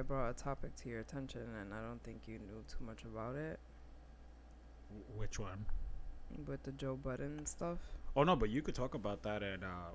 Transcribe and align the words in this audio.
I 0.00 0.02
brought 0.02 0.30
a 0.30 0.32
topic 0.32 0.74
to 0.76 0.88
your 0.88 1.00
attention 1.00 1.42
and 1.60 1.74
I 1.74 1.82
don't 1.82 2.02
think 2.02 2.22
you 2.26 2.38
knew 2.38 2.64
too 2.66 2.82
much 2.82 3.04
about 3.04 3.36
it. 3.36 3.60
Which 5.14 5.38
one? 5.38 5.66
With 6.46 6.62
the 6.62 6.72
Joe 6.72 6.96
Budden 6.96 7.44
stuff. 7.44 7.78
Oh 8.16 8.22
no, 8.22 8.34
but 8.34 8.48
you 8.48 8.62
could 8.62 8.74
talk 8.74 8.94
about 8.94 9.22
that 9.24 9.42
and 9.42 9.62
uh 9.62 9.92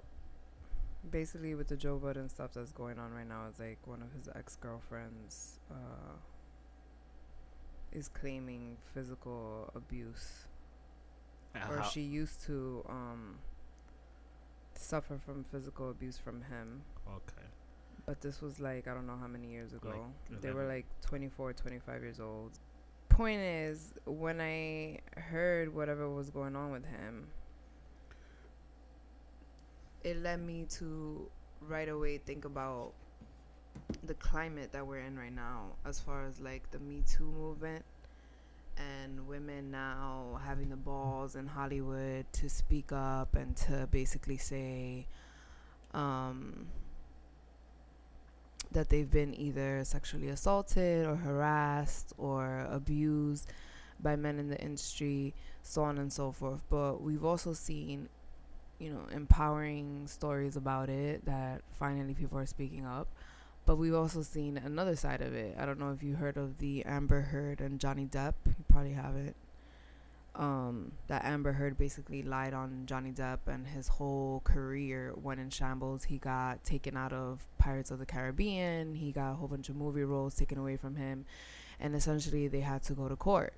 basically 1.09 1.55
with 1.55 1.70
the 1.70 1.76
Joe 1.76 1.98
Budden 1.98 2.30
stuff 2.30 2.52
that's 2.54 2.72
going 2.72 3.00
on 3.00 3.14
right 3.14 3.28
now, 3.28 3.48
it's 3.50 3.59
like 3.59 3.80
one 3.86 4.04
of 4.04 4.12
his 4.14 4.30
ex 4.36 4.55
girlfriends 4.55 5.59
uh, 5.72 6.17
is 7.92 8.08
claiming 8.08 8.78
physical 8.94 9.72
abuse, 9.76 10.45
uh, 11.56 11.59
or 11.70 11.84
she 11.84 12.02
used 12.02 12.44
to 12.45 12.86
um, 12.90 13.40
suffer 14.76 15.17
from 15.17 15.44
physical 15.44 15.90
abuse 15.90 16.17
from 16.17 16.44
him. 16.44 16.81
Okay. 17.08 17.48
But 18.05 18.22
this 18.22 18.41
was 18.41 18.59
like 18.59 18.88
I 18.88 18.94
don't 18.94 19.08
know 19.08 19.18
how 19.20 19.27
many 19.27 19.48
years 19.48 19.73
ago. 19.73 19.90
Like 20.30 20.41
they 20.41 20.52
were 20.52 20.68
like 20.68 20.86
24, 21.02 21.54
25 21.54 22.02
years 22.03 22.20
old. 22.20 22.52
Point 23.09 23.42
is, 23.42 23.94
when 24.06 24.42
I 24.42 25.00
heard 25.20 25.73
whatever 25.73 26.09
was 26.09 26.30
going 26.30 26.56
on 26.56 26.72
with 26.72 26.86
him, 26.86 27.28
it 30.03 30.22
led 30.22 30.42
me 30.45 30.66
to 30.72 31.28
right 31.62 31.89
away 31.89 32.17
think 32.20 32.45
about 32.45 32.92
the 34.03 34.14
climate 34.16 34.72
that 34.72 34.86
we're 34.86 35.00
in 35.00 35.17
right 35.17 35.34
now 35.34 35.72
as 35.86 36.00
far 36.00 36.25
as 36.25 36.40
like 36.40 36.69
the 36.72 36.80
Me 36.80 37.03
Too 37.08 37.25
movement 37.25 37.84
and 38.78 39.28
women 39.28 39.72
now 39.72 40.40
having 40.45 40.69
the 40.69 40.75
balls 40.75 41.36
in 41.36 41.47
Hollywood 41.47 42.25
to 42.34 42.50
speak 42.50 42.92
up 42.92 43.36
and 43.36 43.56
to 43.56 43.88
basically 43.92 44.38
say 44.38 45.08
um, 45.94 46.67
that 48.71 48.89
they've 48.89 49.09
been 49.09 49.33
either 49.39 49.83
sexually 49.83 50.30
assaulted 50.30 51.05
or 51.05 51.16
harassed 51.16 52.13
or 52.17 52.67
abused 52.69 53.52
by 53.99 54.16
men 54.16 54.39
in 54.39 54.49
the 54.49 54.61
industry, 54.61 55.33
so 55.61 55.83
on 55.83 55.97
and 55.97 56.11
so 56.11 56.31
forth. 56.31 56.63
But 56.69 57.02
we've 57.02 57.23
also 57.23 57.53
seen 57.53 58.09
you 58.80 58.89
know, 58.89 59.07
empowering 59.11 60.07
stories 60.07 60.55
about 60.55 60.89
it 60.89 61.25
that 61.25 61.61
finally 61.80 62.13
people 62.13 62.38
are 62.38 62.45
speaking 62.45 62.85
up. 62.85 63.07
But 63.66 63.77
we've 63.77 63.95
also 63.95 64.22
seen 64.22 64.57
another 64.57 64.95
side 64.95 65.22
of 65.22 65.33
it. 65.33 65.55
I 65.57 65.66
don't 65.66 65.79
know 65.79 65.91
if 65.91 66.03
you 66.03 66.16
heard 66.16 66.38
of 66.38 66.59
the 66.59 66.85
Amber 66.85 67.22
Heard 67.22 67.61
and 67.61 67.79
Johnny 67.79 68.05
Depp. 68.05 68.33
You 68.45 68.63
probably 68.69 68.94
haven't. 68.94 69.35
Um, 70.38 70.91
that 71.08 71.23
Amber 71.23 71.53
Heard 71.53 71.78
basically 71.78 72.22
lied 72.22 72.53
on 72.53 72.83
Johnny 72.86 73.11
Depp 73.11 73.47
and 73.47 73.66
his 73.66 73.88
whole 73.88 74.41
career 74.44 75.14
went 75.16 75.39
in 75.39 75.50
shambles. 75.50 76.03
He 76.03 76.17
got 76.17 76.64
taken 76.66 76.97
out 76.97 77.14
of 77.14 77.41
Pirates 77.58 77.89
of 77.89 78.00
the 78.00 78.05
Caribbean. 78.05 78.95
He 78.95 79.13
got 79.13 79.31
a 79.31 79.36
whole 79.36 79.47
bunch 79.47 79.69
of 79.69 79.78
movie 79.78 80.03
roles 80.03 80.36
taken 80.36 80.58
away 80.58 80.75
from 80.75 80.95
him. 80.97 81.25
And 81.80 81.95
essentially, 81.95 82.47
they 82.50 82.59
had 82.59 82.83
to 82.83 82.94
go 82.94 83.08
to 83.08 83.16
court. 83.16 83.53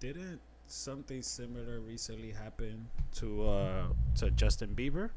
Didn't 0.00 0.40
something 0.66 1.20
similar 1.20 1.80
recently 1.80 2.30
happen 2.30 2.88
to 3.12 3.48
uh, 3.48 3.86
to 4.16 4.30
Justin 4.30 4.74
Bieber. 4.74 5.10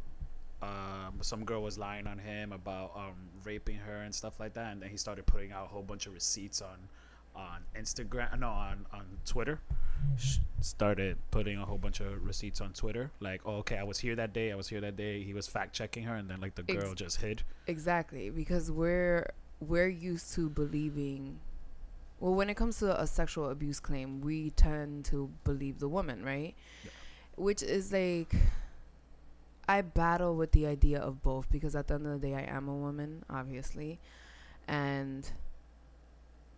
Um, 0.62 1.19
some 1.22 1.44
girl 1.44 1.62
was 1.62 1.78
lying 1.78 2.07
on 2.07 2.18
him 2.18 2.53
about 2.53 2.91
um, 2.95 3.16
raping 3.44 3.78
her 3.78 4.01
and 4.01 4.13
stuff 4.13 4.40
like 4.40 4.53
that, 4.53 4.72
and 4.72 4.81
then 4.81 4.90
he 4.90 4.97
started 4.97 5.25
putting 5.25 5.51
out 5.51 5.66
a 5.66 5.68
whole 5.68 5.81
bunch 5.81 6.07
of 6.07 6.13
receipts 6.13 6.62
on 6.62 6.78
on 7.35 7.63
Instagram, 7.75 8.39
no, 8.39 8.49
on 8.49 8.85
on 8.94 9.05
Twitter. 9.25 9.59
started 10.59 11.17
putting 11.31 11.57
a 11.57 11.66
whole 11.66 11.77
bunch 11.77 11.99
of 11.99 12.25
receipts 12.25 12.61
on 12.61 12.73
Twitter, 12.73 13.11
like, 13.19 13.41
oh, 13.45 13.57
okay, 13.57 13.77
I 13.77 13.83
was 13.83 13.99
here 13.99 14.16
that 14.16 14.33
day, 14.33 14.51
I 14.51 14.55
was 14.55 14.67
here 14.67 14.81
that 14.81 14.95
day. 14.95 15.23
He 15.23 15.33
was 15.33 15.47
fact 15.47 15.73
checking 15.73 16.03
her, 16.03 16.16
and 16.16 16.29
then 16.29 16.39
like 16.41 16.55
the 16.55 16.63
girl 16.63 16.91
Ex- 16.91 17.01
just 17.01 17.21
hid. 17.21 17.44
Exactly, 17.67 18.29
because 18.29 18.71
we're 18.71 19.29
we're 19.59 19.88
used 19.88 20.33
to 20.35 20.49
believing 20.49 21.39
well, 22.23 22.35
when 22.35 22.49
it 22.49 22.55
comes 22.55 22.79
to 22.79 23.01
a 23.01 23.05
sexual 23.05 23.50
abuse 23.50 23.81
claim, 23.81 24.21
we 24.21 24.51
tend 24.51 25.03
to 25.05 25.29
believe 25.44 25.79
the 25.79 25.89
woman, 25.89 26.23
right? 26.23 26.55
Yeah. 26.81 26.91
Which 27.35 27.61
is 27.61 27.91
like, 27.91 28.33
I 29.67 29.81
battle 29.81 30.38
with 30.38 30.53
the 30.53 30.65
idea 30.65 31.00
of 31.00 31.21
both 31.21 31.51
because 31.51 31.75
at 31.75 31.89
the 31.89 31.95
end 31.95 32.07
of 32.07 32.21
the 32.21 32.27
day, 32.29 32.35
I 32.35 32.44
am 32.44 32.69
a 32.69 32.75
woman, 32.75 33.25
obviously. 33.29 34.00
And 34.69 35.29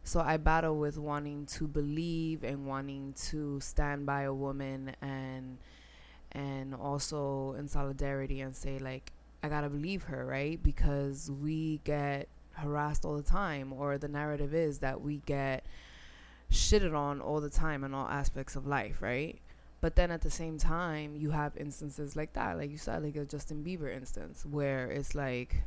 so 0.06 0.22
I 0.22 0.38
battle 0.38 0.78
with 0.78 0.98
wanting 0.98 1.48
to 1.48 1.68
believe 1.68 2.46
and 2.46 2.66
wanting 2.66 3.16
to 3.32 3.60
stand 3.60 4.06
by 4.06 4.22
a 4.24 4.34
woman 4.34 4.96
and 5.02 5.58
and 6.32 6.76
also 6.76 7.56
in 7.60 7.68
solidarity 7.68 8.42
and 8.42 8.56
say 8.56 8.80
like 8.80 9.12
I 9.44 9.50
got 9.50 9.62
to 9.62 9.70
believe 9.70 10.04
her, 10.04 10.26
right? 10.26 10.62
Because 10.62 11.30
we 11.30 11.82
get 11.84 12.28
harassed 12.54 13.06
all 13.06 13.16
the 13.16 13.24
time, 13.24 13.74
or 13.74 13.98
the 14.00 14.08
narrative 14.08 14.56
is 14.56 14.80
that 14.80 15.02
we 15.02 15.22
get 15.28 15.66
shitted 16.52 16.96
on 16.96 17.22
all 17.22 17.42
the 17.42 17.50
time 17.50 17.84
in 17.84 17.94
all 17.94 18.08
aspects 18.08 18.56
of 18.56 18.66
life, 18.66 19.02
right? 19.02 19.38
But 19.82 19.96
then 19.96 20.10
at 20.12 20.22
the 20.22 20.32
same 20.32 20.58
time, 20.58 21.16
you 21.16 21.32
have 21.32 21.56
instances 21.58 22.16
like 22.16 22.34
that, 22.34 22.58
like 22.58 22.72
you 22.72 22.78
said, 22.78 23.04
like 23.04 23.16
a 23.18 23.26
Justin 23.26 23.64
Bieber 23.64 23.94
instance, 23.96 24.46
where 24.50 24.90
it's 24.90 25.14
like, 25.14 25.58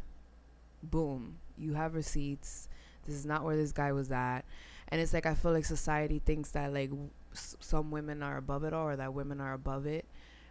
boom, 0.82 1.36
you 1.56 1.74
have 1.74 1.94
receipts. 1.94 2.68
This 3.08 3.16
is 3.16 3.26
not 3.26 3.42
where 3.42 3.56
this 3.56 3.72
guy 3.72 3.90
was 3.90 4.12
at. 4.12 4.42
And 4.88 5.00
it's 5.00 5.12
like, 5.12 5.26
I 5.26 5.34
feel 5.34 5.52
like 5.52 5.64
society 5.64 6.22
thinks 6.24 6.52
that, 6.52 6.72
like, 6.72 6.90
some 7.32 7.90
women 7.90 8.22
are 8.22 8.36
above 8.36 8.62
it 8.64 8.72
all, 8.72 8.86
or 8.86 8.96
that 8.96 9.12
women 9.12 9.40
are 9.40 9.54
above 9.54 9.86
it 9.86 10.04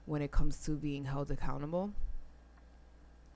when 0.06 0.22
it 0.22 0.32
comes 0.32 0.64
to 0.66 0.72
being 0.72 1.06
held 1.06 1.32
accountable. 1.32 1.92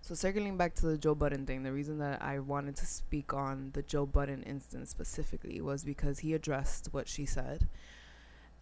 So 0.01 0.15
circling 0.15 0.57
back 0.57 0.73
to 0.75 0.87
the 0.87 0.97
Joe 0.97 1.13
Budden 1.13 1.45
thing, 1.45 1.61
the 1.61 1.71
reason 1.71 1.99
that 1.99 2.21
I 2.23 2.39
wanted 2.39 2.75
to 2.77 2.85
speak 2.87 3.33
on 3.33 3.69
the 3.73 3.83
Joe 3.83 4.07
Budden 4.07 4.41
instance 4.43 4.89
specifically 4.89 5.61
was 5.61 5.83
because 5.83 6.19
he 6.19 6.33
addressed 6.33 6.89
what 6.91 7.07
she 7.07 7.25
said. 7.25 7.67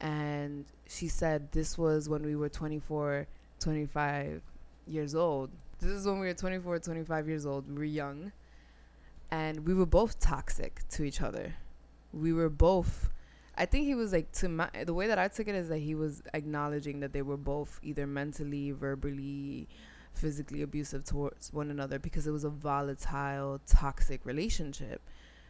And 0.02 0.66
she 0.88 1.08
said 1.08 1.52
this 1.54 1.78
was 1.78 2.10
when 2.10 2.24
we 2.24 2.36
were 2.36 2.50
24, 2.50 3.28
25 3.60 4.42
years 4.86 5.16
old. 5.16 5.50
This 5.80 5.92
is 5.92 6.06
when 6.06 6.20
we 6.20 6.28
were 6.28 6.34
24, 6.34 6.80
25 6.80 7.28
years 7.28 7.46
old. 7.46 7.70
We 7.70 7.76
were 7.76 7.84
young. 7.86 8.32
And 9.32 9.68
we 9.68 9.74
were 9.74 9.86
both 9.86 10.20
toxic 10.20 10.88
to 10.90 11.04
each 11.04 11.22
other. 11.22 11.56
We 12.12 12.34
were 12.34 12.50
both 12.50 13.10
I 13.60 13.66
think 13.66 13.86
he 13.86 13.94
was 13.94 14.14
like 14.14 14.32
to 14.34 14.48
my 14.48 14.70
the 14.86 14.94
way 14.94 15.08
that 15.08 15.20
I 15.20 15.28
took 15.28 15.50
it 15.50 15.54
is 15.56 15.68
that 15.68 15.80
he 15.80 15.94
was 15.94 16.24
acknowledging 16.34 17.02
that 17.02 17.12
they 17.12 17.22
were 17.22 17.36
both 17.36 17.78
either 17.84 18.08
mentally, 18.08 18.72
verbally, 18.72 19.68
physically 20.14 20.62
abusive 20.62 21.04
towards 21.04 21.52
one 21.52 21.70
another 21.70 22.00
because 22.00 22.26
it 22.26 22.32
was 22.32 22.46
a 22.46 22.50
volatile, 22.50 23.60
toxic 23.68 24.26
relationship. 24.26 25.02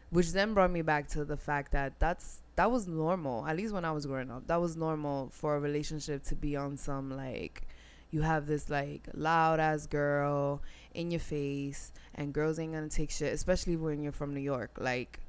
Which 0.09 0.31
then 0.31 0.56
brought 0.56 0.72
me 0.72 0.81
back 0.81 1.07
to 1.09 1.23
the 1.23 1.38
fact 1.38 1.72
that 1.73 2.00
that's 2.00 2.41
that 2.56 2.72
was 2.72 2.88
normal. 2.88 3.45
At 3.45 3.57
least 3.57 3.75
when 3.75 3.85
I 3.85 3.91
was 3.91 4.07
growing 4.07 4.31
up, 4.31 4.47
that 4.47 4.59
was 4.59 4.75
normal 4.75 5.29
for 5.29 5.56
a 5.56 5.59
relationship 5.59 6.23
to 6.25 6.35
be 6.35 6.56
on 6.56 6.78
some 6.78 7.12
like 7.16 7.68
you 8.11 8.21
have 8.21 8.47
this 8.47 8.69
like 8.69 9.07
loud 9.13 9.59
ass 9.59 9.85
girl 9.87 10.61
in 10.93 11.11
your 11.11 11.19
face 11.19 11.91
and 12.15 12.33
girls 12.33 12.59
ain't 12.59 12.73
gonna 12.73 12.89
take 12.89 13.11
shit, 13.11 13.33
especially 13.33 13.75
when 13.75 14.01
you're 14.01 14.11
from 14.11 14.33
New 14.33 14.41
York. 14.41 14.77
Like 14.79 15.19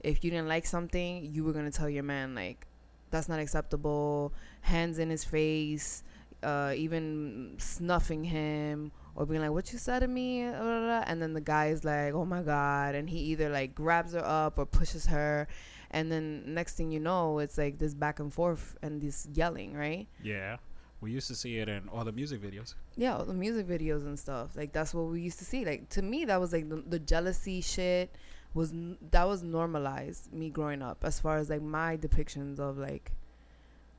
if 0.00 0.24
you 0.24 0.30
didn't 0.30 0.48
like 0.48 0.66
something, 0.66 1.24
you 1.32 1.44
were 1.44 1.52
gonna 1.52 1.70
tell 1.70 1.88
your 1.88 2.02
man 2.02 2.34
like 2.34 2.66
that's 3.10 3.28
not 3.28 3.38
acceptable, 3.38 4.32
hands 4.62 4.98
in 4.98 5.08
his 5.08 5.24
face, 5.24 6.02
uh, 6.42 6.72
even 6.76 7.54
snuffing 7.58 8.24
him 8.24 8.90
or 9.14 9.24
being 9.24 9.40
like, 9.40 9.52
"What 9.52 9.72
you 9.72 9.78
said 9.78 10.00
to 10.00 10.08
me?" 10.08 10.40
and 10.40 11.22
then 11.22 11.32
the 11.32 11.40
guy's 11.40 11.84
like, 11.84 12.12
"Oh 12.12 12.24
my 12.24 12.42
god!" 12.42 12.94
and 12.94 13.08
he 13.08 13.18
either 13.18 13.48
like 13.48 13.74
grabs 13.74 14.12
her 14.12 14.24
up 14.24 14.58
or 14.58 14.66
pushes 14.66 15.06
her, 15.06 15.46
and 15.90 16.10
then 16.10 16.54
next 16.54 16.74
thing 16.74 16.90
you 16.90 17.00
know, 17.00 17.38
it's 17.38 17.56
like 17.56 17.78
this 17.78 17.94
back 17.94 18.18
and 18.18 18.32
forth 18.34 18.76
and 18.82 19.00
this 19.00 19.28
yelling, 19.32 19.74
right? 19.74 20.08
Yeah. 20.22 20.56
We 21.04 21.12
used 21.12 21.28
to 21.28 21.34
see 21.34 21.58
it 21.58 21.68
in 21.68 21.88
all 21.90 22.02
the 22.02 22.12
music 22.12 22.40
videos. 22.40 22.74
Yeah, 22.96 23.18
all 23.18 23.26
the 23.26 23.34
music 23.34 23.68
videos 23.68 24.06
and 24.06 24.18
stuff. 24.18 24.56
Like 24.56 24.72
that's 24.72 24.94
what 24.94 25.04
we 25.04 25.20
used 25.20 25.38
to 25.40 25.44
see. 25.44 25.64
Like 25.64 25.90
to 25.90 26.00
me, 26.00 26.24
that 26.24 26.40
was 26.40 26.50
like 26.54 26.70
the, 26.70 26.76
the 26.76 26.98
jealousy 26.98 27.60
shit 27.60 28.14
was 28.54 28.72
that 29.10 29.28
was 29.28 29.42
normalized 29.42 30.32
me 30.32 30.48
growing 30.48 30.80
up 30.80 31.04
as 31.04 31.20
far 31.20 31.36
as 31.36 31.50
like 31.50 31.60
my 31.60 31.98
depictions 31.98 32.58
of 32.58 32.78
like 32.78 33.12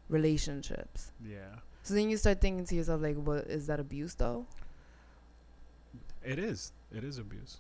relationships. 0.09 1.11
Yeah. 1.23 1.59
So 1.83 1.93
then 1.93 2.09
you 2.09 2.17
start 2.17 2.41
thinking 2.41 2.65
to 2.65 2.75
yourself, 2.75 3.03
like, 3.03 3.15
what 3.15 3.45
is 3.45 3.67
that 3.67 3.79
abuse 3.79 4.15
though? 4.15 4.47
It 6.23 6.39
is. 6.39 6.73
It 6.91 7.03
is 7.03 7.19
abuse. 7.19 7.57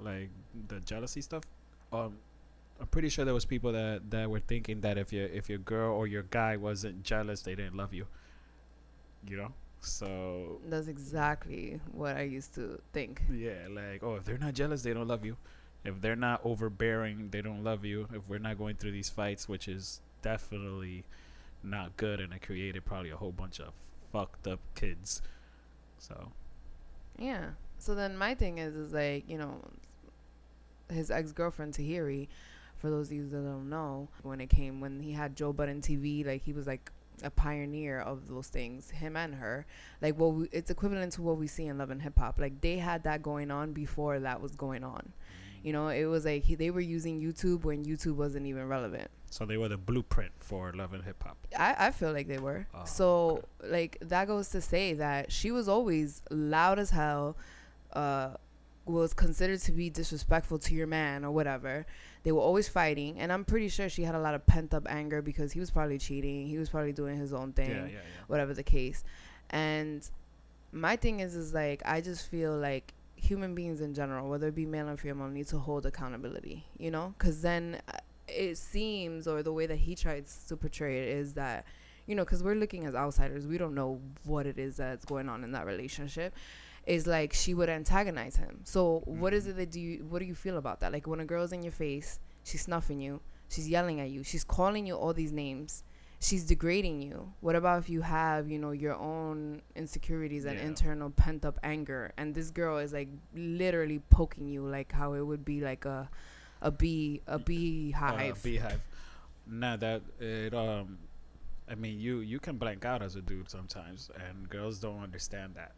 Like 0.00 0.30
the 0.66 0.80
jealousy 0.80 1.20
stuff. 1.20 1.44
Um, 1.92 2.16
I'm 2.80 2.88
pretty 2.88 3.10
sure 3.10 3.24
there 3.24 3.34
was 3.34 3.44
people 3.44 3.70
that 3.72 4.10
that 4.10 4.28
were 4.28 4.40
thinking 4.40 4.80
that 4.80 4.98
if 4.98 5.12
your 5.12 5.26
if 5.26 5.48
your 5.48 5.58
girl 5.58 5.94
or 5.94 6.08
your 6.08 6.24
guy 6.24 6.56
wasn't 6.56 7.04
jealous, 7.04 7.42
they 7.42 7.54
didn't 7.54 7.76
love 7.76 7.94
you. 7.94 8.06
You 9.26 9.36
know. 9.36 9.52
So 9.80 10.60
that's 10.68 10.88
exactly 10.88 11.80
what 11.92 12.16
I 12.16 12.22
used 12.22 12.54
to 12.54 12.80
think. 12.92 13.22
Yeah, 13.30 13.68
like 13.70 14.02
oh, 14.02 14.16
if 14.16 14.24
they're 14.24 14.38
not 14.38 14.54
jealous, 14.54 14.82
they 14.82 14.92
don't 14.92 15.08
love 15.08 15.24
you. 15.24 15.36
If 15.84 16.00
they're 16.00 16.16
not 16.16 16.40
overbearing, 16.44 17.30
they 17.30 17.40
don't 17.40 17.62
love 17.62 17.84
you. 17.84 18.08
If 18.12 18.28
we're 18.28 18.38
not 18.40 18.58
going 18.58 18.76
through 18.76 18.92
these 18.92 19.08
fights, 19.08 19.48
which 19.48 19.68
is 19.68 20.00
definitely 20.22 21.04
not 21.62 21.96
good 21.96 22.20
and 22.20 22.32
it 22.32 22.42
created 22.42 22.84
probably 22.84 23.10
a 23.10 23.16
whole 23.16 23.32
bunch 23.32 23.60
of 23.60 23.72
fucked 24.12 24.46
up 24.46 24.60
kids. 24.74 25.22
So 25.98 26.32
Yeah. 27.18 27.50
So 27.78 27.94
then 27.94 28.16
my 28.16 28.34
thing 28.34 28.58
is, 28.58 28.74
is 28.74 28.92
like 28.92 29.28
you 29.28 29.38
know, 29.38 29.60
his 30.92 31.10
ex 31.10 31.32
girlfriend 31.32 31.74
Tahiry. 31.74 32.28
For 32.76 32.90
those 32.90 33.08
of 33.08 33.12
you 33.14 33.28
that 33.28 33.42
don't 33.42 33.68
know, 33.68 34.08
when 34.22 34.40
it 34.40 34.50
came 34.50 34.80
when 34.80 35.00
he 35.02 35.12
had 35.12 35.34
Joe 35.34 35.52
Budden 35.52 35.80
TV, 35.80 36.24
like 36.24 36.44
he 36.44 36.52
was 36.52 36.66
like 36.66 36.92
a 37.22 37.30
pioneer 37.30 38.00
of 38.00 38.28
those 38.28 38.48
things. 38.48 38.90
Him 38.90 39.16
and 39.16 39.34
her, 39.36 39.66
like 40.00 40.18
what 40.18 40.34
we, 40.34 40.48
it's 40.52 40.70
equivalent 40.70 41.12
to 41.14 41.22
what 41.22 41.38
we 41.38 41.46
see 41.46 41.66
in 41.66 41.78
Love 41.78 41.90
and 41.90 42.02
Hip 42.02 42.18
Hop. 42.18 42.38
Like 42.38 42.60
they 42.60 42.78
had 42.78 43.04
that 43.04 43.22
going 43.22 43.50
on 43.50 43.72
before 43.72 44.20
that 44.20 44.40
was 44.40 44.54
going 44.56 44.84
on. 44.84 45.12
You 45.62 45.72
know, 45.72 45.88
it 45.88 46.04
was 46.04 46.24
like 46.24 46.44
he, 46.44 46.54
they 46.54 46.70
were 46.70 46.80
using 46.80 47.20
YouTube 47.20 47.64
when 47.64 47.84
YouTube 47.84 48.14
wasn't 48.14 48.46
even 48.46 48.68
relevant. 48.68 49.10
So 49.30 49.44
they 49.44 49.56
were 49.56 49.68
the 49.68 49.76
blueprint 49.76 50.32
for 50.38 50.72
Love 50.72 50.94
and 50.94 51.04
Hip 51.04 51.22
Hop. 51.24 51.36
I, 51.58 51.74
I 51.78 51.90
feel 51.90 52.12
like 52.12 52.28
they 52.28 52.38
were. 52.38 52.66
Oh, 52.74 52.84
so 52.84 53.44
like 53.62 53.98
that 54.00 54.26
goes 54.26 54.48
to 54.50 54.60
say 54.60 54.94
that 54.94 55.32
she 55.32 55.50
was 55.50 55.68
always 55.68 56.22
loud 56.30 56.78
as 56.78 56.90
hell, 56.90 57.36
uh, 57.92 58.30
was 58.86 59.12
considered 59.12 59.60
to 59.60 59.72
be 59.72 59.90
disrespectful 59.90 60.58
to 60.60 60.74
your 60.74 60.86
man 60.86 61.24
or 61.24 61.30
whatever. 61.30 61.86
They 62.28 62.32
were 62.32 62.42
always 62.42 62.68
fighting, 62.68 63.18
and 63.18 63.32
I'm 63.32 63.42
pretty 63.42 63.70
sure 63.70 63.88
she 63.88 64.02
had 64.02 64.14
a 64.14 64.18
lot 64.20 64.34
of 64.34 64.46
pent 64.46 64.74
up 64.74 64.86
anger 64.86 65.22
because 65.22 65.50
he 65.50 65.60
was 65.60 65.70
probably 65.70 65.96
cheating. 65.96 66.46
He 66.46 66.58
was 66.58 66.68
probably 66.68 66.92
doing 66.92 67.16
his 67.16 67.32
own 67.32 67.54
thing, 67.54 67.70
Yeah, 67.70 67.86
yeah, 67.86 67.98
whatever 68.26 68.52
the 68.52 68.62
case. 68.62 69.02
And 69.48 70.06
my 70.70 70.94
thing 70.96 71.20
is, 71.20 71.34
is 71.34 71.54
like 71.54 71.80
I 71.86 72.02
just 72.02 72.30
feel 72.30 72.54
like 72.54 72.92
human 73.16 73.54
beings 73.54 73.80
in 73.80 73.94
general, 73.94 74.28
whether 74.28 74.48
it 74.48 74.54
be 74.54 74.66
male 74.66 74.90
or 74.90 74.98
female, 74.98 75.28
need 75.28 75.46
to 75.46 75.58
hold 75.58 75.86
accountability. 75.86 76.66
You 76.76 76.90
know, 76.90 77.14
because 77.16 77.40
then 77.40 77.80
uh, 77.88 77.96
it 78.28 78.58
seems, 78.58 79.26
or 79.26 79.42
the 79.42 79.54
way 79.54 79.64
that 79.64 79.78
he 79.78 79.94
tries 79.94 80.44
to 80.48 80.56
portray 80.58 80.98
it 80.98 81.08
is 81.08 81.32
that, 81.32 81.64
you 82.04 82.14
know, 82.14 82.26
because 82.26 82.42
we're 82.42 82.56
looking 82.56 82.84
as 82.84 82.94
outsiders, 82.94 83.46
we 83.46 83.56
don't 83.56 83.74
know 83.74 84.02
what 84.24 84.44
it 84.46 84.58
is 84.58 84.76
that's 84.76 85.06
going 85.06 85.30
on 85.30 85.44
in 85.44 85.52
that 85.52 85.64
relationship. 85.64 86.34
Is 86.88 87.06
like 87.06 87.32
she 87.34 87.52
would 87.54 87.68
antagonize 87.68 88.36
him. 88.36 88.60
So 88.64 89.02
what 89.04 89.32
is 89.34 89.44
Mhm. 89.46 89.50
it 89.50 89.56
that 89.56 89.70
do 89.70 89.80
you? 89.80 90.04
What 90.10 90.20
do 90.20 90.24
you 90.24 90.34
feel 90.34 90.56
about 90.56 90.80
that? 90.80 90.90
Like 90.92 91.06
when 91.06 91.20
a 91.20 91.24
girl's 91.26 91.52
in 91.52 91.62
your 91.62 91.72
face, 91.72 92.18
she's 92.44 92.62
snuffing 92.62 93.00
you, 93.00 93.20
she's 93.48 93.68
yelling 93.68 94.00
at 94.00 94.10
you, 94.10 94.22
she's 94.24 94.44
calling 94.44 94.86
you 94.86 94.94
all 94.96 95.12
these 95.12 95.32
names 95.32 95.84
she's 96.20 96.44
degrading 96.44 97.00
you. 97.00 97.32
What 97.40 97.54
about 97.54 97.78
if 97.78 97.88
you 97.88 98.00
have, 98.02 98.50
you 98.50 98.58
know, 98.58 98.72
your 98.72 98.96
own 98.96 99.62
insecurities 99.76 100.44
and 100.46 100.58
Yeah. 100.58 100.66
internal 100.66 101.10
pent 101.10 101.44
up 101.44 101.60
anger 101.62 102.10
and 102.16 102.34
this 102.34 102.50
girl 102.50 102.78
is 102.78 102.92
like 102.92 103.06
literally 103.36 104.00
poking 104.10 104.48
you 104.48 104.66
like 104.66 104.90
how 104.90 105.12
it 105.12 105.20
would 105.22 105.44
be 105.44 105.60
like 105.60 105.84
a 105.84 106.10
a 106.60 106.72
bee 106.72 107.20
a 107.28 107.38
beehive. 107.38 108.32
Uh, 108.32 108.42
beehive. 108.42 108.84
Nah, 109.46 109.76
that 109.76 110.02
it 110.18 110.52
um, 110.54 110.98
I 111.70 111.76
mean, 111.76 112.00
you 112.00 112.18
you 112.18 112.40
can 112.40 112.56
blank 112.58 112.84
out 112.84 113.00
as 113.00 113.14
a 113.14 113.22
dude 113.22 113.48
sometimes, 113.48 114.10
and 114.26 114.48
girls 114.48 114.80
don't 114.80 115.00
understand 115.04 115.54
that. 115.54 115.72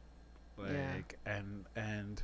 Yeah. 0.66 0.94
Like, 0.94 1.18
and 1.26 1.64
and 1.76 2.22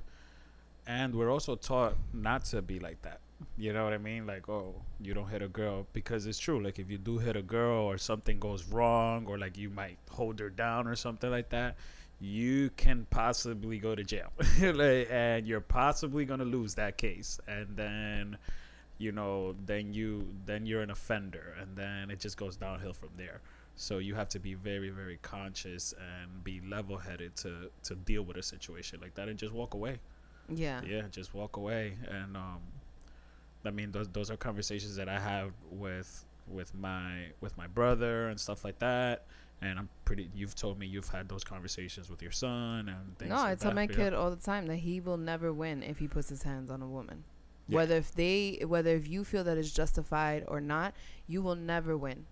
and 0.86 1.14
we're 1.14 1.30
also 1.30 1.56
taught 1.56 1.96
not 2.12 2.44
to 2.46 2.62
be 2.62 2.78
like 2.78 3.02
that. 3.02 3.20
You 3.58 3.72
know 3.72 3.84
what 3.84 3.92
I 3.92 3.98
mean? 3.98 4.26
Like, 4.26 4.48
oh, 4.48 4.74
you 5.00 5.12
don't 5.12 5.28
hit 5.28 5.42
a 5.42 5.48
girl 5.48 5.86
because 5.92 6.26
it's 6.26 6.38
true. 6.38 6.62
Like, 6.62 6.78
if 6.78 6.90
you 6.90 6.96
do 6.96 7.18
hit 7.18 7.36
a 7.36 7.42
girl 7.42 7.82
or 7.84 7.98
something 7.98 8.38
goes 8.38 8.64
wrong, 8.64 9.26
or 9.26 9.36
like 9.36 9.58
you 9.58 9.68
might 9.68 9.98
hold 10.10 10.40
her 10.40 10.48
down 10.48 10.86
or 10.86 10.96
something 10.96 11.30
like 11.30 11.50
that, 11.50 11.76
you 12.18 12.70
can 12.76 13.06
possibly 13.10 13.78
go 13.78 13.94
to 13.94 14.02
jail, 14.02 14.32
like, 14.62 15.08
and 15.10 15.46
you're 15.46 15.60
possibly 15.60 16.24
gonna 16.24 16.46
lose 16.46 16.76
that 16.76 16.96
case, 16.96 17.38
and 17.46 17.76
then 17.76 18.38
you 18.98 19.12
know 19.12 19.54
then 19.66 19.92
you 19.92 20.26
then 20.46 20.66
you're 20.66 20.80
an 20.80 20.90
offender 20.90 21.54
and 21.60 21.76
then 21.76 22.10
it 22.10 22.18
just 22.20 22.36
goes 22.36 22.56
downhill 22.56 22.92
from 22.92 23.10
there 23.16 23.40
so 23.76 23.98
you 23.98 24.14
have 24.14 24.28
to 24.28 24.38
be 24.38 24.54
very 24.54 24.88
very 24.90 25.18
conscious 25.22 25.94
and 25.98 26.42
be 26.42 26.60
level 26.66 26.96
headed 26.96 27.36
to 27.36 27.70
to 27.82 27.94
deal 27.94 28.22
with 28.22 28.36
a 28.36 28.42
situation 28.42 28.98
like 29.00 29.14
that 29.14 29.28
and 29.28 29.38
just 29.38 29.52
walk 29.52 29.74
away 29.74 29.98
yeah. 30.48 30.80
yeah 30.86 31.02
just 31.10 31.34
walk 31.34 31.56
away 31.56 31.94
and 32.08 32.36
um 32.36 32.60
i 33.64 33.70
mean 33.70 33.92
those 33.92 34.08
those 34.08 34.30
are 34.30 34.36
conversations 34.36 34.96
that 34.96 35.08
i 35.08 35.18
have 35.18 35.52
with 35.70 36.24
with 36.48 36.74
my 36.74 37.26
with 37.40 37.56
my 37.58 37.66
brother 37.66 38.28
and 38.28 38.40
stuff 38.40 38.64
like 38.64 38.78
that 38.78 39.26
and 39.60 39.78
i'm 39.78 39.88
pretty 40.04 40.30
you've 40.34 40.54
told 40.54 40.78
me 40.78 40.86
you've 40.86 41.08
had 41.08 41.28
those 41.28 41.44
conversations 41.44 42.08
with 42.08 42.22
your 42.22 42.30
son 42.30 42.88
and 42.88 43.18
things 43.18 43.30
No, 43.30 43.36
like 43.36 43.46
I 43.46 43.54
tell 43.56 43.70
that, 43.70 43.74
my 43.74 43.82
yeah. 43.82 43.88
kid 43.88 44.14
all 44.14 44.30
the 44.30 44.36
time 44.36 44.66
that 44.66 44.76
he 44.76 45.00
will 45.00 45.16
never 45.16 45.52
win 45.52 45.82
if 45.82 45.98
he 45.98 46.08
puts 46.08 46.28
his 46.28 46.42
hands 46.44 46.70
on 46.70 46.82
a 46.82 46.86
woman. 46.86 47.24
Yeah. 47.68 47.76
Whether 47.76 47.96
if 47.96 48.14
they 48.14 48.62
whether 48.66 48.94
if 48.94 49.08
you 49.08 49.24
feel 49.24 49.42
that 49.44 49.58
it's 49.58 49.72
justified 49.72 50.44
or 50.46 50.60
not, 50.60 50.94
you 51.26 51.42
will 51.42 51.56
never 51.56 51.96
win. 51.96 52.26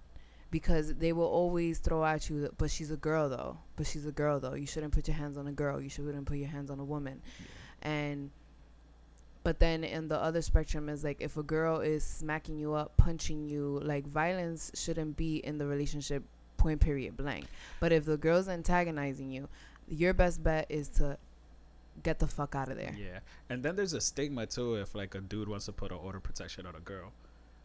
Because 0.54 0.94
they 0.94 1.12
will 1.12 1.26
always 1.26 1.80
throw 1.80 2.04
at 2.04 2.30
you, 2.30 2.48
but 2.58 2.70
she's 2.70 2.92
a 2.92 2.96
girl 2.96 3.28
though. 3.28 3.58
But 3.74 3.88
she's 3.88 4.06
a 4.06 4.12
girl 4.12 4.38
though. 4.38 4.54
You 4.54 4.68
shouldn't 4.68 4.92
put 4.92 5.08
your 5.08 5.16
hands 5.16 5.36
on 5.36 5.48
a 5.48 5.52
girl. 5.52 5.80
You 5.80 5.88
shouldn't 5.88 6.26
put 6.26 6.36
your 6.36 6.46
hands 6.46 6.70
on 6.70 6.78
a 6.78 6.84
woman. 6.84 7.22
And 7.82 8.30
but 9.42 9.58
then 9.58 9.82
in 9.82 10.06
the 10.06 10.16
other 10.16 10.42
spectrum 10.42 10.88
is 10.88 11.02
like 11.02 11.16
if 11.18 11.36
a 11.36 11.42
girl 11.42 11.80
is 11.80 12.04
smacking 12.04 12.56
you 12.56 12.72
up, 12.74 12.96
punching 12.96 13.48
you, 13.48 13.80
like 13.82 14.06
violence 14.06 14.70
shouldn't 14.76 15.16
be 15.16 15.38
in 15.38 15.58
the 15.58 15.66
relationship 15.66 16.22
point 16.56 16.80
period 16.80 17.16
blank. 17.16 17.46
But 17.80 17.90
if 17.90 18.04
the 18.04 18.16
girl's 18.16 18.48
antagonizing 18.48 19.32
you, 19.32 19.48
your 19.88 20.14
best 20.14 20.40
bet 20.40 20.66
is 20.68 20.86
to 21.00 21.18
get 22.04 22.20
the 22.20 22.28
fuck 22.28 22.54
out 22.54 22.68
of 22.68 22.76
there. 22.76 22.94
Yeah, 22.96 23.18
and 23.50 23.64
then 23.64 23.74
there's 23.74 23.92
a 23.92 24.00
stigma 24.00 24.46
too 24.46 24.76
if 24.76 24.94
like 24.94 25.16
a 25.16 25.20
dude 25.20 25.48
wants 25.48 25.66
to 25.66 25.72
put 25.72 25.90
an 25.90 25.98
order 25.98 26.20
protection 26.20 26.64
on 26.64 26.76
a 26.76 26.80
girl. 26.80 27.10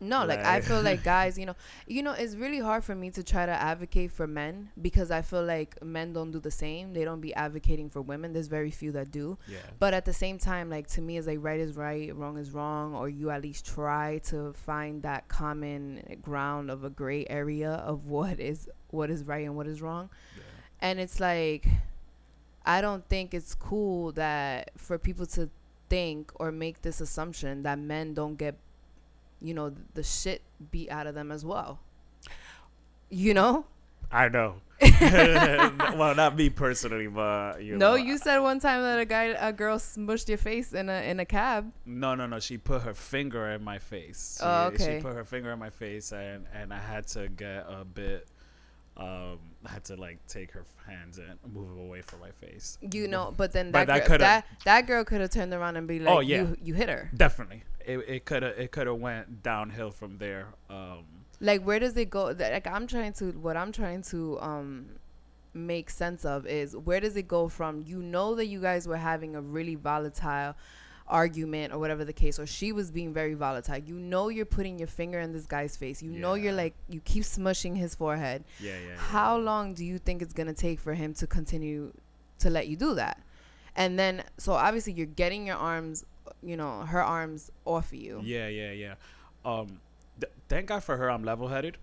No, 0.01 0.25
like 0.25 0.39
I 0.45 0.61
feel 0.61 0.81
like 0.81 1.03
guys, 1.15 1.37
you 1.37 1.45
know, 1.45 1.55
you 1.85 2.01
know, 2.03 2.13
it's 2.13 2.35
really 2.35 2.59
hard 2.59 2.83
for 2.83 2.95
me 2.95 3.09
to 3.11 3.23
try 3.23 3.45
to 3.45 3.51
advocate 3.51 4.11
for 4.11 4.27
men 4.27 4.69
because 4.81 5.11
I 5.11 5.21
feel 5.21 5.43
like 5.43 5.83
men 5.83 6.13
don't 6.13 6.31
do 6.31 6.39
the 6.39 6.51
same. 6.51 6.93
They 6.93 7.03
don't 7.03 7.19
be 7.19 7.33
advocating 7.33 7.89
for 7.89 8.01
women. 8.01 8.31
There's 8.31 8.47
very 8.47 8.71
few 8.71 8.91
that 8.93 9.11
do. 9.11 9.37
Yeah, 9.47 9.57
But 9.77 9.93
at 9.93 10.05
the 10.05 10.13
same 10.13 10.37
time, 10.37 10.69
like 10.69 10.87
to 10.89 11.01
me, 11.01 11.17
it's 11.17 11.27
like 11.27 11.39
right 11.41 11.59
is 11.59 11.75
right, 11.75 12.15
wrong 12.15 12.37
is 12.37 12.51
wrong, 12.51 12.95
or 12.95 13.09
you 13.09 13.29
at 13.29 13.41
least 13.41 13.65
try 13.65 14.19
to 14.25 14.53
find 14.53 15.03
that 15.03 15.27
common 15.27 16.19
ground 16.21 16.71
of 16.71 16.83
a 16.83 16.89
gray 16.89 17.25
area 17.29 17.71
of 17.71 18.05
what 18.05 18.39
is 18.39 18.69
what 18.91 19.09
is 19.09 19.23
right 19.23 19.45
and 19.45 19.55
what 19.55 19.67
is 19.67 19.81
wrong. 19.81 20.09
yeah. 20.37 20.43
And 20.81 20.99
it's 20.99 21.19
like, 21.19 21.67
I 22.65 22.81
don't 22.81 23.07
think 23.07 23.33
it's 23.33 23.53
cool 23.55 24.11
that 24.13 24.71
for 24.77 24.97
people 24.97 25.25
to 25.27 25.49
think 25.89 26.31
or 26.35 26.51
make 26.51 26.81
this 26.83 27.01
assumption 27.01 27.63
that 27.63 27.79
men 27.79 28.13
don't 28.13 28.35
get, 28.35 28.57
you 29.41 29.53
know, 29.53 29.73
the 29.93 30.03
shit 30.03 30.41
beat 30.71 30.89
out 30.89 31.07
of 31.07 31.15
them 31.15 31.31
as 31.31 31.45
well. 31.45 31.79
You 33.09 33.33
know? 33.33 33.65
I 34.11 34.29
know. 34.29 34.55
well, 34.81 36.15
not 36.15 36.35
me 36.35 36.49
personally, 36.49 37.07
but 37.07 37.61
you 37.61 37.73
know, 37.73 37.91
no, 37.91 37.97
know, 37.97 38.03
you 38.03 38.17
said 38.17 38.39
one 38.39 38.59
time 38.59 38.81
that 38.81 38.97
a 38.99 39.05
guy, 39.05 39.35
a 39.37 39.51
girl 39.51 39.77
smushed 39.77 40.29
your 40.29 40.37
face 40.37 40.73
in 40.73 40.89
a 40.89 41.09
in 41.09 41.19
a 41.19 41.25
cab. 41.25 41.71
No, 41.85 42.15
no, 42.15 42.25
no. 42.27 42.39
She 42.39 42.57
put 42.57 42.83
her 42.83 42.93
finger 42.93 43.49
in 43.49 43.63
my 43.63 43.77
face. 43.77 44.37
She, 44.39 44.45
Oh, 44.45 44.67
okay. 44.67 44.97
She 44.97 45.01
put 45.01 45.15
her 45.15 45.25
finger 45.25 45.51
in 45.51 45.59
my 45.59 45.69
face, 45.69 46.13
and 46.13 46.45
and 46.53 46.73
I 46.73 46.79
had 46.79 47.07
to 47.07 47.27
get 47.27 47.65
a 47.69 47.83
bit. 47.83 48.27
Um, 48.99 49.39
I 49.65 49.71
had 49.71 49.83
to 49.85 49.95
like 49.95 50.19
take 50.27 50.51
her 50.51 50.65
hands 50.85 51.17
and 51.19 51.37
move 51.53 51.69
them 51.69 51.79
away 51.79 52.01
from 52.01 52.19
my 52.19 52.31
face. 52.31 52.77
You 52.81 53.07
know, 53.07 53.33
but 53.35 53.53
then 53.53 53.71
But 53.71 53.87
that 53.87 53.99
that 54.01 54.07
girl, 54.07 54.17
that 54.17 54.45
that 54.65 54.87
girl 54.87 55.03
could 55.05 55.21
have 55.21 55.29
turned 55.29 55.53
around 55.53 55.77
and 55.77 55.87
be 55.87 55.99
like, 55.99 56.13
Oh, 56.13 56.19
yeah. 56.19 56.41
you 56.41 56.57
you 56.61 56.73
hit 56.73 56.89
her." 56.89 57.09
Definitely, 57.15 57.63
it 57.85 57.97
it 58.07 58.25
could 58.25 58.43
have 58.43 58.57
it 58.57 58.71
could 58.71 58.87
have 58.87 58.97
went 58.97 59.41
downhill 59.41 59.91
from 59.91 60.17
there. 60.17 60.47
Um, 60.69 61.05
Like, 61.39 61.63
where 61.63 61.79
does 61.79 61.95
it 61.95 62.09
go? 62.09 62.25
Like, 62.37 62.67
I'm 62.67 62.87
trying 62.87 63.13
to 63.13 63.31
what 63.31 63.55
I'm 63.55 63.71
trying 63.71 64.01
to 64.03 64.39
um 64.41 64.99
make 65.53 65.89
sense 65.89 66.25
of 66.25 66.45
is 66.45 66.75
where 66.75 66.99
does 66.99 67.15
it 67.15 67.27
go 67.27 67.47
from? 67.47 67.81
You 67.81 68.01
know 68.01 68.35
that 68.35 68.45
you 68.47 68.59
guys 68.61 68.87
were 68.87 68.97
having 68.97 69.35
a 69.35 69.41
really 69.41 69.75
volatile 69.75 70.55
argument 71.09 71.73
or 71.73 71.79
whatever 71.79 72.05
the 72.05 72.13
case, 72.13 72.37
or 72.39 72.45
she 72.45 72.71
was 72.71 72.91
being 72.91 73.13
very 73.13 73.33
volatile. 73.33 73.77
You 73.77 73.95
know 73.95 74.29
you're 74.29 74.45
putting 74.45 74.77
your 74.77 74.87
finger 74.87 75.19
in 75.19 75.33
this 75.33 75.45
guy's 75.45 75.75
face. 75.75 76.01
You 76.03 76.11
know 76.11 76.35
you're 76.35 76.53
like 76.53 76.75
you 76.87 76.99
keep 77.01 77.23
smushing 77.23 77.75
his 77.75 77.95
forehead. 77.95 78.43
yeah, 78.59 78.71
yeah. 78.73 78.87
yeah, 78.89 78.95
How 78.97 79.37
yeah. 79.37 79.43
long 79.43 79.73
do 79.73 79.83
you 79.85 79.97
think 79.97 80.21
it's 80.21 80.33
gonna 80.33 80.53
take 80.53 80.79
for 80.79 80.93
him 80.93 81.13
to 81.15 81.27
continue 81.27 81.91
to 82.39 82.49
let 82.49 82.67
you 82.67 82.75
do 82.75 82.93
that? 82.95 83.21
And 83.75 83.97
then, 83.97 84.23
so 84.37 84.53
obviously 84.53 84.93
you're 84.93 85.05
getting 85.05 85.47
your 85.47 85.55
arms, 85.55 86.05
you 86.43 86.57
know, 86.57 86.81
her 86.81 87.01
arms 87.01 87.49
off 87.65 87.87
of 87.93 87.93
you. 87.99 88.19
Yeah, 88.23 88.47
yeah, 88.47 88.71
yeah. 88.71 88.95
Um, 89.45 89.79
th- 90.19 90.31
thank 90.49 90.65
God 90.67 90.83
for 90.83 90.97
her. 90.97 91.09
I'm 91.09 91.23
level-headed. 91.23 91.77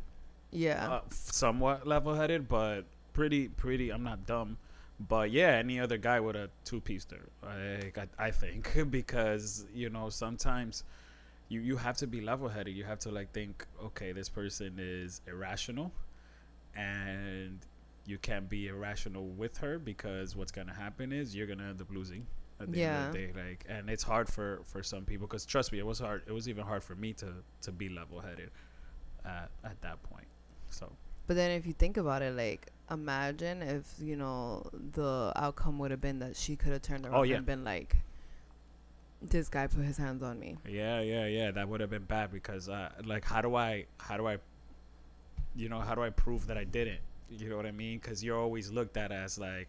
Yeah. 0.50 0.88
uh, 0.90 1.00
somewhat 1.10 1.86
level-headed, 1.86 2.48
but 2.48 2.82
pretty, 3.14 3.48
pretty. 3.48 3.90
I'm 3.90 4.02
not 4.02 4.26
dumb, 4.26 4.58
but 4.98 5.30
yeah, 5.30 5.50
any 5.50 5.78
other 5.80 5.98
guy 5.98 6.20
would 6.20 6.34
have 6.34 6.50
two-pieced 6.64 7.12
her. 7.12 7.28
Like, 7.42 7.98
I, 7.98 8.26
I 8.26 8.30
think 8.30 8.68
because 8.90 9.66
you 9.74 9.90
know 9.90 10.08
sometimes 10.10 10.84
you 11.48 11.60
you 11.60 11.76
have 11.76 11.96
to 11.98 12.06
be 12.06 12.20
level-headed. 12.20 12.74
You 12.74 12.84
have 12.84 12.98
to 13.00 13.10
like 13.10 13.32
think, 13.32 13.66
okay, 13.82 14.12
this 14.12 14.28
person 14.28 14.76
is 14.78 15.20
irrational, 15.26 15.92
and 16.74 17.64
you 18.06 18.18
can't 18.18 18.48
be 18.48 18.68
irrational 18.68 19.26
with 19.28 19.58
her 19.58 19.78
because 19.78 20.36
what's 20.36 20.52
gonna 20.52 20.74
happen 20.74 21.12
is 21.12 21.34
you're 21.34 21.46
gonna 21.46 21.68
end 21.68 21.80
up 21.80 21.90
losing. 21.90 22.26
At 22.58 22.72
the 22.72 22.78
end 22.84 23.06
of 23.08 23.12
the 23.12 23.18
day, 23.18 23.32
like, 23.36 23.66
and 23.68 23.90
it's 23.90 24.02
hard 24.02 24.28
for 24.30 24.60
for 24.64 24.82
some 24.82 25.04
people 25.04 25.26
because 25.26 25.44
trust 25.44 25.72
me, 25.72 25.78
it 25.78 25.86
was 25.86 25.98
hard. 25.98 26.22
It 26.26 26.32
was 26.32 26.48
even 26.48 26.64
hard 26.64 26.82
for 26.82 26.94
me 26.94 27.12
to 27.14 27.44
to 27.62 27.72
be 27.72 27.88
level-headed 27.90 28.50
at 29.24 29.50
at 29.64 29.80
that 29.82 30.02
point. 30.02 30.28
So 30.70 30.96
But 31.26 31.36
then 31.36 31.50
if 31.50 31.66
you 31.66 31.72
think 31.74 31.96
about 31.98 32.22
it, 32.22 32.34
like 32.34 32.72
imagine 32.90 33.62
if 33.62 33.94
you 34.00 34.16
know 34.16 34.68
the 34.92 35.32
outcome 35.36 35.78
would 35.78 35.90
have 35.90 36.00
been 36.00 36.18
that 36.20 36.36
she 36.36 36.56
could 36.56 36.72
have 36.72 36.82
turned 36.82 37.04
around 37.06 37.14
Oh, 37.14 37.22
yeah. 37.22 37.36
and 37.36 37.46
been 37.46 37.64
like, 37.64 37.96
"This 39.22 39.48
guy 39.48 39.66
put 39.66 39.84
his 39.84 39.96
hands 39.96 40.22
on 40.22 40.38
me." 40.38 40.56
Yeah, 40.68 41.00
yeah, 41.00 41.26
yeah. 41.26 41.50
That 41.50 41.68
would 41.68 41.80
have 41.80 41.90
been 41.90 42.04
bad 42.04 42.30
because, 42.32 42.68
uh, 42.68 42.90
like, 43.04 43.24
how 43.24 43.40
do 43.40 43.54
I, 43.56 43.86
how 43.98 44.16
do 44.16 44.26
I, 44.26 44.38
you 45.54 45.68
know, 45.68 45.80
how 45.80 45.94
do 45.94 46.02
I 46.02 46.10
prove 46.10 46.46
that 46.48 46.56
I 46.58 46.64
didn't? 46.64 47.00
You 47.30 47.48
know 47.48 47.56
what 47.56 47.66
I 47.66 47.72
mean? 47.72 47.98
Because 47.98 48.22
you're 48.22 48.38
always 48.38 48.70
looked 48.70 48.96
at 48.96 49.10
as 49.10 49.38
like, 49.38 49.68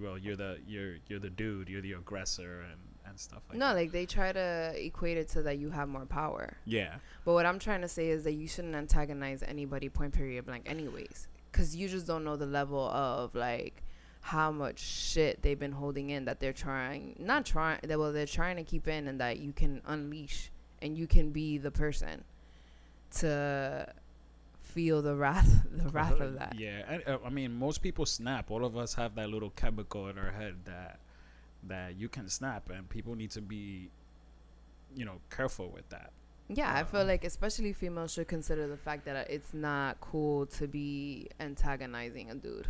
well, 0.00 0.16
you're 0.16 0.36
the 0.36 0.58
you're 0.66 0.94
you're 1.08 1.18
the 1.20 1.30
dude, 1.30 1.68
you're 1.68 1.82
the 1.82 1.92
aggressor, 1.92 2.62
and 2.70 2.80
and 3.08 3.20
stuff 3.20 3.42
like 3.48 3.58
no, 3.58 3.68
that. 3.68 3.74
like 3.76 3.92
they 3.92 4.04
try 4.06 4.32
to 4.32 4.72
equate 4.76 5.16
it 5.16 5.30
so 5.30 5.40
that 5.42 5.58
you 5.58 5.70
have 5.70 5.88
more 5.88 6.06
power. 6.06 6.56
yeah, 6.64 6.96
But 7.24 7.34
what 7.34 7.46
I'm 7.46 7.58
trying 7.60 7.82
to 7.82 7.88
say 7.88 8.08
is 8.08 8.24
that 8.24 8.32
you 8.32 8.48
shouldn't 8.48 8.74
antagonize 8.74 9.44
anybody 9.44 9.88
point 9.88 10.12
period 10.12 10.44
blank 10.46 10.64
anyways 10.68 11.28
cuz 11.56 11.74
you 11.74 11.88
just 11.88 12.06
don't 12.06 12.24
know 12.24 12.36
the 12.36 12.46
level 12.46 12.88
of 12.90 13.34
like 13.34 13.82
how 14.20 14.50
much 14.50 14.80
shit 14.80 15.42
they've 15.42 15.58
been 15.58 15.72
holding 15.72 16.10
in 16.10 16.24
that 16.24 16.40
they're 16.40 16.52
trying 16.52 17.14
not 17.18 17.46
trying 17.46 17.78
that 17.82 17.98
well 17.98 18.12
they're 18.12 18.26
trying 18.26 18.56
to 18.56 18.64
keep 18.64 18.88
in 18.88 19.06
and 19.08 19.20
that 19.20 19.38
you 19.38 19.52
can 19.52 19.80
unleash 19.86 20.50
and 20.82 20.98
you 20.98 21.06
can 21.06 21.30
be 21.30 21.58
the 21.58 21.70
person 21.70 22.24
to 23.10 23.92
feel 24.76 25.00
the 25.00 25.14
wrath 25.14 25.62
the 25.72 25.88
wrath 25.96 26.20
of 26.20 26.38
that. 26.38 26.54
Yeah, 26.58 26.82
and, 26.86 27.02
uh, 27.06 27.18
I 27.24 27.30
mean, 27.30 27.58
most 27.58 27.82
people 27.82 28.04
snap. 28.04 28.50
All 28.50 28.64
of 28.64 28.76
us 28.76 28.94
have 28.94 29.14
that 29.14 29.30
little 29.30 29.50
chemical 29.50 30.08
in 30.08 30.18
our 30.18 30.30
head 30.30 30.56
that 30.66 30.98
that 31.64 31.96
you 31.96 32.08
can 32.08 32.28
snap, 32.28 32.70
and 32.70 32.88
people 32.88 33.14
need 33.14 33.30
to 33.32 33.40
be, 33.40 33.88
you 34.94 35.04
know, 35.04 35.20
careful 35.30 35.70
with 35.70 35.88
that. 35.88 36.10
Yeah, 36.48 36.72
I 36.72 36.84
feel 36.84 37.04
like 37.04 37.24
especially 37.24 37.72
females 37.72 38.12
should 38.12 38.28
consider 38.28 38.68
the 38.68 38.76
fact 38.76 39.04
that 39.06 39.28
it's 39.30 39.52
not 39.52 40.00
cool 40.00 40.46
to 40.46 40.68
be 40.68 41.28
antagonizing 41.40 42.30
a 42.30 42.34
dude. 42.36 42.68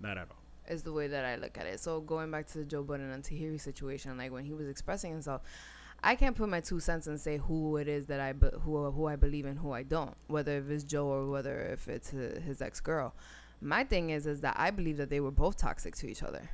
Not 0.00 0.16
at 0.16 0.28
all. 0.30 0.36
is 0.74 0.82
the 0.82 0.92
way 0.92 1.06
that 1.08 1.24
I 1.24 1.36
look 1.36 1.58
at 1.58 1.66
it. 1.66 1.80
So 1.80 2.00
going 2.00 2.30
back 2.30 2.46
to 2.48 2.58
the 2.58 2.64
Joe 2.64 2.82
Budden 2.82 3.10
and 3.10 3.22
Tahiry 3.22 3.60
situation, 3.60 4.16
like 4.16 4.32
when 4.32 4.44
he 4.44 4.54
was 4.54 4.68
expressing 4.68 5.10
himself, 5.12 5.42
I 6.02 6.14
can't 6.14 6.34
put 6.34 6.48
my 6.48 6.60
two 6.60 6.80
cents 6.80 7.06
and 7.08 7.20
say 7.20 7.36
who 7.36 7.76
it 7.76 7.86
is 7.88 8.06
that 8.06 8.20
I 8.20 8.32
be- 8.32 8.48
who 8.62 8.90
who 8.90 9.06
I 9.06 9.16
believe 9.16 9.44
and 9.44 9.58
who 9.58 9.72
I 9.72 9.82
don't, 9.82 10.14
whether 10.28 10.56
if 10.56 10.70
it's 10.70 10.84
Joe 10.84 11.06
or 11.08 11.28
whether 11.28 11.60
if 11.60 11.88
it's 11.88 12.10
hi- 12.12 12.40
his 12.40 12.62
ex 12.62 12.80
girl. 12.80 13.14
My 13.60 13.84
thing 13.84 14.08
is 14.08 14.24
is 14.26 14.40
that 14.40 14.54
I 14.58 14.70
believe 14.70 14.96
that 14.96 15.10
they 15.10 15.20
were 15.20 15.30
both 15.30 15.58
toxic 15.58 15.94
to 15.96 16.08
each 16.08 16.22
other. 16.22 16.48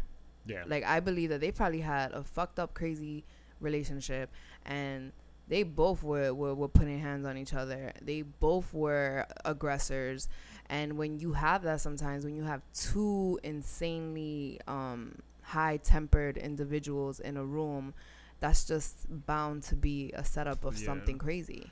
Yeah. 0.46 0.64
Like 0.66 0.82
I 0.84 0.98
believe 0.98 1.28
that 1.30 1.40
they 1.40 1.52
probably 1.52 1.80
had 1.82 2.10
a 2.10 2.24
fucked 2.24 2.58
up 2.58 2.74
crazy 2.74 3.24
relationship 3.60 4.30
and 4.64 5.12
they 5.48 5.62
both 5.62 6.02
were, 6.02 6.32
were, 6.34 6.54
were 6.54 6.68
putting 6.68 6.98
hands 7.00 7.24
on 7.24 7.36
each 7.36 7.54
other. 7.54 7.92
They 8.02 8.22
both 8.22 8.72
were 8.74 9.26
aggressors. 9.44 10.28
And 10.68 10.96
when 10.98 11.20
you 11.20 11.34
have 11.34 11.62
that 11.62 11.80
sometimes, 11.80 12.24
when 12.24 12.34
you 12.34 12.42
have 12.44 12.62
two 12.74 13.38
insanely 13.44 14.60
um, 14.66 15.16
high 15.42 15.76
tempered 15.78 16.36
individuals 16.36 17.20
in 17.20 17.36
a 17.36 17.44
room, 17.44 17.94
that's 18.40 18.64
just 18.64 19.06
bound 19.26 19.62
to 19.64 19.76
be 19.76 20.10
a 20.14 20.24
setup 20.24 20.64
of 20.64 20.76
Yeah. 20.78 20.86
something 20.86 21.18
crazy. 21.18 21.70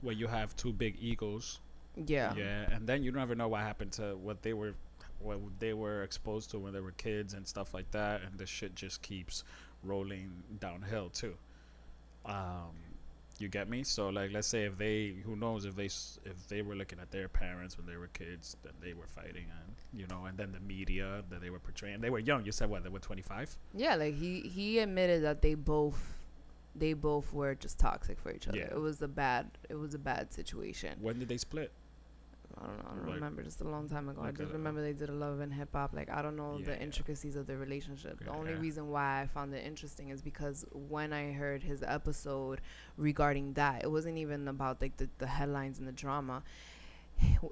where 0.00 0.14
you 0.14 0.26
have 0.28 0.54
two 0.56 0.72
big 0.72 0.96
egos. 1.00 1.60
Yeah. 1.96 2.34
Yeah, 2.36 2.70
and 2.72 2.86
then 2.86 3.02
you 3.02 3.12
never 3.12 3.34
know 3.34 3.48
what 3.48 3.60
happened 3.62 3.92
to 3.92 4.16
what 4.16 4.42
they 4.42 4.52
were, 4.52 4.74
what 5.20 5.38
they 5.58 5.74
were 5.74 6.02
exposed 6.04 6.50
to 6.52 6.58
when 6.58 6.72
they 6.72 6.80
were 6.80 6.92
kids 6.92 7.34
and 7.34 7.46
stuff 7.46 7.74
like 7.74 7.90
that, 7.92 8.22
and 8.22 8.38
the 8.38 8.46
shit 8.46 8.74
just 8.74 9.02
keeps 9.02 9.44
rolling 9.84 10.30
downhill 10.60 11.08
too. 11.10 11.34
Um, 12.24 12.70
you 13.42 13.48
get 13.48 13.68
me? 13.68 13.82
So 13.82 14.08
like, 14.08 14.32
let's 14.32 14.48
say 14.48 14.64
if 14.64 14.78
they, 14.78 15.16
who 15.24 15.36
knows 15.36 15.64
if 15.64 15.76
they 15.76 15.86
if 15.86 16.48
they 16.48 16.62
were 16.62 16.74
looking 16.74 16.98
at 17.00 17.10
their 17.10 17.28
parents 17.28 17.76
when 17.76 17.86
they 17.86 17.96
were 17.96 18.06
kids, 18.08 18.56
then 18.62 18.72
they 18.80 18.94
were 18.94 19.06
fighting, 19.06 19.46
and 19.60 19.74
you 19.92 20.06
know, 20.06 20.24
and 20.26 20.38
then 20.38 20.52
the 20.52 20.60
media 20.60 21.22
that 21.28 21.40
they 21.40 21.50
were 21.50 21.58
portraying, 21.58 22.00
they 22.00 22.10
were 22.10 22.20
young. 22.20 22.44
You 22.44 22.52
said 22.52 22.70
what? 22.70 22.84
They 22.84 22.88
were 22.90 23.00
twenty 23.00 23.22
five. 23.22 23.56
Yeah, 23.74 23.96
like 23.96 24.14
he 24.14 24.40
he 24.40 24.78
admitted 24.78 25.22
that 25.24 25.42
they 25.42 25.54
both 25.54 26.14
they 26.74 26.94
both 26.94 27.32
were 27.32 27.54
just 27.54 27.78
toxic 27.78 28.18
for 28.18 28.30
each 28.30 28.48
other. 28.48 28.58
Yeah. 28.58 28.70
It 28.70 28.80
was 28.80 29.02
a 29.02 29.08
bad 29.08 29.50
it 29.68 29.74
was 29.74 29.94
a 29.94 29.98
bad 29.98 30.32
situation. 30.32 30.98
When 31.00 31.18
did 31.18 31.28
they 31.28 31.36
split? 31.36 31.72
I 32.62 32.66
don't 32.66 32.78
know. 32.78 32.84
I 32.90 32.94
don't 32.96 33.06
Like- 33.06 33.14
remember. 33.16 33.42
Just 33.42 33.60
a 33.60 33.68
long 33.68 33.88
time 33.88 34.08
ago. 34.08 34.22
I 34.22 34.30
just 34.30 34.50
a- 34.50 34.52
remember 34.54 34.82
they 34.82 34.92
did 34.92 35.08
a 35.08 35.12
love 35.12 35.40
and 35.40 35.52
hip 35.52 35.70
hop. 35.72 35.92
Like 35.94 36.08
I 36.10 36.22
don't 36.22 36.36
know 36.36 36.58
Yeah, 36.58 36.66
the 36.66 36.72
yeah. 36.72 36.82
intricacies 36.82 37.34
of 37.36 37.46
their 37.46 37.58
relationship. 37.58 38.20
The 38.24 38.30
only 38.30 38.52
yeah. 38.52 38.58
reason 38.60 38.90
why 38.90 39.22
I 39.22 39.26
found 39.26 39.52
it 39.54 39.64
interesting 39.66 40.10
is 40.10 40.22
because 40.22 40.64
when 40.72 41.12
I 41.12 41.32
heard 41.32 41.62
his 41.62 41.82
episode 41.82 42.60
regarding 42.96 43.54
that, 43.54 43.82
it 43.84 43.90
wasn't 43.90 44.18
even 44.18 44.46
about 44.48 44.80
like 44.80 44.96
the, 44.96 45.08
the 45.18 45.26
headlines 45.26 45.78
and 45.78 45.86
the 45.88 45.92
drama. 45.92 46.42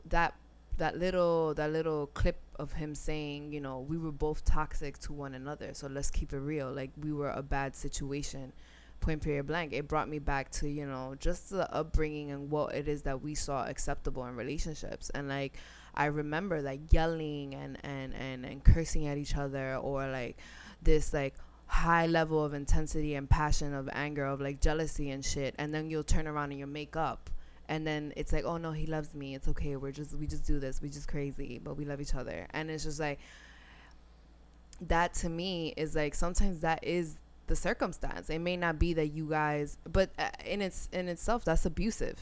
That 0.06 0.34
that 0.78 0.98
little 0.98 1.52
that 1.54 1.70
little 1.70 2.06
clip 2.08 2.40
of 2.56 2.72
him 2.72 2.94
saying, 2.94 3.52
you 3.52 3.60
know, 3.60 3.80
we 3.80 3.98
were 3.98 4.12
both 4.12 4.44
toxic 4.44 4.98
to 5.00 5.12
one 5.12 5.34
another. 5.34 5.74
So 5.74 5.86
let's 5.88 6.10
keep 6.10 6.32
it 6.32 6.38
real. 6.38 6.72
Like 6.72 6.90
we 7.00 7.12
were 7.12 7.30
a 7.30 7.42
bad 7.42 7.76
situation 7.76 8.52
point 9.00 9.22
period 9.22 9.46
blank 9.46 9.72
it 9.72 9.88
brought 9.88 10.08
me 10.08 10.18
back 10.18 10.50
to 10.50 10.68
you 10.68 10.86
know 10.86 11.14
just 11.18 11.50
the 11.50 11.72
upbringing 11.74 12.30
and 12.30 12.50
what 12.50 12.74
it 12.74 12.86
is 12.88 13.02
that 13.02 13.20
we 13.22 13.34
saw 13.34 13.66
acceptable 13.66 14.24
in 14.26 14.36
relationships. 14.36 15.10
And 15.10 15.28
like 15.28 15.56
i 15.94 16.06
remember 16.06 16.62
like 16.62 16.92
yelling 16.92 17.54
and 17.54 17.78
and 17.82 18.14
and, 18.14 18.44
and 18.44 18.62
cursing 18.62 19.08
at 19.08 19.18
each 19.18 19.36
other 19.36 19.76
or 19.76 20.06
like 20.06 20.36
this 20.82 21.12
like 21.12 21.34
high 21.66 22.06
level 22.06 22.44
of 22.44 22.52
intensity 22.52 23.14
and 23.14 23.30
passion 23.30 23.72
of 23.74 23.88
anger 23.92 24.26
of 24.26 24.40
like 24.40 24.60
jealousy 24.60 25.10
and 25.10 25.24
shit. 25.24 25.54
And 25.56 25.72
then 25.72 25.88
you'll 25.88 26.02
turn 26.02 26.26
around 26.26 26.50
and 26.50 26.58
you'll 26.58 26.68
make 26.68 26.96
up. 26.96 27.30
And 27.68 27.86
then 27.86 28.12
it's 28.16 28.32
like 28.32 28.44
oh 28.44 28.56
no 28.56 28.72
he 28.72 28.86
loves 28.86 29.14
me. 29.14 29.34
It's 29.34 29.48
okay. 29.48 29.76
We're 29.76 29.92
just 29.92 30.14
we 30.14 30.26
just 30.26 30.44
do 30.44 30.58
this. 30.58 30.82
We 30.82 30.90
just 30.90 31.08
crazy 31.08 31.60
but 31.62 31.76
we 31.76 31.84
love 31.84 32.00
each 32.00 32.14
other. 32.14 32.46
And 32.50 32.70
it's 32.70 32.84
just 32.84 32.98
like 32.98 33.20
that 34.82 35.14
to 35.14 35.28
me 35.28 35.74
is 35.76 35.94
like 35.94 36.14
sometimes 36.14 36.60
that 36.60 36.82
is 36.82 37.19
the 37.50 37.56
circumstance. 37.56 38.30
It 38.30 38.38
may 38.38 38.56
not 38.56 38.78
be 38.78 38.94
that 38.94 39.08
you 39.08 39.28
guys, 39.28 39.76
but 39.92 40.10
uh, 40.18 40.30
in 40.46 40.62
its 40.62 40.88
in 40.92 41.08
itself, 41.08 41.44
that's 41.44 41.66
abusive. 41.66 42.16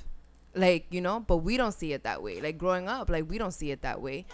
Like 0.54 0.86
you 0.90 1.00
know, 1.02 1.20
but 1.20 1.38
we 1.38 1.56
don't 1.58 1.72
see 1.72 1.92
it 1.92 2.02
that 2.02 2.22
way. 2.22 2.40
Like 2.40 2.58
growing 2.58 2.88
up, 2.88 3.10
like 3.10 3.28
we 3.30 3.38
don't 3.38 3.52
see 3.52 3.70
it 3.70 3.82
that 3.82 4.00
way. 4.00 4.24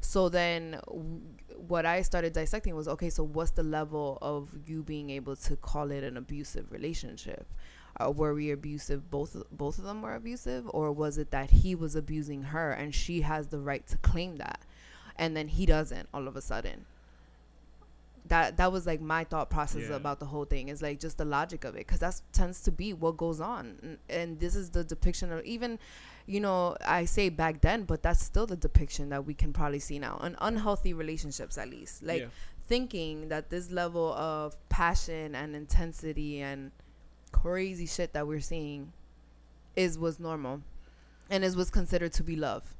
So 0.00 0.28
then, 0.28 0.80
w- 0.86 1.20
what 1.68 1.86
I 1.86 2.02
started 2.02 2.32
dissecting 2.32 2.74
was 2.74 2.88
okay. 2.88 3.10
So 3.10 3.22
what's 3.22 3.52
the 3.52 3.62
level 3.62 4.18
of 4.20 4.48
you 4.66 4.82
being 4.82 5.08
able 5.10 5.36
to 5.36 5.56
call 5.56 5.90
it 5.92 6.02
an 6.02 6.16
abusive 6.16 6.72
relationship? 6.72 7.46
Uh, 8.00 8.10
were 8.10 8.34
we 8.34 8.50
abusive? 8.50 9.08
Both 9.08 9.36
both 9.52 9.78
of 9.78 9.84
them 9.84 10.02
were 10.02 10.16
abusive, 10.16 10.64
or 10.70 10.90
was 10.90 11.16
it 11.16 11.30
that 11.30 11.50
he 11.50 11.76
was 11.76 11.94
abusing 11.94 12.42
her 12.42 12.72
and 12.72 12.92
she 12.92 13.20
has 13.20 13.48
the 13.48 13.60
right 13.60 13.86
to 13.86 13.96
claim 13.98 14.36
that, 14.38 14.60
and 15.16 15.36
then 15.36 15.46
he 15.46 15.64
doesn't 15.64 16.08
all 16.12 16.26
of 16.26 16.34
a 16.34 16.40
sudden? 16.42 16.86
That 18.30 18.56
that 18.56 18.72
was 18.72 18.86
like 18.86 19.00
my 19.00 19.24
thought 19.24 19.50
process 19.50 19.88
Yeah. 19.90 19.96
about 19.96 20.18
the 20.20 20.26
whole 20.26 20.44
thing 20.46 20.68
is 20.68 20.80
like 20.80 20.98
just 20.98 21.18
the 21.18 21.24
logic 21.24 21.64
of 21.64 21.74
it 21.74 21.86
because 21.86 21.98
that 22.00 22.20
tends 22.32 22.62
to 22.62 22.72
be 22.72 22.92
what 22.92 23.16
goes 23.16 23.40
on 23.40 23.78
and, 23.82 23.98
and 24.08 24.40
this 24.40 24.56
is 24.56 24.70
the 24.70 24.82
depiction 24.82 25.30
of 25.32 25.44
even 25.44 25.78
you 26.26 26.40
know 26.40 26.76
i 26.86 27.04
say 27.04 27.28
back 27.28 27.60
then 27.60 27.82
but 27.82 28.02
that's 28.02 28.22
still 28.24 28.46
the 28.46 28.56
depiction 28.56 29.08
that 29.10 29.26
we 29.26 29.34
can 29.34 29.52
probably 29.52 29.78
see 29.78 29.98
now 29.98 30.18
in 30.24 30.36
unhealthy 30.40 30.92
relationships 30.94 31.58
at 31.58 31.68
least 31.68 32.02
like 32.02 32.22
yeah. 32.22 32.28
thinking 32.66 33.28
that 33.28 33.50
this 33.50 33.70
level 33.70 34.12
of 34.14 34.56
passion 34.68 35.34
and 35.34 35.54
intensity 35.56 36.40
and 36.40 36.70
crazy 37.32 37.86
shit 37.86 38.12
that 38.12 38.26
we're 38.26 38.40
seeing 38.40 38.92
is 39.76 39.98
was 39.98 40.18
normal 40.20 40.62
and 41.28 41.44
is 41.44 41.56
was 41.56 41.70
considered 41.70 42.12
to 42.12 42.22
be 42.22 42.36
love 42.36 42.74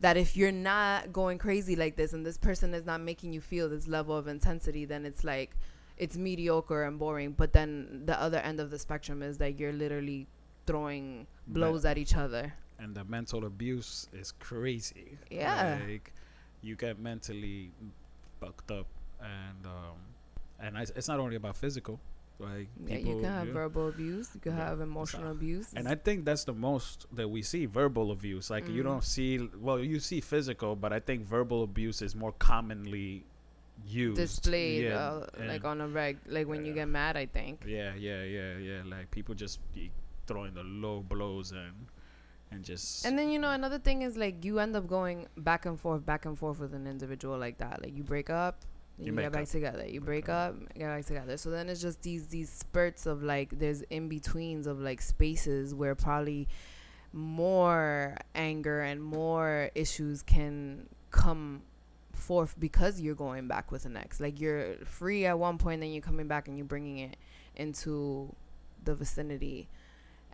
that 0.00 0.16
if 0.16 0.36
you're 0.36 0.52
not 0.52 1.12
going 1.12 1.38
crazy 1.38 1.76
like 1.76 1.96
this 1.96 2.12
and 2.12 2.24
this 2.24 2.36
person 2.36 2.74
is 2.74 2.84
not 2.84 3.00
making 3.00 3.32
you 3.32 3.40
feel 3.40 3.68
this 3.68 3.88
level 3.88 4.16
of 4.16 4.28
intensity 4.28 4.84
then 4.84 5.06
it's 5.06 5.24
like 5.24 5.56
it's 5.96 6.16
mediocre 6.16 6.84
and 6.84 6.98
boring 6.98 7.32
but 7.32 7.52
then 7.52 8.02
the 8.04 8.20
other 8.20 8.38
end 8.38 8.60
of 8.60 8.70
the 8.70 8.78
spectrum 8.78 9.22
is 9.22 9.38
that 9.38 9.58
you're 9.58 9.72
literally 9.72 10.26
throwing 10.66 11.26
blows 11.46 11.84
at 11.84 11.96
each 11.96 12.14
other 12.16 12.52
and 12.78 12.94
the 12.94 13.04
mental 13.04 13.44
abuse 13.44 14.08
is 14.12 14.32
crazy. 14.32 15.18
Yeah. 15.30 15.78
like 15.88 16.12
you 16.62 16.76
get 16.76 16.98
mentally 16.98 17.70
fucked 18.40 18.70
up, 18.70 18.86
and 19.20 19.66
um, 19.66 19.96
and 20.60 20.78
I, 20.78 20.82
it's 20.82 21.08
not 21.08 21.20
only 21.20 21.36
about 21.36 21.56
physical. 21.56 22.00
Like 22.38 22.68
yeah 22.84 22.96
people, 22.96 23.12
you 23.14 23.20
can 23.22 23.32
have 23.32 23.46
yeah. 23.48 23.52
verbal 23.54 23.88
abuse 23.88 24.28
you 24.34 24.40
can 24.40 24.52
Yeah. 24.52 24.68
have 24.68 24.80
emotional 24.80 25.30
abuse 25.32 25.72
And 25.74 25.88
I 25.88 25.94
think 25.94 26.24
that's 26.26 26.44
the 26.44 26.52
most 26.52 27.06
that 27.16 27.28
we 27.28 27.40
see 27.42 27.64
verbal 27.66 28.10
abuse. 28.12 28.50
Like 28.50 28.68
you 28.68 28.82
Mm. 28.82 28.84
don't 28.90 29.04
see, 29.04 29.38
well, 29.58 29.78
you 29.80 30.00
see 30.00 30.20
physical, 30.20 30.76
but 30.76 30.92
I 30.92 31.00
think 31.00 31.24
verbal 31.24 31.62
abuse 31.62 32.02
is 32.02 32.14
more 32.14 32.32
commonly 32.32 33.24
used. 33.86 34.16
displayed 34.16 34.84
Yeah, 34.84 34.96
uh, 34.96 35.26
like 35.46 35.64
on 35.64 35.80
a 35.80 35.88
reg 35.88 36.18
like 36.26 36.46
when 36.48 36.64
you 36.64 36.72
get 36.72 36.88
mad 36.88 37.14
i 37.16 37.26
think 37.26 37.62
Yeah, 37.66 37.94
yeah, 37.94 38.22
yeah, 38.24 38.56
yeah. 38.56 38.82
Like 38.84 39.10
people 39.10 39.34
just 39.34 39.60
be 39.74 39.90
throwing 40.26 40.54
the 40.54 40.62
low 40.64 41.00
blows 41.00 41.52
and 41.52 41.86
and 42.50 42.64
just 42.64 43.04
And 43.04 43.18
then 43.18 43.28
you 43.30 43.38
know 43.38 43.50
another 43.50 43.78
thing 43.78 44.02
is 44.02 44.16
like 44.16 44.44
you 44.44 44.58
end 44.60 44.76
up 44.76 44.86
going 44.86 45.26
back 45.36 45.66
and 45.66 45.78
forth, 45.80 46.06
back 46.06 46.24
and 46.24 46.38
forth 46.38 46.58
with 46.58 46.72
an 46.74 46.86
individual 46.86 47.36
like 47.38 47.58
that. 47.58 47.82
Like 47.82 47.94
you 47.96 48.02
break 48.04 48.30
up, 48.30 48.60
You 48.98 49.06
you, 49.06 49.12
get 49.12 49.32
back 49.32 49.42
up. 49.42 49.48
together. 49.48 49.86
You 49.86 50.00
break 50.00 50.24
Okay. 50.24 50.32
up, 50.32 50.54
get 50.74 50.86
back 50.88 51.04
together. 51.06 51.36
So 51.36 51.50
then 51.50 51.68
it's 51.68 51.80
just 51.82 52.02
these 52.02 52.26
these 52.28 52.50
spurts 52.50 53.06
of 53.06 53.22
like 53.22 53.58
there's 53.58 53.82
in 53.82 54.08
betweens 54.08 54.66
of 54.66 54.80
like 54.80 55.02
spaces 55.02 55.74
where 55.74 55.94
probably 55.94 56.48
more 57.12 58.16
anger 58.34 58.80
and 58.82 59.02
more 59.02 59.70
issues 59.74 60.22
can 60.22 60.88
come 61.10 61.62
forth 62.12 62.54
because 62.58 63.00
you're 63.00 63.14
going 63.14 63.48
back 63.48 63.70
with 63.72 63.84
an 63.86 63.96
ex. 63.96 64.20
Like 64.20 64.40
you're 64.40 64.76
free 64.84 65.26
at 65.26 65.38
one 65.38 65.58
point, 65.58 65.80
then 65.80 65.90
you're 65.92 66.02
coming 66.02 66.28
back 66.28 66.48
and 66.48 66.56
you're 66.56 66.66
bringing 66.66 66.98
it 66.98 67.16
into 67.54 68.34
the 68.84 68.94
vicinity, 68.94 69.68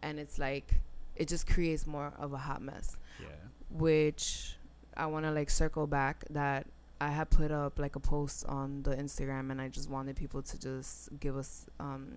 and 0.02 0.18
it's 0.18 0.38
like 0.38 0.74
it 1.16 1.28
just 1.28 1.46
creates 1.46 1.86
more 1.86 2.12
of 2.18 2.32
a 2.32 2.38
hot 2.38 2.62
mess. 2.62 2.96
Yeah. 3.20 3.26
Which 3.70 4.56
I 4.96 5.06
want 5.06 5.24
to 5.24 5.30
like 5.32 5.50
circle 5.50 5.86
back 5.86 6.24
that 6.30 6.66
I 7.02 7.08
had 7.08 7.30
put 7.30 7.50
up 7.50 7.80
like 7.80 7.96
a 7.96 8.00
post 8.00 8.46
on 8.46 8.84
the 8.84 8.94
Instagram, 8.94 9.50
and 9.50 9.60
I 9.60 9.68
just 9.68 9.90
wanted 9.90 10.14
people 10.14 10.40
to 10.40 10.60
just 10.60 11.08
give 11.18 11.36
us 11.36 11.66
um, 11.80 12.12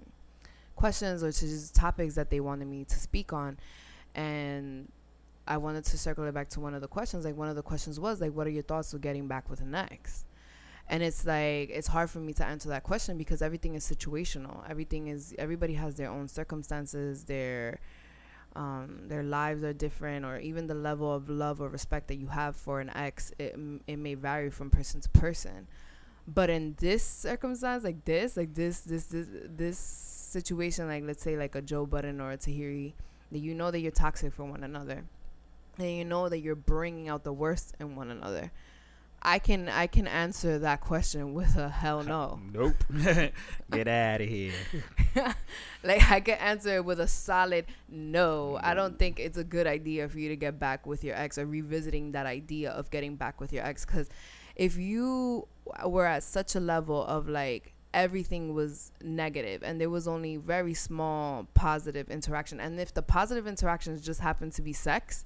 questions 0.75 1.23
or 1.23 1.31
to 1.31 1.39
just 1.39 1.73
topics 1.73 2.13
that 2.15 2.29
they 2.29 2.39
wanted 2.39 2.67
me 2.67 2.85
to 2.85 2.95
speak 2.99 3.33
on, 3.33 3.57
and 4.13 4.91
I 5.47 5.57
wanted 5.57 5.85
to 5.85 5.97
circle 5.97 6.25
it 6.25 6.35
back 6.35 6.49
to 6.49 6.59
one 6.59 6.75
of 6.75 6.81
the 6.81 6.87
questions. 6.87 7.25
Like 7.25 7.35
one 7.35 7.49
of 7.49 7.55
the 7.55 7.63
questions 7.63 7.99
was 7.99 8.21
like, 8.21 8.33
"What 8.33 8.45
are 8.45 8.51
your 8.51 8.61
thoughts 8.61 8.93
of 8.93 9.01
getting 9.01 9.27
back 9.27 9.49
with 9.49 9.59
an 9.59 9.73
ex?" 9.73 10.23
And 10.87 11.01
it's 11.01 11.25
like 11.25 11.71
it's 11.71 11.87
hard 11.87 12.11
for 12.11 12.19
me 12.19 12.33
to 12.33 12.45
answer 12.45 12.69
that 12.69 12.83
question 12.83 13.17
because 13.17 13.41
everything 13.41 13.73
is 13.73 13.83
situational. 13.83 14.69
Everything 14.69 15.07
is 15.07 15.33
everybody 15.39 15.73
has 15.73 15.95
their 15.95 16.11
own 16.11 16.27
circumstances, 16.27 17.23
their 17.23 17.79
um, 18.55 19.07
their 19.07 19.24
lives 19.24 19.63
are 19.63 19.74
different, 19.74 20.25
or 20.25 20.39
even 20.39 20.67
the 20.67 20.75
level 20.75 21.13
of 21.13 21.29
love 21.29 21.62
or 21.62 21.69
respect 21.69 22.07
that 22.07 22.15
you 22.15 22.27
have 22.27 22.55
for 22.55 22.79
an 22.79 22.89
ex, 22.95 23.31
it 23.38 23.55
it 23.88 23.97
may 23.97 24.15
vary 24.15 24.50
from 24.50 24.69
person 24.69 25.01
to 25.01 25.09
person. 25.09 25.67
But 26.27 26.50
in 26.50 26.75
this 26.79 27.03
circumstance, 27.03 27.83
like 27.83 28.03
this, 28.05 28.35
like 28.35 28.55
this, 28.55 28.79
this, 28.79 29.05
this, 29.05 29.27
this 29.45 29.77
situation, 29.77 30.88
like 30.88 31.03
let's 31.03 31.21
say 31.21 31.38
like 31.38 31.53
a 31.53 31.62
Joe 31.62 31.85
Budden 31.85 32.19
or 32.19 32.31
a 32.31 32.38
Tahiry, 32.38 32.93
that 33.31 33.39
you 33.39 33.53
know 33.53 33.69
that 33.69 33.79
you're 33.79 33.91
toxic 33.91 34.33
for 34.33 34.43
one 34.43 34.63
another 34.63 35.03
and 35.77 35.91
you 35.91 36.05
know 36.05 36.29
that 36.29 36.39
you're 36.39 36.55
bringing 36.55 37.09
out 37.09 37.24
the 37.24 37.33
worst 37.33 37.75
in 37.79 37.95
one 37.95 38.09
another. 38.09 38.51
I 39.25 39.39
can 39.39 39.67
I 39.70 39.88
can 39.88 40.08
answer 40.08 40.60
that 40.60 40.82
question 40.82 41.34
with 41.34 41.58
a 41.58 41.67
hell 41.67 42.03
no. 42.03 42.39
Nope. 42.53 42.75
Get 43.72 43.88
out 43.88 44.22
of 44.22 44.29
here. 44.29 44.53
like 45.84 46.12
I 46.12 46.20
can 46.20 46.38
answer 46.38 46.75
it 46.75 46.86
with 46.86 47.00
a 47.00 47.08
solid 47.08 47.65
no. 47.89 48.60
I 48.62 48.75
don't 48.75 49.00
think 49.00 49.20
it's 49.20 49.39
a 49.39 49.44
good 49.44 49.65
idea 49.65 50.08
for 50.08 50.20
you 50.20 50.29
to 50.29 50.36
get 50.36 50.60
back 50.60 50.86
with 50.86 51.03
your 51.03 51.15
ex 51.15 51.39
or 51.39 51.48
revisiting 51.48 52.12
that 52.12 52.27
idea 52.27 52.70
of 52.70 52.91
getting 52.91 53.15
back 53.15 53.41
with 53.41 53.51
your 53.51 53.65
ex 53.65 53.84
cuz 53.84 54.10
if 54.55 54.77
you 54.77 55.48
were 55.84 56.05
at 56.05 56.22
such 56.22 56.53
a 56.53 56.60
level 56.60 57.03
of 57.03 57.27
like 57.27 57.74
everything 57.96 58.53
was 58.53 58.91
negative 59.01 59.63
and 59.63 59.82
there 59.82 59.89
was 59.89 60.08
only 60.08 60.38
very 60.38 60.75
small 60.75 61.48
positive 61.55 62.12
interaction 62.12 62.60
and 62.60 62.79
if 62.79 62.94
the 62.94 63.01
positive 63.01 63.48
interactions 63.48 64.01
just 64.01 64.20
happen 64.20 64.51
to 64.51 64.62
be 64.62 64.72
sex 64.72 65.25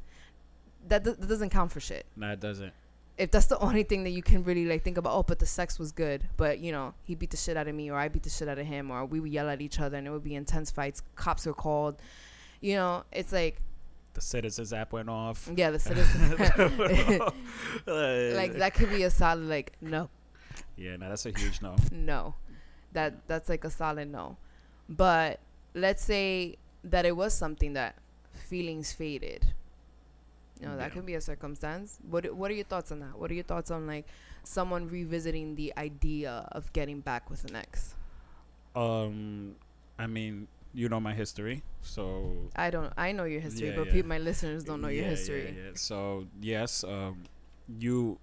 that, 0.88 1.04
that 1.04 1.28
doesn't 1.28 1.50
count 1.50 1.72
for 1.72 1.80
shit. 1.80 2.06
No, 2.16 2.32
it 2.32 2.40
doesn't. 2.40 2.74
If 3.20 3.32
that's 3.32 3.48
the 3.48 3.60
only 3.60 3.84
thing 3.84 4.06
that 4.06 4.12
you 4.12 4.24
can 4.24 4.44
really 4.46 4.66
like 4.66 4.84
think 4.84 4.98
about, 4.98 5.14
oh, 5.14 5.24
but 5.24 5.40
the 5.40 5.46
sex 5.46 5.78
was 5.78 5.92
good, 5.92 6.24
but 6.38 6.60
you 6.60 6.72
know, 6.72 6.94
he 7.04 7.16
beat 7.16 7.32
the 7.32 7.38
shit 7.38 7.58
out 7.58 7.68
of 7.68 7.76
me, 7.76 7.92
or 7.92 7.98
I 7.98 8.08
beat 8.08 8.24
the 8.24 8.30
shit 8.30 8.48
out 8.48 8.58
of 8.58 8.66
him, 8.66 8.90
or 8.90 9.06
we 9.06 9.20
would 9.20 9.30
yell 9.30 9.50
at 9.50 9.62
each 9.62 9.80
other, 9.80 9.98
and 9.98 10.08
it 10.08 10.10
would 10.10 10.24
be 10.24 10.36
intense 10.36 10.72
fights. 10.72 11.04
Cops 11.16 11.46
were 11.46 11.54
called. 11.54 11.98
You 12.62 12.76
know, 12.76 13.04
it's 13.12 13.34
like 13.34 13.62
the 14.14 14.22
Citizens 14.22 14.72
app 14.74 14.94
went 14.94 15.10
off. 15.10 15.50
Yeah, 15.54 15.72
the 15.72 15.80
Citizens. 15.90 16.40
like 17.86 18.54
that 18.54 18.74
could 18.74 18.90
be 18.90 19.04
a 19.04 19.10
solid 19.10 19.50
like 19.50 19.74
no. 19.82 20.10
Yeah, 20.78 20.96
no, 20.96 21.10
that's 21.10 21.26
a 21.26 21.32
huge 21.38 21.62
no. 21.62 21.76
no, 21.92 22.36
that 22.94 23.28
that's 23.28 23.50
like 23.50 23.66
a 23.66 23.70
solid 23.70 24.10
no. 24.10 24.38
But 24.88 25.42
let's 25.74 26.04
say 26.04 26.56
that 26.86 27.06
it 27.06 27.16
was 27.16 27.34
something 27.34 27.74
that 27.74 27.96
feelings 28.34 28.94
faded 28.94 29.54
you 30.60 30.68
know, 30.68 30.78
that 30.78 30.90
yeah. 30.90 30.90
could 30.90 31.06
be 31.06 31.16
a 31.16 31.22
circumstance. 31.22 32.00
What 32.10 32.34
What 32.34 32.52
are 32.52 32.54
your 32.54 32.66
thoughts 32.66 32.92
on 32.92 33.00
that? 33.00 33.18
What 33.18 33.32
are 33.32 33.34
your 33.34 33.44
thoughts 33.44 33.72
on 33.72 33.88
like 33.88 34.06
someone 34.44 34.88
revisiting 34.88 35.56
the 35.56 35.74
idea 35.78 36.48
of 36.52 36.72
getting 36.74 37.00
back 37.00 37.30
with 37.30 37.46
an 37.46 37.56
ex? 37.56 37.96
Um, 38.76 39.56
I 39.98 40.08
mean, 40.08 40.48
you 40.74 40.90
know 40.90 41.00
my 41.00 41.14
history, 41.14 41.64
so 41.82 42.36
I 42.56 42.70
don't. 42.70 42.92
I 42.98 43.12
know 43.12 43.24
your 43.24 43.42
history, 43.42 43.70
yeah, 43.70 43.76
but 43.76 43.94
yeah. 43.94 44.04
my 44.04 44.18
listeners 44.18 44.64
don't 44.64 44.82
know 44.82 44.90
your 44.90 45.06
history. 45.06 45.56
So 45.76 46.28
yes, 46.42 46.84
um, 46.84 47.24
you. 47.80 48.20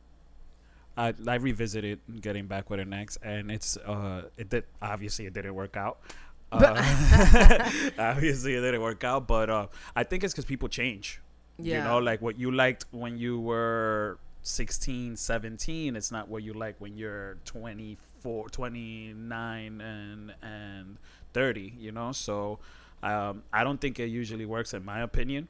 I, 0.99 1.12
I 1.29 1.35
revisited 1.35 2.01
getting 2.22 2.46
back 2.46 2.70
with 2.70 2.81
an 2.81 2.94
ex, 2.94 3.18
and 3.22 3.51
it's 3.51 3.77
uh, 3.79 4.22
it 4.37 4.49
did 4.49 4.64
obviously 4.81 5.27
it 5.27 5.35
didn't 5.35 5.55
work 5.55 5.77
out. 5.77 5.99
Uh, 6.53 6.62
obviously, 7.99 8.55
it 8.55 8.61
didn't 8.61 8.81
work 8.81 9.03
out, 9.03 9.27
but 9.27 9.51
uh, 9.51 9.66
I 9.96 10.05
think 10.05 10.22
it's 10.22 10.33
because 10.33 10.44
people 10.44 10.68
change. 10.68 11.20
Yeah. 11.59 11.79
You 11.79 11.85
know, 11.85 11.99
like 11.99 12.21
what 12.21 12.38
you 12.38 12.51
liked 12.51 12.85
when 12.90 13.19
you 13.19 13.40
were 13.40 14.19
16, 14.42 15.16
17, 15.16 15.97
it's 15.97 16.12
not 16.12 16.29
what 16.29 16.42
you 16.42 16.53
like 16.53 16.77
when 16.81 16.97
you're 16.97 17.38
24, 17.45 18.49
29 18.51 19.81
and 19.81 20.35
and 20.42 20.99
30, 21.33 21.75
you 21.79 21.92
know? 21.92 22.12
So 22.12 22.59
um, 23.03 23.42
I 23.53 23.64
don't 23.64 23.81
think 23.81 23.99
it 23.99 24.07
usually 24.09 24.47
works 24.47 24.75
in 24.75 24.85
my 24.85 25.01
opinion. 25.01 25.49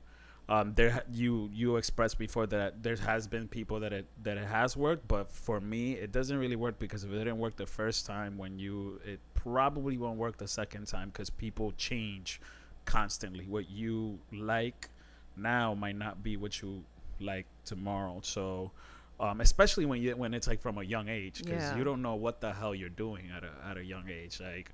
Um, 0.48 0.74
there 0.74 1.02
you 1.10 1.50
you 1.52 1.76
expressed 1.76 2.18
before 2.18 2.46
that 2.46 2.84
there 2.84 2.94
has 2.94 3.26
been 3.26 3.48
people 3.48 3.80
that 3.80 3.92
it 3.92 4.06
that 4.22 4.36
it 4.36 4.46
has 4.46 4.76
worked, 4.76 5.08
but 5.08 5.32
for 5.32 5.60
me 5.60 5.94
it 5.94 6.12
doesn't 6.12 6.38
really 6.38 6.54
work 6.54 6.78
because 6.78 7.02
if 7.02 7.10
it 7.10 7.18
didn't 7.18 7.38
work 7.38 7.56
the 7.56 7.66
first 7.66 8.06
time, 8.06 8.38
when 8.38 8.56
you 8.60 9.00
it 9.04 9.18
probably 9.34 9.98
won't 9.98 10.18
work 10.18 10.36
the 10.36 10.46
second 10.46 10.86
time 10.86 11.08
because 11.08 11.30
people 11.30 11.72
change 11.76 12.40
constantly. 12.84 13.44
What 13.46 13.68
you 13.70 14.20
like 14.32 14.88
now 15.36 15.74
might 15.74 15.96
not 15.96 16.22
be 16.22 16.36
what 16.36 16.60
you 16.62 16.84
like 17.20 17.46
tomorrow. 17.64 18.20
So, 18.22 18.72
um, 19.18 19.40
especially 19.40 19.86
when 19.86 20.00
you 20.00 20.16
when 20.16 20.34
it's 20.34 20.46
like 20.46 20.60
from 20.60 20.78
a 20.78 20.82
young 20.82 21.08
age, 21.08 21.42
because 21.42 21.62
yeah. 21.62 21.76
you 21.76 21.84
don't 21.84 22.02
know 22.02 22.14
what 22.14 22.40
the 22.40 22.52
hell 22.52 22.74
you're 22.74 22.88
doing 22.88 23.30
at 23.34 23.44
a 23.44 23.50
at 23.68 23.76
a 23.76 23.84
young 23.84 24.08
age. 24.08 24.40
Like, 24.40 24.72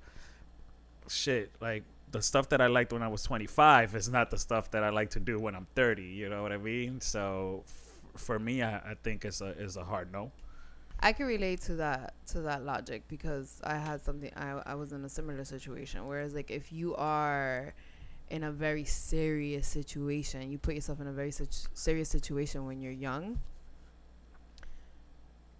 shit, 1.07 1.51
like 1.61 1.83
the 2.11 2.21
stuff 2.21 2.49
that 2.49 2.61
I 2.61 2.67
liked 2.67 2.93
when 2.93 3.01
I 3.01 3.07
was 3.07 3.23
25 3.23 3.95
is 3.95 4.07
not 4.07 4.29
the 4.29 4.37
stuff 4.37 4.69
that 4.71 4.83
I 4.83 4.89
like 4.89 5.09
to 5.11 5.19
do 5.19 5.39
when 5.39 5.55
I'm 5.55 5.67
30. 5.75 6.03
You 6.03 6.29
know 6.29 6.43
what 6.43 6.51
I 6.51 6.57
mean? 6.57 7.01
So, 7.01 7.63
f- 7.65 8.21
for 8.21 8.37
me, 8.37 8.61
I, 8.61 8.77
I 8.77 8.95
think 9.01 9.25
it's 9.25 9.41
a 9.41 9.49
is 9.59 9.77
a 9.77 9.83
hard 9.83 10.11
no. 10.11 10.31
I 10.99 11.11
can 11.11 11.25
relate 11.25 11.59
to 11.63 11.75
that 11.75 12.13
to 12.27 12.41
that 12.41 12.63
logic 12.63 13.03
because 13.07 13.59
I 13.63 13.75
had 13.75 14.01
something 14.01 14.31
I 14.35 14.61
I 14.65 14.75
was 14.75 14.93
in 14.93 15.03
a 15.03 15.09
similar 15.09 15.43
situation. 15.43 16.07
Whereas 16.07 16.33
like 16.33 16.49
if 16.51 16.71
you 16.71 16.95
are 16.95 17.73
in 18.29 18.43
a 18.43 18.51
very 18.51 18.83
serious 18.83 19.67
situation. 19.67 20.51
You 20.51 20.57
put 20.57 20.75
yourself 20.75 20.99
in 20.99 21.07
a 21.07 21.11
very 21.11 21.31
serious 21.73 22.09
situation 22.09 22.65
when 22.65 22.81
you're 22.81 22.91
young. 22.91 23.39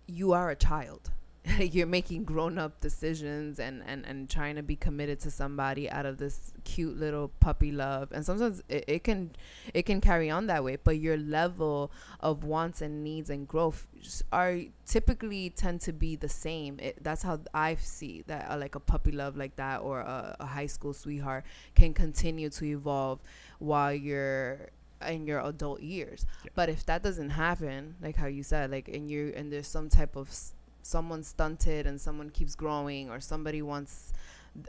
You 0.07 0.33
are 0.33 0.49
a 0.49 0.55
child. 0.55 1.11
you're 1.59 1.87
making 1.87 2.23
grown 2.23 2.57
up 2.57 2.79
decisions 2.79 3.59
and, 3.59 3.83
and, 3.85 4.05
and 4.05 4.29
trying 4.29 4.55
to 4.55 4.63
be 4.63 4.75
committed 4.75 5.19
to 5.19 5.29
somebody 5.29 5.89
out 5.89 6.05
of 6.05 6.17
this 6.17 6.53
cute 6.63 6.97
little 6.97 7.29
puppy 7.39 7.71
love. 7.71 8.09
And 8.13 8.25
sometimes 8.25 8.63
it, 8.69 8.85
it 8.87 9.03
can 9.03 9.31
it 9.73 9.83
can 9.83 9.99
carry 9.99 10.29
on 10.29 10.47
that 10.47 10.63
way. 10.63 10.77
But 10.81 10.99
your 10.99 11.17
level 11.17 11.91
of 12.21 12.43
wants 12.45 12.81
and 12.81 13.03
needs 13.03 13.29
and 13.29 13.47
growth 13.47 13.87
are 14.31 14.59
typically 14.85 15.49
tend 15.49 15.81
to 15.81 15.91
be 15.91 16.15
the 16.15 16.29
same. 16.29 16.79
It, 16.79 17.03
that's 17.03 17.23
how 17.23 17.39
I 17.53 17.75
see 17.75 18.23
that 18.27 18.49
uh, 18.49 18.57
like 18.57 18.75
a 18.75 18.79
puppy 18.79 19.11
love 19.11 19.35
like 19.35 19.57
that 19.57 19.81
or 19.81 19.99
a, 19.99 20.37
a 20.39 20.45
high 20.45 20.67
school 20.67 20.93
sweetheart 20.93 21.43
can 21.75 21.93
continue 21.93 22.49
to 22.51 22.65
evolve 22.65 23.19
while 23.59 23.93
you're 23.93 24.69
in 25.05 25.27
your 25.27 25.41
adult 25.41 25.81
years. 25.81 26.25
Yeah. 26.45 26.51
But 26.55 26.69
if 26.69 26.85
that 26.85 27.03
doesn't 27.03 27.31
happen, 27.31 27.95
like 28.01 28.15
how 28.15 28.27
you 28.27 28.43
said, 28.43 28.71
like 28.71 28.87
and 28.87 29.11
you 29.11 29.33
and 29.35 29.51
there's 29.51 29.67
some 29.67 29.89
type 29.89 30.15
of 30.15 30.33
someone 30.83 31.23
stunted 31.23 31.87
and 31.87 31.99
someone 31.99 32.29
keeps 32.29 32.55
growing 32.55 33.09
or 33.09 33.19
somebody 33.19 33.61
wants 33.61 34.13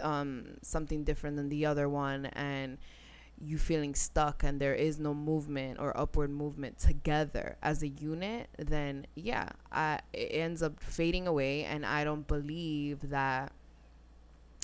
um, 0.00 0.57
something 0.62 1.05
different 1.05 1.37
than 1.37 1.48
the 1.50 1.66
other 1.66 1.88
one 1.88 2.27
and 2.27 2.79
you 3.40 3.59
feeling 3.59 3.94
stuck 3.94 4.42
and 4.42 4.61
there 4.61 4.74
is 4.74 4.98
no 4.98 5.12
movement 5.12 5.79
or 5.81 5.94
upward 5.98 6.31
movement 6.31 6.79
together 6.79 7.57
as 7.62 7.83
a 7.83 7.88
unit 7.88 8.48
then 8.57 9.07
yeah 9.16 9.48
I, 9.72 10.00
it 10.12 10.31
ends 10.31 10.62
up 10.62 10.81
fading 10.81 11.27
away 11.27 11.64
and 11.64 11.85
i 11.85 12.05
don't 12.05 12.27
believe 12.29 13.11
that 13.11 13.53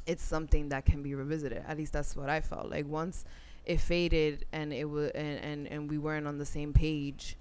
it's 0.07 0.25
something 0.25 0.71
that 0.71 0.85
can 0.85 1.03
be 1.03 1.15
revisited. 1.15 1.63
At 1.67 1.77
least 1.77 1.93
that's 1.93 2.17
what 2.17 2.29
i 2.29 2.41
felt. 2.41 2.71
Like 2.71 2.87
once 2.87 3.25
it 3.65 3.81
faded 3.81 4.45
and 4.53 4.73
it 4.73 4.85
was 4.85 5.11
and, 5.11 5.39
and 5.39 5.67
and 5.69 5.91
we 5.91 5.99
weren't 5.99 6.27
on 6.27 6.39
the 6.39 6.47
same 6.47 6.73
page 6.73 7.37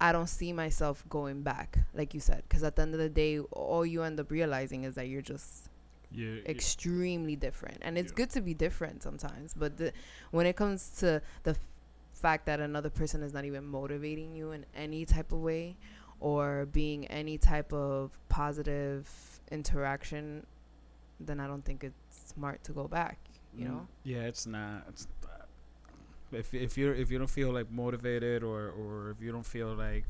I 0.00 0.12
don't 0.12 0.28
see 0.28 0.52
myself 0.52 1.04
going 1.08 1.42
back, 1.42 1.78
like 1.94 2.14
you 2.14 2.20
said, 2.20 2.42
because 2.48 2.62
at 2.62 2.76
the 2.76 2.82
end 2.82 2.94
of 2.94 3.00
the 3.00 3.08
day, 3.08 3.38
all 3.38 3.86
you 3.86 4.02
end 4.02 4.18
up 4.20 4.30
realizing 4.30 4.84
is 4.84 4.94
that 4.96 5.08
you're 5.08 5.22
just 5.22 5.68
yeah, 6.10 6.36
extremely 6.46 7.32
yeah. 7.32 7.38
different, 7.38 7.78
and 7.82 7.96
it's 7.96 8.12
yeah. 8.12 8.16
good 8.16 8.30
to 8.30 8.40
be 8.40 8.54
different 8.54 9.02
sometimes. 9.02 9.54
But 9.54 9.76
the, 9.76 9.92
when 10.30 10.46
it 10.46 10.56
comes 10.56 10.90
to 10.98 11.22
the 11.44 11.52
f- 11.52 11.58
fact 12.12 12.46
that 12.46 12.60
another 12.60 12.90
person 12.90 13.22
is 13.22 13.32
not 13.32 13.44
even 13.44 13.64
motivating 13.64 14.34
you 14.34 14.52
in 14.52 14.66
any 14.74 15.04
type 15.04 15.32
of 15.32 15.38
way, 15.40 15.76
or 16.20 16.66
being 16.66 17.06
any 17.06 17.38
type 17.38 17.72
of 17.72 18.18
positive 18.28 19.08
interaction, 19.50 20.46
then 21.20 21.40
I 21.40 21.46
don't 21.46 21.64
think 21.64 21.84
it's 21.84 22.32
smart 22.34 22.64
to 22.64 22.72
go 22.72 22.88
back. 22.88 23.18
You 23.56 23.66
mm, 23.66 23.68
know? 23.70 23.86
Yeah, 24.02 24.22
it's 24.22 24.46
not. 24.46 24.84
It's 24.88 25.06
if 26.34 26.52
if 26.54 26.76
you 26.78 26.90
if 26.92 27.10
you 27.10 27.18
don't 27.18 27.30
feel 27.30 27.52
like 27.52 27.70
motivated 27.70 28.42
or 28.42 28.68
or 28.70 29.10
if 29.10 29.22
you 29.24 29.32
don't 29.32 29.46
feel 29.46 29.74
like 29.74 30.04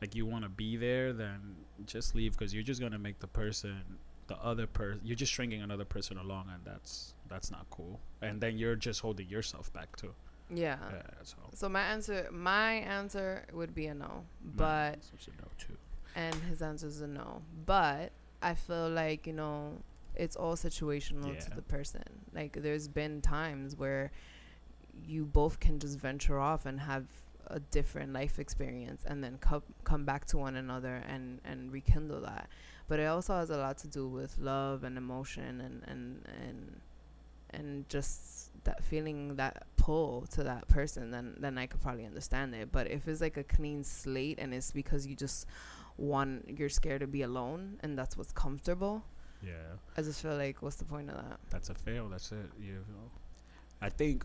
like 0.00 0.14
you 0.14 0.26
want 0.26 0.42
to 0.44 0.48
be 0.48 0.76
there, 0.76 1.12
then 1.12 1.54
just 1.86 2.14
leave 2.14 2.32
because 2.32 2.52
you're 2.52 2.62
just 2.64 2.80
gonna 2.80 2.98
make 2.98 3.20
the 3.20 3.26
person 3.28 3.98
the 4.28 4.36
other 4.36 4.66
person 4.68 5.00
you're 5.04 5.16
just 5.16 5.32
stringing 5.32 5.62
another 5.62 5.84
person 5.84 6.16
along 6.16 6.46
and 6.54 6.64
that's 6.64 7.14
that's 7.28 7.50
not 7.50 7.66
cool 7.70 7.98
and 8.22 8.40
then 8.40 8.56
you're 8.56 8.76
just 8.76 9.00
holding 9.00 9.28
yourself 9.28 9.72
back 9.72 9.94
too 9.96 10.14
Yeah. 10.48 10.78
yeah 10.92 11.02
so 11.24 11.36
So 11.54 11.68
my 11.68 11.82
answer, 11.82 12.28
my 12.30 12.74
answer 12.74 13.46
would 13.52 13.74
be 13.74 13.86
a 13.86 13.94
no, 13.94 14.24
but 14.44 14.94
a 14.94 15.42
no 15.42 15.48
too 15.58 15.76
and 16.14 16.34
his 16.48 16.62
answer 16.62 16.86
is 16.86 17.00
a 17.00 17.06
no. 17.08 17.42
But 17.66 18.12
I 18.42 18.54
feel 18.54 18.88
like 18.88 19.26
you 19.26 19.32
know 19.32 19.78
it's 20.14 20.36
all 20.36 20.56
situational 20.56 21.36
to 21.44 21.50
the 21.50 21.62
person. 21.62 22.04
Like 22.34 22.52
there's 22.62 22.86
been 22.86 23.20
times 23.22 23.76
where 23.76 24.12
you 25.06 25.24
both 25.24 25.60
can 25.60 25.78
just 25.78 25.98
venture 25.98 26.38
off 26.38 26.66
and 26.66 26.80
have 26.80 27.06
a 27.48 27.60
different 27.60 28.12
life 28.12 28.38
experience 28.38 29.02
and 29.06 29.22
then 29.22 29.36
come 29.38 29.62
come 29.84 30.04
back 30.04 30.24
to 30.26 30.38
one 30.38 30.56
another 30.56 31.02
and 31.08 31.40
and 31.44 31.72
rekindle 31.72 32.20
that. 32.20 32.48
But 32.88 33.00
it 33.00 33.06
also 33.06 33.34
has 33.34 33.50
a 33.50 33.56
lot 33.56 33.78
to 33.78 33.88
do 33.88 34.06
with 34.08 34.38
love 34.38 34.84
and 34.84 34.96
emotion 34.96 35.60
and 35.60 35.82
and 35.86 36.26
and 36.40 36.80
and 37.50 37.88
just 37.88 38.50
that 38.64 38.82
feeling 38.84 39.36
that 39.36 39.66
pull 39.76 40.26
to 40.30 40.44
that 40.44 40.68
person 40.68 41.10
then 41.10 41.34
then 41.38 41.58
I 41.58 41.66
could 41.66 41.82
probably 41.82 42.06
understand 42.06 42.54
it. 42.54 42.70
But 42.70 42.90
if 42.90 43.08
it's 43.08 43.20
like 43.20 43.36
a 43.36 43.44
clean 43.44 43.84
slate 43.84 44.38
and 44.38 44.54
it's 44.54 44.70
because 44.70 45.06
you 45.06 45.16
just 45.16 45.46
want 45.98 46.58
you're 46.58 46.68
scared 46.68 47.00
to 47.00 47.06
be 47.06 47.22
alone 47.22 47.78
and 47.80 47.98
that's 47.98 48.16
what's 48.16 48.32
comfortable, 48.32 49.04
yeah 49.42 49.76
I 49.96 50.02
just 50.02 50.22
feel 50.22 50.36
like 50.36 50.62
what's 50.62 50.76
the 50.76 50.84
point 50.84 51.10
of 51.10 51.16
that? 51.16 51.38
that's 51.50 51.70
a 51.70 51.74
fail 51.74 52.08
that's 52.08 52.32
it 52.32 52.50
you 52.60 52.74
know 52.74 53.10
i 53.80 53.88
think 53.88 54.24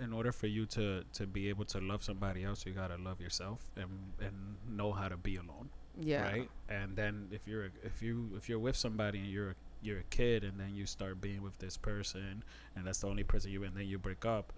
in 0.00 0.12
order 0.12 0.32
for 0.32 0.46
you 0.46 0.66
to 0.66 1.04
to 1.12 1.26
be 1.26 1.48
able 1.48 1.64
to 1.64 1.78
love 1.80 2.02
somebody 2.02 2.42
else 2.44 2.64
you 2.66 2.72
gotta 2.72 2.96
love 2.96 3.20
yourself 3.20 3.60
and 3.76 3.90
and 4.20 4.56
know 4.68 4.92
how 4.92 5.08
to 5.08 5.16
be 5.16 5.36
alone 5.36 5.68
Yeah. 6.00 6.22
right 6.22 6.50
and 6.68 6.96
then 6.96 7.28
if 7.30 7.46
you're 7.46 7.70
if 7.84 8.02
you 8.02 8.30
if 8.36 8.48
you're 8.48 8.58
with 8.58 8.76
somebody 8.76 9.18
and 9.20 9.28
you're 9.28 9.54
you're 9.82 9.98
a 10.00 10.04
kid 10.10 10.42
and 10.44 10.58
then 10.58 10.74
you 10.74 10.86
start 10.86 11.20
being 11.20 11.42
with 11.42 11.58
this 11.58 11.76
person 11.76 12.42
and 12.74 12.86
that's 12.86 13.00
the 13.00 13.06
only 13.06 13.22
person 13.24 13.50
you 13.52 13.62
and 13.64 13.76
then 13.76 13.86
you 13.86 13.98
break 13.98 14.24
up 14.24 14.52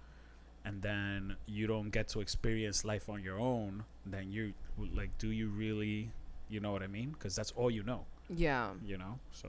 and 0.64 0.82
then 0.82 1.36
you 1.46 1.66
don't 1.66 1.90
get 1.90 2.08
to 2.08 2.20
experience 2.20 2.84
life 2.84 3.08
on 3.08 3.22
your 3.22 3.38
own 3.38 3.84
then 4.06 4.30
you 4.32 4.54
like 4.94 5.16
do 5.18 5.30
you 5.30 5.48
really 5.48 6.10
you 6.48 6.60
know 6.60 6.72
what 6.72 6.82
i 6.82 6.86
mean 6.86 7.10
because 7.10 7.34
that's 7.36 7.52
all 7.56 7.70
you 7.70 7.82
know 7.82 8.04
Yeah. 8.30 8.70
you 8.84 8.96
know 8.96 9.18
so 9.32 9.48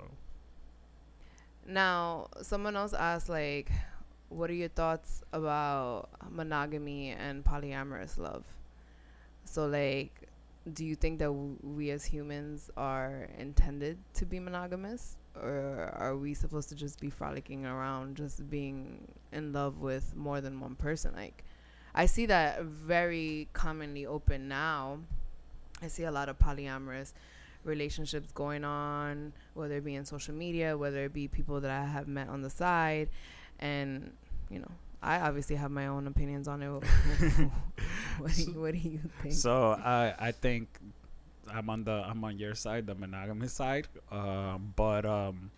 Now, 1.66 2.28
someone 2.42 2.76
else 2.76 2.94
asked 2.94 3.30
like 3.30 3.72
what 4.30 4.50
are 4.50 4.54
your 4.54 4.70
thoughts 4.70 5.24
about 5.34 6.10
monogamy 6.30 7.12
and 7.12 7.44
polyamorous 7.44 8.18
love? 8.18 8.46
So 9.46 9.66
like 9.68 10.28
do 10.74 10.84
you 10.84 10.96
think 10.96 11.20
that 11.20 11.26
w- 11.28 11.56
we 11.64 11.92
as 11.92 12.04
humans 12.04 12.70
are 12.76 13.30
intended 13.38 13.98
to 14.14 14.26
be 14.26 14.40
monogamous 14.40 15.16
or 15.42 15.94
are 15.98 16.18
we 16.18 16.34
supposed 16.34 16.68
to 16.70 16.76
just 16.76 17.00
be 17.00 17.10
frolicking 17.10 17.66
around 17.66 18.18
just 18.18 18.50
being 18.50 19.08
in 19.32 19.54
love 19.54 19.80
with 19.80 20.16
more 20.16 20.42
than 20.42 20.60
one 20.60 20.76
person 20.76 21.14
like 21.16 21.44
I 21.96 22.06
see 22.06 22.28
that 22.28 22.62
very 22.64 23.48
commonly 23.54 24.06
open 24.06 24.48
now. 24.48 25.00
I 25.82 25.88
see 25.88 26.04
a 26.04 26.12
lot 26.12 26.30
of 26.30 26.38
polyamorous 26.38 27.14
relationships 27.64 28.32
going 28.32 28.64
on, 28.64 29.34
whether 29.56 29.78
it 29.78 29.84
be 29.86 29.96
in 29.96 30.06
social 30.06 30.34
media, 30.34 30.78
whether 30.78 31.06
it 31.06 31.14
be 31.14 31.28
people 31.28 31.60
that 31.62 31.72
I 31.72 31.86
have 31.86 32.08
met 32.08 32.30
on 32.30 32.42
the 32.42 32.50
side. 32.50 33.10
And, 33.60 34.12
you 34.50 34.60
know, 34.60 34.72
I 35.02 35.20
obviously 35.20 35.56
have 35.56 35.72
my 35.72 35.88
own 35.88 36.08
opinions 36.08 36.48
on 36.48 36.64
it. 36.64 36.70
what, 38.20 38.34
do 38.34 38.42
you, 38.42 38.60
what 38.60 38.74
do 38.74 38.80
you 38.80 39.00
think? 39.22 39.34
So 39.34 39.72
I 39.72 40.14
I 40.20 40.32
think 40.32 40.80
I'm 41.52 41.70
on 41.70 41.84
the 41.84 41.92
I'm 41.92 42.24
on 42.24 42.40
your 42.40 42.56
side, 42.56 42.88
the 42.88 42.96
monogamous 42.96 43.54
side. 43.54 43.88
Um, 44.12 44.74
but 44.76 45.06
um, 45.06 45.52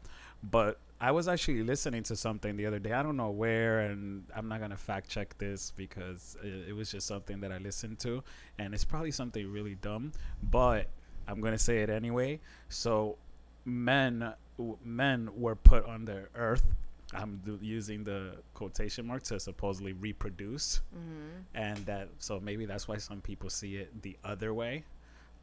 but 0.43 0.79
I 1.01 1.11
was 1.11 1.27
actually 1.27 1.63
listening 1.63 2.03
to 2.03 2.15
something 2.15 2.57
the 2.57 2.65
other 2.65 2.79
day. 2.79 2.91
I 2.91 3.01
don't 3.03 3.15
know 3.17 3.29
where, 3.29 3.79
and 3.79 4.25
I'm 4.35 4.47
not 4.49 4.59
gonna 4.59 4.77
fact 4.77 5.09
check 5.09 5.37
this 5.37 5.71
because 5.75 6.35
it, 6.43 6.69
it 6.69 6.75
was 6.75 6.91
just 6.91 7.07
something 7.07 7.39
that 7.41 7.51
I 7.51 7.57
listened 7.57 7.99
to, 7.99 8.23
and 8.57 8.73
it's 8.73 8.83
probably 8.83 9.11
something 9.11 9.49
really 9.51 9.75
dumb. 9.75 10.11
But 10.43 10.87
I'm 11.27 11.39
gonna 11.41 11.59
say 11.59 11.79
it 11.79 11.89
anyway. 11.89 12.41
So 12.67 13.17
men 13.65 14.33
w- 14.57 14.77
men 14.83 15.29
were 15.35 15.55
put 15.55 15.85
on 15.85 16.05
the 16.05 16.27
earth. 16.35 16.65
I'm 17.13 17.37
do- 17.43 17.59
using 17.61 18.03
the 18.03 18.35
quotation 18.53 19.07
mark 19.07 19.23
to 19.23 19.39
supposedly 19.39 19.93
reproduce 19.93 20.81
hmm 20.93 21.41
and 21.55 21.77
that 21.87 22.09
so 22.19 22.39
maybe 22.39 22.65
that's 22.65 22.87
why 22.87 22.97
some 22.97 23.21
people 23.21 23.49
see 23.49 23.77
it 23.77 24.01
the 24.01 24.17
other 24.23 24.53
way. 24.53 24.83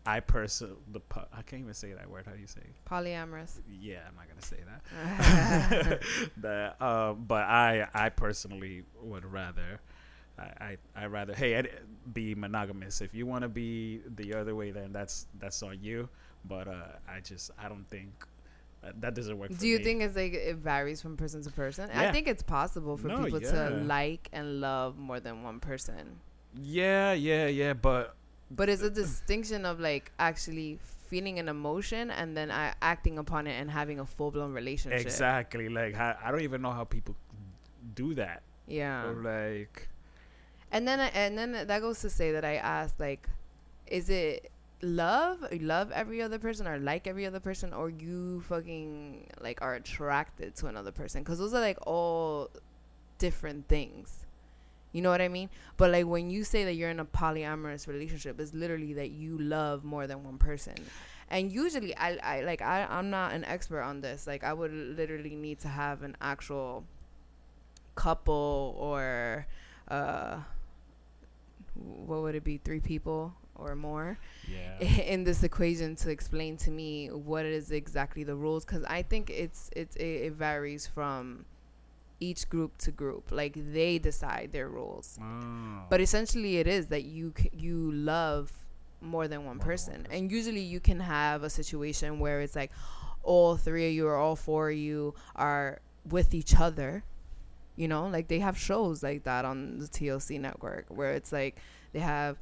I 0.09 0.21
person 0.21 0.77
the 0.93 1.01
po- 1.01 1.27
I 1.33 1.43
can't 1.43 1.63
even 1.63 1.75
say 1.75 1.93
that 1.93 2.09
word. 2.09 2.27
How 2.27 2.33
do 2.33 2.41
you 2.41 2.47
say? 2.47 2.61
it? 2.61 2.85
Polyamorous. 2.89 3.59
Yeah, 3.81 4.03
I'm 4.07 4.15
not 4.15 4.29
gonna 4.29 4.41
say 4.43 4.59
that. 4.71 6.01
that 6.37 6.77
uh, 6.81 7.13
but 7.15 7.43
I 7.43 7.89
I 7.93 8.11
personally 8.11 8.85
would 9.03 9.25
rather. 9.25 9.81
I, 10.39 10.43
I 10.61 10.77
I 10.95 11.07
rather 11.07 11.35
hey 11.35 11.57
I'd 11.57 11.71
be 12.13 12.35
monogamous. 12.37 13.01
If 13.01 13.15
you 13.15 13.27
want 13.27 13.43
to 13.43 13.49
be 13.49 14.01
the 14.07 14.35
other 14.35 14.55
way, 14.55 14.71
then 14.71 14.93
that's 14.93 15.27
that's 15.41 15.61
on 15.63 15.79
you. 15.83 16.09
But 16.45 16.69
uh, 16.69 16.99
I 17.09 17.19
just 17.21 17.51
I 17.59 17.69
don't 17.69 17.89
think 17.89 18.11
that 19.01 19.15
doesn't 19.15 19.39
work. 19.39 19.51
for 19.53 19.59
Do 19.59 19.67
you 19.69 19.79
me. 19.79 19.85
think 19.85 20.03
it's 20.03 20.17
like 20.17 20.35
it 20.35 20.57
varies 20.57 21.01
from 21.03 21.17
person 21.17 21.43
to 21.43 21.51
person? 21.51 21.91
I 21.95 22.13
think 22.13 22.27
it's 22.29 22.43
possible 22.43 22.97
for 22.97 23.09
No, 23.09 23.25
people 23.25 23.43
yeah. 23.43 23.53
to 23.69 23.71
like 23.85 24.29
and 24.33 24.61
love 24.61 24.99
more 24.99 25.21
than 25.21 25.43
one 25.43 25.61
person. 25.61 26.21
Yeah, 26.55 27.13
yeah, 27.13 27.47
yeah. 27.47 27.73
But 27.75 28.15
But 28.51 28.69
it's 28.69 28.83
a 28.83 28.91
distinction 28.91 29.65
of 29.67 29.81
like 29.81 30.13
actually 30.19 30.79
feeling 31.09 31.39
an 31.39 31.49
emotion 31.49 32.11
and 32.11 32.37
then 32.37 32.51
uh, 32.51 32.75
acting 32.83 33.19
upon 33.19 33.47
it 33.47 33.61
and 33.61 33.71
having 33.71 34.01
a 34.01 34.07
full 34.07 34.31
blown 34.31 34.53
relationship. 34.53 35.01
exactly 35.01 35.69
like 35.69 35.95
I, 35.97 36.17
I 36.25 36.31
don't 36.33 36.41
even 36.43 36.63
know 36.63 36.73
how 36.73 36.85
people 36.85 37.15
do 37.95 38.15
that. 38.15 38.43
Yeah. 38.67 39.07
Or 39.07 39.15
like 39.15 39.89
And 40.73 40.87
then 40.89 40.99
I- 41.01 41.09
and 41.15 41.39
then 41.39 41.53
that 41.53 41.81
goes 41.81 42.01
to 42.01 42.11
say 42.11 42.33
that 42.33 42.45
I 42.45 42.57
asked 42.57 42.99
like, 42.99 43.29
is 43.87 44.11
it 44.11 44.51
love? 44.83 45.47
Love 45.61 45.91
every 45.93 46.23
other 46.23 46.39
person 46.39 46.67
or 46.67 46.79
like 46.79 47.07
every 47.07 47.27
other 47.27 47.41
person, 47.41 47.73
or 47.73 47.91
you 47.91 48.43
fucking 48.43 49.29
like 49.41 49.61
are 49.63 49.75
attracted 49.75 50.55
to 50.57 50.67
another 50.67 50.93
person? 50.93 51.23
Because 51.23 51.39
those 51.39 51.55
are 51.55 51.61
like 51.61 51.79
all 51.87 52.51
different 53.19 53.69
things. 53.69 54.27
You 54.93 55.03
know 55.03 55.11
what 55.11 55.21
I 55.21 55.29
mean? 55.29 55.51
But 55.77 55.91
like 55.91 56.07
when 56.07 56.31
you 56.31 56.45
say 56.45 56.65
that 56.65 56.75
you're 56.75 56.91
in 56.91 57.01
a 57.01 57.05
polyamorous 57.05 57.87
relationship, 57.87 58.41
it's 58.41 58.55
literally 58.55 58.95
that 58.95 59.11
you 59.11 59.39
love 59.39 59.85
more 59.85 60.07
than 60.07 60.25
one 60.25 60.39
person. 60.39 60.75
And 61.29 61.51
usually, 61.51 61.97
I, 61.97 62.17
I 62.23 62.41
like 62.43 62.63
I 62.63 62.87
I'm 62.89 63.11
not 63.11 63.33
an 63.33 63.45
expert 63.45 63.83
on 63.83 64.01
this. 64.01 64.27
Like 64.27 64.45
I 64.45 64.53
would 64.53 64.73
literally 64.73 65.35
need 65.35 65.59
to 65.61 65.69
have 65.69 66.03
an 66.03 66.17
actual 66.21 66.85
couple 67.95 68.77
or 68.79 69.47
uh 69.89 70.37
what 71.75 72.23
would 72.23 72.35
it 72.35 72.45
be 72.45 72.59
three 72.59 72.81
people 72.81 73.35
or 73.59 73.75
more 73.75 74.19
yeah. 74.51 74.79
in 75.15 75.25
this 75.25 75.43
equation 75.43 75.97
to 75.97 76.11
explain 76.11 76.57
to 76.59 76.71
me 76.71 77.09
what 77.09 77.45
is 77.47 77.71
exactly 77.71 78.23
the 78.25 78.35
rules 78.35 78.65
because 78.65 78.85
i 78.85 79.03
think 79.03 79.31
it's 79.31 79.71
it's 79.75 79.97
it, 79.97 80.05
it 80.05 80.33
varies 80.33 80.87
from 80.87 81.45
each 82.21 82.49
group 82.49 82.77
to 82.79 82.91
group 82.91 83.31
like 83.31 83.55
they 83.73 83.99
decide 83.99 84.51
their 84.53 84.69
rules 84.69 85.19
Oh. 85.21 85.83
but 85.91 86.01
essentially 86.01 86.57
it 86.59 86.67
is 86.67 86.87
that 86.87 87.05
you 87.05 87.33
c- 87.39 87.51
you 87.53 87.93
love 87.93 88.53
more 89.03 89.29
than 89.29 89.41
one 89.45 89.45
More 89.47 89.53
than 89.53 89.59
one 89.59 89.59
person 89.59 89.95
person. 90.03 90.07
and 90.11 90.33
usually 90.33 90.61
you 90.63 90.81
can 90.81 91.01
have 91.01 91.43
a 91.43 91.51
situation 91.51 92.19
where 92.19 92.41
it's 92.41 92.57
like 92.57 92.73
all 93.23 93.57
three 93.57 93.87
of 93.89 93.93
you 93.93 94.07
or 94.09 94.17
all 94.17 94.37
four 94.37 94.71
of 94.71 94.77
you 94.77 95.15
are 95.35 95.81
with 96.09 96.33
each 96.33 96.59
other 96.59 97.05
you 97.77 97.87
know 97.89 98.07
like 98.07 98.29
they 98.29 98.39
have 98.39 98.57
shows 98.57 99.03
like 99.03 99.25
that 99.25 99.45
on 99.45 99.79
the 99.79 99.87
TLC 99.87 100.41
network 100.41 100.87
where 100.89 101.13
it's 101.13 101.31
like 101.33 101.59
they 101.93 102.01
have 102.01 102.39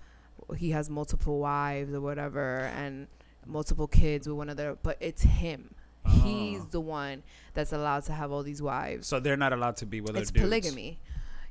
he 0.57 0.71
has 0.71 0.89
multiple 0.91 1.39
wives 1.39 1.93
or 1.95 2.01
whatever 2.01 2.71
and 2.77 3.07
multiple 3.47 3.87
kids 3.87 4.27
with 4.29 4.37
one 4.37 4.49
another 4.49 4.77
but 4.83 4.97
it's 5.01 5.23
him 5.23 5.75
he's 6.23 6.61
Oh. 6.61 6.69
the 6.71 6.81
one 6.81 7.23
that's 7.55 7.73
allowed 7.73 8.05
to 8.05 8.13
have 8.13 8.31
all 8.33 8.43
these 8.43 8.61
wives 8.63 9.07
so 9.07 9.21
they're 9.21 9.37
not 9.37 9.53
allowed 9.53 9.77
to 9.79 9.87
be 9.87 10.01
with 10.01 10.17
it's 10.17 10.31
dudes. 10.31 10.43
polygamy 10.45 11.01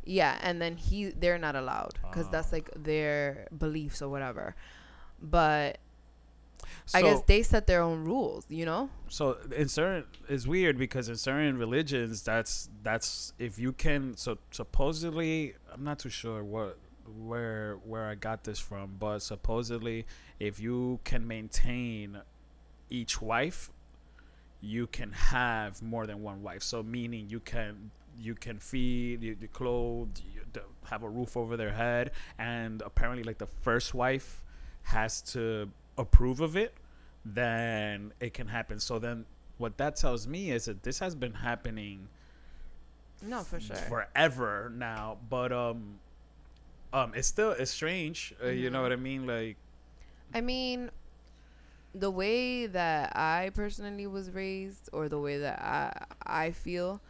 yeah 0.06 0.38
and 0.44 0.62
then 0.62 0.76
he 0.78 1.06
they're 1.10 1.38
not 1.38 1.56
allowed 1.56 1.94
because 2.10 2.30
that's 2.30 2.50
Oh. 2.52 2.58
like 2.58 2.70
their 2.76 3.48
beliefs 3.58 4.02
or 4.02 4.10
whatever 4.10 4.56
but 5.22 5.78
So, 6.86 6.98
i 7.00 7.02
guess 7.02 7.22
they 7.26 7.42
set 7.44 7.68
their 7.68 7.82
own 7.82 8.04
rules 8.04 8.46
you 8.50 8.66
know 8.66 8.90
so 9.08 9.38
in 9.56 9.68
certain 9.70 10.06
it's 10.30 10.46
weird 10.48 10.78
because 10.78 11.10
in 11.10 11.16
certain 11.16 11.58
religions 11.58 12.24
that's 12.24 12.70
that's 12.84 13.34
if 13.40 13.58
you 13.60 13.72
can 13.74 14.16
so 14.18 14.38
supposedly 14.52 15.54
I'm 15.74 15.84
not 15.84 16.00
too 16.00 16.10
sure 16.10 16.44
what 16.44 16.78
where 17.26 17.76
where 17.86 18.06
I 18.06 18.16
got 18.16 18.44
this 18.44 18.60
from 18.60 18.96
but 19.00 19.20
supposedly 19.20 20.06
if 20.40 20.60
you 20.60 21.00
can 21.04 21.28
maintain 21.28 22.20
each 22.90 23.22
wife 23.22 23.72
you 24.62 24.88
can 24.88 25.12
have 25.12 25.82
more 25.82 26.08
than 26.08 26.22
one 26.24 26.42
wife 26.42 26.64
so 26.64 26.82
meaning 26.84 27.30
you 27.30 27.40
can 27.40 27.92
you 28.20 28.36
can 28.36 28.60
feed, 28.60 29.24
you, 29.24 29.36
you 29.40 29.48
clothe, 29.48 30.18
you 30.34 30.42
have 30.86 31.04
a 31.04 31.10
roof 31.10 31.36
over 31.36 31.58
their 31.58 31.74
head, 31.74 32.12
and 32.38 32.82
apparently, 32.82 33.24
like 33.24 33.38
the 33.38 33.48
first 33.48 33.94
wife 33.94 34.44
has 34.84 35.22
to 35.22 35.70
approve 35.98 36.40
of 36.40 36.56
it, 36.56 36.74
then 37.26 38.14
it 38.20 38.34
can 38.34 38.48
happen. 38.48 38.80
So 38.80 39.00
then, 39.00 39.26
what 39.58 39.78
that 39.78 39.96
tells 39.96 40.28
me 40.28 40.52
is 40.52 40.66
that 40.66 40.84
this 40.84 41.00
has 41.00 41.16
been 41.16 41.34
happening 41.34 42.08
No, 43.22 43.40
for 43.42 43.60
sure. 43.60 43.76
forever 43.76 44.72
now, 44.76 45.18
but 45.30 45.52
um, 45.52 46.00
um, 46.94 47.14
it's 47.16 47.28
still 47.28 47.52
it's 47.52 47.72
strange. 47.72 48.34
Uh, 48.44 48.48
You 48.50 48.70
know 48.70 48.82
what 48.84 48.94
I 48.94 48.98
mean? 48.98 49.28
Like, 49.28 49.58
I 50.34 50.42
mean, 50.42 50.92
the 51.96 52.12
way 52.12 52.68
that 52.68 53.16
I 53.16 53.52
personally 53.54 54.08
was 54.08 54.32
raised, 54.32 54.90
or 54.94 55.10
the 55.10 55.20
way 55.20 55.38
that 55.40 55.60
I 55.62 56.06
I 56.26 56.52
feel, 56.52 57.02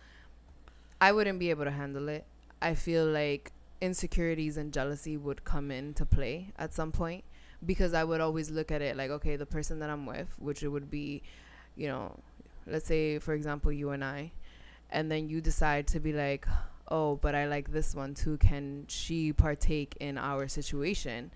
I 1.01 1.11
wouldn't 1.11 1.39
be 1.39 1.49
able 1.49 1.65
to 1.65 1.71
handle 1.71 2.09
it. 2.09 2.25
I 2.61 2.75
feel 2.75 3.05
like 3.05 3.51
insecurities 3.81 4.57
and 4.57 4.71
jealousy 4.73 5.17
would 5.17 5.43
come 5.43 5.69
into 5.71 6.05
play 6.05 6.53
at 6.57 6.73
some 6.73 6.91
point 6.91 7.23
because 7.65 7.93
I 7.93 8.03
would 8.05 8.21
always 8.21 8.49
look 8.51 8.71
at 8.71 8.81
it 8.81 8.95
like, 8.95 9.11
okay, 9.11 9.35
the 9.35 9.45
person 9.45 9.79
that 9.79 9.89
I'm 9.89 10.05
with, 10.05 10.27
which 10.39 10.63
it 10.63 10.69
would 10.69 10.89
be, 10.89 11.21
you 11.75 11.87
know, 11.87 12.19
let's 12.65 12.85
say 12.87 13.19
for 13.19 13.33
example 13.33 13.71
you 13.71 13.89
and 13.89 14.03
I, 14.03 14.31
and 14.89 15.11
then 15.11 15.27
you 15.29 15.41
decide 15.41 15.87
to 15.87 15.99
be 15.99 16.13
like, 16.13 16.47
oh, 16.89 17.15
but 17.15 17.33
I 17.35 17.45
like 17.47 17.71
this 17.71 17.95
one 17.95 18.13
too. 18.13 18.37
Can 18.37 18.85
she 18.87 19.33
partake 19.33 19.95
in 19.99 20.17
our 20.17 20.47
situation? 20.47 21.31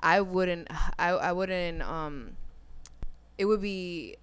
I 0.00 0.20
wouldn't 0.20 0.68
I 0.98 1.10
I 1.10 1.32
wouldn't 1.32 1.82
um 1.82 2.36
it 3.38 3.46
would 3.46 3.60
be 3.62 4.16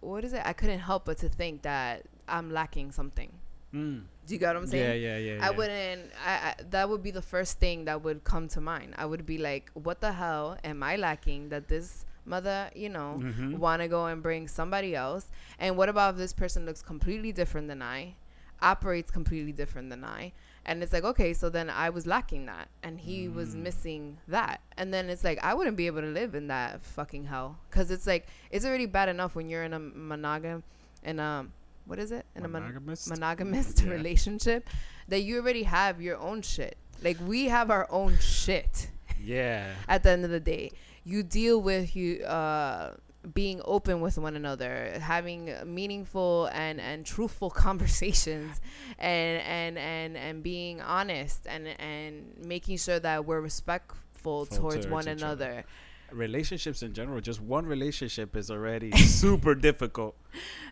what 0.00 0.24
is 0.24 0.32
it? 0.32 0.42
I 0.44 0.52
couldn't 0.52 0.80
help 0.80 1.04
but 1.04 1.18
to 1.18 1.28
think 1.28 1.62
that 1.62 2.02
I'm 2.28 2.50
lacking 2.50 2.92
something. 2.92 3.30
mm, 3.74 4.02
Do 4.26 4.34
you 4.34 4.38
get 4.38 4.48
what 4.48 4.56
I'm 4.56 4.66
saying? 4.66 5.02
yeah, 5.02 5.16
yeah, 5.16 5.34
yeah. 5.34 5.38
I 5.46 5.50
yeah. 5.50 5.56
wouldn't 5.56 6.10
I, 6.26 6.32
I 6.32 6.54
that 6.70 6.88
would 6.88 7.02
be 7.02 7.10
the 7.10 7.22
first 7.22 7.58
thing 7.60 7.84
that 7.86 8.02
would 8.02 8.24
come 8.24 8.48
to 8.48 8.60
mind. 8.60 8.94
I 8.98 9.06
would 9.06 9.24
be 9.26 9.38
like, 9.38 9.70
what 9.74 10.00
the 10.00 10.12
hell 10.12 10.56
am 10.64 10.82
I 10.82 10.96
lacking 10.96 11.48
that 11.50 11.68
this 11.68 12.04
mother, 12.24 12.70
you 12.74 12.88
know, 12.88 13.18
Mhm. 13.20 13.58
want 13.58 13.82
to 13.82 13.88
go 13.88 14.06
and 14.06 14.22
bring 14.22 14.46
somebody 14.48 14.94
else? 14.94 15.28
And 15.58 15.76
what 15.76 15.88
about 15.88 16.14
if 16.14 16.18
this 16.18 16.32
person 16.32 16.66
looks 16.66 16.82
completely 16.82 17.32
different 17.32 17.68
than 17.68 17.82
I, 17.82 18.14
operates 18.62 19.10
completely 19.10 19.52
different 19.52 19.90
than 19.90 20.04
I? 20.04 20.32
And 20.64 20.80
it's 20.82 20.92
like, 20.92 21.02
okay, 21.04 21.34
so 21.34 21.48
then 21.50 21.68
I 21.68 21.90
was 21.90 22.06
lacking 22.06 22.46
that, 22.46 22.68
and 22.84 23.00
he 23.00 23.28
was 23.28 23.56
Mm. 23.56 23.62
missing 23.62 24.18
that. 24.28 24.60
And 24.78 24.94
then 24.94 25.10
it's 25.10 25.24
like, 25.24 25.42
I 25.42 25.54
wouldn't 25.54 25.76
be 25.76 25.88
able 25.88 26.02
to 26.02 26.06
live 26.06 26.34
in 26.36 26.46
that 26.46 26.82
fucking 26.84 27.24
hell. 27.24 27.58
Because 27.68 27.90
it's 27.90 28.06
like, 28.06 28.28
it's 28.50 28.64
already 28.64 28.86
bad 28.86 29.08
enough 29.08 29.34
when 29.34 29.48
you're 29.50 29.64
in 29.64 29.72
a 29.74 29.80
monogam, 29.80 30.62
in 31.02 31.18
a, 31.18 31.46
what 31.84 31.98
is 31.98 32.12
it? 32.12 32.24
In 32.36 32.44
a 32.44 32.48
mon- 32.48 32.62
Monogamous? 32.62 33.08
monogamous 33.08 33.74
Yeah. 33.82 33.90
relationship 33.90 34.70
that 35.08 35.22
you 35.22 35.38
already 35.40 35.64
have 35.64 36.00
your 36.00 36.16
own 36.18 36.42
shit. 36.42 36.76
Like 37.02 37.18
we 37.26 37.46
have 37.46 37.68
our 37.72 37.88
own 37.90 38.18
shit 38.20 38.88
yeah. 39.20 39.72
at 39.88 40.04
the 40.04 40.10
end 40.10 40.24
of 40.24 40.30
the 40.30 40.38
day. 40.38 40.70
You 41.04 41.24
deal 41.24 41.60
with 41.60 41.96
you 41.96 42.22
uh 42.22 42.94
being 43.34 43.60
open 43.64 44.00
with 44.00 44.18
one 44.18 44.36
another, 44.36 44.98
having 45.00 45.54
meaningful 45.64 46.46
and 46.52 46.80
and 46.80 47.06
truthful 47.06 47.50
conversations 47.66 48.60
and 48.98 49.40
and 49.42 49.78
and 49.78 50.16
and 50.16 50.42
being 50.42 50.80
honest 50.80 51.46
and 51.46 51.68
and 51.78 52.34
making 52.44 52.76
sure 52.78 52.98
that 52.98 53.24
we're 53.24 53.40
respectful 53.40 54.44
Full 54.44 54.46
towards 54.46 54.86
one 54.86 55.08
another. 55.08 55.64
relationships 56.12 56.82
in 56.82 56.92
general 56.92 57.20
just 57.20 57.40
one 57.40 57.64
relationship 57.66 58.36
is 58.36 58.50
already 58.50 58.92
super 58.96 59.54
difficult 59.54 60.14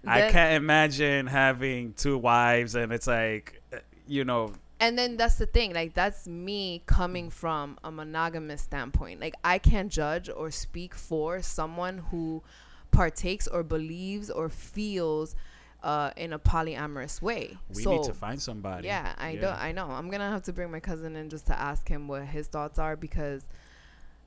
i 0.07 0.31
can't 0.31 0.55
imagine 0.63 1.27
having 1.27 1.95
two 1.95 2.19
wives 2.19 2.75
and 2.75 2.93
it's 2.93 3.07
like 3.07 3.61
uh, 3.73 3.79
you 4.07 4.23
know 4.23 4.53
and 4.81 4.99
then 4.99 5.16
that's 5.16 5.37
the 5.37 5.47
thing 5.47 5.73
like 5.75 5.95
that's 5.95 6.27
me 6.27 6.83
coming 6.87 7.31
from 7.31 7.79
a 7.85 7.90
monogamous 7.90 8.62
standpoint. 8.62 9.21
Like 9.21 9.35
i 9.45 9.59
can't 9.59 9.93
judge 9.93 10.29
or 10.29 10.51
speak 10.51 10.95
for 10.95 11.43
someone 11.43 11.99
who 12.11 12.43
partakes 12.90 13.47
or 13.47 13.62
believes 13.62 14.31
or 14.31 14.49
feels 14.49 15.37
uh, 15.83 16.11
in 16.14 16.35
a 16.35 16.38
polyamorous 16.38 17.23
way. 17.23 17.57
We 17.75 17.83
so 17.83 17.93
need 17.93 18.05
to 18.05 18.12
find 18.12 18.40
somebody. 18.40 18.87
Yeah 18.87 19.14
i 19.19 19.35
know 19.35 19.57
i 19.59 19.73
know. 19.73 19.90
I'm 19.90 20.11
gonna 20.11 20.31
have 20.31 20.43
to 20.45 20.53
bring 20.53 20.71
my 20.71 20.81
cousin 20.81 21.14
in 21.16 21.29
just 21.29 21.47
to 21.47 21.59
ask 21.59 21.88
him 21.88 22.09
what 22.09 22.25
his 22.25 22.49
thoughts 22.49 22.79
are 22.79 22.97
because 22.97 23.49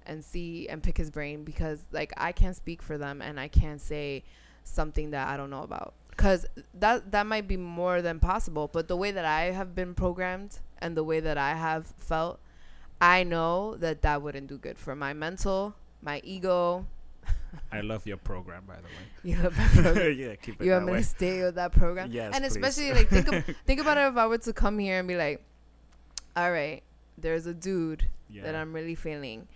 and 0.06 0.24
see 0.24 0.68
and 0.68 0.84
pick 0.84 0.98
his 0.98 1.10
brain 1.10 1.44
because 1.44 1.80
like 1.92 2.12
i 2.18 2.32
can't 2.32 2.56
speak 2.56 2.82
for 2.82 2.98
them 2.98 3.22
and 3.22 3.39
i 3.39 3.48
can't 3.48 3.80
say 3.80 4.24
something 4.66 5.12
that 5.12 5.28
i 5.28 5.38
don't 5.38 5.50
know 5.50 5.63
about 5.63 5.94
because 6.15 6.45
that 6.73 7.12
that 7.12 7.26
might 7.26 7.47
be 7.47 7.58
more 7.58 8.02
than 8.02 8.19
possible 8.19 8.69
but 8.71 8.88
the 8.88 8.95
way 8.95 9.12
that 9.12 9.26
i 9.26 9.45
have 9.45 9.73
been 9.73 9.93
programmed 9.93 10.60
and 10.80 10.95
the 10.95 11.04
way 11.04 11.19
that 11.19 11.38
i 11.38 11.54
have 11.54 11.88
felt 11.97 12.39
i 13.02 13.23
know 13.23 13.76
that 13.78 14.02
that 14.02 14.21
wouldn't 14.21 14.47
do 14.47 14.58
good 14.58 14.78
for 14.78 14.95
my 14.95 15.13
mental 15.13 15.76
my 16.02 16.21
ego 16.23 16.86
i 17.71 17.82
love 17.82 18.06
your 18.06 18.17
program 18.17 18.63
by 18.67 18.76
the 18.76 18.84
way 18.84 18.89
you 19.23 19.36
know 19.38 19.49
my 19.58 19.67
program. 19.67 20.13
yeah 20.17 20.36
keep 20.36 20.62
it 20.62 20.65
you 20.65 20.71
want 20.71 20.86
me 20.86 20.93
to 20.93 21.04
stay 21.04 21.43
with 21.43 21.56
that 21.56 21.71
program 21.71 22.10
Yes, 22.12 22.34
and 22.34 22.43
please. 22.43 22.56
especially 22.56 22.93
like 22.93 23.10
think, 23.10 23.28
of, 23.32 23.56
think 23.65 23.80
about 23.80 23.97
it 23.97 24.02
if 24.02 24.17
i 24.17 24.28
were 24.28 24.38
to 24.38 24.54
come 24.54 24.80
here 24.80 24.99
and 24.99 25.08
be 25.08 25.15
like 25.15 25.43
all 26.36 26.52
right 26.52 26.84
there's 27.17 27.45
a 27.45 27.54
dude 27.54 28.06
yeah. 28.30 28.43
that 28.43 28.56
i'm 28.56 28.73
really 28.73 28.95
feeling 28.95 29.47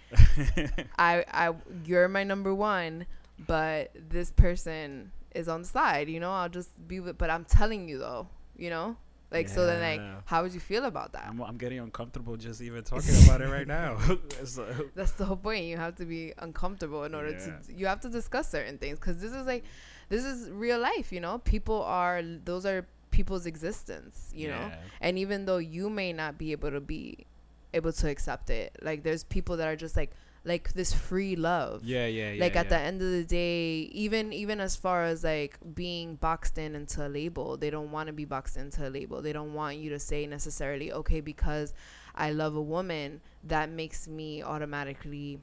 I, 0.98 1.26
I, 1.32 1.54
you're 1.86 2.08
my 2.08 2.24
number 2.24 2.54
one, 2.54 3.06
but 3.46 3.92
this 4.10 4.32
person 4.32 5.12
is 5.36 5.48
on 5.48 5.62
the 5.62 5.68
side. 5.68 6.10
You 6.10 6.20
know, 6.20 6.32
I'll 6.32 6.50
just 6.50 6.88
be 6.88 7.00
with. 7.00 7.18
But 7.18 7.30
I'm 7.30 7.46
telling 7.46 7.88
you 7.90 7.98
though, 8.00 8.28
you 8.58 8.70
know, 8.70 8.98
like 9.32 9.50
so. 9.50 9.66
Then 9.66 9.82
like, 9.82 10.22
how 10.26 10.44
would 10.44 10.54
you 10.54 10.60
feel 10.60 10.86
about 10.86 11.14
that? 11.14 11.26
I'm, 11.28 11.42
I'm 11.42 11.58
getting 11.58 11.80
uncomfortable 11.80 12.38
just 12.38 12.62
even 12.62 12.84
talking 12.84 13.14
about 13.26 13.42
it 13.42 13.50
right 13.50 13.68
now 13.68 13.98
So- 14.46 14.66
That's 14.96 15.12
the 15.12 15.26
whole 15.26 15.38
point. 15.38 15.66
You 15.66 15.78
have 15.78 15.96
to 15.98 16.06
be 16.06 16.34
uncomfortable 16.38 17.04
in 17.04 17.14
order 17.16 17.32
Yeah. 17.32 17.58
to. 17.68 17.74
You 17.74 17.88
have 17.88 18.00
to 18.02 18.10
discuss 18.10 18.50
certain 18.50 18.78
things 18.78 19.00
because 19.00 19.20
this 19.20 19.34
is 19.34 19.46
like, 19.46 19.64
this 20.10 20.24
is 20.24 20.50
real 20.50 20.80
life. 20.80 21.12
You 21.12 21.20
know, 21.20 21.40
people 21.40 21.82
are. 21.84 22.22
Those 22.46 22.66
are 22.66 22.86
people's 23.12 23.46
existence. 23.46 24.32
You 24.34 24.50
know, 24.50 24.72
and 25.02 25.18
even 25.20 25.46
though 25.46 25.58
you 25.58 25.90
may 25.90 26.14
not 26.14 26.38
be 26.38 26.52
able 26.54 26.72
to 26.72 26.80
be 26.82 27.26
able 27.74 27.92
to 27.92 28.10
accept 28.10 28.50
it, 28.50 28.76
like 28.82 29.04
there's 29.04 29.24
people 29.26 29.58
that 29.58 29.68
are 29.68 29.76
just 29.76 29.98
like 29.98 30.12
like 30.48 30.74
this 30.74 30.94
free 30.94 31.36
love. 31.36 31.84
yeah 31.84 32.08
yeah 32.08 32.32
yeah 32.32 32.44
like 32.44 32.56
at 32.56 32.66
yeah. 32.66 32.70
the 32.70 32.80
end 32.80 33.02
of 33.02 33.12
the 33.12 33.24
day 33.24 33.90
even 34.06 34.32
even 34.32 34.60
as 34.60 34.76
far 34.76 35.04
as 35.04 35.24
like 35.24 35.58
being 35.76 36.16
boxed 36.16 36.58
in 36.58 36.74
into 36.74 37.06
a 37.06 37.10
label 37.10 37.58
they 37.58 37.70
don't 37.70 37.92
want 37.92 38.08
to 38.08 38.14
be 38.14 38.26
boxed 38.26 38.58
into 38.58 38.88
a 38.88 38.90
label. 38.90 39.22
They 39.22 39.34
don't 39.34 39.54
want 39.54 39.78
you 39.78 39.90
to 39.92 40.00
say 40.00 40.26
necessarily 40.26 40.92
okay 40.92 41.22
because 41.22 41.74
i 42.16 42.32
love 42.32 42.56
a 42.56 42.62
woman 42.62 43.22
that 43.44 43.70
makes 43.70 44.08
me 44.08 44.42
automatically 44.42 45.40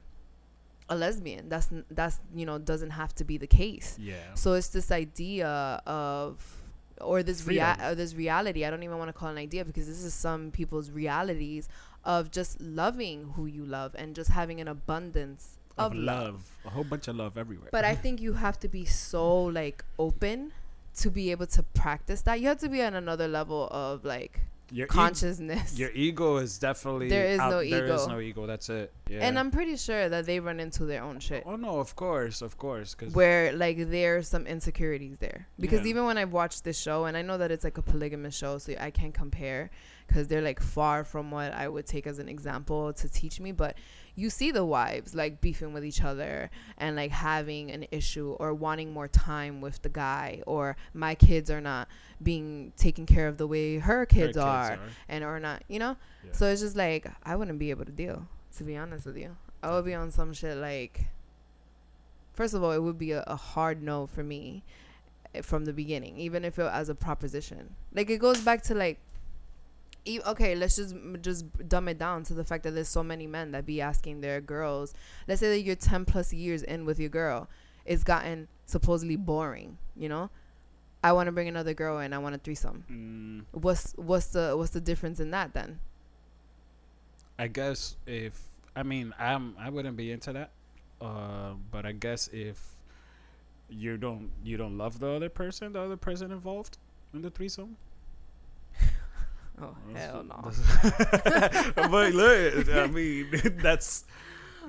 a 0.89 0.95
lesbian. 0.95 1.49
That's 1.49 1.69
that's 1.89 2.19
you 2.33 2.45
know 2.45 2.57
doesn't 2.57 2.91
have 2.91 3.13
to 3.15 3.23
be 3.23 3.37
the 3.37 3.47
case. 3.47 3.97
Yeah. 3.99 4.33
So 4.35 4.53
it's 4.53 4.69
this 4.69 4.91
idea 4.91 5.47
of 5.85 6.61
or 7.01 7.23
this 7.23 7.45
rea- 7.45 7.75
or 7.83 7.93
this 7.95 8.15
reality 8.15 8.63
i 8.63 8.69
don't 8.69 8.83
even 8.83 8.97
want 8.97 9.09
to 9.09 9.13
call 9.13 9.27
it 9.27 9.33
an 9.33 9.37
idea 9.37 9.65
because 9.65 9.85
this 9.85 10.01
is 10.03 10.13
some 10.13 10.49
people's 10.51 10.89
realities 10.89 11.67
of 12.05 12.31
just 12.31 12.61
loving 12.61 13.31
who 13.35 13.45
you 13.45 13.65
love 13.65 13.95
and 13.97 14.15
just 14.15 14.29
having 14.29 14.61
an 14.61 14.67
abundance 14.67 15.57
of, 15.77 15.91
of, 15.91 15.97
love 15.97 16.57
a 16.65 16.69
whole 16.69 16.83
bunch 16.85 17.07
of 17.07 17.15
love 17.15 17.37
everywhere 17.37 17.69
but 17.71 17.83
I 17.83 17.95
think 18.03 18.21
you 18.21 18.33
have 18.33 18.59
to 18.61 18.67
be 18.67 18.85
so 18.85 19.43
like 19.43 19.83
open 19.99 20.51
to 20.97 21.09
be 21.11 21.31
able 21.31 21.47
to 21.47 21.61
practice 21.63 22.21
that. 22.21 22.39
You 22.39 22.47
have 22.47 22.59
to 22.59 22.69
be 22.69 22.81
on 22.81 22.93
another 22.93 23.27
level 23.27 23.67
of 23.69 24.05
like 24.05 24.39
your, 24.71 24.85
e- 24.85 24.89
consciousness. 24.89 25.77
your 25.77 25.91
ego 25.91 26.37
is 26.37 26.57
definitely 26.57 27.09
There 27.09 27.25
is 27.25 27.39
out- 27.39 27.51
no 27.51 27.61
ego. 27.61 27.75
there 27.75 27.95
is 27.95 28.07
no 28.07 28.19
ego 28.21 28.47
that's 28.47 28.69
it 28.69 28.93
yeah 29.09 29.19
And 29.27 29.37
I'm 29.37 29.51
pretty 29.51 29.75
sure 29.75 30.07
that 30.07 30.25
they 30.25 30.39
run 30.39 30.59
into 30.61 30.85
their 30.85 31.03
own 31.03 31.19
shit. 31.19 31.43
oh 31.45 31.55
no 31.57 31.79
of 31.79 31.95
course 31.97 32.41
of 32.41 32.57
course 32.57 32.95
because 32.95 33.13
Where 33.13 33.51
like 33.51 33.77
there's 33.89 34.27
some 34.29 34.47
insecurities 34.47 35.19
there 35.19 35.47
because 35.59 35.81
Yeah. 35.81 35.87
even 35.89 36.05
when 36.05 36.17
I've 36.17 36.31
watched 36.31 36.63
this 36.63 36.79
show 36.79 37.05
and 37.05 37.17
I 37.17 37.21
know 37.21 37.37
that 37.37 37.51
it's 37.51 37.63
like 37.65 37.77
a 37.77 37.81
polygamous 37.83 38.35
show 38.35 38.57
so 38.57 38.73
I 38.79 38.89
can't 38.91 39.13
compare 39.13 39.69
because 40.07 40.27
they're 40.27 40.41
like 40.41 40.61
far 40.61 41.03
from 41.03 41.31
what 41.31 41.53
I 41.53 41.67
would 41.67 41.85
take 41.85 42.07
as 42.07 42.19
an 42.19 42.29
example 42.29 42.93
to 42.93 43.09
teach 43.09 43.39
me 43.39 43.51
but 43.51 43.75
you 44.15 44.29
see 44.29 44.51
the 44.51 44.65
wives 44.65 45.13
like 45.13 45.41
beefing 45.41 45.73
with 45.73 45.83
each 45.83 46.01
other 46.01 46.49
and 46.77 46.95
like 46.95 47.11
having 47.11 47.71
an 47.71 47.85
issue 47.91 48.35
or 48.39 48.53
wanting 48.53 48.93
more 48.93 49.07
time 49.07 49.61
with 49.61 49.81
the 49.81 49.89
guy 49.89 50.41
or 50.47 50.77
my 50.93 51.15
kids 51.15 51.51
are 51.51 51.61
not 51.61 51.87
being 52.23 52.71
taken 52.77 53.05
care 53.05 53.27
of 53.27 53.37
the 53.37 53.45
way 53.45 53.77
her 53.77 54.05
kids, 54.05 54.37
are, 54.37 54.79
and 55.09 55.23
or 55.23 55.39
not 55.39 55.63
you 55.67 55.79
know? 55.79 55.97
Yeah. 56.23 56.31
so 56.31 56.47
it's 56.47 56.61
just 56.61 56.75
like 56.75 57.07
i 57.23 57.35
wouldn't 57.35 57.59
be 57.59 57.69
able 57.69 57.85
to 57.85 57.91
deal 57.91 58.27
to 58.57 58.63
be 58.63 58.77
honest 58.77 59.05
with 59.05 59.17
you. 59.17 59.35
I 59.61 59.71
would 59.71 59.85
be 59.85 59.93
on 59.93 60.11
some 60.11 60.33
shit 60.33 60.57
like 60.57 61.07
first 62.33 62.53
of 62.53 62.63
all 62.63 62.71
it 62.71 62.81
would 62.81 62.97
be 62.97 63.11
a, 63.11 63.23
a 63.27 63.35
hard 63.35 63.81
no 63.81 64.05
for 64.05 64.23
me 64.23 64.63
eh, 65.33 65.41
from 65.41 65.65
the 65.65 65.73
beginning 65.73 66.17
even 66.17 66.45
if 66.45 66.59
it 66.59 66.69
as 66.71 66.89
a 66.89 66.95
proposition. 66.95 67.75
Like 67.93 68.09
it 68.09 68.19
goes 68.19 68.41
back 68.41 68.61
to 68.63 68.75
like 68.75 68.99
okay 70.25 70.55
let's 70.55 70.75
just 70.75 70.95
just 71.21 71.45
dumb 71.67 71.87
it 71.87 71.97
down 71.97 72.23
to 72.23 72.33
the 72.33 72.43
fact 72.43 72.63
that 72.63 72.71
there's 72.71 72.87
so 72.87 73.03
many 73.03 73.25
men 73.27 73.51
that 73.51 73.65
be 73.65 73.81
asking 73.81 74.21
their 74.21 74.39
girls 74.39 74.93
let's 75.27 75.39
say 75.39 75.49
that 75.49 75.61
you're 75.61 75.75
10 75.75 76.05
plus 76.05 76.31
years 76.31 76.61
in 76.63 76.85
with 76.85 76.99
your 76.99 77.09
girl 77.09 77.49
it's 77.85 78.03
gotten 78.03 78.47
supposedly 78.65 79.15
boring 79.15 79.77
you 79.95 80.07
know 80.09 80.29
I 81.03 81.11
want 81.11 81.27
to 81.27 81.31
bring 81.31 81.47
another 81.47 81.75
girl 81.75 81.99
and 81.99 82.15
I 82.15 82.17
want 82.17 82.33
a 82.33 82.39
threesome. 82.39 82.83
Mm, 82.91 83.61
What's 83.61 83.93
what's 83.95 84.25
the 84.25 84.57
what's 84.57 84.71
the 84.71 84.81
difference 84.81 85.19
in 85.19 85.29
that 85.29 85.53
then? 85.53 85.79
I 87.37 87.47
guess 87.47 87.95
if 88.07 88.41
I 88.75 88.81
mean 88.81 89.13
I'm 89.19 89.55
I 89.59 89.69
wouldn't 89.69 89.97
be 89.97 90.11
into 90.11 90.33
that. 90.33 90.49
Uh, 90.99 91.53
but 91.69 91.85
I 91.85 91.91
guess 91.91 92.27
if 92.33 92.59
you 93.69 93.97
don't 93.97 94.31
you 94.43 94.57
don't 94.57 94.79
love 94.79 94.99
the 94.99 95.09
other 95.09 95.29
person, 95.29 95.73
the 95.73 95.81
other 95.81 95.95
person 95.97 96.31
involved 96.31 96.79
in 97.13 97.21
the 97.21 97.29
threesome. 97.29 97.77
Oh 99.61 99.75
that's- 99.87 100.11
hell 100.11 100.23
no. 100.23 101.71
but 101.89 102.13
look, 102.13 102.69
I 102.69 102.87
mean 102.87 103.27
that's. 103.61 104.05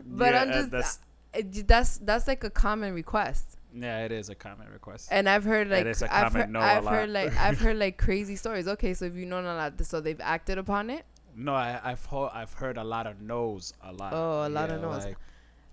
But 0.05 0.35
I'm 0.35 0.53
just- 0.53 0.70
that's 0.70 0.99
uh, 1.35 1.42
that's 1.66 1.99
that's 1.99 2.29
like 2.29 2.44
a 2.44 2.51
common 2.51 2.94
request, 2.94 3.57
yeah, 3.75 4.05
it 4.05 4.12
is 4.12 4.29
a 4.31 4.35
common 4.35 4.68
request. 4.72 5.09
and 5.11 5.29
I've 5.29 5.44
heard 5.44 5.68
like 5.68 5.83
It 5.83 5.88
is 5.88 6.03
a 6.03 6.14
I've 6.14 6.33
heard, 6.33 6.51
no 6.51 6.61
I've 6.61 6.87
heard 6.87 7.11
like 7.11 7.37
I've 7.40 7.59
heard 7.59 7.77
like 7.77 7.99
crazy 7.99 8.37
stories. 8.37 8.68
Okay, 8.68 8.94
so 8.94 9.05
if 9.05 9.14
you 9.14 9.27
know 9.27 9.40
a 9.40 9.42
lot, 9.42 9.85
so 9.85 10.01
they've 10.01 10.20
acted 10.20 10.59
upon 10.59 10.90
it. 10.90 11.05
No, 11.35 11.55
I, 11.55 11.79
I've 11.85 12.05
heard 12.07 12.31
I've 12.33 12.53
heard 12.55 12.79
a 12.79 12.85
lot 12.85 13.07
of 13.07 13.20
no's, 13.20 13.75
a 13.83 13.92
lot. 13.92 14.12
Oh, 14.14 14.46
a 14.46 14.49
lot 14.49 14.70
of 14.70 14.81
no's. 14.81 15.05
Like, 15.05 15.16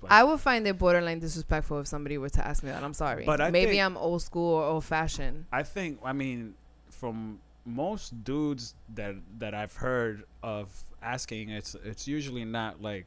Like- 0.02 0.12
I 0.12 0.24
would 0.26 0.42
find 0.42 0.68
it 0.68 0.78
borderline 0.78 1.20
disrespectful 1.20 1.80
if 1.80 1.88
somebody 1.88 2.18
were 2.18 2.28
to 2.30 2.46
ask 2.46 2.62
me 2.62 2.72
that. 2.72 2.84
I'm 2.84 2.94
sorry, 2.94 3.26
But 3.26 3.40
I 3.40 3.52
maybe 3.52 3.80
I'm 3.80 3.96
old 3.96 4.22
school 4.22 4.56
or 4.56 4.64
old 4.66 4.84
fashioned. 4.84 5.46
I 5.52 5.64
think 5.64 6.00
I 6.04 6.12
mean 6.12 6.56
from 6.90 7.40
most 7.66 8.24
dudes 8.24 8.76
that 8.96 9.16
that 9.40 9.54
I've 9.54 9.76
heard 9.76 10.24
of 10.42 10.70
asking, 11.02 11.50
it's 11.50 11.76
it's 11.84 12.08
usually 12.08 12.46
not 12.46 12.82
like 12.82 13.06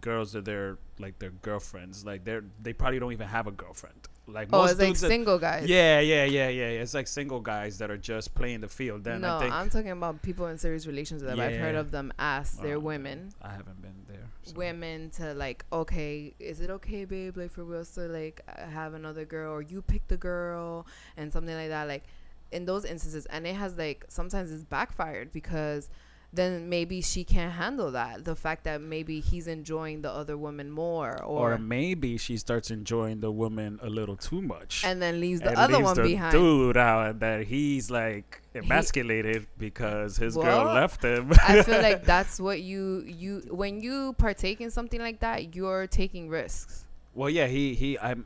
girls 0.00 0.32
that 0.32 0.44
they're 0.44 0.78
like 0.98 1.18
their 1.18 1.30
girlfriends. 1.30 2.04
Like 2.04 2.24
they're 2.24 2.44
they 2.62 2.72
probably 2.72 2.98
don't 2.98 3.12
even 3.12 3.28
have 3.28 3.46
a 3.46 3.50
girlfriend. 3.52 3.96
Like 4.28 4.48
Oh, 4.52 4.58
most 4.62 4.72
it's 4.72 4.80
like 4.80 4.92
that- 4.98 5.08
single 5.08 5.38
guys. 5.38 5.68
yeah, 5.68 5.98
yeah, 6.00 6.24
yeah, 6.24 6.48
yeah. 6.48 6.68
It's 6.82 6.94
like 6.94 7.08
single 7.08 7.40
guys 7.40 7.78
that 7.78 7.90
are 7.90 7.96
just 7.98 8.34
playing 8.34 8.60
the 8.60 8.68
field. 8.68 9.02
Then 9.04 9.20
no, 9.20 9.36
I 9.36 9.40
think 9.40 9.52
I'm 9.54 9.68
talking 9.68 9.90
about 9.90 10.22
people 10.22 10.46
in 10.46 10.58
serious 10.58 10.86
relationships. 10.86 11.30
I've 11.38 11.56
heard 11.56 11.74
of 11.74 11.90
them 11.90 12.12
ask 12.18 12.60
their 12.62 12.76
Oh, 12.76 12.80
women, 12.80 13.32
I 13.42 13.50
haven't 13.50 13.82
been 13.82 13.94
there. 14.08 14.28
so. 14.44 14.54
women 14.54 15.10
to 15.16 15.34
like, 15.34 15.64
okay, 15.72 16.34
is 16.38 16.60
it 16.60 16.70
okay, 16.70 17.04
babe, 17.04 17.36
like 17.36 17.50
for 17.50 17.64
real, 17.64 17.84
to 17.84 18.00
like 18.02 18.40
have 18.56 18.94
another 18.94 19.24
girl, 19.24 19.52
or 19.52 19.60
you 19.60 19.82
pick 19.82 20.06
the 20.08 20.16
girl, 20.16 20.86
and 21.16 21.32
something 21.32 21.54
like 21.54 21.68
that. 21.70 21.88
Like 21.88 22.04
in 22.52 22.64
those 22.66 22.84
instances, 22.84 23.26
and 23.26 23.46
it 23.46 23.54
has 23.56 23.76
like 23.78 24.04
sometimes 24.08 24.50
it's 24.52 24.64
backfired 24.64 25.32
because 25.32 25.88
then 26.34 26.70
maybe 26.70 27.02
she 27.02 27.24
can't 27.24 27.52
handle 27.52 27.90
that. 27.92 28.24
The 28.24 28.34
fact 28.34 28.64
that 28.64 28.80
maybe 28.80 29.20
he's 29.20 29.46
enjoying 29.46 30.00
the 30.00 30.10
other 30.10 30.38
woman 30.38 30.70
more, 30.70 31.22
or, 31.22 31.52
Or 31.54 31.58
maybe 31.58 32.16
she 32.16 32.38
starts 32.38 32.70
enjoying 32.70 33.20
the 33.20 33.30
woman 33.30 33.78
a 33.82 33.90
little 33.90 34.16
too 34.16 34.40
much. 34.40 34.82
and 34.82 35.02
then 35.02 35.20
leaves 35.20 35.42
the 35.42 35.48
and 35.50 35.58
other 35.58 35.74
leaves 35.74 35.84
one 35.84 35.96
the 35.96 36.02
behind. 36.04 36.32
dude 36.32 36.76
out 36.78 37.20
that 37.20 37.44
he's 37.48 37.90
like 37.90 38.40
emasculated 38.54 39.46
because 39.58 40.16
his 40.16 40.34
girl 40.34 40.72
left 40.72 41.04
him. 41.04 41.32
I 41.46 41.62
feel 41.62 41.82
like 41.82 42.04
that's 42.14 42.40
what 42.40 42.62
you 42.62 43.02
you 43.06 43.42
when 43.50 43.80
you 43.82 44.14
partake 44.16 44.60
in 44.62 44.70
something 44.70 45.00
like 45.00 45.20
that, 45.20 45.54
you're 45.54 45.86
taking 45.86 46.28
risks. 46.30 46.86
well, 47.14 47.28
yeah, 47.28 47.46
he 47.46 47.74
he 47.74 47.98
I'm. 47.98 48.24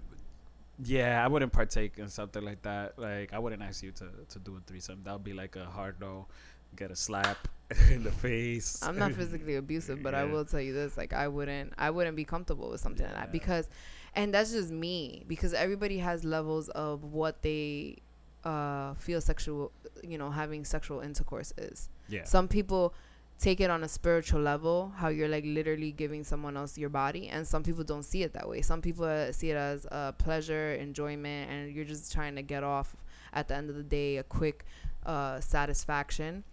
Yeah, 0.83 1.25
I 1.25 1.29
wouldn't 1.29 1.53
partake 1.53 1.99
in 1.99 2.09
something 2.09 2.45
like 2.45 2.63
that. 2.63 2.99
Like, 2.99 3.33
I 3.33 3.39
wouldn't 3.39 3.63
ask 3.63 3.83
you 3.83 3.93
to 3.93 4.09
to 4.29 4.39
do 4.39 4.57
a 4.57 4.61
threesome. 4.61 5.03
That 5.05 5.13
would 5.13 5.25
be 5.25 5.33
like 5.33 5.57
a 5.57 5.65
hard 5.65 6.01
no. 6.01 6.27
Get 6.75 6.91
a 6.91 6.97
slap 6.97 7.49
in 7.91 8.03
the 8.03 8.11
face. 8.11 8.83
I'm 8.83 8.99
not 8.99 9.13
physically 9.21 9.57
abusive, 9.57 10.03
but 10.03 10.15
I 10.15 10.25
will 10.25 10.45
tell 10.45 10.61
you 10.61 10.75
this: 10.75 10.97
like 10.97 11.13
I 11.13 11.29
wouldn't, 11.29 11.73
I 11.79 11.91
wouldn't 11.91 12.17
be 12.17 12.25
comfortable 12.25 12.69
with 12.71 12.81
something 12.81 13.07
like 13.07 13.15
that 13.15 13.33
because, 13.33 13.69
and 14.15 14.35
that's 14.35 14.53
just 14.53 14.71
me 14.71 15.25
because 15.27 15.55
everybody 15.55 15.99
has 15.99 16.25
levels 16.25 16.69
of 16.71 17.05
what 17.05 17.43
they 17.43 17.97
uh 18.45 18.95
feel 18.95 19.21
sexual, 19.21 19.73
you 20.03 20.19
know, 20.19 20.31
having 20.31 20.65
sexual 20.65 21.01
intercourse 21.01 21.55
is. 21.57 21.89
Yeah. 22.09 22.25
Some 22.25 22.49
people 22.49 22.93
take 23.39 23.61
it 23.61 23.71
on 23.71 23.85
a 23.85 23.89
spiritual 23.89 24.41
level, 24.41 24.93
how 24.97 25.09
you're 25.09 25.29
like 25.29 25.45
literally 25.47 25.93
giving 25.93 26.25
someone 26.25 26.57
else 26.57 26.79
your 26.79 26.89
body, 26.89 27.29
and 27.29 27.47
some 27.47 27.63
people 27.63 27.85
don't 27.85 28.05
see 28.05 28.23
it 28.23 28.33
that 28.33 28.49
way. 28.49 28.63
Some 28.63 28.81
people 28.81 29.05
uh, 29.05 29.33
see 29.33 29.51
it 29.51 29.57
as 29.57 29.87
uh, 29.93 30.13
pleasure, 30.13 30.75
enjoyment, 30.75 31.51
and 31.51 31.75
you're 31.75 31.85
just 31.85 32.13
trying 32.13 32.35
to 32.37 32.43
get 32.43 32.65
off 32.65 32.97
at 33.33 33.49
the 33.49 33.55
end 33.55 33.69
of 33.69 33.77
the 33.77 33.83
day 33.83 34.17
a 34.17 34.23
quick 34.23 34.65
uh, 35.05 35.41
satisfaction. 35.41 36.45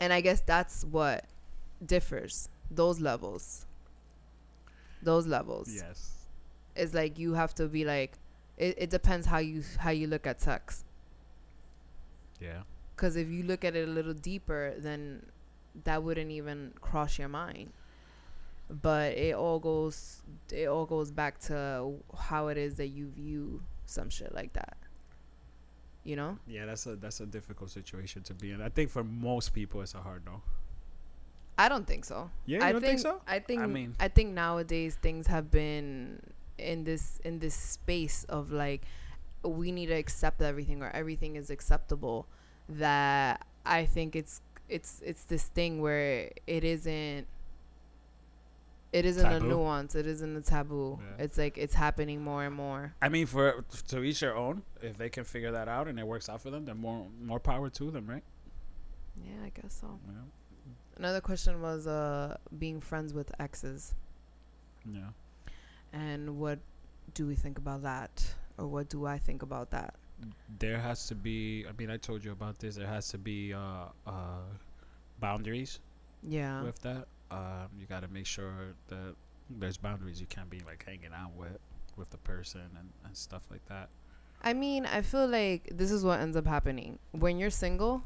And 0.00 0.12
I 0.12 0.20
guess 0.20 0.40
that's 0.40 0.84
what 0.84 1.26
differs. 1.84 2.48
Those 2.70 3.00
levels. 3.00 3.66
Those 5.02 5.26
levels. 5.26 5.68
yes. 5.72 6.10
It's 6.74 6.94
like 6.94 7.18
you 7.18 7.34
have 7.34 7.54
to 7.56 7.68
be 7.68 7.84
like, 7.84 8.12
it, 8.56 8.74
it 8.78 8.90
depends 8.90 9.26
how 9.26 9.38
you 9.38 9.62
how 9.78 9.90
you 9.90 10.06
look 10.06 10.26
at 10.26 10.40
sex. 10.40 10.84
Yeah. 12.40 12.62
Because 12.96 13.16
if 13.16 13.28
you 13.28 13.42
look 13.42 13.64
at 13.64 13.76
it 13.76 13.88
a 13.88 13.90
little 13.90 14.14
deeper, 14.14 14.74
then 14.78 15.26
that 15.84 16.02
wouldn't 16.02 16.30
even 16.30 16.72
cross 16.80 17.18
your 17.18 17.28
mind. 17.28 17.72
But 18.70 19.12
it 19.18 19.34
all 19.34 19.58
goes 19.58 20.22
it 20.50 20.66
all 20.66 20.86
goes 20.86 21.10
back 21.10 21.38
to 21.40 21.94
how 22.18 22.48
it 22.48 22.56
is 22.56 22.76
that 22.76 22.88
you 22.88 23.08
view 23.08 23.62
some 23.84 24.08
shit 24.08 24.34
like 24.34 24.52
that. 24.54 24.76
You 26.02 26.16
know? 26.16 26.38
Yeah, 26.46 26.66
that's 26.66 26.86
a 26.86 26.96
that's 26.96 27.20
a 27.20 27.26
difficult 27.26 27.70
situation 27.70 28.22
to 28.22 28.34
be 28.34 28.52
in. 28.52 28.60
I 28.62 28.68
think 28.68 28.90
for 28.90 29.04
most 29.04 29.52
people, 29.52 29.82
it's 29.82 29.94
a 29.94 29.98
hard 30.00 30.24
no. 30.24 30.42
I 31.56 31.68
don't 31.68 31.86
think 31.86 32.04
so. 32.04 32.30
Yeah, 32.46 32.58
you 32.58 32.64
I 32.64 32.72
don't 32.72 32.80
think, 32.80 33.00
think 33.00 33.00
so? 33.00 33.20
I 33.26 33.38
think 33.38 33.62
I 33.62 33.66
mean- 33.66 33.94
I 34.00 34.08
think 34.08 34.32
nowadays 34.32 34.96
things 35.00 35.26
have 35.28 35.50
been 35.50 36.20
in 36.58 36.84
this 36.84 37.20
in 37.24 37.38
this 37.38 37.54
space 37.54 38.24
of 38.24 38.50
like 38.52 38.82
we 39.42 39.72
need 39.72 39.86
to 39.86 39.94
accept 39.94 40.40
everything 40.40 40.82
or 40.82 40.90
everything 40.90 41.36
is 41.36 41.50
acceptable 41.50 42.26
that 42.68 43.46
I 43.66 43.84
think 43.84 44.16
it's 44.16 44.40
it's 44.74 45.00
it's 45.04 45.24
this 45.24 45.44
thing 45.44 45.80
where 45.80 46.30
it 46.46 46.64
isn't 46.64 47.26
it 48.92 49.04
isn't 49.04 49.24
Taboo? 49.24 49.46
a 49.46 49.48
nuance, 49.48 49.94
it 49.94 50.06
isn't 50.06 50.36
a 50.36 50.40
taboo. 50.40 51.00
Yeah. 51.00 51.24
It's 51.24 51.38
like 51.38 51.58
it's 51.58 51.74
happening 51.74 52.22
more 52.22 52.44
and 52.44 52.54
more. 52.54 52.94
I 53.02 53.08
mean, 53.08 53.26
for 53.26 53.64
to 53.88 54.02
each 54.02 54.20
their 54.20 54.36
own. 54.36 54.62
If 54.82 54.96
they 54.98 55.08
can 55.08 55.24
figure 55.24 55.52
that 55.52 55.68
out 55.68 55.88
and 55.88 55.98
it 55.98 56.06
works 56.06 56.28
out 56.28 56.40
for 56.40 56.50
them, 56.50 56.64
then 56.64 56.78
more 56.78 57.06
more 57.20 57.40
power 57.40 57.70
to 57.70 57.90
them, 57.90 58.06
right? 58.06 58.22
Yeah, 59.16 59.44
I 59.44 59.50
guess 59.60 59.78
so. 59.80 59.98
Yeah. 60.06 60.22
Another 60.96 61.20
question 61.20 61.60
was 61.60 61.86
uh 61.86 62.36
being 62.58 62.80
friends 62.80 63.14
with 63.14 63.30
exes. 63.40 63.94
Yeah. 64.84 65.10
And 65.92 66.38
what 66.38 66.58
do 67.14 67.26
we 67.26 67.36
think 67.36 67.58
about 67.58 67.82
that? 67.82 68.34
Or 68.58 68.66
what 68.66 68.88
do 68.88 69.06
I 69.06 69.18
think 69.18 69.42
about 69.42 69.70
that? 69.70 69.94
There 70.58 70.78
has 70.78 71.06
to 71.08 71.14
be. 71.14 71.66
I 71.68 71.72
mean, 71.76 71.90
I 71.90 71.96
told 71.96 72.24
you 72.24 72.32
about 72.32 72.58
this. 72.58 72.76
There 72.76 72.86
has 72.86 73.08
to 73.08 73.18
be 73.18 73.52
uh, 73.52 73.86
uh, 74.06 74.44
boundaries 75.20 75.80
Yeah. 76.22 76.62
with 76.62 76.80
that. 76.82 77.06
Um, 77.30 77.68
you 77.78 77.86
got 77.86 78.00
to 78.00 78.08
make 78.08 78.26
sure 78.26 78.74
that 78.88 79.14
there's 79.50 79.76
boundaries. 79.76 80.20
You 80.20 80.26
can't 80.26 80.50
be 80.50 80.60
like 80.60 80.84
hanging 80.86 81.12
out 81.14 81.32
with 81.36 81.58
with 81.96 82.10
the 82.10 82.16
person 82.18 82.62
and, 82.78 82.88
and 83.04 83.16
stuff 83.16 83.42
like 83.50 83.64
that. 83.66 83.88
I 84.42 84.52
mean, 84.52 84.84
I 84.84 85.00
feel 85.02 85.26
like 85.28 85.70
this 85.72 85.90
is 85.92 86.04
what 86.04 86.18
ends 86.20 86.36
up 86.36 86.46
happening. 86.46 86.98
When 87.12 87.38
you're 87.38 87.50
single 87.50 88.02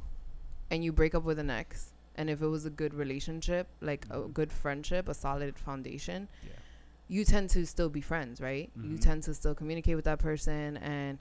and 0.71 0.85
you 0.85 0.93
break 0.93 1.15
up 1.15 1.25
with 1.25 1.39
an 1.39 1.49
ex, 1.51 1.93
and 2.15 2.29
if 2.29 2.43
it 2.43 2.47
was 2.49 2.67
a 2.67 2.71
good 2.71 2.93
relationship, 2.93 3.67
like 3.81 4.05
a 4.11 4.19
Mhm. 4.19 4.35
good 4.35 4.53
friendship, 4.53 5.09
a 5.09 5.15
solid 5.15 5.59
foundation, 5.59 6.29
Yeah. 6.43 6.51
you 7.09 7.25
tend 7.25 7.49
to 7.51 7.65
still 7.65 7.89
be 7.89 8.03
friends, 8.03 8.41
right? 8.43 8.71
You 8.77 8.97
Mhm. 8.99 9.01
tend 9.01 9.23
to 9.23 9.33
still 9.35 9.55
communicate 9.55 9.97
with 9.97 10.05
that 10.05 10.19
person 10.19 10.77
and 10.77 11.19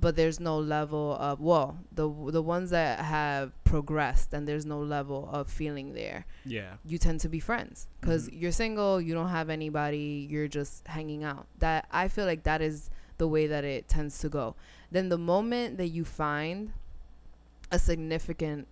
but 0.00 0.14
there's 0.16 0.38
no 0.38 0.58
level 0.58 1.16
of 1.18 1.40
well, 1.40 1.78
the 1.92 2.08
the 2.30 2.42
ones 2.42 2.70
that 2.70 3.00
have 3.00 3.52
progressed 3.64 4.32
and 4.34 4.46
there's 4.46 4.66
no 4.66 4.78
level 4.80 5.28
of 5.32 5.48
feeling 5.50 5.94
there. 5.94 6.26
Yeah. 6.44 6.74
you 6.84 6.98
tend 6.98 7.20
to 7.20 7.28
be 7.28 7.40
friends 7.40 7.88
because 8.00 8.28
Mhm. 8.28 8.40
you're 8.40 8.52
single 8.52 9.00
you 9.00 9.14
don't 9.14 9.30
have 9.30 9.48
anybody 9.50 10.26
you're 10.30 10.48
just 10.48 10.86
hanging 10.86 11.24
out 11.24 11.46
that 11.58 11.86
i 11.90 12.06
feel 12.08 12.24
like 12.26 12.42
that 12.44 12.60
is 12.62 12.88
the 13.18 13.26
way 13.26 13.46
that 13.48 13.64
it 13.64 13.88
tends 13.88 14.18
to 14.20 14.28
go 14.28 14.54
then 14.92 15.08
the 15.08 15.18
moment 15.18 15.76
that 15.78 15.88
you 15.88 16.04
find 16.04 16.72
a 17.72 17.78
significant 17.78 18.68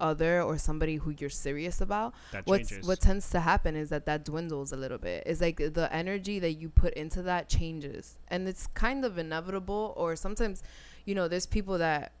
other 0.00 0.42
or 0.42 0.56
somebody 0.58 0.96
who 0.96 1.14
you're 1.18 1.30
serious 1.30 1.80
about 1.80 2.14
That 2.32 2.46
what's 2.46 2.68
changes. 2.70 2.86
what 2.86 3.00
tends 3.00 3.30
to 3.30 3.40
happen 3.40 3.74
is 3.76 3.88
that 3.88 4.06
that 4.06 4.24
dwindles 4.24 4.72
a 4.72 4.76
little 4.76 4.98
bit 4.98 5.24
it's 5.26 5.40
like 5.40 5.56
the 5.56 5.88
energy 5.92 6.38
that 6.38 6.52
you 6.52 6.68
put 6.68 6.94
into 6.94 7.22
that 7.22 7.48
changes 7.48 8.16
and 8.28 8.48
it's 8.48 8.66
kind 8.68 9.04
of 9.04 9.18
inevitable 9.18 9.94
or 9.96 10.14
sometimes 10.16 10.62
you 11.04 11.14
know 11.14 11.26
there's 11.28 11.46
people 11.46 11.78
that 11.78 12.12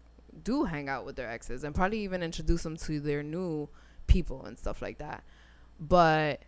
do 0.42 0.64
hang 0.64 0.88
out 0.88 1.04
with 1.06 1.16
their 1.16 1.28
exes 1.30 1.64
and 1.64 1.74
probably 1.74 2.00
even 2.00 2.22
introduce 2.22 2.62
them 2.62 2.76
to 2.76 3.00
their 3.00 3.22
new 3.22 3.68
people 4.06 4.44
and 4.44 4.58
stuff 4.58 4.82
like 4.82 4.98
that 4.98 5.22
but 5.78 6.40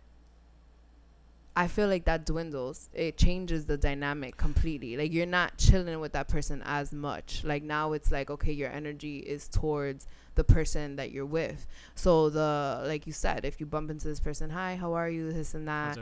I 1.55 1.67
feel 1.67 1.87
like 1.87 2.05
that 2.05 2.25
dwindles. 2.25 2.89
It 2.93 3.17
changes 3.17 3.65
the 3.65 3.77
dynamic 3.77 4.37
completely. 4.37 4.95
Like 4.95 5.11
you're 5.11 5.25
not 5.25 5.57
chilling 5.57 5.99
with 5.99 6.13
that 6.13 6.29
person 6.29 6.61
as 6.65 6.93
much. 6.93 7.43
Like 7.43 7.61
now 7.63 7.91
it's 7.93 8.11
like 8.11 8.29
okay, 8.29 8.53
your 8.53 8.69
energy 8.69 9.19
is 9.19 9.47
towards 9.49 10.07
the 10.35 10.43
person 10.43 10.95
that 10.95 11.11
you're 11.11 11.25
with. 11.25 11.67
So 11.95 12.29
the 12.29 12.83
like 12.85 13.05
you 13.07 13.13
said, 13.13 13.45
if 13.45 13.59
you 13.59 13.65
bump 13.65 13.91
into 13.91 14.07
this 14.07 14.19
person, 14.19 14.49
hi, 14.49 14.75
how 14.75 14.93
are 14.93 15.09
you, 15.09 15.31
this 15.31 15.53
and 15.53 15.67
that, 15.67 15.97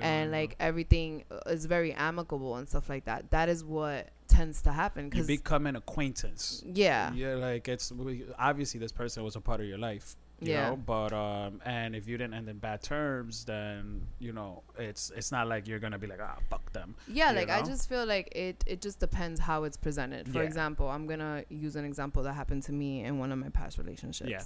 and 0.00 0.30
like 0.30 0.56
everything 0.58 1.24
uh, 1.30 1.50
is 1.50 1.66
very 1.66 1.92
amicable 1.92 2.56
and 2.56 2.68
stuff 2.68 2.88
like 2.88 3.04
that. 3.04 3.30
That 3.30 3.48
is 3.48 3.64
what 3.64 4.10
tends 4.26 4.62
to 4.62 4.72
happen 4.72 5.10
you 5.14 5.22
become 5.22 5.66
an 5.66 5.76
acquaintance. 5.76 6.62
Yeah. 6.66 7.12
Yeah, 7.12 7.34
like 7.34 7.68
it's 7.68 7.92
obviously 8.38 8.80
this 8.80 8.92
person 8.92 9.22
was 9.22 9.36
a 9.36 9.40
part 9.40 9.60
of 9.60 9.66
your 9.66 9.78
life 9.78 10.16
you 10.40 10.52
yeah. 10.52 10.70
know 10.70 10.76
but 10.76 11.12
um 11.12 11.60
and 11.64 11.94
if 11.94 12.08
you 12.08 12.18
didn't 12.18 12.34
end 12.34 12.48
in 12.48 12.58
bad 12.58 12.82
terms 12.82 13.44
then 13.44 14.00
you 14.18 14.32
know 14.32 14.62
it's 14.78 15.12
it's 15.16 15.30
not 15.30 15.46
like 15.46 15.68
you're 15.68 15.78
gonna 15.78 15.98
be 15.98 16.06
like 16.06 16.18
ah 16.20 16.36
fuck 16.50 16.72
them 16.72 16.94
yeah 17.08 17.30
like 17.30 17.48
know? 17.48 17.54
i 17.54 17.62
just 17.62 17.88
feel 17.88 18.04
like 18.04 18.30
it 18.34 18.62
it 18.66 18.80
just 18.80 18.98
depends 18.98 19.38
how 19.40 19.64
it's 19.64 19.76
presented 19.76 20.28
for 20.28 20.38
yeah. 20.38 20.44
example 20.44 20.88
i'm 20.88 21.06
gonna 21.06 21.44
use 21.48 21.76
an 21.76 21.84
example 21.84 22.22
that 22.22 22.32
happened 22.32 22.62
to 22.62 22.72
me 22.72 23.04
in 23.04 23.18
one 23.18 23.30
of 23.30 23.38
my 23.38 23.48
past 23.48 23.78
relationships 23.78 24.30
yeah 24.30 24.42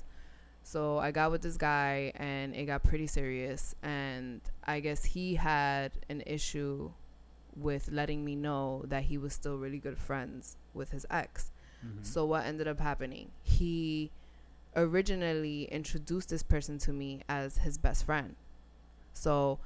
so 0.62 0.99
i 0.99 1.11
got 1.11 1.30
with 1.30 1.41
this 1.41 1.57
guy 1.57 2.12
and 2.16 2.55
it 2.55 2.66
got 2.66 2.82
pretty 2.82 3.07
serious 3.07 3.74
and 3.82 4.43
i 4.64 4.80
guess 4.80 5.05
he 5.05 5.34
had 5.34 5.93
an 6.11 6.22
issue 6.26 6.91
with 7.57 7.89
letting 7.91 8.24
me 8.24 8.36
know 8.36 8.84
that 8.86 9.05
he 9.05 9.16
was 9.16 9.32
still 9.32 9.57
really 9.57 9.78
good 9.78 9.99
friends 9.99 10.57
with 10.74 10.91
his 10.91 11.07
ex 11.11 11.51
mm-hmm. 11.84 12.03
so 12.03 12.26
what 12.26 12.45
ended 12.45 12.68
up 12.68 12.78
happening 12.78 13.30
he 13.43 14.11
originally 14.78 15.64
introduced 15.64 16.28
this 16.30 16.42
person 16.42 16.78
to 16.78 16.92
me 16.92 17.22
as 17.28 17.58
his 17.58 17.78
best 17.78 18.04
friend. 18.06 18.36
So 19.12 19.58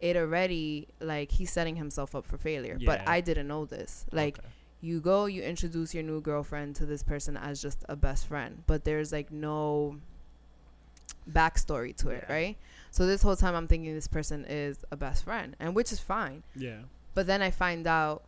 it 0.00 0.16
already 0.16 0.88
like 1.00 1.32
he's 1.32 1.50
setting 1.50 1.76
himself 1.76 2.14
up 2.14 2.26
for 2.26 2.38
failure. 2.38 2.76
Yeah. 2.78 2.86
But 2.86 3.08
I 3.08 3.20
didn't 3.20 3.48
know 3.48 3.64
this. 3.64 4.06
Like 4.12 4.38
okay. 4.38 4.48
you 4.80 5.00
go, 5.00 5.26
you 5.26 5.42
introduce 5.42 5.94
your 5.94 6.02
new 6.02 6.20
girlfriend 6.20 6.76
to 6.76 6.86
this 6.86 7.02
person 7.02 7.36
as 7.36 7.60
just 7.60 7.84
a 7.88 7.96
best 7.96 8.26
friend, 8.26 8.62
but 8.66 8.84
there's 8.84 9.12
like 9.12 9.32
no 9.32 9.96
backstory 11.30 11.96
to 11.96 12.10
it, 12.10 12.24
right? 12.28 12.56
So 12.90 13.06
this 13.06 13.22
whole 13.22 13.36
time 13.36 13.54
I'm 13.54 13.66
thinking 13.68 13.94
this 13.94 14.08
person 14.08 14.44
is 14.48 14.84
a 14.90 14.96
best 14.96 15.24
friend, 15.24 15.56
and 15.58 15.74
which 15.74 15.92
is 15.92 15.98
fine. 15.98 16.42
Yeah. 16.54 16.80
But 17.14 17.26
then 17.26 17.42
I 17.42 17.50
find 17.50 17.86
out 17.86 18.22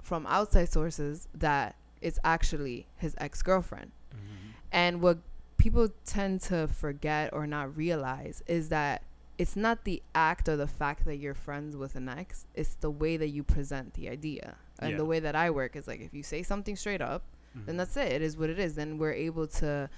from 0.00 0.26
outside 0.26 0.68
sources 0.68 1.28
that 1.34 1.76
it's 2.00 2.18
actually 2.24 2.86
his 2.96 3.14
ex 3.18 3.42
girlfriend. 3.42 3.90
Mm-hmm. 4.14 4.50
And 4.72 5.00
what 5.00 5.18
people 5.62 5.88
tend 6.04 6.40
to 6.40 6.66
forget 6.66 7.32
or 7.32 7.46
not 7.46 7.76
realize 7.76 8.42
is 8.48 8.68
that 8.68 9.04
it's 9.38 9.54
not 9.54 9.84
the 9.84 10.02
act 10.12 10.48
or 10.48 10.56
the 10.56 10.66
fact 10.66 11.04
that 11.04 11.18
you're 11.18 11.34
friends 11.34 11.76
with 11.76 11.94
an 11.94 12.08
ex 12.08 12.46
it's 12.52 12.74
the 12.80 12.90
way 12.90 13.16
that 13.16 13.28
you 13.28 13.44
present 13.44 13.94
the 13.94 14.08
idea 14.08 14.56
and 14.80 14.90
yeah. 14.90 14.96
the 14.96 15.04
way 15.04 15.20
that 15.20 15.36
i 15.36 15.48
work 15.48 15.76
is 15.76 15.86
like 15.86 16.00
if 16.00 16.12
you 16.12 16.24
say 16.24 16.42
something 16.42 16.74
straight 16.74 17.00
up 17.00 17.22
mm-hmm. 17.56 17.66
then 17.66 17.76
that's 17.76 17.96
it 17.96 18.10
it 18.10 18.22
is 18.22 18.36
what 18.36 18.50
it 18.50 18.58
is 18.58 18.74
then 18.74 18.98
we're 18.98 19.12
able 19.12 19.46
to 19.46 19.88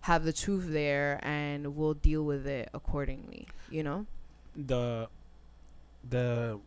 have 0.00 0.24
the 0.24 0.32
truth 0.32 0.64
there 0.68 1.20
and 1.22 1.76
we'll 1.76 1.92
deal 1.92 2.24
with 2.24 2.46
it 2.46 2.70
accordingly 2.72 3.46
you 3.68 3.82
know 3.82 4.06
the 4.56 5.06
the 6.08 6.58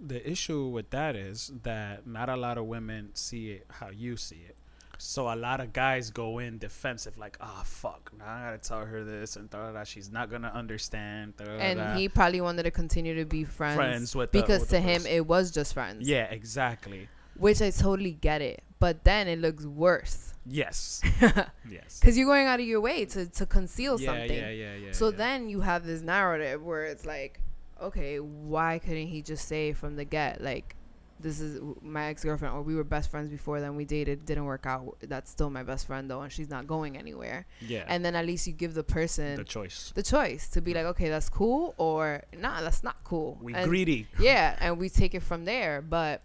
the 0.00 0.30
issue 0.30 0.68
with 0.68 0.88
that 0.90 1.16
is 1.16 1.50
that 1.64 2.06
not 2.06 2.28
a 2.28 2.36
lot 2.36 2.56
of 2.56 2.64
women 2.66 3.10
see 3.12 3.50
it 3.50 3.66
how 3.80 3.90
you 3.90 4.16
see 4.16 4.44
it 4.48 4.56
so 5.02 5.32
a 5.32 5.34
lot 5.34 5.60
of 5.60 5.72
guys 5.72 6.10
go 6.10 6.38
in 6.38 6.58
defensive, 6.58 7.18
like, 7.18 7.36
ah, 7.40 7.58
oh, 7.58 7.64
fuck, 7.64 8.12
now 8.16 8.24
I 8.24 8.44
gotta 8.44 8.58
tell 8.58 8.84
her 8.84 9.02
this 9.02 9.34
and 9.34 9.50
da 9.50 9.72
da. 9.72 9.82
She's 9.82 10.12
not 10.12 10.30
gonna 10.30 10.52
understand. 10.54 11.34
And 11.40 11.98
he 11.98 12.08
probably 12.08 12.40
wanted 12.40 12.62
to 12.62 12.70
continue 12.70 13.16
to 13.16 13.24
be 13.24 13.42
friends, 13.42 13.76
friends 13.76 14.14
with 14.14 14.30
because 14.30 14.68
the, 14.68 14.76
with 14.76 14.84
to 14.84 14.90
him 14.92 15.06
it 15.06 15.26
was 15.26 15.50
just 15.50 15.74
friends. 15.74 16.08
Yeah, 16.08 16.24
exactly. 16.24 17.08
Which 17.36 17.60
I 17.60 17.70
totally 17.70 18.12
get 18.12 18.42
it, 18.42 18.62
but 18.78 19.02
then 19.02 19.26
it 19.26 19.40
looks 19.40 19.66
worse. 19.66 20.34
Yes. 20.46 21.00
yes. 21.68 21.98
Because 22.00 22.16
you're 22.16 22.26
going 22.26 22.46
out 22.46 22.60
of 22.60 22.66
your 22.66 22.80
way 22.80 23.04
to 23.06 23.26
to 23.26 23.44
conceal 23.44 24.00
yeah, 24.00 24.06
something. 24.06 24.38
Yeah, 24.38 24.50
yeah, 24.50 24.74
yeah. 24.76 24.92
So 24.92 25.10
yeah. 25.10 25.16
then 25.16 25.48
you 25.48 25.62
have 25.62 25.84
this 25.84 26.02
narrative 26.02 26.62
where 26.62 26.84
it's 26.84 27.04
like, 27.04 27.40
okay, 27.80 28.20
why 28.20 28.78
couldn't 28.78 29.08
he 29.08 29.20
just 29.20 29.48
say 29.48 29.72
from 29.72 29.96
the 29.96 30.04
get 30.04 30.40
like? 30.40 30.76
This 31.22 31.40
is 31.40 31.60
my 31.80 32.06
ex 32.06 32.24
girlfriend, 32.24 32.54
or 32.54 32.62
we 32.62 32.74
were 32.74 32.84
best 32.84 33.10
friends 33.10 33.30
before. 33.30 33.60
Then 33.60 33.76
we 33.76 33.84
dated, 33.84 34.26
didn't 34.26 34.44
work 34.44 34.66
out. 34.66 34.96
That's 35.00 35.30
still 35.30 35.50
my 35.50 35.62
best 35.62 35.86
friend 35.86 36.10
though, 36.10 36.20
and 36.20 36.32
she's 36.32 36.50
not 36.50 36.66
going 36.66 36.96
anywhere. 36.96 37.46
Yeah. 37.60 37.84
And 37.86 38.04
then 38.04 38.14
at 38.14 38.26
least 38.26 38.46
you 38.46 38.52
give 38.52 38.74
the 38.74 38.84
person 38.84 39.36
the 39.36 39.44
choice, 39.44 39.92
the 39.94 40.02
choice 40.02 40.48
to 40.50 40.60
be 40.60 40.74
like, 40.74 40.84
okay, 40.86 41.08
that's 41.08 41.28
cool, 41.28 41.74
or 41.78 42.22
nah, 42.38 42.60
that's 42.60 42.82
not 42.82 42.96
cool. 43.04 43.38
We 43.40 43.54
and 43.54 43.68
greedy. 43.68 44.06
Yeah, 44.18 44.56
and 44.60 44.78
we 44.78 44.88
take 44.88 45.14
it 45.14 45.22
from 45.22 45.44
there. 45.44 45.80
But 45.80 46.20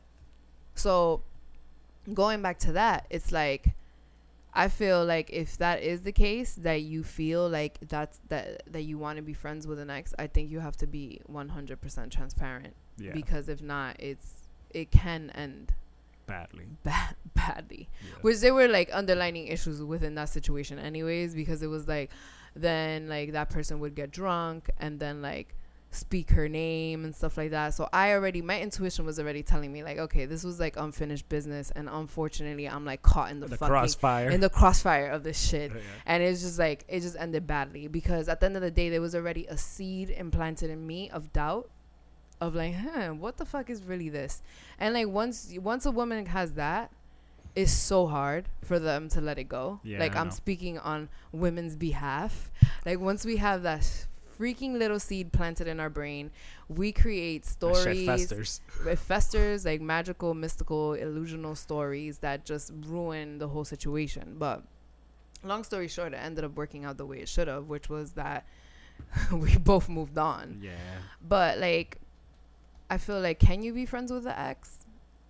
so 0.76 1.22
going 2.14 2.42
back 2.42 2.60
to 2.60 2.74
that, 2.74 3.06
it's 3.10 3.32
like. 3.32 3.74
I 4.54 4.70
feel 4.70 5.06
like 5.06 5.30
if 5.30 5.60
that 5.60 5.84
is 5.84 6.02
the 6.02 6.12
case, 6.12 6.56
that 6.64 6.82
you 6.82 7.04
feel 7.04 7.48
like 7.48 7.78
that's 7.88 8.20
that 8.30 8.64
that 8.72 8.86
you 8.86 8.98
want 8.98 9.18
to 9.18 9.22
be 9.22 9.34
friends 9.34 9.68
with 9.68 9.78
an 9.78 9.92
ex, 9.92 10.16
I 10.18 10.26
think 10.26 10.50
you 10.50 10.62
have 10.62 10.76
to 10.78 10.88
be 10.88 11.22
100% 11.32 12.10
transparent. 12.10 12.74
Yeah. 12.98 13.12
Because 13.14 13.50
if 13.50 13.62
not, 13.62 13.98
it's 14.00 14.37
it 14.72 14.92
can 14.92 15.30
end 15.32 15.74
badly. 16.28 16.68
Bad, 16.84 17.16
badly. 17.34 17.90
Yeah. 18.02 18.16
Which 18.22 18.40
there 18.40 18.54
were 18.54 18.68
like 18.68 18.90
underlining 18.94 19.48
issues 19.48 19.82
within 19.82 20.16
that 20.16 20.30
situation, 20.30 20.78
anyways, 20.78 21.34
because 21.34 21.64
it 21.64 21.68
was 21.68 21.88
like 21.88 22.12
then 22.56 23.08
like 23.08 23.32
that 23.34 23.50
person 23.50 23.80
would 23.80 23.96
get 23.96 24.12
drunk 24.12 24.70
and 24.80 25.00
then 25.00 25.22
like 25.22 25.56
speak 25.90 26.32
her 26.32 26.50
name 26.50 27.06
and 27.06 27.16
stuff 27.16 27.38
like 27.38 27.52
that. 27.52 27.74
So 27.74 27.88
I 27.94 28.14
already 28.14 28.42
my 28.42 28.60
intuition 28.60 29.06
was 29.06 29.20
already 29.20 29.44
telling 29.44 29.72
me 29.72 29.84
like, 29.84 29.98
okay, 29.98 30.26
this 30.26 30.44
was 30.44 30.60
like 30.60 30.76
unfinished 30.78 31.28
business, 31.30 31.72
and 31.72 31.90
unfortunately, 31.90 32.68
I'm 32.68 32.86
like 32.86 33.02
caught 33.02 33.32
in 33.32 33.40
the, 33.40 33.48
the 33.48 33.58
fucking, 33.58 33.72
crossfire 33.72 34.30
in 34.30 34.42
the 34.42 34.50
crossfire 34.50 35.08
of 35.08 35.24
this 35.24 35.40
shit, 35.40 35.72
yeah. 35.72 35.82
and 36.06 36.22
it's 36.24 36.42
just 36.42 36.60
like 36.60 36.84
it 36.88 37.02
just 37.02 37.16
ended 37.18 37.48
badly 37.48 37.88
because 37.88 38.28
at 38.28 38.40
the 38.40 38.46
end 38.46 38.56
of 38.56 38.62
the 38.62 38.72
day, 38.72 38.90
there 38.90 39.02
was 39.02 39.16
already 39.16 39.46
a 39.48 39.58
seed 39.58 40.10
implanted 40.10 40.70
in 40.70 40.86
me 40.86 41.10
of 41.10 41.32
doubt 41.34 41.70
of 42.40 42.56
like, 42.56 42.76
huh, 42.76 43.10
what 43.10 43.38
the 43.38 43.46
fuck 43.46 43.70
is 43.70 43.84
really 43.84 44.10
this? 44.10 44.42
And 44.80 44.94
like 44.94 45.08
once 45.08 45.54
once 45.62 45.86
a 45.86 45.92
woman 45.92 46.26
has 46.28 46.54
that, 46.54 46.92
it's 47.56 47.72
so 47.72 48.08
hard 48.08 48.50
for 48.64 48.80
them 48.80 49.10
to 49.10 49.22
let 49.22 49.40
it 49.40 49.46
go. 49.46 49.80
Yeah, 49.84 50.00
like 50.00 50.16
I'm 50.16 50.32
speaking 50.32 50.78
on 50.80 51.10
women's 51.32 51.76
behalf. 51.76 52.52
Like 52.86 53.00
once 53.00 53.26
we 53.26 53.38
have 53.38 53.64
that 53.64 54.08
freaking 54.40 54.78
little 54.78 55.00
seed 55.00 55.32
planted 55.32 55.68
in 55.68 55.80
our 55.80 55.90
brain, 55.90 56.32
we 56.70 56.92
create 56.92 57.46
stories. 57.46 58.06
festers. 58.06 58.62
It 58.86 59.00
festers 59.00 59.66
like 59.66 59.82
magical, 59.82 60.34
mystical, 60.34 60.92
illusional 60.92 61.58
stories 61.58 62.20
that 62.20 62.46
just 62.46 62.72
ruin 62.86 63.40
the 63.40 63.48
whole 63.48 63.66
situation. 63.66 64.36
But 64.38 64.64
long 65.44 65.64
story 65.64 65.88
short, 65.88 66.14
it 66.14 66.18
ended 66.18 66.44
up 66.44 66.56
working 66.56 66.86
out 66.86 66.98
the 66.98 67.06
way 67.06 67.20
it 67.20 67.30
should 67.30 67.48
have, 67.48 67.68
which 67.68 67.90
was 67.90 68.12
that 68.12 68.46
we 69.32 69.58
both 69.58 69.90
moved 69.90 70.18
on. 70.18 70.60
Yeah. 70.62 70.74
But 71.28 71.58
like 71.58 71.98
I 72.90 72.98
feel 72.98 73.20
like 73.20 73.40
can 73.40 73.62
you 73.62 73.74
be 73.74 73.86
friends 73.86 74.12
with 74.12 74.24
the 74.24 74.38
ex? 74.38 74.86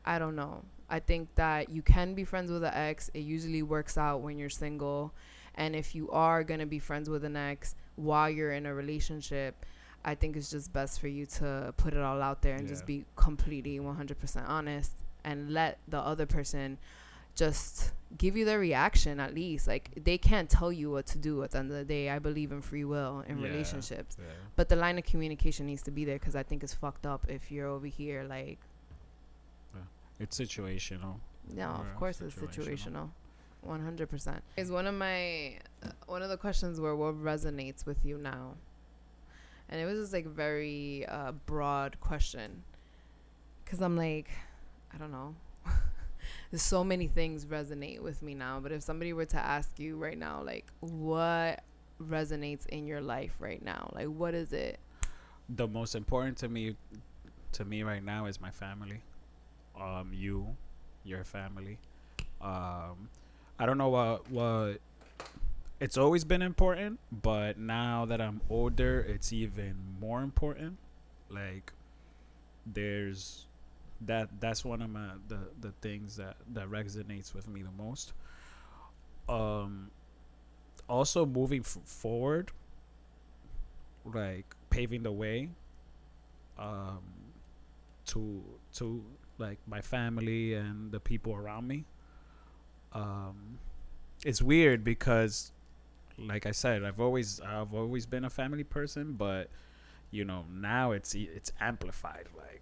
I 0.06 0.20
don't 0.20 0.36
know. 0.36 0.64
I 0.90 1.00
think 1.00 1.36
that 1.36 1.70
you 1.70 1.82
can 1.82 2.14
be 2.14 2.24
friends 2.24 2.52
with 2.52 2.62
the 2.62 2.76
ex. 2.76 3.10
It 3.14 3.22
usually 3.22 3.62
works 3.62 3.98
out 3.98 4.22
when 4.22 4.38
you're 4.38 4.50
single. 4.50 5.14
And 5.56 5.76
if 5.76 5.96
you 5.96 6.10
are 6.12 6.44
going 6.44 6.60
to 6.60 6.66
be 6.66 6.80
friends 6.80 7.10
with 7.10 7.26
an 7.26 7.36
ex 7.36 7.76
while 7.96 8.30
you're 8.30 8.52
in 8.52 8.66
a 8.66 8.74
relationship, 8.74 9.66
I 10.06 10.16
think 10.16 10.38
it's 10.38 10.52
just 10.52 10.72
best 10.72 11.02
for 11.02 11.08
you 11.08 11.26
to 11.26 11.74
put 11.78 11.94
it 11.94 12.00
all 12.00 12.22
out 12.22 12.42
there 12.42 12.56
and 12.56 12.64
yeah. 12.64 12.70
just 12.70 12.86
be 12.86 13.06
completely 13.16 13.80
100% 13.80 14.48
honest 14.48 14.92
and 15.26 15.52
let 15.52 15.80
the 15.88 16.00
other 16.00 16.26
person 16.26 16.78
just 17.38 17.94
give 18.18 18.36
you 18.36 18.46
their 18.46 18.60
reaction 18.60 19.20
at 19.20 19.34
least. 19.34 19.68
Like 19.68 19.92
they 20.04 20.18
can't 20.18 20.50
tell 20.50 20.72
you 20.72 20.92
what 20.92 21.06
to 21.08 21.18
do 21.18 21.44
at 21.44 21.52
the 21.52 21.60
end 21.60 21.72
of 21.72 21.78
the 21.78 21.86
day. 21.86 22.10
I 22.10 22.20
believe 22.20 22.52
in 22.52 22.62
free 22.62 22.84
will 22.84 23.24
in 23.28 23.38
yeah, 23.38 23.48
relationships, 23.48 24.18
yeah. 24.20 24.26
but 24.56 24.68
the 24.68 24.76
line 24.76 24.98
of 24.98 25.06
communication 25.06 25.68
needs 25.68 25.84
to 25.84 25.92
be 25.92 26.04
there 26.04 26.18
because 26.20 26.36
I 26.36 26.44
think 26.44 26.64
it's 26.64 26.74
fucked 26.74 27.06
up 27.06 27.26
if 27.30 27.52
you're 27.52 27.68
over 27.68 27.88
here 27.88 28.24
like. 28.24 28.60
It's 30.20 30.40
situational. 30.40 31.20
Yeah, 31.56 31.70
of 31.76 31.96
course 31.96 32.22
it's 32.22 32.36
situational. 32.36 33.10
One 33.62 33.84
hundred 33.84 34.10
percent. 34.10 34.42
Is 34.56 34.72
one 34.72 34.88
of 34.88 34.96
my 34.96 35.60
uh, 35.84 35.90
one 36.08 36.24
of 36.24 36.30
the 36.30 36.38
questions 36.38 36.82
where 36.82 36.96
what 36.96 37.16
resonates 37.22 37.86
with 37.86 38.04
you 38.04 38.18
now, 38.18 38.56
and 39.70 39.80
it 39.80 39.86
was 39.86 40.00
just 40.00 40.14
like 40.14 40.26
very 40.26 41.06
uh, 41.06 41.34
broad 41.46 42.00
question, 42.00 42.64
because 43.64 43.80
I'm 43.80 43.96
like, 43.96 44.30
I 44.92 44.98
don't 44.98 45.12
know 45.12 45.36
so 46.54 46.84
many 46.84 47.08
things 47.08 47.46
resonate 47.46 48.02
with 48.02 48.22
me 48.22 48.36
now. 48.36 48.60
But 48.60 48.72
if 48.72 48.82
somebody 48.84 49.14
were 49.14 49.26
to 49.26 49.38
ask 49.38 49.80
you 49.80 49.98
right 49.98 50.18
now, 50.18 50.42
like, 50.44 50.66
what 50.80 51.64
resonates 52.02 52.66
in 52.68 52.86
your 52.86 53.02
life 53.02 53.36
right 53.40 53.64
now? 53.64 53.90
Like, 53.94 54.08
what 54.08 54.34
is 54.34 54.54
it? 54.54 54.80
The 55.50 55.68
most 55.68 55.96
important 55.96 56.38
to 56.40 56.50
me, 56.50 56.76
to 57.54 57.66
me 57.66 57.84
right 57.84 58.04
now, 58.04 58.26
is 58.26 58.40
my 58.40 58.52
family. 58.52 59.02
Um, 59.80 60.12
you, 60.14 60.56
your 61.04 61.24
family. 61.24 61.78
Um, 62.42 63.10
I 63.60 63.66
don't 63.66 63.78
know 63.78 63.90
what 63.90 64.30
what. 64.30 64.80
It's 65.80 65.98
always 65.98 66.24
been 66.24 66.42
important, 66.42 67.00
but 67.12 67.58
now 67.60 68.06
that 68.06 68.20
I'm 68.20 68.42
older, 68.50 69.00
it's 69.00 69.32
even 69.32 69.76
more 70.00 70.24
important. 70.24 70.78
Like, 71.30 71.72
there's 72.66 73.47
that 74.02 74.30
that's 74.40 74.64
one 74.64 74.82
of 74.82 74.90
my 74.90 75.10
the 75.28 75.40
the 75.60 75.72
things 75.82 76.18
that 76.18 76.38
that 76.54 76.70
resonates 76.70 77.34
with 77.34 77.48
me 77.48 77.62
the 77.62 77.72
most 77.84 78.14
um 79.30 79.92
also 80.90 81.26
moving 81.26 81.62
f- 81.62 81.78
forward, 81.86 82.52
like 84.06 84.56
paving 84.70 85.04
the 85.04 85.12
way, 85.12 85.50
um, 86.58 87.00
to 88.06 88.44
to 88.74 89.04
like 89.38 89.60
my 89.68 89.82
family 89.82 90.54
and 90.54 90.92
the 90.92 91.00
people 91.00 91.34
around 91.36 91.68
me. 91.68 91.86
Um, 92.94 93.60
it's 94.26 94.42
weird 94.42 94.84
because, 94.84 95.52
like 96.18 96.46
I 96.46 96.52
said, 96.52 96.84
I've 96.84 97.00
always 97.00 97.42
I've 97.42 97.74
always 97.74 98.06
been 98.06 98.26
a 98.26 98.30
family 98.30 98.64
person, 98.64 99.14
but 99.14 99.50
you 100.12 100.26
know 100.26 100.46
now 100.52 100.92
it's 100.92 101.16
it's 101.16 101.52
amplified. 101.60 102.28
Like 102.38 102.62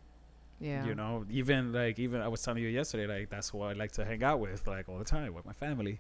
Yeah. 0.60 0.86
you 0.86 0.96
know 0.96 1.26
even 1.30 1.74
like 1.74 2.00
even 2.00 2.22
i 2.22 2.30
was 2.30 2.42
telling 2.42 2.64
you 2.64 2.70
yesterday 2.70 3.08
like 3.08 3.30
that's 3.30 3.54
what 3.54 3.72
i 3.72 3.74
like 3.74 3.92
to 3.94 4.06
hang 4.06 4.24
out 4.24 4.40
with 4.40 4.66
like 4.68 4.88
all 4.88 4.98
the 4.98 5.04
time 5.04 5.34
with 5.34 5.46
my 5.46 5.52
family 5.54 6.00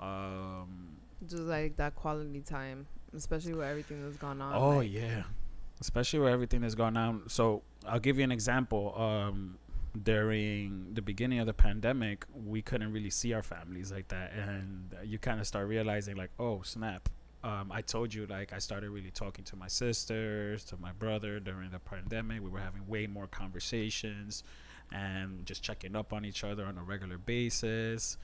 um 0.00 0.96
Just 1.28 1.44
like 1.44 1.76
that 1.76 1.94
quality 1.94 2.40
time, 2.40 2.86
especially 3.16 3.54
with 3.54 3.66
everything 3.68 4.02
that's 4.04 4.16
gone 4.16 4.40
on. 4.42 4.54
oh 4.54 4.78
like, 4.78 4.92
yeah 4.92 5.22
especially 5.80 6.18
with 6.18 6.32
everything 6.32 6.60
that's 6.60 6.74
gone 6.74 6.96
on 6.96 7.22
so 7.28 7.62
i'll 7.86 8.00
give 8.00 8.18
you 8.18 8.24
an 8.24 8.32
example 8.32 8.94
um 8.96 9.56
during 10.02 10.88
the 10.94 11.02
beginning 11.02 11.38
of 11.38 11.46
the 11.46 11.52
pandemic 11.52 12.24
we 12.46 12.62
couldn't 12.62 12.92
really 12.92 13.10
see 13.10 13.32
our 13.32 13.42
families 13.42 13.92
like 13.92 14.08
that 14.08 14.32
and 14.32 14.94
you 15.04 15.18
kind 15.18 15.38
of 15.38 15.46
start 15.46 15.68
realizing 15.68 16.16
like 16.16 16.30
oh 16.38 16.62
snap 16.62 17.08
um, 17.44 17.72
I 17.72 17.80
told 17.82 18.14
you 18.14 18.26
like 18.26 18.52
I 18.52 18.58
started 18.58 18.90
really 18.90 19.10
talking 19.10 19.44
to 19.46 19.56
my 19.56 19.68
sisters, 19.68 20.64
to 20.64 20.76
my 20.76 20.92
brother 20.92 21.40
during 21.40 21.70
the 21.70 21.78
pandemic. 21.80 22.42
We 22.42 22.50
were 22.50 22.60
having 22.60 22.86
way 22.86 23.06
more 23.06 23.26
conversations 23.26 24.44
and 24.92 25.44
just 25.44 25.62
checking 25.62 25.96
up 25.96 26.12
on 26.12 26.24
each 26.24 26.44
other 26.44 26.64
on 26.64 26.78
a 26.78 26.82
regular 26.82 27.18
basis. 27.18 28.16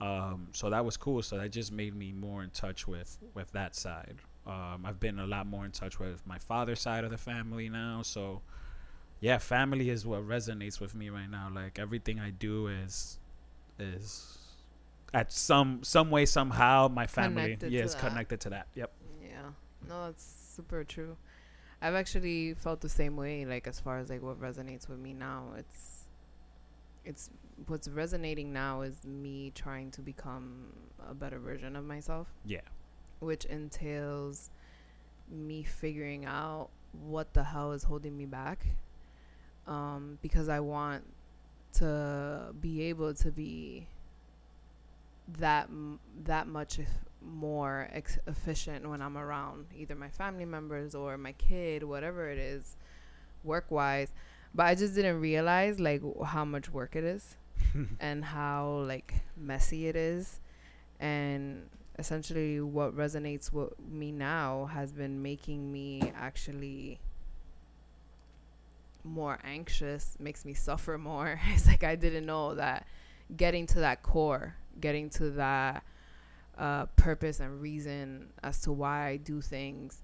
Um, 0.00 0.48
so 0.52 0.70
that 0.70 0.84
was 0.84 0.96
cool. 0.96 1.22
So 1.22 1.38
that 1.38 1.50
just 1.50 1.70
made 1.70 1.94
me 1.94 2.12
more 2.12 2.42
in 2.42 2.50
touch 2.50 2.88
with 2.88 3.18
with 3.34 3.52
that 3.52 3.76
side. 3.76 4.16
Um, 4.46 4.84
I've 4.84 4.98
been 4.98 5.18
a 5.18 5.26
lot 5.26 5.46
more 5.46 5.64
in 5.64 5.70
touch 5.70 5.98
with 5.98 6.26
my 6.26 6.38
father's 6.38 6.80
side 6.80 7.04
of 7.04 7.10
the 7.10 7.18
family 7.18 7.68
now. 7.68 8.02
So 8.02 8.40
yeah, 9.20 9.38
family 9.38 9.90
is 9.90 10.04
what 10.04 10.26
resonates 10.26 10.80
with 10.80 10.94
me 10.94 11.10
right 11.10 11.30
now. 11.30 11.50
Like 11.54 11.78
everything 11.78 12.18
I 12.18 12.30
do 12.30 12.68
is 12.68 13.18
is 13.78 14.38
at 15.14 15.30
some 15.32 15.82
some 15.82 16.10
way 16.10 16.24
somehow 16.26 16.88
my 16.88 17.06
family 17.06 17.42
Connected 17.42 17.72
yeah 17.72 17.82
is 17.82 17.94
that. 17.94 18.00
connected 18.08 18.40
to 18.40 18.50
that. 18.50 18.66
Yep. 18.74 18.92
Yeah. 19.22 19.28
No, 19.88 20.06
that's 20.06 20.24
super 20.56 20.84
true. 20.84 21.16
I've 21.80 21.94
actually 21.94 22.54
felt 22.54 22.80
the 22.80 22.88
same 22.88 23.16
way, 23.16 23.44
like 23.44 23.66
as 23.66 23.80
far 23.80 23.98
as 23.98 24.08
like 24.08 24.22
what 24.22 24.40
resonates 24.40 24.88
with 24.88 24.98
me 24.98 25.12
now. 25.12 25.48
It's 25.58 26.06
it's 27.04 27.30
what's 27.66 27.88
resonating 27.88 28.52
now 28.52 28.82
is 28.82 29.04
me 29.04 29.50
trying 29.54 29.90
to 29.92 30.00
become 30.00 30.72
a 31.08 31.14
better 31.14 31.38
version 31.38 31.74
of 31.76 31.84
myself, 31.84 32.28
Yeah. 32.46 32.60
which 33.18 33.44
entails 33.46 34.50
me 35.28 35.62
figuring 35.64 36.24
out 36.24 36.68
what 36.92 37.34
the 37.34 37.42
hell 37.44 37.72
is 37.72 37.82
holding 37.84 38.16
me 38.16 38.26
back. 38.26 38.66
Um, 39.66 40.18
because 40.22 40.48
I 40.48 40.60
want 40.60 41.04
to 41.74 42.54
be 42.60 42.82
able 42.82 43.14
to 43.14 43.30
be 43.32 43.86
that 45.38 45.68
that 46.24 46.46
much 46.46 46.80
more 47.24 47.88
ex- 47.92 48.18
efficient 48.26 48.88
when 48.88 49.00
I'm 49.00 49.16
around 49.16 49.66
either 49.76 49.94
my 49.94 50.08
family 50.08 50.44
members 50.44 50.94
or 50.94 51.16
my 51.16 51.32
kid, 51.32 51.82
whatever 51.84 52.28
it 52.28 52.38
is, 52.38 52.76
work 53.44 53.70
wise. 53.70 54.12
But 54.54 54.66
I 54.66 54.74
just 54.74 54.94
didn't 54.94 55.20
realize 55.20 55.80
like 55.80 56.02
how 56.24 56.44
much 56.44 56.70
work 56.70 56.96
it 56.96 57.04
is 57.04 57.36
and 58.00 58.24
how 58.24 58.84
like 58.86 59.14
messy 59.36 59.86
it 59.86 59.96
is, 59.96 60.40
and 61.00 61.68
essentially 61.98 62.60
what 62.60 62.96
resonates 62.96 63.52
with 63.52 63.72
me 63.80 64.10
now 64.10 64.66
has 64.66 64.92
been 64.92 65.22
making 65.22 65.70
me 65.70 66.02
actually 66.16 66.98
more 69.04 69.38
anxious 69.44 70.16
makes 70.18 70.44
me 70.44 70.54
suffer 70.54 70.96
more 70.96 71.40
it's 71.48 71.66
like 71.66 71.82
i 71.84 71.94
didn't 71.96 72.24
know 72.24 72.54
that 72.54 72.86
getting 73.36 73.66
to 73.66 73.80
that 73.80 74.02
core 74.02 74.54
getting 74.82 75.08
to 75.08 75.30
that 75.30 75.82
uh, 76.58 76.84
purpose 76.96 77.40
and 77.40 77.62
reason 77.62 78.28
as 78.42 78.60
to 78.60 78.70
why 78.70 79.06
i 79.06 79.16
do 79.16 79.40
things 79.40 80.02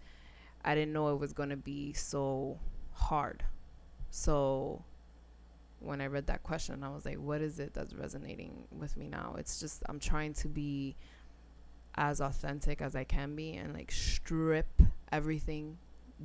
i 0.64 0.74
didn't 0.74 0.94
know 0.94 1.12
it 1.12 1.20
was 1.20 1.34
going 1.34 1.50
to 1.50 1.56
be 1.56 1.92
so 1.92 2.58
hard. 2.92 3.44
So 4.10 4.82
when 5.80 6.00
i 6.00 6.06
read 6.06 6.26
that 6.26 6.42
question 6.42 6.82
i 6.82 6.88
was 6.88 7.04
like 7.04 7.18
what 7.18 7.40
is 7.40 7.60
it 7.60 7.74
that's 7.74 7.94
resonating 7.94 8.64
with 8.72 8.96
me 8.96 9.08
now? 9.08 9.36
It's 9.38 9.60
just 9.60 9.82
i'm 9.88 10.00
trying 10.00 10.32
to 10.34 10.48
be 10.48 10.96
as 11.94 12.20
authentic 12.20 12.80
as 12.80 12.96
i 12.96 13.04
can 13.04 13.34
be 13.34 13.54
and 13.54 13.74
like 13.74 13.90
strip 13.90 14.82
everything 15.12 15.76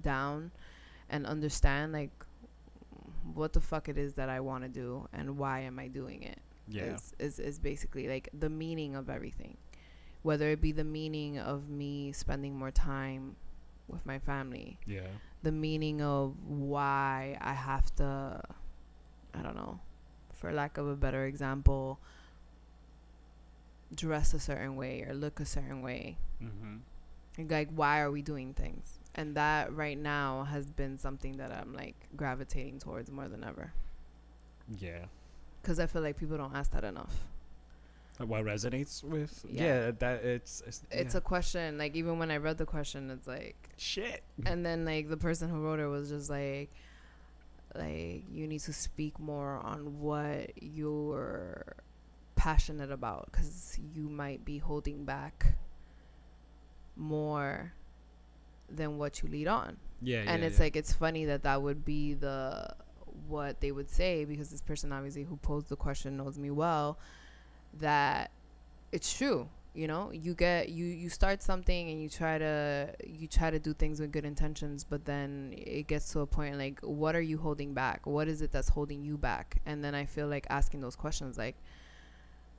down 0.02 0.52
and 1.10 1.26
understand 1.26 1.94
like 1.94 2.12
what 3.34 3.54
the 3.54 3.62
fuck 3.62 3.90
it 3.90 3.98
is 3.98 4.16
that 4.16 4.30
I 4.30 4.40
want 4.42 4.64
to 4.64 4.70
do 4.70 5.08
and 5.14 5.38
why 5.38 5.62
am 5.62 5.80
I 5.80 5.88
doing 5.88 6.24
it 6.24 6.40
Yeah. 6.68 6.96
is, 6.96 7.14
is 7.20 7.40
is 7.40 7.60
basically 7.60 8.08
like 8.08 8.30
the 8.34 8.50
meaning 8.50 8.96
of 8.96 9.10
everything 9.10 9.58
whether 10.22 10.48
it 10.50 10.62
be 10.62 10.72
the 10.72 10.86
meaning 10.86 11.38
of 11.38 11.68
me 11.70 12.14
spending 12.14 12.56
more 12.58 12.72
time 12.72 13.36
with 13.88 14.06
my 14.06 14.20
family 14.20 14.78
Yeah. 14.86 15.08
the 15.44 15.52
meaning 15.52 16.02
of 16.02 16.36
why 16.48 17.38
I 17.42 17.54
have 17.54 17.94
to 17.96 18.42
I 19.34 19.42
don't 19.42 19.56
know 19.56 19.80
for 20.34 20.52
lack 20.54 20.78
of 20.78 20.88
a 20.88 20.96
better 20.96 21.26
example 21.26 22.00
dress 23.94 24.34
a 24.34 24.40
certain 24.40 24.76
way 24.76 25.04
or 25.08 25.14
look 25.14 25.40
a 25.40 25.46
certain 25.46 25.82
way 25.82 26.18
Mm-hmm. 26.42 27.48
like 27.50 27.70
why 27.74 28.02
are 28.02 28.12
we 28.12 28.22
doing 28.22 28.54
things 28.54 29.00
and 29.16 29.36
that 29.36 29.72
right 29.74 29.98
now 29.98 30.44
has 30.44 30.70
been 30.72 30.98
something 30.98 31.38
that 31.38 31.52
i'm 31.54 31.74
like 31.74 31.96
gravitating 32.18 32.80
towards 32.80 33.10
more 33.12 33.28
than 33.30 33.44
ever 33.46 33.72
Yeah. 34.78 35.06
Because 35.64 35.80
i 35.80 35.88
feel 35.88 36.02
like 36.04 36.18
people 36.18 36.38
don't 36.38 36.56
ask 36.56 36.72
that 36.74 36.84
enough 36.84 37.16
What 38.20 38.46
resonates 38.46 39.04
with? 39.04 39.44
Yeah. 39.50 39.64
Yeah. 39.64 39.92
that 40.00 40.24
it's 40.24 40.62
it's, 40.68 40.84
it's 40.92 41.14
yeah. 41.16 41.18
a 41.18 41.22
question 41.22 41.78
like 41.80 41.96
even 41.96 42.20
when 42.20 42.30
i 42.30 42.38
read 42.38 42.58
the 42.60 42.66
question 42.66 43.10
it's 43.10 43.26
like 43.28 43.58
shit. 43.78 44.22
and 44.46 44.64
then 44.66 44.86
like 44.86 45.10
the 45.10 45.18
person 45.18 45.50
who 45.50 45.60
wrote 45.62 45.80
it 45.80 45.88
was 45.88 46.10
just 46.10 46.30
like 46.30 46.70
like 47.76 48.24
you 48.32 48.46
need 48.48 48.60
to 48.62 48.74
speak 48.74 49.18
more 49.20 49.58
on 49.64 50.00
what 50.00 50.52
you're 50.62 51.76
passionate 52.36 52.92
about 52.92 53.30
because 53.32 53.80
you 53.96 54.08
might 54.10 54.46
be 54.46 54.60
holding 54.60 55.06
back 55.06 55.56
more 56.96 57.74
than 58.70 58.98
what 58.98 59.22
you 59.24 59.30
lead 59.30 59.48
on 59.48 59.78
Yeah. 60.02 60.24
and 60.28 60.42
yeah, 60.42 60.48
it's 60.50 60.60
like 60.60 60.76
it's 60.76 60.94
funny 60.94 61.26
that 61.26 61.44
that 61.44 61.62
would 61.62 61.84
be 61.86 62.14
the 62.14 62.76
what 63.28 63.62
they 63.62 63.72
would 63.72 63.90
say 63.90 64.26
because 64.26 64.50
this 64.50 64.62
person 64.62 64.92
obviously 64.92 65.24
who 65.24 65.38
posed 65.38 65.70
the 65.70 65.76
question 65.76 66.18
knows 66.18 66.38
me 66.38 66.52
well 66.52 66.98
that 67.80 68.32
it's 68.92 69.14
true 69.14 69.48
you 69.74 69.88
know? 69.88 70.12
You 70.12 70.36
get 70.36 70.70
you 70.70 70.86
you 70.86 71.10
start 71.10 71.42
something 71.42 71.90
and 71.90 72.02
you 72.02 72.08
try 72.08 72.38
to 72.38 72.94
you 73.06 73.28
try 73.28 73.50
to 73.50 73.58
do 73.58 73.74
things 73.74 74.00
with 74.00 74.12
good 74.12 74.26
intentions 74.26 74.84
but 74.84 75.06
then 75.06 75.54
it 75.58 75.88
gets 75.88 76.12
to 76.14 76.20
a 76.20 76.28
point 76.28 76.58
like 76.58 76.80
what 76.82 77.16
are 77.16 77.22
you 77.22 77.40
holding 77.40 77.74
back? 77.74 78.06
What 78.06 78.28
is 78.28 78.42
it 78.42 78.52
that's 78.52 78.70
holding 78.70 79.04
you 79.04 79.18
back? 79.18 79.62
And 79.66 79.84
then 79.84 79.96
i 79.96 80.06
feel 80.06 80.28
like 80.28 80.46
asking 80.50 80.82
those 80.82 80.96
questions 80.96 81.38
like 81.38 81.56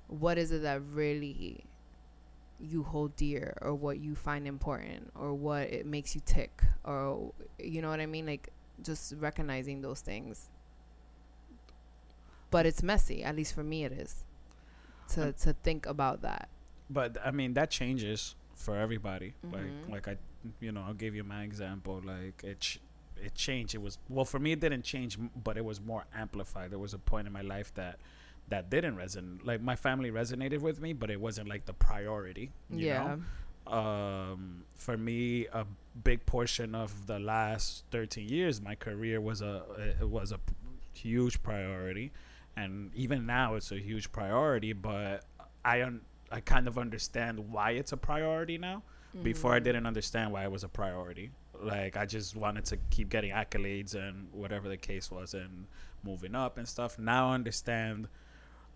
what 0.09 0.39
is 0.39 0.51
it 0.51 0.63
that 0.63 0.83
really 0.93 1.65
you 2.61 2.83
hold 2.83 3.15
dear 3.17 3.57
or 3.63 3.75
what 3.75 3.99
you 3.99 4.15
find 4.15 4.47
important 4.47 5.11
or 5.15 5.35
what 5.35 5.63
it 5.63 5.87
makes 5.87 6.15
you 6.15 6.23
tick 6.25 6.63
or 6.85 7.33
you 7.59 7.81
know 7.81 7.91
what 7.91 8.01
I 8.01 8.07
mean? 8.07 8.27
Like 8.27 8.49
just 8.83 9.15
recognizing 9.19 9.83
those 9.83 10.01
things 10.01 10.51
but 12.55 12.63
it's 12.71 12.83
messy 12.93 13.19
at 13.29 13.35
least 13.39 13.53
for 13.57 13.65
me 13.73 13.79
it 13.89 13.93
is 14.05 14.13
to 15.15 15.21
Um, 15.29 15.33
to 15.45 15.51
think 15.67 15.83
about 15.95 16.17
that 16.29 16.49
but 16.99 17.11
I 17.29 17.31
mean 17.39 17.51
that 17.59 17.69
changes 17.81 18.21
for 18.65 18.75
everybody. 18.85 19.31
Mhm. 19.45 19.53
Like 19.55 19.75
like 19.95 20.07
I, 20.13 20.15
you 20.65 20.71
know, 20.75 20.83
I'll 20.87 21.01
give 21.05 21.15
you 21.19 21.25
my 21.25 21.43
example. 21.51 21.97
Like 22.15 22.39
it 22.51 22.59
ch- 22.67 22.81
it 23.27 23.35
changed. 23.47 23.75
It 23.79 23.83
was 23.87 23.95
well 24.17 24.25
for 24.33 24.39
me. 24.45 24.51
It 24.57 24.61
didn't 24.61 24.85
change, 24.93 25.13
but 25.47 25.55
it 25.61 25.65
was 25.71 25.79
more 25.93 26.05
amplified. 26.25 26.67
There 26.73 26.79
was 26.89 26.95
a 26.95 27.03
point 27.13 27.27
in 27.27 27.33
my 27.41 27.47
life 27.57 27.71
that 27.75 27.95
that 28.53 28.65
didn't 28.75 28.97
resonate. 29.05 29.41
Like 29.51 29.61
my 29.73 29.77
family 29.87 30.11
resonated 30.23 30.61
with 30.69 30.79
me, 30.85 30.91
but 30.93 31.09
it 31.11 31.21
wasn't 31.21 31.49
like 31.49 31.65
the 31.71 31.77
priority. 31.89 32.47
You 32.71 32.87
yeah 32.91 33.03
Know? 33.05 33.19
Um, 33.79 34.65
for 34.75 34.97
me, 35.09 35.21
a 35.61 35.65
big 36.09 36.21
portion 36.27 36.75
of 36.85 36.91
the 37.07 37.19
last 37.19 37.85
13 37.91 38.29
years, 38.29 38.61
my 38.71 38.75
career 38.87 39.19
was 39.31 39.41
a 39.53 39.55
it 40.03 40.09
was 40.19 40.33
a 40.33 40.41
huge 40.93 41.43
priority, 41.43 42.13
and 42.57 42.91
even 42.95 43.27
now 43.27 43.55
it's 43.55 43.73
a 43.73 43.79
huge 43.79 44.13
priority. 44.13 44.73
But 44.73 45.25
I 45.65 45.83
un- 45.83 46.03
I 46.31 46.41
kind 46.41 46.67
of 46.69 46.79
understand 46.79 47.53
why 47.53 47.73
it's 47.73 47.93
a 47.93 47.97
priority 47.97 48.59
now. 48.59 48.83
Before 49.23 49.55
I 49.55 49.61
Mhm. 49.61 49.65
didn't 49.65 49.87
understand 49.87 50.33
why 50.33 50.43
it 50.45 50.51
was 50.51 50.65
a 50.65 50.69
priority. 50.69 51.31
Like 51.61 51.97
I 51.97 52.05
just 52.05 52.35
wanted 52.35 52.65
to 52.67 52.77
keep 52.91 53.09
getting 53.11 53.31
accolades 53.31 53.95
and 53.95 54.33
whatever 54.33 54.69
the 54.69 54.77
case 54.77 55.11
was 55.11 55.35
and 55.35 55.67
moving 56.03 56.35
up 56.35 56.59
and 56.59 56.67
stuff. 56.69 56.99
Now 56.99 57.31
I 57.31 57.35
understand 57.35 58.09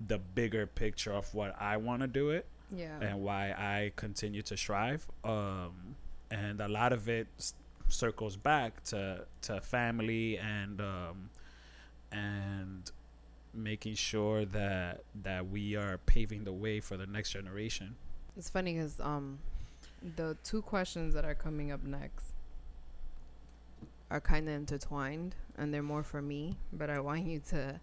the 0.00 0.18
bigger 0.18 0.64
picture 0.66 1.12
of 1.12 1.34
what 1.34 1.60
I 1.60 1.76
want 1.76 2.02
to 2.02 2.06
do 2.08 2.30
it. 2.30 2.46
Yeah. 2.70 2.98
and 3.00 3.22
why 3.24 3.52
I 3.52 3.92
continue 3.96 4.42
to 4.42 4.54
strive. 4.54 5.08
Um, 5.24 5.96
and 6.30 6.60
a 6.60 6.68
lot 6.68 6.92
of 6.92 7.08
it 7.08 7.26
s- 7.38 7.54
circles 7.88 8.36
back 8.36 8.84
to 8.84 9.24
to 9.40 9.60
family 9.62 10.36
and 10.38 10.78
um, 10.82 11.30
and 12.12 12.90
making 13.54 13.94
sure 13.94 14.44
that 14.44 15.02
that 15.22 15.48
we 15.48 15.76
are 15.76 15.98
paving 15.98 16.44
the 16.44 16.52
way 16.52 16.80
for 16.80 16.96
the 16.96 17.06
next 17.06 17.30
generation. 17.30 17.96
It's 18.36 18.50
funny 18.50 18.74
because 18.74 19.00
um, 19.00 19.38
the 20.16 20.36
two 20.44 20.62
questions 20.62 21.14
that 21.14 21.24
are 21.24 21.34
coming 21.34 21.72
up 21.72 21.82
next 21.82 22.32
are 24.10 24.20
kind 24.20 24.48
of 24.48 24.54
intertwined, 24.54 25.34
and 25.56 25.72
they're 25.72 25.82
more 25.82 26.02
for 26.02 26.22
me. 26.22 26.56
But 26.72 26.90
I 26.90 27.00
want 27.00 27.26
you 27.26 27.40
to 27.50 27.80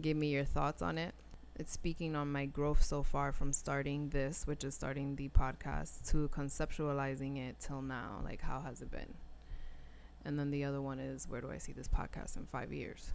give 0.00 0.16
me 0.16 0.28
your 0.28 0.44
thoughts 0.44 0.82
on 0.82 0.98
it. 0.98 1.14
It's 1.56 1.72
speaking 1.72 2.16
on 2.16 2.32
my 2.32 2.46
growth 2.46 2.82
so 2.82 3.02
far 3.02 3.30
from 3.32 3.52
starting 3.52 4.08
this, 4.10 4.44
which 4.44 4.64
is 4.64 4.74
starting 4.74 5.14
the 5.14 5.28
podcast, 5.28 6.10
to 6.10 6.28
conceptualizing 6.28 7.38
it 7.38 7.56
till 7.60 7.80
now. 7.80 8.20
Like, 8.24 8.42
how 8.42 8.60
has 8.60 8.82
it 8.82 8.90
been? 8.90 9.14
And 10.24 10.38
then 10.38 10.50
the 10.50 10.64
other 10.64 10.82
one 10.82 10.98
is, 10.98 11.28
where 11.28 11.40
do 11.40 11.50
I 11.50 11.58
see 11.58 11.72
this 11.72 11.86
podcast 11.86 12.36
in 12.36 12.46
five 12.46 12.72
years? 12.72 13.12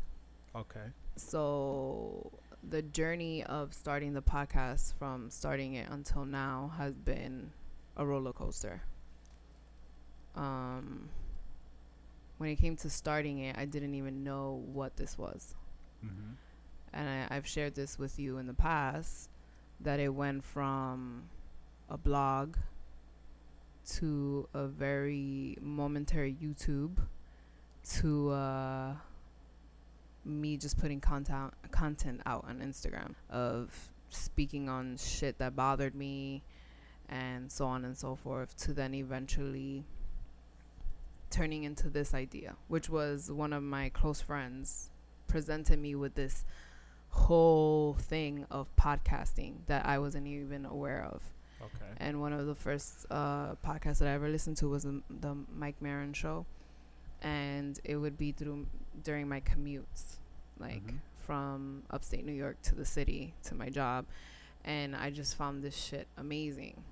Okay. 0.56 0.86
So 1.16 2.32
the 2.68 2.82
journey 2.82 3.44
of 3.44 3.74
starting 3.74 4.14
the 4.14 4.22
podcast 4.22 4.94
from 4.96 5.30
starting 5.30 5.76
it 5.76 5.88
until 5.90 6.26
now 6.26 6.74
has 6.78 6.94
been 6.94 7.52
a 7.98 8.06
roller 8.06 8.34
coaster. 8.34 8.82
Um 10.36 11.10
when 12.38 12.50
it 12.50 12.56
came 12.56 12.78
to 12.78 12.90
starting 12.90 13.40
it, 13.40 13.58
I 13.58 13.66
didn't 13.66 13.96
even 13.96 14.24
know 14.24 14.64
what 14.72 14.96
this 14.96 15.18
was. 15.18 15.56
Mm-hmm. 16.06 16.32
And 16.94 17.10
I, 17.10 17.36
I've 17.36 17.46
shared 17.46 17.76
this 17.76 18.00
with 18.00 18.18
you 18.18 18.38
in 18.38 18.48
the 18.48 18.54
past 18.54 19.30
that 19.82 20.00
it 20.00 20.10
went 20.10 20.46
from 20.46 21.24
a 21.90 21.98
blog 21.98 22.56
to 23.98 24.48
a 24.54 24.68
very 24.68 25.58
momentary 25.62 26.34
YouTube 26.34 26.98
to 27.98 28.30
uh, 28.30 28.94
me 30.26 30.58
just 30.58 30.78
putting 30.78 31.00
content 31.00 31.54
content 31.72 32.22
out 32.26 32.46
on 32.48 32.60
Instagram 32.60 33.14
of 33.30 33.90
speaking 34.10 34.68
on 34.70 34.98
shit 34.98 35.38
that 35.40 35.56
bothered 35.56 35.96
me 35.96 36.44
and 37.08 37.52
so 37.52 37.66
on 37.66 37.86
and 37.86 37.98
so 37.98 38.16
forth 38.16 38.56
to 38.58 38.74
then 38.74 38.94
eventually 38.94 39.84
turning 41.30 41.64
into 41.64 41.90
this 41.90 42.14
idea 42.14 42.56
which 42.68 42.90
was 42.90 43.32
one 43.32 43.54
of 43.54 43.62
my 43.64 43.90
close 43.90 44.20
friends 44.20 44.90
presented 45.28 45.78
me 45.80 45.94
with 45.96 46.16
this 46.16 46.44
whole 47.10 47.94
thing 48.00 48.46
of 48.52 48.68
podcasting 48.76 49.54
that 49.68 49.86
I 49.86 50.00
wasn't 50.00 50.28
even 50.28 50.66
aware 50.66 51.06
of 51.12 51.22
Okay. 51.62 51.92
and 51.98 52.22
one 52.22 52.32
of 52.34 52.46
the 52.46 52.56
first 52.56 53.06
uh, 53.12 53.54
podcasts 53.66 54.00
that 54.00 54.08
I 54.08 54.12
ever 54.12 54.30
listened 54.30 54.58
to 54.58 54.70
was 54.70 54.84
the, 54.84 55.02
the 55.10 55.36
Mike 55.54 55.82
Maron 55.82 56.14
show, 56.14 56.46
and 57.22 57.80
it 57.84 57.98
would 57.98 58.18
be 58.18 58.32
through 58.32 58.68
during 59.04 59.28
my 59.28 59.42
commutes, 59.42 60.18
like 60.60 60.86
Mhm. 60.86 61.00
from 61.20 61.84
upstate 61.90 62.26
New 62.26 62.34
York 62.34 62.62
to 62.64 62.76
the 62.76 62.86
city 62.86 63.34
to 63.44 63.56
my 63.56 63.70
job, 63.70 64.06
and 64.66 64.96
I 64.96 65.10
just 65.10 65.36
found 65.36 65.64
this 65.64 65.76
shit 65.76 66.08
amazing. 66.18 66.84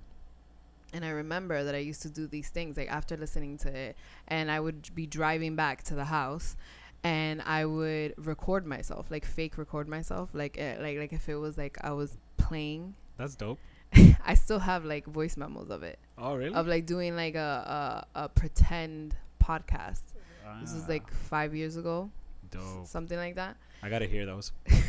And 0.93 1.03
I 1.03 1.09
remember 1.09 1.63
that 1.65 1.75
I 1.75 1.79
used 1.79 2.01
to 2.03 2.09
do 2.09 2.27
these 2.27 2.49
things 2.49 2.77
like 2.77 2.89
after 2.89 3.17
listening 3.17 3.57
to 3.59 3.69
it, 3.75 3.97
and 4.27 4.49
I 4.49 4.59
would 4.59 4.93
be 4.95 5.05
driving 5.05 5.55
back 5.55 5.83
to 5.83 5.95
the 5.95 6.05
house, 6.05 6.55
and 7.03 7.41
I 7.41 7.65
would 7.65 8.13
record 8.17 8.65
myself, 8.65 9.11
like 9.11 9.25
fake 9.25 9.57
record 9.57 9.87
myself, 9.89 10.29
like 10.33 10.57
eh, 10.57 10.77
like 10.79 10.97
like 10.97 11.11
if 11.13 11.27
it 11.27 11.35
was 11.35 11.57
like 11.57 11.77
I 11.83 11.91
was 11.91 12.17
playing 12.37 12.95
That's 13.17 13.35
dope. 13.35 13.59
I 14.25 14.33
still 14.35 14.59
have 14.59 14.85
like 14.85 15.05
voice 15.05 15.35
memos 15.37 15.69
of 15.69 15.83
it 15.83 15.99
Oh, 16.17 16.35
really? 16.35 16.53
of 16.53 16.67
like 16.67 16.85
doing 16.85 17.15
like 17.15 17.35
a 17.35 18.05
a, 18.15 18.23
a 18.23 18.29
pretend 18.29 19.15
podcast. 19.43 20.01
This 20.61 20.73
was 20.73 20.83
Ah, 20.85 20.89
like 20.89 21.11
five 21.11 21.53
years 21.55 21.77
ago, 21.77 22.09
dope. 22.51 22.87
something 22.87 23.17
like 23.17 23.35
that. 23.35 23.57
I 23.83 23.89
gotta 23.89 24.05
hear 24.07 24.25
those. 24.25 24.51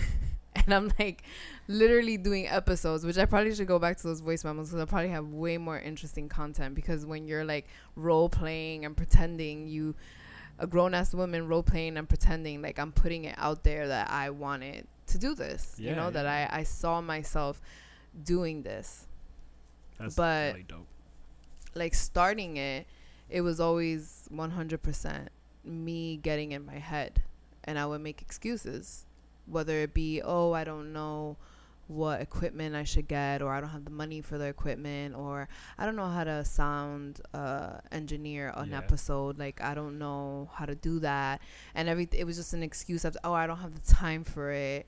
And 0.55 0.75
I'm 0.75 0.93
like 0.99 1.23
literally 1.67 2.19
doing 2.19 2.47
episodes, 2.47 3.03
which 3.07 3.17
I 3.17 3.25
probably 3.25 3.55
should 3.55 3.69
go 3.69 3.79
back 3.79 3.97
to 3.99 4.03
those 4.03 4.21
voice 4.21 4.45
memos 4.45 4.69
because 4.69 4.83
I 4.83 4.85
probably 4.85 5.09
have 5.11 5.29
way 5.29 5.57
more 5.57 5.79
interesting 5.79 6.29
content. 6.29 6.75
Because 6.75 7.07
when 7.07 7.27
you're 7.27 7.45
like 7.45 7.67
role 7.97 8.29
playing 8.29 8.85
and 8.85 8.95
pretending, 8.95 9.67
you 9.69 9.95
a 10.59 10.67
grown 10.67 10.93
ass 10.93 11.15
woman 11.15 11.49
role 11.49 11.63
playing 11.63 11.97
and 11.97 12.07
pretending 12.07 12.61
like 12.61 12.79
I'm 12.79 12.93
putting 12.93 13.25
it 13.25 13.35
out 13.39 13.63
there 13.63 13.89
that 13.89 14.11
I 14.11 14.29
wanted 14.31 14.87
to 15.07 15.17
do 15.19 15.35
this. 15.35 15.75
you 15.79 15.91
Yeah, 15.91 15.95
know 15.95 16.11
that. 16.11 16.27
I 16.27 16.49
I 16.53 16.63
saw 16.65 17.01
myself 17.01 17.63
doing 18.25 18.63
this. 18.63 19.07
That's 19.99 20.17
But- 20.17 20.53
really 20.55 20.65
dope. 20.69 20.87
like 21.75 21.95
starting 21.95 22.57
it, 22.59 22.87
it 23.31 23.41
was 23.41 23.59
always 23.59 24.29
100% 24.31 25.29
me 25.69 26.17
getting 26.17 26.53
in 26.53 26.65
my 26.65 26.79
head. 26.79 27.23
And 27.65 27.79
I 27.79 27.87
would 27.87 28.01
make 28.01 28.23
excuses, 28.23 29.05
whether 29.47 29.75
it 29.81 29.93
be, 29.95 30.23
oh, 30.23 30.53
I 30.53 30.65
don't 30.65 30.93
know 30.93 31.37
what 31.87 32.21
equipment 32.21 32.75
I 32.77 32.85
should 32.85 33.09
get, 33.09 33.41
or 33.41 33.51
I 33.53 33.61
don't 33.61 33.71
have 33.71 33.85
the 33.87 33.91
money 33.91 34.21
for 34.21 34.37
the 34.37 34.45
equipment, 34.45 35.15
or 35.15 35.49
I 35.79 35.87
don't 35.87 35.97
know 35.97 36.09
how 36.09 36.25
to 36.25 36.45
sound 36.45 37.21
uh, 37.33 37.79
engineer 37.93 38.53
an 38.57 38.71
Yeah. 38.71 38.79
episode. 38.79 39.39
Like, 39.39 39.61
I 39.63 39.75
don't 39.75 39.99
know 39.99 40.51
how 40.55 40.67
to 40.67 40.75
do 40.75 40.99
that. 41.01 41.41
And 41.75 41.89
every 41.89 42.09
it 42.13 42.25
was 42.25 42.37
just 42.37 42.53
an 42.53 42.63
excuse 42.63 43.05
of, 43.07 43.17
oh, 43.25 43.33
I 43.33 43.47
don't 43.47 43.59
have 43.59 43.75
the 43.75 43.95
time 43.95 44.23
for 44.25 44.51
it. 44.51 44.87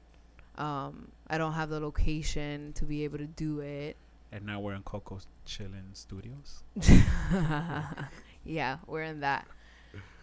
Um, 0.58 1.08
I 1.28 1.38
don't 1.38 1.52
have 1.54 1.70
the 1.70 1.80
location 1.80 2.74
to 2.74 2.84
be 2.84 3.04
able 3.04 3.16
to 3.18 3.26
do 3.26 3.60
it. 3.60 3.96
And 4.32 4.44
now 4.46 4.60
we're 4.60 4.74
in 4.74 4.82
Coco's 4.82 5.26
Chillin' 5.46 5.94
Studios. 5.94 6.62
yeah, 8.44 8.78
we're 8.86 9.02
in 9.02 9.20
that. 9.20 9.46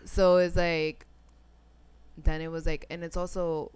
So 0.08 0.38
it's 0.38 0.56
like, 0.56 1.06
then 2.18 2.42
it 2.42 2.50
was 2.50 2.66
like, 2.66 2.86
and 2.90 3.04
it's 3.04 3.18
also 3.18 3.72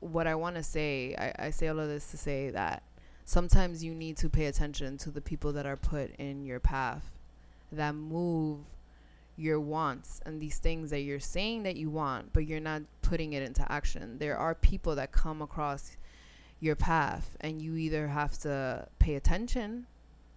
what 0.00 0.26
I 0.26 0.34
want 0.36 0.56
to 0.56 0.62
say. 0.62 1.14
I, 1.18 1.46
I 1.46 1.50
say 1.50 1.68
all 1.68 1.80
of 1.80 1.88
this 1.88 2.10
to 2.12 2.16
say 2.16 2.50
that 2.50 2.84
sometimes 3.24 3.82
you 3.82 3.92
need 3.94 4.16
to 4.18 4.30
pay 4.30 4.46
attention 4.46 4.96
to 4.98 5.10
the 5.10 5.20
people 5.20 5.52
that 5.52 5.66
are 5.66 5.76
put 5.76 6.14
in 6.16 6.44
your 6.44 6.60
path 6.60 7.10
that 7.72 7.94
move 7.94 8.60
your 9.36 9.58
wants 9.58 10.20
and 10.24 10.40
these 10.40 10.58
things 10.58 10.90
that 10.90 11.00
you're 11.00 11.18
saying 11.18 11.64
that 11.64 11.76
you 11.76 11.90
want, 11.90 12.32
but 12.32 12.46
you're 12.46 12.60
not 12.60 12.82
putting 13.02 13.32
it 13.32 13.42
into 13.42 13.70
action. 13.70 14.18
There 14.18 14.36
are 14.36 14.54
people 14.54 14.94
that 14.94 15.10
come 15.10 15.42
across 15.42 15.96
your 16.60 16.76
path, 16.76 17.36
and 17.40 17.60
you 17.60 17.74
either 17.76 18.06
have 18.06 18.38
to 18.38 18.86
pay 19.00 19.16
attention 19.16 19.86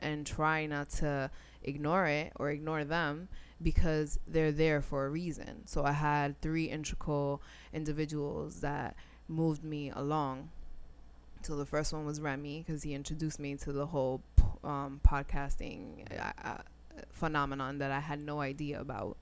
and 0.01 0.25
try 0.25 0.65
not 0.65 0.89
to 0.89 1.29
ignore 1.63 2.07
it 2.07 2.33
or 2.37 2.49
ignore 2.49 2.83
them 2.83 3.27
because 3.61 4.19
they're 4.27 4.51
there 4.51 4.81
for 4.81 5.05
a 5.05 5.09
reason. 5.09 5.65
So 5.65 5.83
I 5.83 5.93
had 5.93 6.39
three 6.41 6.65
integral 6.65 7.41
individuals 7.73 8.61
that 8.61 8.95
moved 9.27 9.63
me 9.63 9.91
along. 9.95 10.49
So 11.41 11.55
the 11.55 11.65
first 11.65 11.93
one 11.93 12.05
was 12.05 12.19
Remy 12.21 12.63
because 12.65 12.83
he 12.83 12.93
introduced 12.93 13.39
me 13.39 13.55
to 13.55 13.71
the 13.71 13.85
whole 13.87 14.21
um, 14.63 14.99
podcasting 15.07 16.05
uh, 16.19 16.31
uh, 16.43 16.57
phenomenon 17.11 17.77
that 17.79 17.91
I 17.91 17.99
had 17.99 18.19
no 18.19 18.41
idea 18.41 18.79
about. 18.79 19.17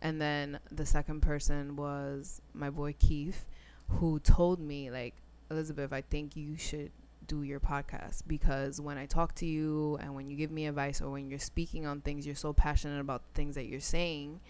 And 0.00 0.20
then 0.20 0.58
the 0.70 0.86
second 0.86 1.20
person 1.20 1.76
was 1.76 2.42
my 2.54 2.70
boy 2.70 2.94
Keith, 2.98 3.44
who 3.88 4.18
told 4.18 4.60
me 4.60 4.90
like 4.90 5.14
Elizabeth, 5.50 5.92
I 5.92 6.00
think 6.00 6.36
you 6.36 6.56
should 6.56 6.90
do 7.26 7.42
your 7.42 7.60
podcast 7.60 8.22
because 8.26 8.80
when 8.80 8.98
I 8.98 9.06
talk 9.06 9.34
to 9.36 9.46
you 9.46 9.96
and 10.00 10.14
when 10.14 10.28
you 10.28 10.36
give 10.36 10.50
me 10.50 10.66
advice 10.66 11.00
or 11.00 11.10
when 11.10 11.28
you're 11.30 11.38
speaking 11.38 11.86
on 11.86 12.00
things, 12.00 12.26
you're 12.26 12.34
so 12.34 12.52
passionate 12.52 13.00
about 13.00 13.22
the 13.24 13.32
things 13.34 13.54
that 13.54 13.66
you're 13.66 13.80
saying 13.80 14.40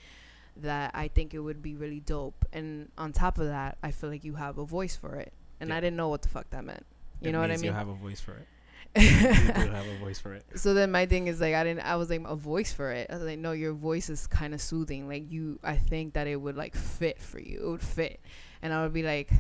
that 0.56 0.90
I 0.94 1.08
think 1.08 1.32
it 1.34 1.38
would 1.40 1.62
be 1.62 1.74
really 1.74 2.00
dope. 2.00 2.44
And 2.52 2.90
on 2.98 3.12
top 3.12 3.38
of 3.38 3.46
that, 3.46 3.78
I 3.82 3.90
feel 3.90 4.10
like 4.10 4.24
you 4.24 4.34
have 4.34 4.58
a 4.58 4.64
voice 4.64 4.96
for 4.96 5.16
it. 5.16 5.32
And 5.60 5.70
Yeah. 5.70 5.76
I 5.76 5.80
didn't 5.80 5.96
know 5.96 6.08
what 6.08 6.22
the 6.22 6.28
fuck 6.28 6.50
that 6.50 6.64
meant. 6.64 6.84
You 7.20 7.28
It 7.30 7.32
know 7.32 7.40
what 7.40 7.50
I 7.50 7.56
mean? 7.56 7.64
You 7.64 7.72
have 7.72 7.88
a 7.88 7.94
voice 7.94 8.20
for 8.20 8.32
it. 8.32 8.46
you 8.96 9.08
do 9.08 9.70
have 9.70 9.86
a 9.86 9.98
voice 10.00 10.18
for 10.18 10.34
it. 10.34 10.44
so 10.56 10.74
then 10.74 10.90
my 10.90 11.06
thing 11.06 11.26
is 11.26 11.40
like 11.40 11.54
I 11.54 11.64
didn't 11.64 11.80
I 11.80 11.96
was 11.96 12.10
like 12.10 12.20
a 12.26 12.36
voice 12.36 12.74
for 12.74 12.92
it. 12.92 13.06
I 13.10 13.14
was 13.14 13.22
like, 13.22 13.38
no, 13.38 13.52
your 13.52 13.72
voice 13.72 14.10
is 14.10 14.26
kind 14.26 14.52
of 14.52 14.60
soothing. 14.60 15.08
Like 15.08 15.32
you, 15.32 15.58
I 15.64 15.76
think 15.76 16.12
that 16.12 16.26
it 16.26 16.36
would 16.36 16.56
like 16.56 16.74
fit 16.74 17.18
for 17.18 17.38
you. 17.40 17.60
It 17.64 17.70
would 17.70 17.80
fit, 17.80 18.20
and 18.60 18.70
I 18.74 18.82
would 18.82 18.92
be 18.92 19.02
like, 19.02 19.30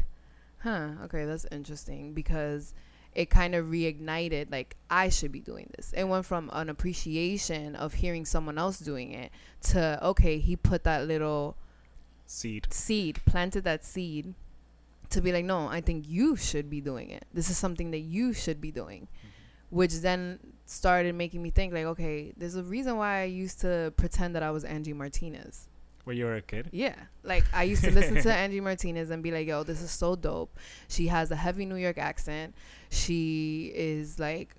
huh, 0.62 0.92
okay, 1.04 1.26
that's 1.26 1.44
interesting 1.52 2.14
because 2.14 2.72
it 3.14 3.28
kind 3.28 3.54
of 3.54 3.66
reignited 3.66 4.50
like 4.50 4.76
I 4.90 5.08
should 5.08 5.32
be 5.32 5.40
doing 5.40 5.70
this. 5.76 5.92
It 5.92 6.04
went 6.04 6.24
from 6.24 6.50
an 6.52 6.68
appreciation 6.68 7.76
of 7.76 7.94
hearing 7.94 8.24
someone 8.24 8.58
else 8.58 8.78
doing 8.78 9.12
it 9.12 9.30
to 9.70 9.98
okay, 10.02 10.38
he 10.38 10.56
put 10.56 10.84
that 10.84 11.06
little 11.06 11.56
Seed. 12.26 12.72
seed, 12.72 13.20
planted 13.26 13.64
that 13.64 13.84
seed 13.84 14.34
to 15.10 15.20
be 15.20 15.32
like, 15.32 15.44
no, 15.44 15.68
I 15.68 15.80
think 15.82 16.08
you 16.08 16.36
should 16.36 16.70
be 16.70 16.80
doing 16.80 17.10
it. 17.10 17.26
This 17.32 17.50
is 17.50 17.58
something 17.58 17.90
that 17.90 17.98
you 17.98 18.32
should 18.32 18.60
be 18.60 18.70
doing, 18.70 19.02
mm-hmm. 19.02 19.76
which 19.76 19.94
then 20.00 20.38
started 20.64 21.14
making 21.14 21.42
me 21.42 21.50
think 21.50 21.74
like, 21.74 21.84
okay, 21.84 22.32
there's 22.36 22.56
a 22.56 22.62
reason 22.62 22.96
why 22.96 23.20
I 23.20 23.24
used 23.24 23.60
to 23.60 23.92
pretend 23.96 24.34
that 24.34 24.42
I 24.42 24.50
was 24.50 24.64
Angie 24.64 24.94
Martinez. 24.94 25.68
When 26.04 26.16
you 26.16 26.24
were 26.24 26.34
a 26.34 26.42
kid. 26.42 26.68
Yeah. 26.72 26.96
Like 27.22 27.44
I 27.52 27.62
used 27.62 27.84
to 27.84 27.92
listen 27.92 28.20
to 28.22 28.34
Angie 28.34 28.60
Martinez 28.60 29.10
and 29.10 29.22
be 29.22 29.30
like, 29.30 29.46
yo, 29.46 29.62
this 29.62 29.80
is 29.80 29.90
so 29.90 30.16
dope. 30.16 30.56
She 30.88 31.06
has 31.06 31.30
a 31.30 31.36
heavy 31.36 31.64
New 31.64 31.76
York 31.76 31.98
accent. 31.98 32.54
She 32.90 33.72
is 33.74 34.18
like 34.18 34.56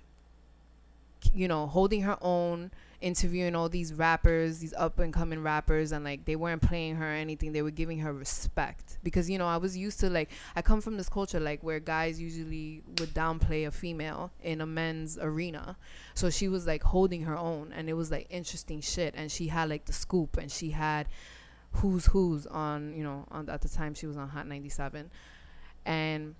you 1.32 1.48
know, 1.48 1.66
holding 1.66 2.02
her 2.02 2.18
own, 2.20 2.70
interviewing 3.04 3.54
all 3.54 3.68
these 3.68 3.92
rappers, 3.92 4.58
these 4.60 4.72
up 4.78 4.98
and 4.98 5.12
coming 5.12 5.42
rappers, 5.42 5.92
and 5.92 6.04
like 6.04 6.24
they 6.24 6.36
weren't 6.36 6.62
playing 6.62 6.96
her 6.96 7.10
or 7.10 7.14
anything. 7.14 7.52
They 7.52 7.60
were 7.60 7.70
giving 7.70 7.98
her 7.98 8.12
respect 8.12 8.98
because 9.02 9.28
you 9.28 9.36
know 9.36 9.46
I 9.46 9.58
was 9.58 9.76
used 9.76 10.00
to 10.00 10.08
like 10.08 10.30
I 10.56 10.62
come 10.62 10.80
from 10.80 10.96
this 10.96 11.10
culture 11.10 11.38
like 11.38 11.62
where 11.62 11.80
guys 11.80 12.18
usually 12.18 12.82
would 12.98 13.10
downplay 13.10 13.66
a 13.66 13.70
female 13.70 14.32
in 14.42 14.62
a 14.62 14.66
men's 14.66 15.18
arena, 15.20 15.76
so 16.14 16.30
she 16.30 16.48
was 16.48 16.66
like 16.66 16.82
holding 16.82 17.22
her 17.24 17.36
own, 17.36 17.72
and 17.76 17.90
it 17.90 17.94
was 17.94 18.10
like 18.10 18.26
interesting 18.30 18.80
shit. 18.80 19.14
And 19.14 19.30
she 19.30 19.48
had 19.48 19.68
like 19.68 19.84
the 19.84 19.92
scoop, 19.92 20.38
and 20.38 20.50
she 20.50 20.70
had 20.70 21.06
who's 21.72 22.06
who's 22.06 22.46
on 22.46 22.94
you 22.96 23.04
know 23.04 23.26
on 23.30 23.50
at 23.50 23.60
the 23.60 23.68
time 23.68 23.92
she 23.92 24.06
was 24.06 24.16
on 24.16 24.30
Hot 24.30 24.46
97, 24.46 25.10
and 25.84 26.34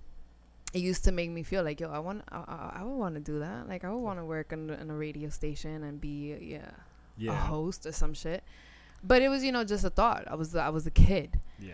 it 0.75 0.81
used 0.81 1.05
to 1.05 1.11
make 1.13 1.31
me 1.31 1.41
feel 1.41 1.63
like 1.63 1.79
yo 1.79 1.89
i 1.89 1.99
want 1.99 2.21
i, 2.31 2.73
I, 2.79 2.83
would 2.83 2.97
want 2.97 3.15
to 3.15 3.21
do 3.21 3.39
that. 3.39 3.69
Like 3.69 3.85
i 3.85 3.89
would 3.89 3.99
want 3.99 4.19
to 4.19 4.25
work 4.25 4.51
in, 4.51 4.69
in, 4.69 4.89
a 4.89 4.95
radio 4.95 5.29
station 5.29 5.83
and 5.83 6.01
be 6.01 6.35
yeah, 6.41 6.69
yeah. 7.17 7.31
a 7.31 7.35
host 7.35 7.85
or 7.85 7.93
some 7.93 8.13
shit. 8.13 8.43
But 9.01 9.21
it 9.21 9.29
was 9.29 9.43
you 9.43 9.53
know 9.53 9.63
just 9.63 9.85
a 9.85 9.89
thought. 9.89 10.25
I 10.27 10.35
was 10.35 10.53
i 10.55 10.69
was 10.69 10.85
a 10.85 10.91
kid. 10.91 11.39
Yeah. 11.59 11.73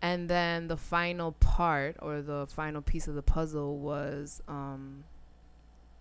And 0.00 0.30
then 0.30 0.68
the 0.68 0.76
final 0.76 1.32
part 1.32 1.96
or 2.00 2.22
the 2.22 2.46
final 2.46 2.82
piece 2.82 3.08
of 3.08 3.16
the 3.16 3.22
puzzle 3.22 3.78
was 3.78 4.40
um 4.46 5.04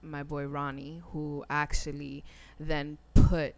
my 0.03 0.21
boy 0.21 0.45
ronnie 0.45 1.01
who 1.11 1.43
actually 1.49 2.23
then 2.59 2.99
put 3.15 3.55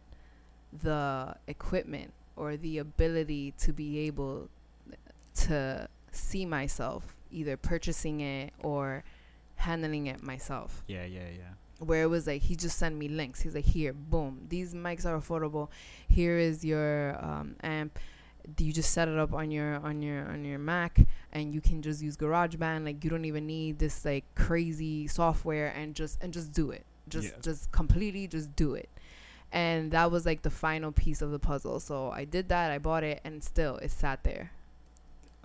the 0.72 1.36
equipment 1.48 2.14
or 2.38 2.56
the 2.56 2.78
ability 2.78 3.54
to 3.58 3.74
be 3.74 4.00
able 4.00 4.48
to 5.36 5.90
see 6.12 6.46
myself 6.46 7.17
either 7.32 7.58
purchasing 7.58 8.22
it 8.22 8.54
or 8.60 9.04
handling 9.58 10.08
it 10.08 10.24
myself. 10.24 10.84
Yeah, 10.88 11.06
yeah, 11.06 11.28
yeah. 11.36 11.54
Where 11.80 12.04
it 12.04 12.08
was 12.08 12.26
like 12.26 12.42
he 12.42 12.56
just 12.56 12.78
sent 12.78 12.96
me 12.96 13.08
links. 13.08 13.42
He's 13.42 13.54
like, 13.54 13.66
"Here, 13.66 13.94
boom. 13.94 14.46
These 14.50 14.74
mics 14.74 15.06
are 15.06 15.20
affordable. 15.20 15.70
Here 16.08 16.38
is 16.38 16.66
your 16.66 17.24
um, 17.24 17.56
amp. 17.62 18.00
You 18.58 18.72
just 18.72 18.94
set 18.94 19.08
it 19.08 19.18
up 19.18 19.34
on 19.34 19.52
your 19.52 19.76
on 19.76 20.02
your 20.02 20.28
on 20.28 20.44
your 20.44 20.58
Mac, 20.58 21.00
and 21.34 21.54
you 21.54 21.62
can 21.62 21.82
just 21.82 22.02
use 22.02 22.18
GarageBand. 22.18 22.86
Like 22.86 23.04
you 23.04 23.10
don't 23.10 23.26
even 23.26 23.46
need 23.46 23.78
this 23.78 24.06
like 24.06 24.24
crazy 24.34 25.08
software, 25.08 25.68
and 25.76 25.94
just 25.94 26.18
and 26.24 26.34
just 26.34 26.52
do 26.52 26.72
it. 26.72 26.86
Just 27.10 27.28
yeah. 27.28 27.42
just 27.42 27.72
completely 27.72 28.28
just 28.28 28.56
do 28.56 28.74
it." 28.74 28.90
And 29.52 29.92
that 29.92 30.12
was 30.12 30.26
like 30.26 30.42
the 30.42 30.50
final 30.50 30.92
piece 30.92 31.22
of 31.22 31.32
the 31.32 31.40
puzzle. 31.40 31.80
So 31.80 32.10
I 32.10 32.26
did 32.26 32.50
that. 32.50 32.72
I 32.72 32.80
bought 32.80 33.04
it, 33.04 33.22
and 33.24 33.44
still 33.44 33.78
it 33.78 33.92
sat 33.92 34.24
there 34.24 34.52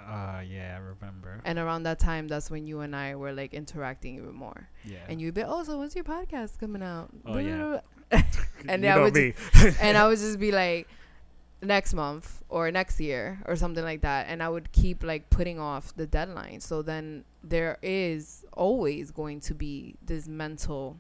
uh, 0.09 0.41
yeah, 0.41 0.77
I 0.77 0.81
remember. 0.81 1.41
And 1.45 1.59
around 1.59 1.85
that 1.85 1.99
time, 1.99 2.29
that's 2.29 2.51
when 2.51 2.67
you 2.67 2.81
and 2.81 2.95
I 2.95 3.15
were 3.15 3.33
like 3.33 3.55
interacting 3.55 4.17
even 4.17 4.35
more. 4.35 4.69
Yeah. 4.85 4.99
And 5.09 5.21
you'd 5.21 5.35
be, 5.35 5.43
oh, 5.43 5.65
so 5.65 5.79
when's 5.79 5.95
your 5.95 6.05
podcast 6.05 6.59
coming 6.59 6.83
out? 6.83 7.11
Oh 7.27 7.39
yeah. 7.39 7.81
and 8.69 8.85
I 8.87 8.99
would, 8.99 9.15
just, 9.15 9.81
and 9.81 9.97
I 9.97 10.07
would 10.07 10.19
just 10.19 10.39
be 10.39 10.53
like, 10.53 10.89
next 11.63 11.95
month 11.95 12.43
or 12.49 12.71
next 12.71 13.01
year 13.01 13.41
or 13.47 13.57
something 13.57 13.85
like 13.85 14.03
that, 14.03 14.27
and 14.29 14.43
I 14.43 14.49
would 14.49 14.73
keep 14.73 15.03
like 15.03 15.31
putting 15.31 15.59
off 15.59 15.95
the 15.97 16.07
deadline. 16.07 16.61
So 16.61 16.83
then 16.83 17.25
there 17.43 17.79
is 17.83 18.45
always 18.53 19.11
going 19.11 19.41
to 19.41 19.55
be 19.55 19.95
this 20.05 20.29
mental 20.29 20.99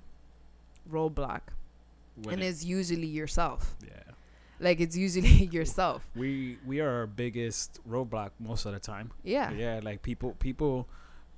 roadblock, 0.91 1.41
when 2.23 2.35
and 2.35 2.43
it, 2.43 2.47
it's 2.47 2.65
usually 2.65 3.09
yourself. 3.09 3.77
Yeah 3.85 4.12
like 4.63 4.81
it's 4.81 4.97
usually 4.97 5.47
yourself. 5.53 6.09
We 6.15 6.59
we 6.65 6.81
are 6.81 6.91
our 6.91 7.07
biggest 7.07 7.81
roadblock 7.89 8.31
most 8.39 8.65
of 8.65 8.73
the 8.73 8.79
time. 8.79 9.11
Yeah. 9.23 9.51
Yeah, 9.51 9.81
like 9.83 10.03
people 10.03 10.33
people 10.39 10.89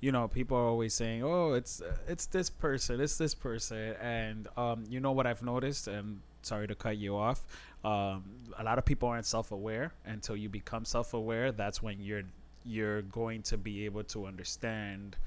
you 0.01 0.11
know, 0.11 0.27
people 0.27 0.55
are 0.57 0.65
always 0.65 0.93
saying, 0.93 1.23
"Oh, 1.23 1.53
it's 1.53 1.81
uh, 1.81 1.97
it's 2.07 2.27
this 2.27 2.49
person, 2.49 3.01
it's 3.01 3.17
this 3.17 3.33
person." 3.33 3.95
And 4.01 4.47
um 4.55 4.85
you 4.87 4.99
know 4.99 5.11
what 5.11 5.25
I've 5.25 5.43
noticed 5.43 5.87
and 5.87 6.21
sorry 6.43 6.67
to 6.67 6.75
cut 6.75 6.97
you 6.97 7.17
off. 7.17 7.45
Um 7.83 8.23
a 8.57 8.63
lot 8.63 8.77
of 8.77 8.85
people 8.85 9.09
aren't 9.09 9.25
self-aware 9.25 9.93
until 10.05 10.37
you 10.37 10.47
become 10.47 10.85
self-aware. 10.85 11.51
That's 11.51 11.81
when 11.81 11.99
you're 11.99 12.23
you're 12.63 13.01
going 13.01 13.41
to 13.43 13.57
be 13.57 13.85
able 13.85 14.03
to 14.03 14.25
understand 14.25 15.17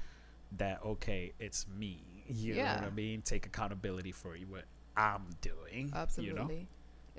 that 0.57 0.79
okay, 0.85 1.33
it's 1.39 1.67
me. 1.67 2.01
You 2.27 2.53
yeah. 2.53 2.75
know 2.75 2.81
what 2.81 2.91
I 2.91 2.95
mean? 2.95 3.21
Take 3.21 3.45
accountability 3.45 4.11
for 4.11 4.35
what 4.47 4.65
I'm 4.95 5.25
doing. 5.41 5.91
Absolutely. 5.95 6.55
You 6.55 6.61
know? 6.61 6.67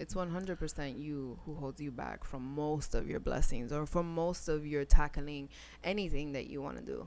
It's 0.01 0.15
100% 0.15 0.99
you 0.99 1.39
who 1.45 1.55
holds 1.55 1.79
you 1.79 1.91
back 1.91 2.25
from 2.25 2.43
most 2.55 2.95
of 2.95 3.07
your 3.07 3.21
blessings 3.21 3.71
or 3.71 3.85
from 3.85 4.13
most 4.15 4.49
of 4.49 4.67
your 4.67 4.87
tackling 4.87 5.51
anything 5.85 6.33
that 6.33 6.47
you 6.49 6.63
want 6.63 6.79
to 6.79 6.83
do. 6.83 7.07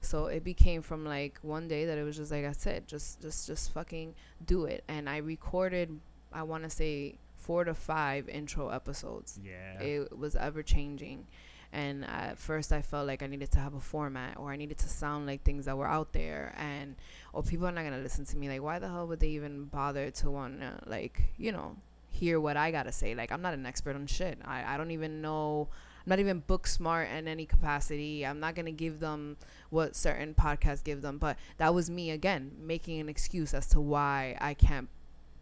So 0.00 0.26
it 0.26 0.42
became 0.42 0.80
from 0.80 1.04
like 1.04 1.38
one 1.42 1.68
day 1.68 1.84
that 1.84 1.98
it 1.98 2.02
was 2.02 2.16
just 2.16 2.32
like 2.32 2.46
i 2.46 2.52
said 2.52 2.88
just 2.88 3.20
just 3.20 3.46
just 3.46 3.72
fucking 3.74 4.14
do 4.46 4.64
it. 4.64 4.82
And 4.88 5.06
i 5.08 5.18
recorded 5.18 6.00
i 6.32 6.42
want 6.42 6.64
to 6.64 6.70
say 6.70 7.18
four 7.36 7.64
to 7.64 7.74
five 7.74 8.26
intro 8.30 8.70
episodes. 8.70 9.38
Yeah. 9.44 9.78
It 9.78 10.18
was 10.18 10.34
ever 10.34 10.62
changing. 10.62 11.26
And 11.74 12.06
at 12.06 12.38
first 12.38 12.72
i 12.72 12.80
felt 12.80 13.06
like 13.06 13.22
i 13.22 13.26
needed 13.26 13.50
to 13.52 13.58
have 13.58 13.74
a 13.74 13.80
format 13.80 14.38
or 14.38 14.50
i 14.50 14.56
needed 14.56 14.78
to 14.78 14.88
sound 14.88 15.26
like 15.26 15.42
things 15.42 15.66
that 15.66 15.76
were 15.76 15.86
out 15.86 16.14
there 16.14 16.54
and 16.56 16.96
or 17.34 17.42
people 17.42 17.66
are 17.66 17.72
not 17.72 17.82
going 17.82 17.92
to 17.92 18.00
listen 18.02 18.24
to 18.24 18.36
me. 18.38 18.48
Like 18.48 18.62
why 18.62 18.78
the 18.78 18.88
hell 18.88 19.06
would 19.08 19.20
they 19.20 19.28
even 19.28 19.66
bother 19.66 20.10
to 20.10 20.30
want 20.30 20.60
to 20.62 20.80
like 20.86 21.20
you 21.36 21.52
know 21.52 21.76
hear 22.10 22.40
what 22.40 22.56
I 22.56 22.70
gotta 22.70 22.92
say. 22.92 23.14
Like 23.14 23.32
I'm 23.32 23.42
not 23.42 23.54
an 23.54 23.66
expert 23.66 23.96
on 23.96 24.06
shit. 24.06 24.38
I, 24.44 24.74
I 24.74 24.76
don't 24.76 24.90
even 24.90 25.20
know 25.20 25.68
I'm 26.04 26.10
not 26.10 26.18
even 26.18 26.40
book 26.40 26.66
smart 26.66 27.08
in 27.10 27.28
any 27.28 27.44
capacity. 27.44 28.26
I'm 28.26 28.40
not 28.40 28.54
gonna 28.54 28.72
give 28.72 29.00
them 29.00 29.36
what 29.68 29.94
certain 29.94 30.34
podcasts 30.34 30.82
give 30.82 31.02
them. 31.02 31.18
But 31.18 31.36
that 31.58 31.74
was 31.74 31.90
me 31.90 32.10
again, 32.10 32.52
making 32.58 33.00
an 33.00 33.08
excuse 33.08 33.52
as 33.52 33.66
to 33.68 33.80
why 33.80 34.36
I 34.40 34.54
can't 34.54 34.88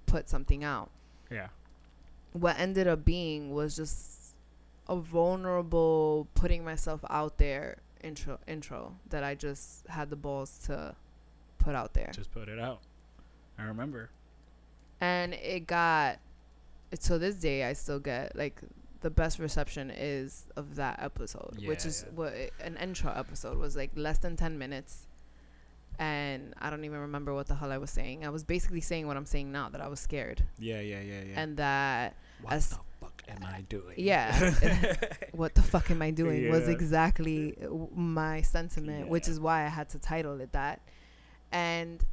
put 0.07 0.29
something 0.29 0.65
out. 0.65 0.91
Yeah. 1.31 1.49
What 2.33 2.59
ended 2.59 2.89
up 2.89 3.05
being 3.05 3.53
was 3.53 3.77
just 3.77 4.35
a 4.89 4.97
vulnerable 4.97 6.29
putting 6.35 6.65
myself 6.65 7.05
out 7.09 7.39
there 7.39 7.79
intro 8.03 8.39
intro 8.47 8.95
that 9.11 9.23
I 9.23 9.35
just 9.35 9.87
had 9.89 10.11
the 10.11 10.17
balls 10.17 10.59
to 10.67 10.95
put 11.59 11.75
out 11.75 11.95
there. 11.95 12.11
Just 12.13 12.33
put 12.33 12.49
it 12.49 12.59
out. 12.59 12.81
I 13.59 13.65
remember. 13.65 14.11
And 15.01 15.35
it 15.35 15.67
got 15.67 16.19
to 16.97 17.19
this 17.19 17.37
day 17.37 17.65
I 17.65 17.75
still 17.75 17.99
get 17.99 18.37
like 18.37 18.63
the 19.01 19.11
best 19.11 19.39
reception 19.39 19.91
is 19.91 20.47
of 20.57 20.77
that 20.77 21.01
episode, 21.03 21.57
yeah, 21.59 21.69
which 21.69 21.87
is 21.87 22.05
yeah. 22.07 22.15
what 22.15 22.33
it, 22.33 22.53
an 22.61 22.77
intro 22.77 23.13
episode 23.15 23.59
was 23.59 23.77
like 23.77 23.91
less 23.95 24.19
than 24.19 24.37
10 24.37 24.59
minutes. 24.59 25.07
And 26.01 26.55
I 26.61 26.71
don't 26.71 26.85
even 26.85 27.01
remember 27.01 27.35
what 27.35 27.49
the 27.49 27.57
hell 27.57 27.73
I 27.73 27.79
was 27.79 27.91
saying. 27.91 28.25
I 28.25 28.29
was 28.29 28.45
basically 28.45 28.81
saying 28.81 29.09
what 29.09 29.17
I'm 29.17 29.27
saying 29.27 29.51
now 29.51 29.69
that 29.71 29.81
I 29.81 29.89
was 29.89 29.99
scared. 29.99 30.45
Yeah, 30.59 30.81
yeah, 30.81 31.01
yeah, 31.01 31.23
yeah. 31.27 31.41
And 31.41 31.57
that 31.57 32.15
what 32.41 32.53
as 32.53 32.69
the 32.69 32.79
fuck 33.01 33.23
am 33.29 33.45
I 33.45 33.63
doing? 33.63 33.95
Yeah. 33.97 34.55
what 35.33 35.57
the 35.57 35.63
fuck 35.63 35.91
am 35.91 36.01
I 36.01 36.13
doing 36.13 36.45
yeah. 36.45 36.51
was 36.51 36.69
exactly 36.69 37.57
my 37.95 38.43
sentiment, 38.43 39.09
which 39.09 39.27
is 39.27 39.41
why 39.41 39.65
I 39.65 39.69
had 39.69 39.89
to 39.91 39.99
title 39.99 40.41
it 40.41 40.53
that. 40.53 40.81
And 41.51 42.05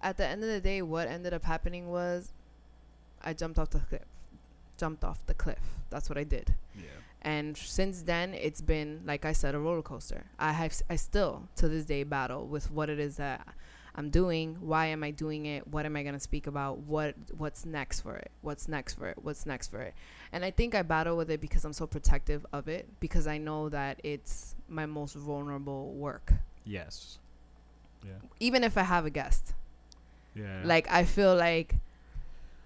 at 0.00 0.16
the 0.16 0.26
end 0.26 0.44
of 0.44 0.48
the 0.48 0.60
day, 0.60 0.82
what 0.82 1.08
ended 1.08 1.34
up 1.34 1.42
happening 1.42 1.88
was 1.88 2.32
I 3.26 3.34
jumped 3.34 3.58
off 3.58 3.70
the 3.70 3.80
cliff. 3.80 4.02
Jumped 4.78 5.04
off 5.04 5.24
the 5.26 5.34
cliff. 5.34 5.58
That's 5.90 6.08
what 6.08 6.16
I 6.16 6.24
did. 6.24 6.54
Yeah. 6.74 6.84
And 7.22 7.56
since 7.56 8.02
then, 8.02 8.34
it's 8.34 8.60
been 8.60 9.02
like 9.04 9.24
I 9.24 9.32
said, 9.32 9.54
a 9.54 9.58
roller 9.58 9.82
coaster. 9.82 10.24
I 10.38 10.52
have, 10.52 10.80
I 10.88 10.96
still 10.96 11.48
to 11.56 11.68
this 11.68 11.84
day 11.84 12.04
battle 12.04 12.46
with 12.46 12.70
what 12.70 12.88
it 12.88 13.00
is 13.00 13.16
that 13.16 13.46
I'm 13.96 14.10
doing. 14.10 14.58
Why 14.60 14.86
am 14.86 15.02
I 15.02 15.10
doing 15.10 15.46
it? 15.46 15.66
What 15.66 15.86
am 15.86 15.96
I 15.96 16.02
gonna 16.02 16.20
speak 16.20 16.46
about? 16.46 16.78
What 16.80 17.14
What's 17.36 17.64
next 17.64 18.02
for 18.02 18.14
it? 18.14 18.30
What's 18.42 18.68
next 18.68 18.94
for 18.94 19.08
it? 19.08 19.16
What's 19.22 19.46
next 19.46 19.68
for 19.68 19.80
it? 19.80 19.94
And 20.32 20.44
I 20.44 20.50
think 20.50 20.74
I 20.74 20.82
battle 20.82 21.16
with 21.16 21.30
it 21.30 21.40
because 21.40 21.64
I'm 21.64 21.72
so 21.72 21.86
protective 21.86 22.46
of 22.52 22.68
it 22.68 22.86
because 23.00 23.26
I 23.26 23.38
know 23.38 23.70
that 23.70 23.98
it's 24.04 24.54
my 24.68 24.86
most 24.86 25.14
vulnerable 25.14 25.94
work. 25.94 26.32
Yes. 26.64 27.18
Yeah. 28.04 28.12
Even 28.38 28.62
if 28.62 28.76
I 28.76 28.82
have 28.82 29.06
a 29.06 29.10
guest. 29.10 29.54
Yeah. 30.34 30.60
Like 30.64 30.86
I 30.90 31.04
feel 31.04 31.34
like 31.34 31.76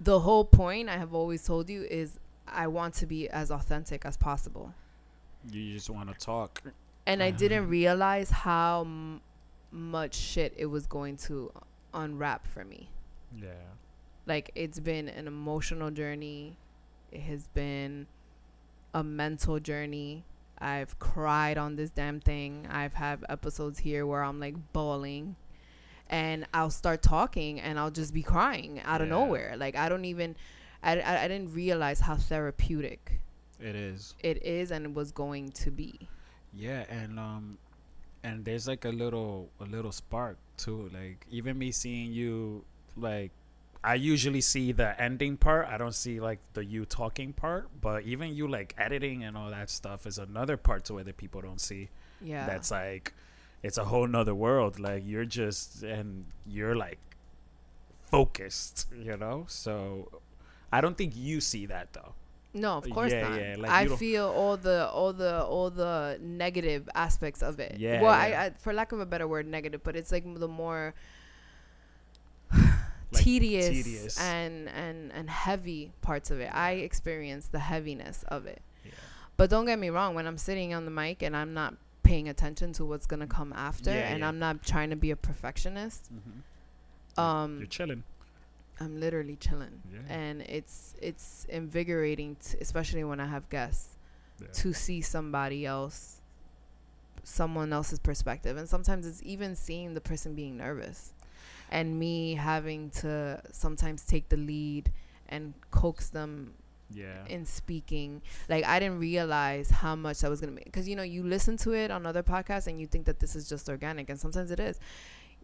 the 0.00 0.20
whole 0.20 0.44
point 0.44 0.88
I 0.88 0.96
have 0.96 1.14
always 1.14 1.44
told 1.44 1.68
you 1.68 1.82
is 1.82 2.18
I 2.48 2.66
want 2.66 2.94
to 2.94 3.06
be 3.06 3.28
as 3.28 3.50
authentic 3.50 4.04
as 4.04 4.16
possible. 4.16 4.74
You 5.50 5.74
just 5.74 5.90
want 5.90 6.12
to 6.12 6.24
talk. 6.24 6.62
And 7.06 7.22
I 7.22 7.28
uh-huh. 7.28 7.38
didn't 7.38 7.68
realize 7.68 8.30
how 8.30 8.82
m- 8.82 9.20
much 9.70 10.14
shit 10.14 10.54
it 10.56 10.66
was 10.66 10.86
going 10.86 11.16
to 11.18 11.52
unwrap 11.94 12.46
for 12.46 12.64
me. 12.64 12.90
Yeah. 13.36 13.50
Like 14.26 14.50
it's 14.54 14.80
been 14.80 15.08
an 15.08 15.26
emotional 15.26 15.90
journey. 15.90 16.56
It 17.12 17.20
has 17.22 17.48
been 17.48 18.06
a 18.94 19.02
mental 19.02 19.60
journey. 19.60 20.24
I've 20.58 20.98
cried 20.98 21.56
on 21.56 21.76
this 21.76 21.90
damn 21.90 22.20
thing. 22.20 22.66
I've 22.70 22.94
had 22.94 23.24
episodes 23.28 23.78
here 23.78 24.06
where 24.06 24.22
I'm 24.22 24.40
like 24.40 24.54
bawling 24.72 25.36
and 26.10 26.46
I'll 26.52 26.70
start 26.70 27.02
talking 27.02 27.60
and 27.60 27.78
I'll 27.78 27.90
just 27.90 28.12
be 28.12 28.22
crying 28.22 28.80
out 28.84 29.00
yeah. 29.00 29.04
of 29.04 29.08
nowhere. 29.08 29.54
Like 29.56 29.76
I 29.76 29.88
don't 29.88 30.04
even, 30.04 30.36
I, 30.82 31.00
I, 31.00 31.24
I 31.24 31.28
didn't 31.28 31.54
realize 31.54 32.00
how 32.00 32.16
therapeutic 32.16 33.20
it 33.58 33.76
is. 33.76 34.14
It 34.20 34.44
is 34.44 34.70
and 34.72 34.84
it 34.84 34.94
was 34.94 35.12
going 35.12 35.52
to 35.52 35.70
be. 35.70 36.08
Yeah, 36.52 36.84
and 36.90 37.18
um, 37.18 37.58
and 38.24 38.44
there's 38.44 38.66
like 38.66 38.84
a 38.84 38.90
little 38.90 39.48
a 39.60 39.64
little 39.64 39.92
spark 39.92 40.36
too. 40.56 40.90
Like 40.92 41.24
even 41.30 41.56
me 41.56 41.70
seeing 41.70 42.12
you 42.12 42.64
like 42.96 43.30
I 43.84 43.94
usually 43.94 44.40
see 44.40 44.72
the 44.72 45.00
ending 45.00 45.36
part. 45.36 45.68
I 45.68 45.78
don't 45.78 45.94
see 45.94 46.18
like 46.18 46.40
the 46.54 46.64
you 46.64 46.84
talking 46.84 47.32
part, 47.32 47.68
but 47.80 48.02
even 48.02 48.34
you 48.34 48.48
like 48.48 48.74
editing 48.76 49.22
and 49.22 49.36
all 49.36 49.50
that 49.50 49.70
stuff 49.70 50.06
is 50.06 50.18
another 50.18 50.56
part 50.56 50.84
to 50.86 50.98
it 50.98 51.04
that 51.04 51.16
people 51.16 51.40
don't 51.40 51.60
see. 51.60 51.88
Yeah. 52.20 52.46
That's 52.46 52.72
like 52.72 53.14
it's 53.62 53.78
a 53.78 53.84
whole 53.84 54.06
nother 54.06 54.34
world. 54.34 54.78
Like 54.78 55.02
you're 55.06 55.24
just 55.26 55.82
and 55.82 56.26
you're 56.46 56.74
like 56.76 56.98
focused, 58.10 58.86
you 58.96 59.16
know? 59.16 59.44
So 59.48 60.20
I 60.72 60.80
don't 60.80 60.96
think 60.96 61.12
you 61.16 61.40
see 61.40 61.66
that 61.66 61.92
though. 61.92 62.14
no, 62.52 62.78
of 62.78 62.88
course 62.90 63.12
Yeah, 63.12 63.28
not. 63.28 63.40
yeah, 63.40 63.54
like, 63.58 63.70
I 63.70 63.86
feel 63.96 64.26
all 64.28 64.56
the 64.56 64.88
all 64.88 65.12
the 65.12 65.42
all 65.44 65.70
the 65.70 66.18
negative 66.20 66.88
aspects 66.94 67.42
of 67.42 67.60
it. 67.60 67.76
Yeah, 67.78 68.02
Well, 68.02 68.12
yeah. 68.28 68.40
I, 68.40 68.44
I 68.46 68.50
for 68.58 68.72
lack 68.72 68.90
of 68.92 69.00
a 69.00 69.06
better 69.06 69.28
word, 69.28 69.46
negative, 69.46 69.82
but 69.84 69.94
it's 69.96 70.10
like 70.10 70.24
the 70.38 70.48
more 70.48 70.94
Like, 73.12 73.24
tedious, 73.24 73.68
tedious. 73.68 74.20
and 74.20 74.68
and 74.68 75.10
and 75.12 75.28
heavy 75.28 75.92
parts 76.00 76.30
of 76.30 76.38
it. 76.40 76.50
I 76.54 76.72
experience 76.72 77.48
the 77.48 77.58
heaviness 77.58 78.24
of 78.28 78.46
it. 78.46 78.62
But 79.36 79.48
don't 79.50 79.64
get 79.64 79.78
me 79.78 79.88
wrong, 79.90 80.14
when 80.14 80.26
I'm 80.26 80.36
sitting 80.38 80.74
on 80.74 80.84
the 80.84 80.90
mic 80.90 81.22
and 81.22 81.34
I'm 81.34 81.54
not 81.54 81.74
paying 82.10 82.28
attention 82.28 82.68
to 82.78 82.82
what's 82.90 83.06
gonna 83.12 83.26
come 83.38 83.52
after, 83.68 83.90
Yeah, 83.92 84.10
and 84.10 84.18
yeah. 84.20 84.28
I'm 84.28 84.38
not 84.46 84.56
trying 84.72 84.90
to 84.90 84.96
be 85.06 85.10
a 85.12 85.16
perfectionist, 85.30 86.02
Mm-hmm. 86.12 87.20
um, 87.24 87.58
you're 87.58 87.66
chilling. 87.78 88.02
I'm 88.82 88.94
literally 89.04 89.36
chilling, 89.46 89.76
Yeah. 89.94 90.00
and 90.20 90.42
it's 90.58 90.76
it's 91.10 91.26
invigorating, 91.60 92.30
t- 92.44 92.58
especially 92.66 93.04
when 93.10 93.20
I 93.20 93.26
have 93.34 93.44
guests, 93.58 93.88
to 94.62 94.72
see 94.84 95.00
somebody 95.02 95.60
else, 95.76 95.98
someone 97.22 97.72
else's 97.72 97.98
perspective, 97.98 98.56
and 98.56 98.66
sometimes 98.68 99.06
it's 99.06 99.22
even 99.22 99.54
seeing 99.54 99.94
the 99.94 100.00
person 100.10 100.34
being 100.34 100.56
nervous, 100.56 101.12
and 101.70 101.86
me 102.04 102.34
having 102.34 102.90
to 103.02 103.40
sometimes 103.52 104.04
take 104.04 104.26
the 104.30 104.36
lead 104.52 104.90
and 105.28 105.52
coax 105.70 106.08
them 106.08 106.54
yeah. 106.92 107.24
in 107.28 107.44
speaking. 107.46 108.22
Like 108.48 108.64
I 108.64 108.78
didn't 108.78 108.98
realize 108.98 109.70
how 109.70 109.94
much 109.96 110.24
I 110.24 110.28
was 110.28 110.40
gonna 110.40 110.52
make 110.52 110.64
because 110.64 110.88
you 110.88 110.96
know 110.96 111.02
you 111.02 111.22
listen 111.22 111.56
to 111.58 111.72
it 111.72 111.90
on 111.90 112.06
other 112.06 112.22
podcasts 112.22 112.66
and 112.66 112.80
you 112.80 112.86
think 112.86 113.06
that 113.06 113.20
this 113.20 113.34
is 113.36 113.48
just 113.48 113.68
organic, 113.68 114.08
and 114.10 114.18
sometimes 114.18 114.50
it 114.50 114.60
is. 114.60 114.78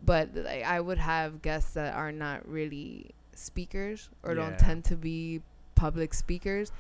But 0.05 0.35
like 0.35 0.65
I 0.65 0.81
would 0.81 0.99
have 0.99 1.43
guests 1.43 1.73
that 1.75 1.95
are 1.95 2.13
not 2.13 2.47
really 2.49 3.11
speakers 3.35 4.09
or 4.23 4.35
Yeah. 4.35 4.43
don't 4.43 4.59
tend 4.59 4.85
to 4.87 4.97
be 4.97 5.43
public 5.75 6.15
speakers, 6.15 6.73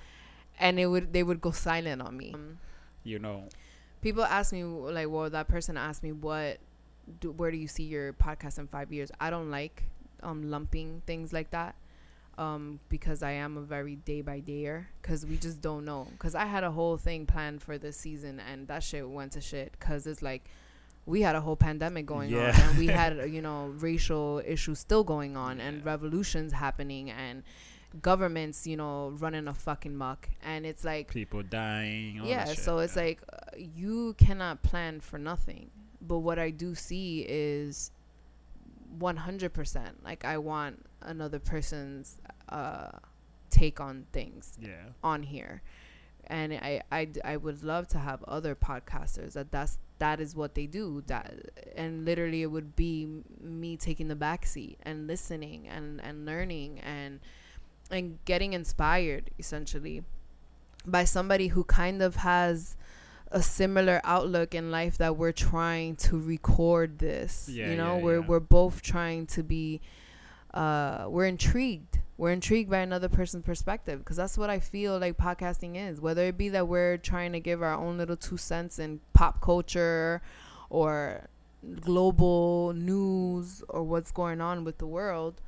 and 0.59 0.79
it 0.79 0.87
would 0.87 1.13
they 1.13 1.23
would 1.23 1.41
go 1.41 1.51
silent 1.51 2.03
on 2.03 2.17
me. 2.17 2.33
Um, 2.35 2.59
you 3.05 3.19
know. 3.19 3.49
people 4.03 4.25
ask 4.25 4.53
me 4.53 4.65
like, 4.65 5.09
well, 5.09 5.31
that 5.31 5.49
person 5.49 5.77
asked 5.77 6.03
me 6.03 6.13
what, 6.13 6.59
do, 7.21 7.33
where 7.33 7.51
do 7.51 7.57
you 7.57 7.69
see 7.69 7.85
your 7.85 8.13
podcast 8.13 8.59
in 8.59 8.67
five 8.67 8.93
years? 8.93 9.11
I 9.21 9.31
don't 9.31 9.51
like 9.51 9.85
um 10.23 10.51
lumping 10.51 11.03
things 11.07 11.33
like 11.33 11.51
that, 11.51 11.75
um 12.39 12.81
because 12.89 13.23
I 13.23 13.33
am 13.33 13.57
a 13.57 13.63
very 13.63 13.97
day 13.97 14.21
by 14.21 14.41
dayer 14.41 14.87
because 15.01 15.25
we 15.25 15.37
just 15.37 15.61
don't 15.61 15.85
know. 15.85 16.07
Because 16.13 16.35
I 16.35 16.45
had 16.45 16.65
a 16.65 16.71
whole 16.71 16.97
thing 16.97 17.27
planned 17.27 17.63
for 17.63 17.79
this 17.79 17.97
season 17.97 18.41
and 18.41 18.69
that 18.69 18.83
shit 18.83 19.09
went 19.09 19.33
to 19.33 19.41
shit 19.41 19.73
because 19.73 20.07
it's 20.07 20.23
like. 20.23 20.45
We 21.09 21.23
had 21.23 21.37
a 21.37 21.41
whole 21.41 21.55
pandemic 21.55 22.05
going 22.05 22.35
on, 22.35 22.41
and 22.41 22.79
we 22.79 22.89
had 22.89 23.31
you 23.31 23.41
know 23.41 23.73
racial 23.79 24.43
issues 24.45 24.81
still 24.81 25.05
going 25.05 25.37
on, 25.37 25.61
and 25.61 25.85
revolutions 25.85 26.53
happening, 26.53 27.13
and 27.13 27.45
governments 28.03 28.67
you 28.67 28.77
know 28.77 29.11
running 29.11 29.47
a 29.47 29.55
fucking 29.55 29.95
muck, 29.95 30.29
and 30.43 30.67
it's 30.67 30.85
like 30.85 31.13
People 31.13 31.45
dying. 31.45 32.21
all 32.21 32.27
yeah 32.27 32.47
shit, 32.47 32.59
so 32.59 32.79
it's 32.79 32.97
yeah. 32.97 33.03
like 33.03 33.21
uh, 33.33 33.37
you 33.57 34.15
cannot 34.19 34.65
plan 34.65 34.99
for 34.99 35.17
nothing 35.17 35.71
but 36.01 36.19
what 36.19 36.39
i 36.39 36.51
do 36.51 36.75
see 36.75 37.25
is 37.29 37.91
100% 38.99 39.91
like 40.05 40.25
i 40.25 40.39
want 40.39 40.85
another 41.07 41.39
person's 41.39 42.19
uh 42.49 42.91
take 43.51 43.81
on 43.81 44.07
things 44.13 44.59
yeah. 44.61 44.91
on 45.03 45.23
here 45.23 45.63
and 46.29 46.53
I, 46.55 46.83
I, 46.91 47.09
I 47.25 47.37
would 47.37 47.63
love 47.63 47.87
to 47.89 47.99
have 47.99 48.23
other 48.25 48.55
podcasters 48.55 49.35
that 49.35 49.53
that's 49.53 49.79
that 49.99 50.21
is 50.21 50.35
what 50.35 50.55
they 50.55 50.67
do 50.67 51.03
that 51.07 51.33
and 51.75 52.05
literally 52.05 52.43
it 52.43 52.51
would 52.51 52.77
be 52.77 53.23
me 53.41 53.77
taking 53.77 54.09
the 54.09 54.17
back 54.17 54.45
seat 54.45 54.79
and 54.83 55.07
listening 55.07 55.69
and 55.69 56.01
and 56.03 56.27
learning 56.27 56.81
and 56.81 57.21
and 57.91 58.19
getting 58.25 58.53
inspired 58.53 59.31
essentially 59.39 60.03
by 60.85 61.05
somebody 61.05 61.49
who 61.49 61.65
kind 61.65 62.03
of 62.03 62.17
has 62.17 62.77
a 63.31 63.43
similar 63.43 64.01
outlook 64.05 64.55
in 64.55 64.71
life 64.71 64.99
that 64.99 65.17
we're 65.17 65.33
trying 65.33 65.97
to 65.97 66.19
record 66.19 66.99
this 66.99 67.49
Yeah, 67.51 67.71
you 67.71 67.77
know 67.77 67.97
yeah, 67.97 68.03
we're 68.03 68.21
yeah. 68.21 68.27
we're 68.27 68.41
both 68.41 68.83
trying 68.83 69.27
to 69.29 69.43
be 69.43 69.81
uh 70.57 71.07
we're 71.09 71.27
intrigued 71.27 72.01
we're 72.19 72.33
intrigued 72.33 72.71
by 72.71 72.79
another 72.79 73.09
person's 73.09 73.45
perspective 73.45 73.99
because 73.99 74.17
that's 74.17 74.39
what 74.39 74.49
I 74.49 74.59
feel 74.59 74.99
like 74.99 75.19
podcasting 75.19 75.77
is. 75.77 76.01
Whether 76.01 76.25
it 76.25 76.39
be 76.39 76.49
that 76.49 76.67
we're 76.67 76.97
trying 76.97 77.33
to 77.33 77.41
give 77.41 77.63
our 77.63 77.75
own 77.75 77.99
little 77.99 78.17
two 78.17 78.39
cents 78.39 78.79
in 78.79 79.01
pop 79.13 79.43
culture 79.43 80.23
or 80.71 81.29
global 81.81 82.73
news 82.75 83.63
or 83.69 83.83
what's 83.83 84.13
going 84.13 84.41
on 84.41 84.65
with 84.65 84.79
the 84.79 84.87
world, 84.87 85.43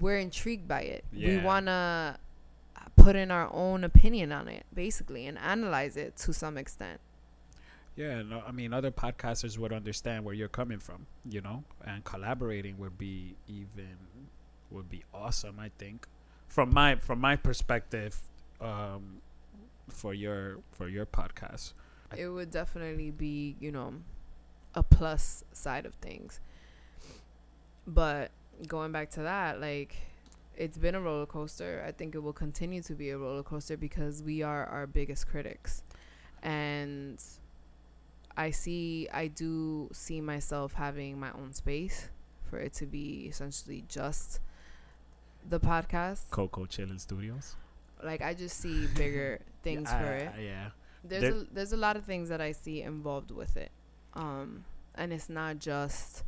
we're 0.00 0.16
intrigued 0.18 0.66
by 0.66 0.80
it. 0.82 1.04
We 1.12 1.36
want 1.44 1.66
to 1.66 2.16
put 2.96 3.14
in 3.14 3.30
our 3.30 3.52
own 3.52 3.84
opinion 3.84 4.32
on 4.32 4.48
it, 4.48 4.64
basically, 4.72 5.26
and 5.26 5.36
analyze 5.38 5.98
it 5.98 6.16
to 6.18 6.32
some 6.32 6.56
extent. 6.56 7.00
Yeah, 7.94 8.22
no, 8.22 8.42
I 8.46 8.52
mean, 8.52 8.72
other 8.72 8.90
podcasters 8.90 9.58
would 9.58 9.72
understand 9.72 10.24
where 10.24 10.34
you're 10.34 10.48
coming 10.48 10.78
from, 10.78 11.06
you 11.28 11.40
know, 11.42 11.64
and 11.84 12.02
collaborating 12.04 12.78
would 12.78 12.96
be 12.96 13.36
even 13.46 13.96
would 14.70 14.88
be 14.88 15.04
awesome. 15.12 15.58
I 15.60 15.70
think, 15.78 16.06
from 16.48 16.72
my 16.72 16.96
from 16.96 17.20
my 17.20 17.36
perspective, 17.36 18.18
um, 18.60 19.20
for 19.88 20.14
your 20.14 20.60
for 20.72 20.88
your 20.88 21.04
podcast, 21.04 21.74
It 22.16 22.28
would 22.28 22.50
definitely 22.50 23.10
be, 23.10 23.56
you 23.60 23.70
know, 23.72 23.94
a 24.74 24.82
plus 24.82 25.44
side 25.52 25.86
of 25.86 25.94
things. 25.96 26.40
But 27.86 28.30
going 28.66 28.92
back 28.92 29.10
to 29.10 29.20
that, 29.20 29.60
like 29.60 29.96
it's 30.56 30.78
been 30.78 30.94
a 30.94 31.00
roller 31.00 31.26
coaster. 31.26 31.84
I 31.86 31.92
think 31.92 32.14
it 32.14 32.20
will 32.20 32.32
continue 32.32 32.82
to 32.82 32.94
be 32.94 33.10
a 33.10 33.18
roller 33.18 33.42
coaster 33.42 33.76
because 33.76 34.22
we 34.22 34.42
are 34.42 34.66
our 34.66 34.86
biggest 34.86 35.26
critics. 35.28 35.82
And 36.42 37.22
I 38.36 38.50
see 38.50 39.08
I 39.12 39.28
do 39.28 39.88
see 39.92 40.20
myself 40.20 40.72
having 40.74 41.18
my 41.20 41.30
own 41.32 41.52
space 41.52 42.08
for 42.48 42.58
it 42.58 42.72
to 42.74 42.86
be 42.86 43.26
essentially 43.28 43.84
just 43.88 44.40
the 45.48 45.60
podcast. 45.60 46.30
Coco 46.30 46.64
Chillin 46.66 46.98
Studios. 47.00 47.56
Like 48.02 48.22
I 48.22 48.34
just 48.34 48.58
see 48.58 48.86
bigger 48.96 49.40
things 49.62 49.88
yeah, 49.90 49.98
for 50.00 50.06
I- 50.06 50.16
it 50.16 50.32
I- 50.36 50.40
yeah, 50.40 50.68
there's 51.04 51.22
There- 51.22 51.32
a, 51.42 51.46
there's 51.54 51.72
a 51.72 51.76
lot 51.76 51.96
of 51.96 52.04
things 52.04 52.28
that 52.30 52.40
I 52.40 52.52
see 52.52 52.82
involved 52.82 53.30
with 53.30 53.56
it, 53.56 53.70
um, 54.14 54.64
and 54.94 55.12
it's 55.12 55.28
not 55.28 55.58
just 55.58 56.24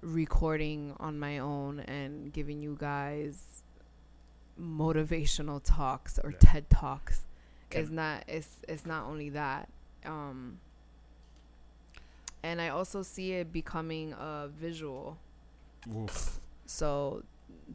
recording 0.00 0.94
on 1.00 1.18
my 1.18 1.38
own 1.38 1.80
and 1.80 2.32
giving 2.32 2.60
you 2.60 2.76
guys 2.78 3.62
motivational 4.60 5.60
talks 5.62 6.18
or 6.22 6.30
Yeah. 6.32 6.38
TED 6.40 6.70
talks. 6.70 7.24
Can- 7.70 7.82
it's 7.82 7.90
not 7.90 8.24
it's 8.28 8.56
it's 8.68 8.86
not 8.86 9.06
only 9.06 9.30
that, 9.30 9.68
um, 10.04 10.58
and 12.42 12.60
I 12.60 12.68
also 12.68 13.02
see 13.02 13.32
it 13.32 13.52
becoming 13.52 14.12
a 14.12 14.48
visual. 14.48 15.18
Oof. 15.94 16.40
So 16.66 17.22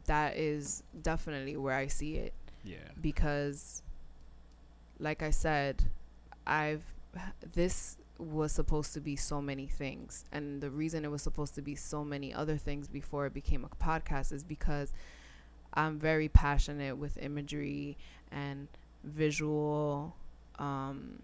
that 0.06 0.36
is 0.36 0.82
definitely 1.02 1.56
where 1.56 1.74
I 1.74 1.86
see 1.86 2.16
it 2.16 2.32
Yeah, 2.64 2.76
because 3.00 3.82
like 4.98 5.22
I 5.22 5.30
said, 5.30 5.84
I've 6.46 6.84
this 7.52 7.96
was 8.18 8.52
supposed 8.52 8.92
to 8.94 9.00
be 9.00 9.16
so 9.16 9.42
many 9.42 9.66
things 9.66 10.24
and 10.30 10.60
the 10.60 10.70
reason 10.70 11.04
it 11.04 11.10
was 11.10 11.20
supposed 11.20 11.54
to 11.56 11.62
be 11.62 11.74
so 11.74 12.04
many 12.04 12.32
other 12.32 12.56
things 12.56 12.86
before 12.86 13.26
it 13.26 13.34
became 13.34 13.64
a 13.64 13.84
podcast 13.84 14.32
is 14.32 14.44
because 14.44 14.92
I'm 15.74 15.98
very 15.98 16.28
passionate 16.28 16.96
with 16.96 17.18
imagery 17.18 17.96
and 18.30 18.68
visual 19.02 20.14
um, 20.58 21.22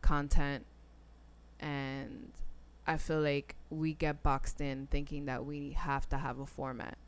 content 0.00 0.66
and 1.60 2.32
I 2.86 2.96
feel 2.96 3.20
like 3.20 3.54
we 3.70 3.94
get 3.94 4.22
boxed 4.22 4.60
in 4.60 4.88
thinking 4.90 5.26
that 5.26 5.44
we 5.44 5.70
have 5.70 6.08
to 6.10 6.18
have 6.18 6.38
a 6.38 6.46
format. 6.46 6.98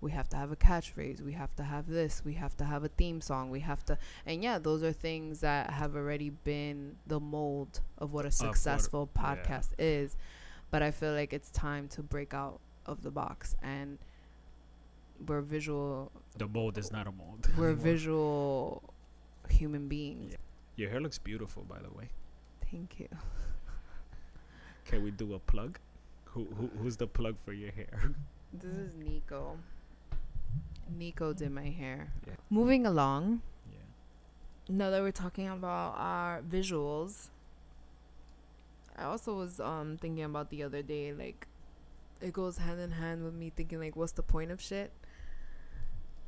We 0.00 0.12
have 0.12 0.28
to 0.30 0.36
have 0.36 0.50
a 0.50 0.56
catchphrase. 0.56 1.20
We 1.20 1.32
have 1.32 1.54
to 1.56 1.62
have 1.62 1.86
this. 1.86 2.22
We 2.24 2.34
have 2.34 2.56
to 2.56 2.64
have 2.64 2.84
a 2.84 2.88
theme 2.88 3.20
song. 3.20 3.50
We 3.50 3.60
have 3.60 3.84
to, 3.84 3.98
and 4.24 4.42
yeah, 4.42 4.58
those 4.58 4.82
are 4.82 4.92
things 4.92 5.40
that 5.40 5.70
have 5.70 5.94
already 5.94 6.30
been 6.30 6.96
the 7.06 7.20
mold 7.20 7.80
of 7.98 8.12
what 8.12 8.24
a 8.24 8.28
what- 8.28 8.34
successful 8.34 9.08
yeah. 9.14 9.22
podcast 9.22 9.68
is. 9.78 10.16
But 10.70 10.82
I 10.82 10.90
feel 10.90 11.12
like 11.12 11.32
it's 11.32 11.50
time 11.50 11.88
to 11.88 12.02
break 12.02 12.32
out 12.32 12.60
of 12.86 13.02
the 13.02 13.10
box 13.10 13.56
and 13.62 13.98
we're 15.26 15.40
visual. 15.42 16.10
the 16.38 16.48
mold 16.48 16.78
is 16.78 16.90
not 16.90 17.06
a 17.06 17.12
mold. 17.12 17.48
We're 17.58 17.74
visual 17.74 18.82
human 19.48 19.88
beings. 19.88 20.32
Yeah. 20.32 20.36
Your 20.76 20.90
hair 20.90 21.00
looks 21.00 21.18
beautiful, 21.18 21.64
by 21.64 21.78
the 21.78 21.90
way. 21.90 22.08
Thank 22.70 23.00
you. 23.00 23.08
Can 24.84 25.02
we 25.04 25.10
do 25.10 25.34
a 25.34 25.38
plug? 25.38 25.78
Who, 26.26 26.46
who 26.56 26.70
who's 26.80 26.96
the 26.96 27.06
plug 27.06 27.36
for 27.44 27.52
your 27.52 27.72
hair? 27.72 28.12
This 28.52 28.72
is 28.72 28.96
Nico. 28.96 29.58
Nico 30.98 31.32
did 31.32 31.52
my 31.52 31.70
hair. 31.70 32.12
Yeah. 32.26 32.34
Moving 32.50 32.84
along. 32.84 33.42
Yeah. 33.70 33.78
Now 34.68 34.90
that 34.90 35.02
we're 35.02 35.12
talking 35.12 35.48
about 35.48 35.94
our 35.96 36.42
visuals, 36.42 37.28
I 38.98 39.04
also 39.04 39.34
was 39.34 39.60
um 39.60 39.98
thinking 40.00 40.24
about 40.24 40.50
the 40.50 40.64
other 40.64 40.82
day, 40.82 41.12
like 41.12 41.46
it 42.20 42.32
goes 42.32 42.58
hand 42.58 42.80
in 42.80 42.90
hand 42.92 43.24
with 43.24 43.34
me 43.34 43.52
thinking 43.54 43.78
like 43.78 43.94
what's 43.94 44.12
the 44.12 44.22
point 44.22 44.50
of 44.50 44.60
shit? 44.60 44.90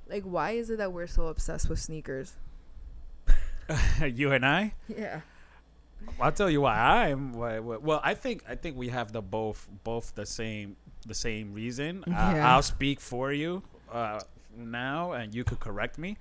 Like 0.08 0.22
why 0.22 0.52
is 0.52 0.70
it 0.70 0.78
that 0.78 0.92
we're 0.92 1.08
so 1.08 1.26
obsessed 1.26 1.68
with 1.68 1.80
sneakers? 1.80 2.34
you 4.06 4.32
and 4.32 4.46
I. 4.46 4.74
Yeah. 4.88 5.20
I'll 6.20 6.32
tell 6.32 6.50
you 6.50 6.60
why 6.62 6.76
I'm. 7.10 7.32
Why, 7.32 7.58
why, 7.58 7.76
well, 7.76 8.00
I 8.02 8.14
think 8.14 8.44
I 8.48 8.54
think 8.54 8.76
we 8.76 8.88
have 8.88 9.12
the 9.12 9.22
both 9.22 9.68
both 9.84 10.14
the 10.14 10.26
same 10.26 10.76
the 11.06 11.14
same 11.14 11.52
reason. 11.52 12.04
I, 12.06 12.36
Yeah. 12.36 12.54
I'll 12.54 12.62
speak 12.62 13.00
for 13.00 13.32
you 13.32 13.62
uh, 13.90 14.20
now, 14.56 15.12
and 15.12 15.34
you 15.34 15.44
could 15.44 15.60
correct 15.60 15.98
me. 15.98 16.16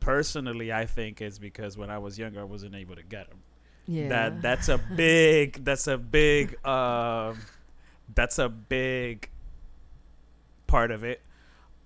Personally, 0.00 0.72
I 0.72 0.86
think 0.86 1.20
it's 1.20 1.38
because 1.38 1.78
when 1.78 1.88
I 1.90 1.98
was 1.98 2.18
younger, 2.18 2.40
I 2.40 2.44
wasn't 2.44 2.74
able 2.74 2.96
to 2.96 3.02
get 3.02 3.28
them. 3.28 3.38
Yeah. 3.86 4.08
That 4.08 4.42
that's 4.42 4.68
a 4.68 4.78
big 4.78 5.64
that's 5.64 5.86
a 5.86 5.98
big 5.98 6.64
um 6.66 7.38
that's 8.14 8.38
a 8.38 8.48
big 8.48 9.28
part 10.66 10.90
of 10.90 11.04
it. 11.04 11.20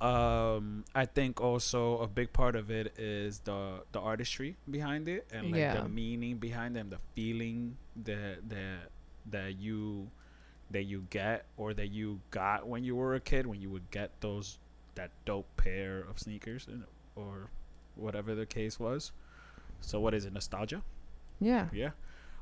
Um, 0.00 0.84
I 0.94 1.06
think 1.06 1.40
also 1.40 1.98
a 2.00 2.06
big 2.06 2.32
part 2.32 2.54
of 2.54 2.70
it 2.70 2.98
is 2.98 3.38
the 3.40 3.80
the 3.92 4.00
artistry 4.00 4.56
behind 4.70 5.08
it 5.08 5.26
and 5.32 5.50
like 5.50 5.60
Yeah. 5.60 5.80
the 5.82 5.88
meaning 5.88 6.36
behind 6.36 6.76
them, 6.76 6.90
the 6.90 6.98
feeling 7.14 7.76
that 8.04 8.46
that 8.50 8.90
that 9.30 9.56
you 9.58 10.10
that 10.70 10.82
you 10.82 11.06
get 11.10 11.46
or 11.56 11.72
that 11.72 11.88
you 11.88 12.20
got 12.30 12.66
when 12.68 12.84
you 12.84 12.94
were 12.94 13.14
a 13.14 13.20
kid 13.20 13.46
when 13.46 13.60
you 13.62 13.70
would 13.70 13.90
get 13.90 14.10
those 14.20 14.58
that 14.96 15.10
dope 15.24 15.46
pair 15.56 16.00
of 16.00 16.18
sneakers 16.18 16.66
and- 16.68 16.84
or 17.14 17.48
whatever 17.94 18.34
the 18.34 18.44
case 18.46 18.78
was. 18.78 19.12
So 19.80 19.98
what 20.00 20.12
is 20.12 20.24
it? 20.26 20.32
Nostalgia? 20.32 20.82
yeah. 21.40 21.68
Yeah. 21.72 21.90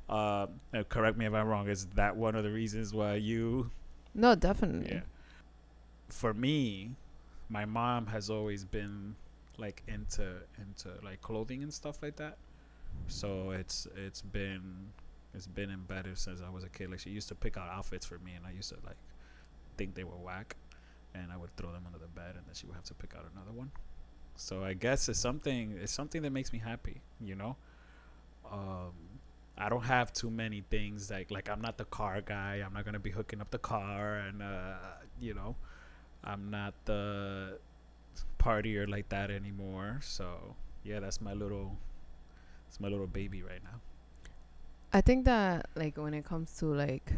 Uh, 0.09 0.49
correct 0.89 1.17
me 1.17 1.25
if 1.27 1.33
I'm 1.33 1.47
wrong. 1.47 1.69
Is 1.69 1.87
that 1.95 2.17
one 2.17 2.35
of 2.35 2.43
the 2.45 2.51
reasons 2.51 2.93
why 2.93 3.15
you? 3.15 3.71
No, 4.13 4.35
definitely. 4.35 4.91
Yeah. 4.97 5.01
For 6.09 6.35
me, 6.35 6.97
my 7.55 7.65
mom 7.65 8.09
has 8.09 8.31
always 8.31 8.65
been 8.65 9.15
like 9.59 9.85
into 9.87 10.27
into 10.59 10.89
like 11.05 11.23
clothing 11.23 11.63
and 11.63 11.73
stuff 11.73 12.03
like 12.03 12.17
that. 12.17 12.37
So 13.07 13.51
it's 13.51 13.87
it's 13.97 14.23
been 14.23 14.89
it's 15.33 15.47
been 15.47 15.71
embedded 15.71 16.19
since 16.19 16.41
I 16.45 16.51
was 16.51 16.65
a 16.65 16.69
kid. 16.69 16.91
Like 16.91 16.99
she 16.99 17.11
used 17.11 17.29
to 17.29 17.37
pick 17.37 17.57
out 17.57 17.69
outfits 17.69 18.05
for 18.05 18.19
me, 18.19 18.33
and 18.37 18.45
I 18.45 18.51
used 18.51 18.71
to 18.71 18.77
like 18.85 18.97
think 19.77 19.95
they 19.95 20.03
were 20.03 20.17
whack, 20.17 20.57
and 21.15 21.31
I 21.31 21.37
would 21.37 21.57
throw 21.57 21.71
them 21.71 21.85
under 21.87 21.99
the 21.99 22.09
bed, 22.09 22.33
and 22.37 22.45
then 22.45 22.55
she 22.55 22.67
would 22.67 22.75
have 22.75 22.85
to 22.87 22.95
pick 22.95 23.15
out 23.17 23.25
another 23.33 23.53
one. 23.53 23.71
So 24.35 24.65
I 24.65 24.75
guess 24.75 25.09
it's 25.09 25.21
something 25.21 25.79
it's 25.81 25.93
something 25.93 26.23
that 26.23 26.31
makes 26.31 26.53
me 26.53 26.59
happy, 26.59 27.03
you 27.21 27.37
know. 27.37 27.57
Um, 28.51 28.95
I 29.57 29.69
don't 29.69 29.85
have 29.85 30.13
too 30.13 30.31
many 30.31 30.65
things 30.69 31.09
like 31.09 31.31
like 31.31 31.49
I'm 31.49 31.61
not 31.61 31.79
the 31.79 31.85
car 31.85 32.21
guy. 32.21 32.63
I'm 32.67 32.75
not 32.75 32.85
gonna 32.85 32.99
be 32.99 33.11
hooking 33.11 33.41
up 33.41 33.53
the 33.53 33.59
car, 33.59 34.17
and 34.17 34.43
uh, 34.43 34.75
you 35.21 35.35
know, 35.35 35.55
I'm 36.25 36.51
not 36.51 36.75
the 36.85 37.59
partier 38.39 38.89
like 38.89 39.09
that 39.11 39.31
anymore. 39.31 40.01
So 40.03 40.57
yeah, 40.83 41.01
that's 41.01 41.21
my 41.21 41.35
little, 41.35 41.77
it's 42.69 42.81
my 42.81 42.89
little 42.89 43.07
baby 43.07 43.43
right 43.43 43.63
now. 43.63 43.81
I 44.93 45.01
think 45.01 45.25
that 45.25 45.67
like 45.75 45.97
when 45.97 46.15
it 46.15 46.25
comes 46.25 46.57
to 46.59 46.67
like 46.67 47.13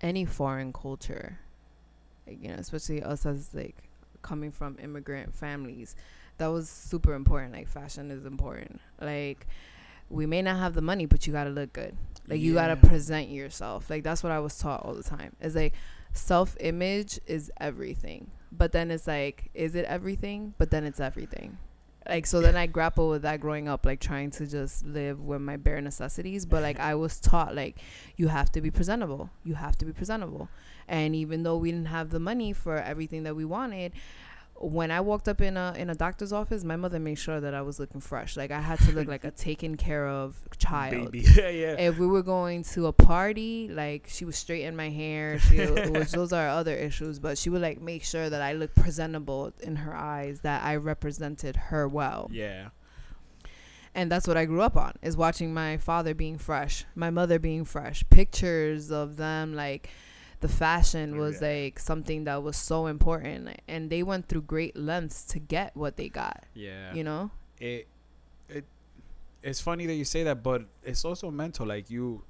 any 0.00 0.24
foreign 0.24 0.72
culture, 0.72 1.38
like, 2.26 2.42
you 2.42 2.48
know, 2.48 2.54
especially 2.54 3.02
us 3.02 3.26
as 3.26 3.54
like 3.54 3.76
coming 4.22 4.50
from 4.50 4.78
immigrant 4.82 5.34
families, 5.34 5.94
that 6.38 6.46
was 6.46 6.68
super 6.68 7.12
important. 7.14 7.52
Like 7.52 7.68
fashion 7.68 8.10
is 8.10 8.24
important. 8.24 8.80
Like 9.00 9.46
we 10.08 10.26
may 10.26 10.42
not 10.42 10.58
have 10.58 10.74
the 10.74 10.82
money, 10.82 11.06
but 11.06 11.26
you 11.26 11.32
gotta 11.32 11.50
look 11.50 11.72
good. 11.72 11.94
Like 12.26 12.40
you 12.40 12.54
gotta 12.54 12.76
present 12.76 13.28
yourself. 13.28 13.90
Like 13.90 14.02
that's 14.02 14.22
what 14.22 14.32
I 14.32 14.40
was 14.40 14.58
taught 14.58 14.84
all 14.84 14.94
the 14.94 15.02
time. 15.02 15.36
It's 15.40 15.54
like 15.54 15.74
self 16.12 16.56
image 16.60 17.20
is 17.26 17.50
everything. 17.60 18.30
But 18.52 18.72
then 18.72 18.90
it's 18.90 19.06
like, 19.06 19.50
is 19.54 19.74
it 19.74 19.84
everything? 19.84 20.54
But 20.58 20.70
then 20.70 20.84
it's 20.84 21.00
everything. 21.00 21.58
Like 22.08 22.26
so 22.26 22.40
then 22.40 22.56
I 22.56 22.66
grapple 22.66 23.08
with 23.10 23.22
that 23.22 23.40
growing 23.40 23.68
up, 23.68 23.84
like 23.84 24.00
trying 24.00 24.30
to 24.32 24.46
just 24.46 24.84
live 24.84 25.20
with 25.20 25.40
my 25.40 25.56
bare 25.56 25.80
necessities. 25.80 26.46
But 26.46 26.62
like 26.62 26.80
I 26.80 26.94
was 26.94 27.20
taught 27.20 27.54
like 27.54 27.76
you 28.16 28.28
have 28.28 28.50
to 28.52 28.60
be 28.60 28.70
presentable. 28.70 29.30
You 29.44 29.54
have 29.54 29.76
to 29.78 29.84
be 29.84 29.92
presentable. 29.92 30.48
And 30.88 31.14
even 31.14 31.44
though 31.44 31.56
we 31.56 31.70
didn't 31.70 31.86
have 31.88 32.10
the 32.10 32.18
money 32.18 32.52
for 32.52 32.76
everything 32.76 33.22
that 33.24 33.36
we 33.36 33.44
wanted, 33.44 33.92
when 34.62 34.90
I 34.90 35.00
walked 35.00 35.26
up 35.26 35.40
in 35.40 35.56
a 35.56 35.74
in 35.76 35.88
a 35.88 35.94
doctor's 35.94 36.34
office, 36.34 36.64
my 36.64 36.76
mother 36.76 36.98
made 36.98 37.14
sure 37.14 37.40
that 37.40 37.54
I 37.54 37.62
was 37.62 37.80
looking 37.80 38.00
fresh. 38.00 38.36
Like 38.36 38.50
I 38.50 38.60
had 38.60 38.78
to 38.80 38.92
look 38.92 39.08
like 39.08 39.24
a 39.24 39.30
taken 39.48 39.76
care 39.76 40.06
of 40.06 40.36
child. 40.58 41.12
Baby, 41.12 41.26
yeah, 41.36 41.48
yeah. 41.48 41.76
If 41.78 41.98
we 41.98 42.06
were 42.06 42.22
going 42.22 42.62
to 42.64 42.86
a 42.86 42.92
party, 42.92 43.68
like 43.68 44.06
she 44.08 44.26
would 44.26 44.34
straighten 44.34 44.76
my 44.76 44.90
hair. 44.90 45.38
She 45.38 45.56
those 45.64 46.34
are 46.34 46.48
other 46.48 46.74
issues, 46.74 47.18
but 47.18 47.38
she 47.38 47.48
would 47.48 47.62
like 47.62 47.80
make 47.80 48.04
sure 48.04 48.28
that 48.28 48.42
I 48.42 48.52
looked 48.52 48.74
presentable 48.76 49.54
in 49.60 49.76
her 49.76 49.96
eyes, 49.96 50.40
that 50.42 50.62
I 50.62 50.76
represented 50.76 51.56
her 51.56 51.88
well. 51.88 52.28
yeah, 52.30 52.68
And 53.94 54.12
that's 54.12 54.28
what 54.28 54.36
I 54.36 54.44
grew 54.44 54.60
up 54.60 54.76
on 54.76 54.92
is 55.00 55.16
watching 55.16 55.54
my 55.54 55.78
father 55.78 56.12
being 56.14 56.36
fresh, 56.36 56.84
my 56.94 57.08
mother 57.08 57.38
being 57.38 57.64
fresh. 57.64 58.04
Pictures 58.10 58.90
of 58.90 59.16
them 59.16 59.54
like 59.54 59.88
the 60.40 60.48
fashion 60.48 61.14
oh, 61.14 61.18
was 61.20 61.40
Yeah. 61.40 61.48
like 61.48 61.78
something 61.78 62.24
that 62.24 62.42
was 62.42 62.56
so 62.56 62.86
important 62.86 63.60
and 63.68 63.90
they 63.90 64.02
went 64.02 64.28
through 64.28 64.42
great 64.42 64.76
lengths 64.76 65.24
to 65.26 65.38
get 65.38 65.76
what 65.76 65.96
they 65.96 66.08
got, 66.08 66.44
yeah. 66.54 66.92
you 66.94 67.04
know? 67.04 67.30
it 67.58 67.86
it 68.48 68.64
it's 69.42 69.60
funny 69.60 69.86
that 69.86 69.94
you 69.94 70.04
say 70.04 70.22
that 70.24 70.42
but 70.42 70.64
it's 70.82 71.04
also 71.04 71.30
mental 71.30 71.66
like 71.66 71.90
you 71.90 72.22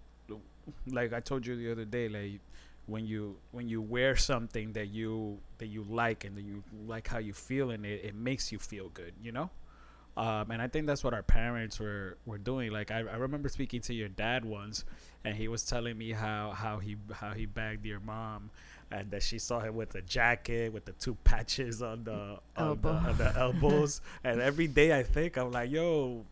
like 0.89 1.13
i 1.13 1.21
told 1.21 1.47
you 1.47 1.55
the 1.57 1.71
other 1.71 1.85
day 1.85 2.09
like 2.09 2.41
when 2.87 3.07
you 3.07 3.37
when 3.53 3.69
you 3.69 3.81
wear 3.81 4.17
something 4.17 4.73
that 4.73 4.89
you 4.89 5.39
that 5.59 5.67
you 5.69 5.85
like 5.85 6.25
and 6.25 6.37
that 6.37 6.43
you 6.43 6.63
like 6.87 7.07
how 7.07 7.19
you 7.19 7.33
feel 7.33 7.71
in 7.71 7.85
it 7.85 8.05
it 8.05 8.15
makes 8.15 8.51
you 8.51 8.59
feel 8.59 8.89
good 8.89 9.15
you 9.23 9.31
know 9.31 9.51
um, 10.21 10.51
and 10.51 10.61
I 10.61 10.69
think 10.69 10.87
that's 10.87 11.03
what 11.03 11.15
our 11.15 11.23
parents 11.23 11.81
were, 11.81 12.19
were 12.27 12.37
doing. 12.37 12.71
Like 12.73 12.91
I, 12.91 12.99
I 12.99 13.17
remember 13.17 13.49
speaking 13.49 13.81
to 13.83 13.95
your 13.95 14.11
dad 14.11 14.45
once, 14.45 14.85
and 15.25 15.35
he 15.35 15.49
was 15.49 15.65
telling 15.65 15.97
me 15.97 16.13
how, 16.13 16.51
how 16.51 16.77
he 16.77 16.99
how 17.11 17.33
he 17.33 17.47
bagged 17.47 17.87
your 17.87 18.01
mom, 18.01 18.51
and 18.91 19.11
that 19.13 19.23
she 19.23 19.39
saw 19.39 19.61
him 19.61 19.77
with 19.77 19.95
a 19.95 20.03
jacket 20.03 20.75
with 20.75 20.85
the 20.85 20.93
two 20.93 21.15
patches 21.25 21.81
on 21.81 22.05
the 22.05 22.39
on 22.55 22.79
the, 22.83 22.89
on 22.91 23.17
the 23.17 23.33
elbows. 23.39 24.03
and 24.23 24.43
every 24.43 24.67
day 24.67 24.99
I 24.99 25.05
think 25.05 25.39
I'm 25.39 25.53
like, 25.53 25.71
yo, 25.71 26.27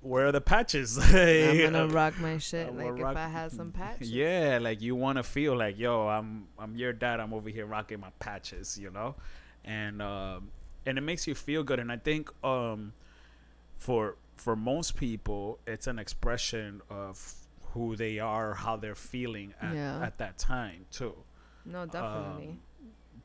where 0.00 0.28
are 0.28 0.32
the 0.32 0.40
patches? 0.40 0.96
I'm 1.14 1.58
gonna 1.58 1.86
rock 1.86 2.18
my 2.18 2.38
shit 2.38 2.68
I'm 2.68 2.78
like 2.78 2.98
if 2.98 3.14
I 3.14 3.28
had 3.28 3.52
some 3.52 3.72
patches. 3.72 4.10
Yeah, 4.10 4.58
like 4.58 4.80
you 4.80 4.96
want 4.96 5.18
to 5.18 5.22
feel 5.22 5.54
like, 5.54 5.78
yo, 5.78 6.08
I'm 6.08 6.48
I'm 6.58 6.76
your 6.76 6.94
dad. 6.94 7.20
I'm 7.20 7.34
over 7.34 7.50
here 7.50 7.66
rocking 7.66 8.00
my 8.00 8.10
patches, 8.20 8.78
you 8.78 8.90
know, 8.90 9.16
and 9.66 10.00
um, 10.00 10.48
and 10.86 10.96
it 10.96 11.02
makes 11.02 11.26
you 11.26 11.34
feel 11.34 11.62
good. 11.62 11.78
And 11.78 11.92
I 11.92 11.98
think 11.98 12.30
um, 12.42 12.94
for 13.78 14.16
for 14.36 14.54
most 14.54 14.96
people, 14.96 15.58
it's 15.66 15.86
an 15.86 15.98
expression 15.98 16.80
of 16.90 17.34
who 17.72 17.96
they 17.96 18.18
are, 18.18 18.54
how 18.54 18.76
they're 18.76 18.94
feeling 18.94 19.52
at, 19.60 19.74
Yeah. 19.74 20.00
at 20.04 20.18
that 20.18 20.38
time 20.38 20.84
too. 20.92 21.14
No, 21.64 21.86
definitely. 21.86 22.48
Um, 22.48 22.58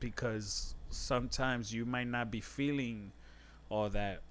because 0.00 0.74
sometimes 0.90 1.72
you 1.72 1.84
might 1.84 2.08
not 2.08 2.30
be 2.30 2.40
feeling 2.40 3.12
all 3.68 3.88
that 3.90 4.22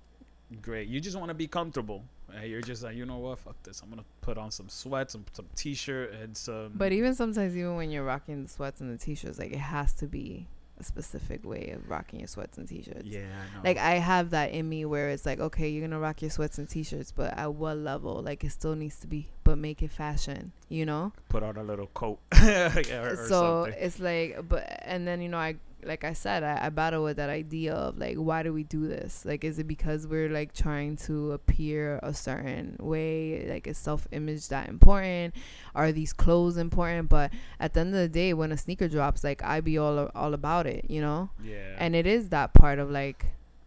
great. 0.61 0.87
You 0.87 0.99
just 0.99 1.17
want 1.17 1.29
to 1.29 1.33
be 1.33 1.47
comfortable. 1.47 2.03
And 2.33 2.49
you're 2.49 2.61
just 2.61 2.83
like, 2.83 2.95
you 2.95 3.05
know 3.05 3.17
what? 3.19 3.39
Fuck 3.39 3.61
this. 3.63 3.81
I'm 3.81 3.89
gonna 3.89 4.05
put 4.21 4.37
on 4.37 4.49
some 4.51 4.67
sweats, 4.69 5.13
and 5.15 5.23
some 5.33 5.45
t-shirt, 5.55 6.13
and 6.13 6.35
some. 6.35 6.71
But 6.75 6.91
even 6.91 7.13
sometimes, 7.15 7.55
even 7.55 7.75
when 7.75 7.91
you're 7.91 8.03
rocking 8.03 8.43
the 8.43 8.49
sweats 8.49 8.81
and 8.81 8.91
the 8.91 8.97
t-shirts, 8.97 9.37
like 9.39 9.51
it 9.51 9.57
has 9.59 9.93
to 9.95 10.07
be 10.07 10.47
specific 10.83 11.45
way 11.45 11.71
of 11.75 11.89
rocking 11.89 12.19
your 12.19 12.27
sweats 12.27 12.57
and 12.57 12.67
t-shirts. 12.67 13.05
yeah, 13.05 13.19
I 13.19 13.55
know. 13.55 13.61
Like 13.63 13.77
I 13.77 13.95
have 13.95 14.31
that 14.31 14.51
in 14.51 14.67
me 14.67 14.85
where 14.85 15.09
it's 15.09 15.25
like, 15.25 15.39
okay, 15.39 15.69
you're 15.69 15.87
gonna 15.87 15.99
rock 15.99 16.21
your 16.21 16.31
sweats 16.31 16.57
and 16.57 16.69
t-shirts, 16.69 17.11
but 17.11 17.37
at 17.37 17.53
what 17.53 17.77
level? 17.77 18.21
Like 18.21 18.43
it 18.43 18.51
still 18.51 18.75
needs 18.75 18.97
to 18.97 19.07
be, 19.07 19.29
but 19.43 19.57
make 19.57 19.81
it 19.81 19.91
fashion, 19.91 20.51
you 20.69 20.85
know. 20.85 21.13
put 21.29 21.43
on 21.43 21.57
a 21.57 21.63
little 21.63 21.87
coat. 21.87 22.19
or, 22.43 22.47
or 22.47 23.15
so 23.27 23.65
something. 23.65 23.73
it's 23.77 23.99
like, 23.99 24.37
but 24.47 24.81
and 24.83 25.07
then 25.07 25.21
you 25.21 25.29
know, 25.29 25.37
I 25.37 25.55
like 25.85 26.03
I 26.03 26.13
said, 26.13 26.43
I, 26.43 26.65
I 26.65 26.69
battle 26.69 27.03
with 27.03 27.17
that 27.17 27.29
idea 27.29 27.73
of 27.73 27.97
like, 27.97 28.17
why 28.17 28.43
do 28.43 28.53
we 28.53 28.63
do 28.63 28.87
this? 28.87 29.25
Like, 29.25 29.43
is 29.43 29.59
it 29.59 29.67
because 29.67 30.07
we're 30.07 30.29
like 30.29 30.53
trying 30.53 30.95
to 30.97 31.31
appear 31.33 31.99
a 32.03 32.13
certain 32.13 32.77
way? 32.79 33.47
Like, 33.49 33.67
is 33.67 33.77
self 33.77 34.07
image 34.11 34.47
that 34.49 34.69
important? 34.69 35.35
Are 35.75 35.91
these 35.91 36.13
clothes 36.13 36.57
important? 36.57 37.09
But 37.09 37.31
at 37.59 37.73
the 37.73 37.81
end 37.81 37.89
of 37.95 38.01
the 38.01 38.09
day, 38.09 38.33
when 38.33 38.51
a 38.51 38.57
sneaker 38.57 38.87
drops, 38.87 39.23
like 39.23 39.43
I 39.43 39.61
be 39.61 39.77
all 39.77 40.09
all 40.15 40.33
about 40.33 40.67
it, 40.67 40.85
you 40.89 41.01
know. 41.01 41.29
yeah, 41.43 41.75
And 41.77 41.95
it 41.95 42.07
is 42.07 42.29
that 42.29 42.53
part 42.53 42.79
of 42.79 42.89
like 42.91 43.25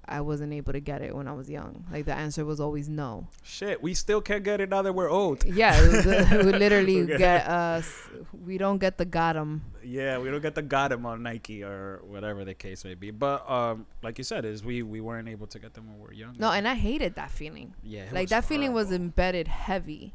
I 0.09 0.21
wasn't 0.21 0.53
able 0.53 0.73
to 0.73 0.81
get 0.81 1.03
it 1.03 1.15
when 1.15 1.27
I 1.29 1.33
was 1.33 1.51
young. 1.51 1.85
Like 1.91 2.05
the 2.05 2.15
answer 2.15 2.45
was 2.45 2.61
always 2.61 2.89
no. 2.89 3.27
Shit, 3.43 3.83
we 3.83 3.93
still 3.95 4.21
can't 4.21 4.45
get 4.45 4.61
it 4.61 4.69
now 4.71 4.83
that 4.83 4.93
we're 4.93 5.11
old. 5.11 5.45
Yeah, 5.45 5.73
uh, 5.75 6.43
we 6.45 6.53
literally 6.53 7.03
Okay. 7.03 7.19
get 7.19 7.47
us. 7.47 8.09
We 8.45 8.59
don't 8.59 8.79
get 8.79 8.99
the 8.99 9.05
got 9.05 9.37
'em. 9.37 9.63
Yeah, 9.83 10.19
we 10.19 10.31
don't 10.31 10.41
get 10.43 10.55
the 10.55 10.63
got 10.63 10.93
'em 10.93 11.07
on 11.07 11.23
Nike 11.23 11.63
or 11.65 12.01
whatever 12.07 12.45
the 12.45 12.55
case 12.55 12.85
may 12.85 12.95
be. 12.95 13.11
But 13.11 13.49
um, 13.51 13.87
like 14.03 14.19
you 14.19 14.25
said, 14.25 14.45
is 14.45 14.65
we 14.65 14.83
we 14.83 15.01
weren't 15.01 15.29
able 15.29 15.47
to 15.49 15.59
get 15.59 15.75
them 15.75 15.89
when 15.89 15.99
we 15.99 16.03
were 16.07 16.13
young. 16.13 16.37
No, 16.39 16.51
and 16.53 16.67
I 16.69 16.75
hated 16.75 17.15
that 17.17 17.31
feeling. 17.31 17.75
yeah, 17.83 18.05
like 18.13 18.29
that 18.29 18.45
feeling 18.45 18.73
was 18.73 18.93
embedded 18.93 19.49
heavy, 19.49 20.15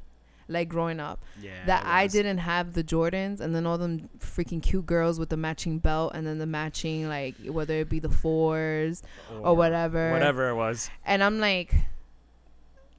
like 0.52 0.70
growing 0.70 1.00
up. 1.00 1.24
yeah 1.42 1.66
that 1.66 1.84
I 1.86 2.08
didn't 2.08 2.40
have 2.40 2.74
the 2.74 2.84
Jordans, 2.84 3.40
and 3.40 3.56
then 3.56 3.66
all 3.66 3.78
them 3.78 4.10
freaking 4.20 4.62
cute 4.62 4.86
girls 4.86 5.20
with 5.20 5.30
the 5.30 5.38
matching 5.38 5.80
belt, 5.80 6.12
and 6.14 6.26
then 6.28 6.38
the 6.38 6.46
matching 6.46 7.08
like 7.08 7.36
whether 7.48 7.76
it 7.76 7.90
be 7.90 8.00
the 8.00 8.10
fours 8.10 9.02
oh, 9.32 9.38
or 9.50 9.56
whatever. 9.56 10.12
whatever 10.12 10.50
it 10.50 10.56
was. 10.56 10.90
And 11.06 11.24
I'm 11.24 11.40
like, 11.40 11.74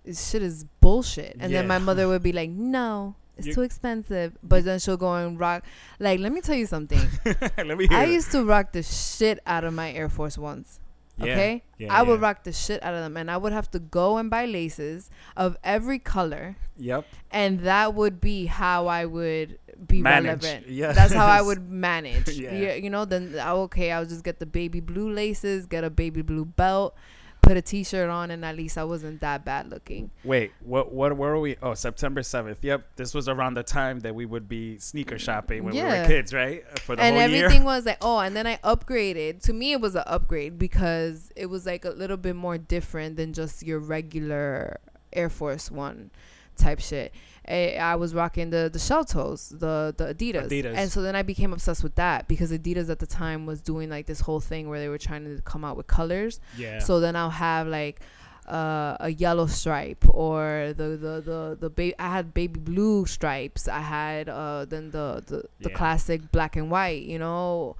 this 0.05 0.31
shit 0.31 0.43
is 0.43 0.65
bullshit. 0.81 1.37
And 1.39 1.53
then 1.55 1.67
my 1.67 1.79
mother 1.79 2.09
would 2.09 2.23
be 2.23 2.33
like, 2.33 2.51
no. 2.51 3.15
It's 3.39 3.47
You- 3.47 3.55
too 3.55 3.63
expensive, 3.63 4.37
but 4.43 4.65
then 4.65 4.79
she'll 4.79 4.99
go 4.99 5.15
and 5.15 5.41
rock. 5.41 5.65
Like, 5.99 6.21
let 6.21 6.33
me 6.33 6.43
tell 6.43 6.55
you 6.55 6.67
something. 6.67 7.01
Let 7.57 7.79
me 7.79 7.89
hear. 7.89 7.97
I 7.97 8.05
used 8.05 8.31
to 8.33 8.45
rock 8.45 8.73
the 8.73 8.83
shit 8.83 9.39
out 9.47 9.65
of 9.65 9.73
my 9.73 9.91
Air 9.91 10.11
Force 10.11 10.37
Ones. 10.37 10.81
Yeah, 11.19 11.33
Okay, 11.35 11.63
yeah, 11.79 11.93
I 11.95 12.03
would 12.03 12.21
yeah. 12.21 12.27
rock 12.27 12.43
the 12.45 12.53
shit 12.53 12.83
out 12.83 12.95
of 12.95 13.01
them, 13.03 13.17
and 13.19 13.31
I 13.31 13.37
would 13.37 13.53
have 13.53 13.71
to 13.73 13.79
go 13.79 14.17
and 14.17 14.31
buy 14.31 14.47
laces 14.47 15.11
of 15.37 15.57
every 15.63 15.99
color, 15.99 16.57
Yep. 16.79 17.05
and 17.31 17.61
that 17.61 17.95
would 17.95 18.19
be 18.21 18.47
how 18.47 18.87
I 18.87 19.05
would 19.05 19.59
be 19.87 20.01
Manage. 20.01 20.43
relevant. 20.43 20.69
Yes. 20.69 20.97
That's 20.97 21.13
how 21.13 21.27
I 21.27 21.43
would 21.49 21.69
manage. 21.69 22.31
Yeah. 22.31 22.55
yeah. 22.55 22.75
You 22.75 22.89
know, 22.89 23.05
then 23.05 23.35
ah, 23.39 23.53
okay, 23.69 23.93
I'll 23.93 24.07
just 24.07 24.25
get 24.25 24.39
the 24.41 24.47
baby 24.47 24.81
blue 24.81 25.13
laces, 25.13 25.67
get 25.67 25.85
a 25.85 25.91
baby 25.91 26.23
blue 26.23 26.47
belt, 26.47 26.95
put 27.43 27.57
a 27.57 27.63
t-shirt 27.63 28.09
on, 28.09 28.31
and 28.31 28.45
at 28.45 28.57
least 28.57 28.79
I 28.79 28.85
wasn't 28.85 29.21
that 29.21 29.45
bad 29.45 29.69
looking. 29.69 30.11
Wait, 30.25 30.53
what? 30.61 30.93
What? 30.93 31.17
Where 31.17 31.33
were 31.33 31.41
we? 31.41 31.57
Oh, 31.63 31.75
September 31.75 32.23
seventh. 32.23 32.65
Yep, 32.65 32.97
this 32.97 33.13
was 33.13 33.29
around 33.29 33.55
the 33.55 33.63
time 33.63 34.01
that 34.01 34.15
we 34.15 34.25
would 34.25 34.49
be 34.49 34.79
sneaker 34.79 35.19
shopping 35.19 35.65
when 35.65 35.75
we 35.75 35.83
were 35.83 36.07
kids, 36.07 36.33
right? 36.33 36.65
For 36.79 36.97
the 36.97 37.03
and 37.03 37.17
whole 37.17 37.25
everything 37.25 37.63
year. 37.63 37.65
was 37.65 37.85
like, 37.85 37.99
oh, 38.01 38.21
and 38.21 38.35
then 38.35 38.47
I 38.47 38.57
upgraded. 38.59 39.43
To 39.43 39.53
me, 39.53 39.73
it 39.73 39.81
was 39.81 39.95
an 39.95 40.05
upgrade 40.07 40.59
because 40.59 41.31
it 41.37 41.47
was 41.47 41.67
like 41.67 41.85
a 41.85 41.91
little 41.91 42.17
bit 42.17 42.37
more 42.37 42.57
different 42.57 43.17
than 43.17 43.33
just 43.33 43.63
your 43.63 43.81
regular 43.81 44.79
Air 45.13 45.29
Force 45.29 45.71
One 45.71 46.11
type 46.57 46.81
shit. 46.81 47.13
I, 47.49 47.75
I 47.75 47.97
was 47.97 48.15
rocking 48.15 48.51
the 48.51 48.71
the 48.73 48.79
shell 48.79 49.05
toes, 49.05 49.49
the 49.49 49.93
the 49.97 50.15
Adidas. 50.15 50.49
Adidas. 50.49 50.75
and 50.77 50.91
so 50.93 51.03
then 51.03 51.17
I 51.17 51.23
became 51.23 51.53
obsessed 51.53 51.83
with 51.83 51.97
that 51.97 52.29
because 52.29 52.53
Adidas 52.53 52.89
at 52.89 53.01
the 53.01 53.07
time 53.07 53.47
was 53.47 53.61
doing 53.61 53.91
like 53.91 54.07
this 54.07 54.21
whole 54.21 54.41
thing 54.41 54.69
where 54.69 54.79
they 54.79 54.89
were 54.89 54.99
trying 54.99 55.25
to 55.25 55.43
come 55.43 55.65
out 55.65 55.77
with 55.77 55.87
colors. 55.89 56.39
Yeah. 56.57 56.79
So 56.79 57.01
then 57.01 57.17
I'll 57.17 57.31
have 57.31 57.67
like 57.67 58.01
uh, 58.49 58.97
a 59.01 59.09
yellow 59.11 59.47
stripe 59.47 60.05
or 60.09 60.73
the 60.77 60.91
the 60.97 61.21
the 61.21 61.57
the 61.61 61.71
ba- 61.71 62.01
I 62.01 62.11
had 62.13 62.33
baby 62.33 62.61
blue 62.61 63.07
stripes. 63.07 63.67
I 63.69 63.81
had 63.81 64.29
uh 64.29 64.65
then 64.65 64.91
the 64.93 65.23
the, 65.27 65.45
the 65.61 65.71
Yeah. 65.71 65.77
classic 65.77 66.31
black 66.31 66.55
and 66.57 66.71
white, 66.71 67.03
you 67.03 67.19
know. 67.19 67.77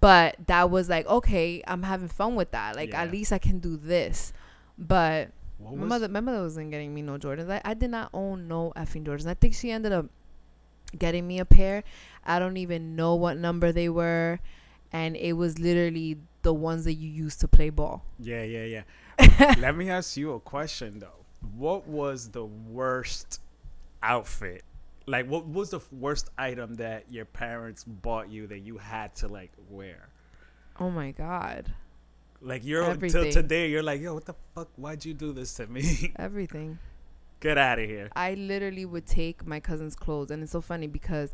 But 0.00 0.36
that 0.46 0.70
was 0.70 0.88
like 0.88 1.06
okay, 1.06 1.62
I'm 1.66 1.82
having 1.82 2.08
fun 2.08 2.36
with 2.36 2.50
that. 2.52 2.76
Like 2.76 2.94
at 2.94 3.10
least 3.10 3.32
I 3.32 3.38
can 3.38 3.58
do 3.58 3.76
this. 3.76 4.32
But 4.78 5.30
what 5.58 5.74
my 5.74 5.80
was- 5.82 5.88
mother, 5.88 6.08
my 6.08 6.20
mother 6.20 6.42
wasn't 6.42 6.70
getting 6.70 6.94
me 6.94 7.02
no 7.02 7.18
Jordans. 7.18 7.50
I, 7.50 7.60
I 7.64 7.74
did 7.74 7.90
not 7.90 8.10
own 8.12 8.48
no 8.48 8.72
effing 8.76 9.04
Jordans. 9.04 9.26
I 9.26 9.34
think 9.34 9.54
she 9.54 9.70
ended 9.70 9.92
up 9.92 10.06
getting 10.96 11.26
me 11.26 11.38
a 11.38 11.44
pair. 11.44 11.82
I 12.24 12.38
don't 12.38 12.56
even 12.56 12.96
know 12.96 13.14
what 13.14 13.36
number 13.36 13.72
they 13.72 13.88
were, 13.88 14.40
and 14.92 15.16
it 15.16 15.34
was 15.34 15.58
literally 15.58 16.18
the 16.42 16.54
ones 16.54 16.84
that 16.84 16.94
you 16.94 17.08
used 17.10 17.40
to 17.40 17.48
play 17.48 17.70
ball. 17.70 18.04
Yeah, 18.18 18.42
yeah, 18.44 18.82
yeah. 19.18 19.54
Let 19.58 19.76
me 19.76 19.90
ask 19.90 20.16
you 20.16 20.32
a 20.32 20.40
question 20.40 20.98
though. 21.00 21.24
What 21.56 21.86
was 21.86 22.30
the 22.30 22.44
worst 22.44 23.40
outfit? 24.02 24.62
Like, 25.06 25.28
what 25.28 25.46
was 25.46 25.70
the 25.70 25.80
worst 25.92 26.30
item 26.36 26.74
that 26.76 27.04
your 27.12 27.24
parents 27.24 27.84
bought 27.84 28.28
you 28.28 28.46
that 28.48 28.58
you 28.60 28.78
had 28.78 29.14
to 29.16 29.28
like 29.28 29.52
wear? 29.70 30.08
Oh 30.80 30.90
my 30.90 31.12
god, 31.12 31.72
Like 32.40 32.64
you're 32.64 32.82
till 32.82 32.90
Everything. 32.92 33.32
today, 33.32 33.70
you're 33.70 33.82
like, 33.82 34.00
yo, 34.00 34.14
what 34.14 34.24
the 34.24 34.34
fuck? 34.54 34.68
Why'd 34.76 35.04
you 35.04 35.14
do 35.14 35.32
this 35.32 35.54
to 35.54 35.66
me? 35.66 36.12
everything. 36.18 36.78
Get 37.40 37.58
out 37.58 37.78
of 37.78 37.86
here. 37.86 38.10
I 38.16 38.34
literally 38.34 38.84
would 38.84 39.06
take 39.06 39.46
my 39.46 39.60
cousin's 39.60 39.94
clothes, 39.94 40.30
and 40.30 40.42
it's 40.42 40.52
so 40.52 40.60
funny 40.60 40.86
because 40.86 41.32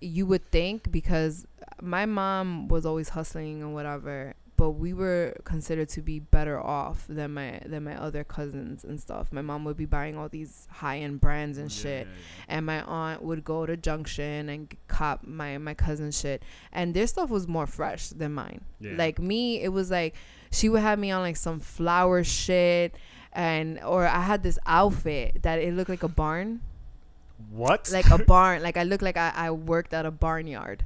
you 0.00 0.24
would 0.26 0.50
think 0.50 0.90
because 0.90 1.46
my 1.80 2.06
mom 2.06 2.68
was 2.68 2.86
always 2.86 3.10
hustling 3.10 3.62
and 3.62 3.74
whatever, 3.74 4.34
but 4.60 4.72
we 4.72 4.92
were 4.92 5.34
considered 5.44 5.88
to 5.88 6.02
be 6.02 6.18
better 6.18 6.60
off 6.60 7.06
than 7.08 7.32
my 7.32 7.62
than 7.64 7.82
my 7.82 7.96
other 7.96 8.22
cousins 8.22 8.84
and 8.84 9.00
stuff. 9.00 9.32
My 9.32 9.40
mom 9.40 9.64
would 9.64 9.78
be 9.78 9.86
buying 9.86 10.18
all 10.18 10.28
these 10.28 10.68
high 10.70 10.98
end 10.98 11.18
brands 11.18 11.56
and 11.56 11.68
oh, 11.68 11.80
shit, 11.80 12.06
and 12.46 12.66
my 12.66 12.82
aunt 12.82 13.22
would 13.22 13.42
go 13.42 13.64
to 13.64 13.74
Junction 13.74 14.50
and 14.50 14.76
cop 14.86 15.26
my 15.26 15.56
my 15.56 15.72
cousin 15.72 16.10
shit, 16.10 16.42
and 16.74 16.92
their 16.92 17.06
stuff 17.06 17.30
was 17.30 17.48
more 17.48 17.66
fresh 17.66 18.10
than 18.10 18.34
mine. 18.34 18.60
Yeah. 18.80 18.96
Like 18.98 19.18
me, 19.18 19.62
it 19.62 19.70
was 19.70 19.90
like 19.90 20.14
she 20.52 20.68
would 20.68 20.82
have 20.82 20.98
me 20.98 21.10
on 21.10 21.22
like 21.22 21.38
some 21.38 21.58
flower 21.58 22.22
shit, 22.22 22.94
and 23.32 23.80
or 23.82 24.06
I 24.06 24.20
had 24.20 24.42
this 24.42 24.58
outfit 24.66 25.40
that 25.40 25.58
it 25.58 25.72
looked 25.72 25.88
like 25.88 26.02
a 26.02 26.08
barn, 26.22 26.60
What? 27.50 27.90
like 27.90 28.10
a 28.10 28.18
barn. 28.34 28.62
Like 28.62 28.76
I 28.76 28.82
looked 28.82 29.02
like 29.02 29.16
I, 29.16 29.32
I 29.34 29.50
worked 29.52 29.94
at 29.94 30.04
a 30.04 30.10
barnyard, 30.10 30.84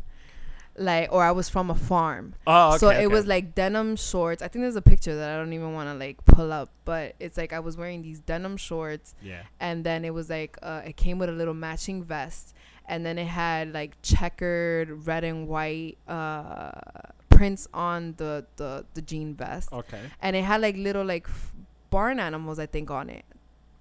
like 0.77 1.13
or 1.13 1.23
I 1.23 1.31
was 1.31 1.49
from 1.49 1.71
a 1.71 1.75
farm. 1.75 2.35
oh, 2.47 2.71
okay, 2.71 2.79
so 2.79 2.89
it 2.91 2.97
okay. 2.97 3.07
was 3.07 3.27
like 3.27 3.55
denim 3.55 3.97
shorts. 3.97 4.43
I 4.43 4.49
think 4.49 4.63
there's 4.65 4.77
a 4.77 4.83
picture 4.83 5.15
that 5.17 5.31
I 5.31 5.37
don't 5.37 5.53
even 5.53 5.73
want 5.73 5.89
to 5.89 5.95
like 5.95 6.25
pull 6.25 6.53
up, 6.53 6.71
but 6.85 7.15
it's 7.21 7.37
like 7.39 7.53
I 7.53 7.61
was 7.61 7.77
wearing 7.77 8.03
these 8.03 8.21
denim 8.21 8.57
shorts 8.57 9.15
yeah. 9.23 9.43
and 9.61 9.85
then 9.85 10.05
it 10.05 10.13
was 10.13 10.29
like 10.31 10.59
uh, 10.63 10.83
it 10.85 10.97
came 10.97 11.19
with 11.19 11.29
a 11.29 11.33
little 11.33 11.55
matching 11.55 12.03
vest 12.03 12.55
and 12.87 13.05
then 13.07 13.19
it 13.19 13.27
had 13.27 13.73
like 13.73 13.97
checkered 14.03 15.07
red 15.07 15.25
and 15.25 15.49
white 15.49 15.97
uh 16.07 16.71
prints 17.31 17.67
on 17.75 18.15
the 18.19 18.45
the 18.57 18.85
the 18.95 19.03
jean 19.03 19.35
vest 19.35 19.73
Okay. 19.73 20.01
and 20.21 20.37
it 20.37 20.45
had 20.45 20.61
like 20.61 20.77
little 20.77 21.05
like 21.05 21.27
f- 21.27 21.53
barn 21.91 22.21
animals 22.21 22.59
i 22.59 22.67
think 22.67 22.91
on 22.91 23.09
it 23.11 23.25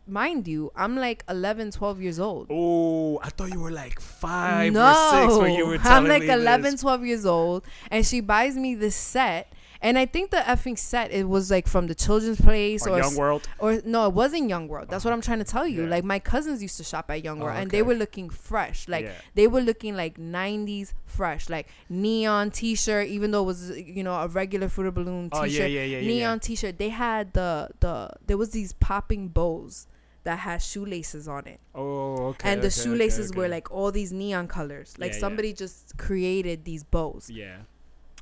mind 0.05 0.47
you 0.47 0.71
i'm 0.75 0.95
like 0.97 1.23
11 1.29 1.71
12 1.71 2.01
years 2.01 2.19
old 2.19 2.47
Oh, 2.49 3.19
I 3.23 3.29
thought 3.29 3.51
you 3.53 3.59
were 3.61 3.71
like 3.71 3.99
five 3.99 4.73
no, 4.73 4.85
or 4.85 5.27
six 5.29 5.41
when 5.41 5.53
you 5.53 5.65
were 5.65 5.77
telling 5.79 5.97
I'm 6.05 6.07
like 6.09 6.23
me 6.23 6.29
11, 6.33 6.71
this. 6.71 6.81
12 6.81 7.05
years 7.05 7.25
old, 7.25 7.63
and 7.89 8.05
she 8.05 8.19
buys 8.19 8.55
me 8.57 8.75
this 8.75 8.95
set. 8.95 9.51
And 9.81 9.97
I 9.99 10.05
think 10.05 10.31
the 10.31 10.37
effing 10.37 10.77
set 10.79 11.11
it 11.11 11.27
was 11.27 11.51
like 11.51 11.67
from 11.67 11.87
the 11.87 11.95
children's 11.95 12.39
place 12.39 12.87
Or 12.87 12.91
or 12.91 12.99
Young 12.99 13.15
World. 13.17 13.47
or 13.59 13.81
no, 13.85 14.07
it 14.07 14.13
wasn't 14.13 14.47
Young 14.47 14.69
World. 14.69 14.87
That's 14.89 15.03
what 15.03 15.13
I'm 15.13 15.19
trying 15.19 15.39
to 15.39 15.43
tell 15.43 15.67
you. 15.67 15.83
Yeah. 15.83 15.89
Like 15.89 16.05
my 16.05 16.19
cousins 16.19 16.61
used 16.61 16.77
to 16.77 16.85
shop 16.85 17.11
at 17.11 17.21
Young 17.21 17.41
Oh, 17.41 17.45
World, 17.45 17.57
and 17.57 17.69
they 17.69 17.81
were 17.81 17.93
looking 17.93 18.29
fresh. 18.29 18.87
Like 18.87 19.05
yeah. 19.05 19.11
they 19.35 19.45
were 19.47 19.59
looking 19.59 19.95
like 19.97 20.17
90s 20.17 20.93
fresh, 21.05 21.49
like 21.49 21.67
neon 21.89 22.51
T-shirt, 22.51 23.07
even 23.07 23.31
though 23.31 23.43
it 23.43 23.45
was 23.47 23.71
you 23.77 24.03
know 24.03 24.13
a 24.15 24.27
regular 24.29 24.69
Fruit 24.69 24.87
of 24.87 24.95
the 24.95 25.01
Loom 25.01 25.29
Oh 25.33 25.43
T-shirt. 25.43 25.69
yeah, 25.69 25.81
yeah, 25.81 25.83
yeah, 25.83 25.97
yeah. 25.99 26.07
neon 26.07 26.39
T-shirt. 26.39 26.77
They 26.77 26.89
had 26.89 27.33
the 27.33 27.69
the 27.81 28.09
there 28.25 28.37
was 28.37 28.51
these 28.51 28.71
popping 28.73 29.27
bows 29.29 29.87
that 30.23 30.39
has 30.39 30.65
shoelaces 30.65 31.27
on 31.27 31.47
it, 31.47 31.59
Oh, 31.75 32.27
okay. 32.27 32.49
and 32.51 32.61
the 32.61 32.67
okay, 32.67 32.79
okay, 32.79 32.83
shoelaces 32.89 33.33
were 33.33 33.47
like 33.47 33.69
all 33.71 33.91
these 33.91 34.11
neon 34.13 34.47
colors. 34.47 34.95
Like 34.97 35.11
Yeah, 35.11 35.15
yeah. 35.15 35.19
somebody 35.21 35.53
just 35.53 35.97
created 35.97 36.63
these 36.65 36.83
bows. 36.83 37.29
Yeah. 37.29 37.57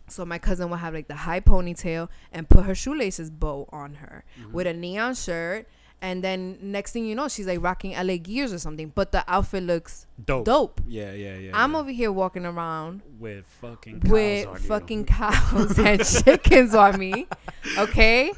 So 0.08 0.26
my 0.26 0.40
cousin 0.40 0.70
would 0.72 0.80
have 0.80 0.94
like 0.94 1.08
the 1.08 1.16
high 1.16 1.40
ponytail 1.40 2.10
and 2.34 2.50
put 2.50 2.66
her 2.66 2.76
shoelaces 2.76 3.30
bow 3.30 3.70
on 3.72 3.96
her 3.96 4.24
Mhm. 4.40 4.52
with 4.52 4.68
a 4.68 4.74
neon 4.74 5.14
shirt. 5.16 5.68
And 6.04 6.24
then 6.24 6.58
next 6.62 6.94
thing 6.94 7.06
you 7.06 7.14
know, 7.14 7.28
she's 7.28 7.46
like 7.46 7.62
rocking 7.62 7.92
LA 7.94 8.18
Gears 8.18 8.52
or 8.52 8.58
something. 8.58 8.92
But 8.96 9.12
the 9.12 9.24
outfit 9.32 9.62
looks 9.64 10.08
dope. 10.26 10.46
dope. 10.46 10.82
Yeah, 10.88 11.14
yeah, 11.14 11.38
yeah. 11.38 11.52
I'm 11.54 11.74
yeah. 11.74 11.78
over 11.80 11.92
here 11.92 12.12
walking 12.12 12.44
around 12.46 13.04
with 13.20 13.46
fucking 13.62 14.02
cows 14.02 14.12
with 14.12 14.66
fucking 14.66 15.06
cows 15.06 15.78
and 15.78 16.04
chickens 16.26 16.74
on 16.74 16.98
me. 16.98 17.28
Okay? 17.78 18.34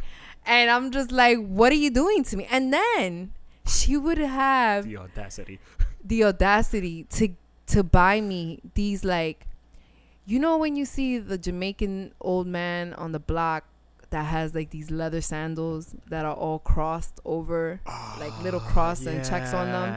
And 0.45 0.69
I'm 0.69 0.91
just 0.91 1.14
like, 1.14 1.38
what 1.38 1.72
are 1.72 1.76
you 1.76 1.90
doing 1.90 2.26
to 2.26 2.35
me? 2.38 2.45
And 2.52 2.73
then 2.73 3.31
she 3.68 3.98
would 3.98 4.18
have 4.18 4.85
the 4.85 4.98
audacity. 4.98 5.60
the 6.03 6.23
audacity 6.23 7.03
to 7.06 7.30
to 7.68 7.84
buy 7.84 8.22
me 8.22 8.60
these 8.73 9.03
like 9.03 9.48
you 10.26 10.40
know 10.40 10.57
when 10.57 10.76
you 10.76 10.85
see 10.85 11.18
the 11.18 11.38
Jamaican 11.38 12.14
old 12.22 12.48
man 12.48 12.94
on 12.94 13.11
the 13.11 13.19
block 13.19 13.65
that 14.14 14.26
has 14.26 14.53
like 14.53 14.69
these 14.69 14.91
leather 14.91 15.22
sandals 15.22 15.95
that 16.07 16.23
are 16.23 16.35
all 16.35 16.60
crossed 16.60 17.19
over 17.26 17.81
like 18.19 18.44
little 18.44 18.60
cross 18.60 19.07
and 19.07 19.26
checks 19.26 19.53
on 19.56 19.72
them 19.72 19.90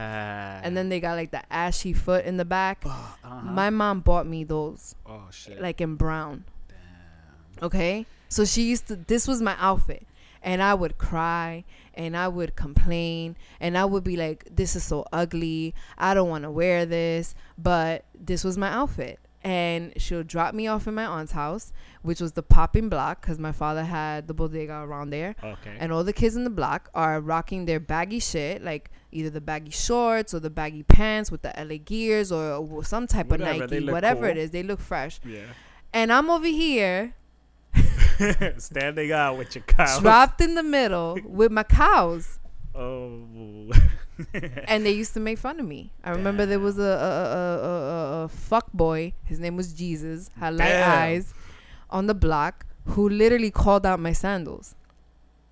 and 0.63 0.75
then 0.75 0.89
they 0.89 0.99
got 0.99 1.15
like 1.15 1.29
the 1.29 1.53
ashy 1.53 1.93
foot 1.93 2.25
in 2.25 2.37
the 2.37 2.43
back 2.43 2.81
uh-huh. 2.83 3.41
my 3.43 3.69
mom 3.69 3.99
bought 3.99 4.25
me 4.25 4.43
those 4.43 4.95
oh 5.05 5.27
shit. 5.29 5.61
like 5.61 5.79
in 5.79 5.95
brown 5.95 6.43
Damn. 6.67 7.65
okay 7.67 8.07
so 8.27 8.43
she 8.43 8.63
used 8.63 8.87
to 8.87 8.95
this 8.95 9.27
was 9.27 9.39
my 9.39 9.55
outfit 9.59 10.07
and 10.41 10.63
i 10.63 10.73
would 10.73 10.97
cry 10.97 11.63
and 11.97 12.15
i 12.15 12.27
would 12.27 12.55
complain 12.55 13.35
and 13.59 13.77
i 13.77 13.83
would 13.83 14.03
be 14.03 14.15
like 14.15 14.47
this 14.49 14.75
is 14.75 14.83
so 14.83 15.03
ugly 15.11 15.73
i 15.97 16.13
don't 16.13 16.29
want 16.29 16.43
to 16.43 16.51
wear 16.51 16.85
this 16.85 17.35
but 17.57 18.05
this 18.17 18.43
was 18.45 18.57
my 18.57 18.69
outfit 18.69 19.19
and 19.43 19.93
she'll 19.97 20.23
drop 20.23 20.53
me 20.53 20.67
off 20.67 20.87
in 20.87 20.95
my 20.95 21.05
aunt's 21.05 21.31
house, 21.31 21.71
which 22.01 22.19
was 22.19 22.33
the 22.33 22.43
popping 22.43 22.89
block 22.89 23.21
because 23.21 23.39
my 23.39 23.53
father 23.53 23.85
had 23.85 24.27
the 24.27 24.33
bodega 24.33 24.81
around 24.81 25.11
there. 25.11 25.35
Okay. 25.41 25.77
And 25.79 25.93
all 25.93 26.03
the 26.03 26.11
kids 26.11 26.35
in 26.35 26.43
the 26.43 26.49
block 26.49 26.89
are 26.93 27.21
rocking 27.21 27.63
their 27.65 27.79
baggy 27.79 28.19
shit, 28.19 28.61
like 28.61 28.91
either 29.11 29.29
the 29.29 29.39
baggy 29.39 29.71
shorts 29.71 30.33
or 30.33 30.41
the 30.41 30.49
baggy 30.49 30.83
pants 30.83 31.31
with 31.31 31.43
the 31.43 31.53
LA 31.57 31.77
gears 31.77 32.29
or, 32.29 32.83
some 32.83 33.07
type 33.07 33.27
Whatever, 33.27 33.63
of 33.63 33.71
Nike, 33.71 33.89
whatever 33.89 34.27
it 34.27 34.33
cool. 34.33 34.41
is. 34.43 34.51
They 34.51 34.63
look 34.63 34.81
fresh. 34.81 35.21
yeah. 35.23 35.45
And 35.93 36.11
I'm 36.11 36.29
over 36.29 36.47
here, 36.47 37.13
Standing 38.57 39.11
out 39.11 39.37
with 39.37 39.55
your 39.55 39.63
cows. 39.63 39.99
dropped 39.99 40.41
in 40.41 40.55
the 40.55 40.63
middle 40.63 41.19
with 41.23 41.51
my 41.51 41.63
cows. 41.63 42.39
Oh. 42.79 43.71
and 44.67 44.85
they 44.85 44.91
used 44.91 45.15
to 45.15 45.19
make 45.19 45.39
fun 45.39 45.59
of 45.59 45.65
me. 45.65 45.91
I 46.03 46.11
remember 46.11 46.45
there 46.45 46.59
was 46.59 46.77
a 46.77 46.83
a, 46.83 46.85
a, 46.85 48.21
a, 48.21 48.23
a, 48.25 48.27
fuck 48.27 48.71
boy. 48.71 49.13
His 49.23 49.39
name 49.39 49.55
was 49.57 49.73
Jesus. 49.73 50.29
Had 50.39 50.57
light 50.57 50.67
Damn. 50.67 50.91
eyes 50.91 51.33
on 51.89 52.05
the 52.05 52.13
block. 52.13 52.67
Who 52.89 53.09
literally 53.09 53.49
called 53.49 53.83
out 53.83 53.99
my 53.99 54.13
sandals. 54.13 54.75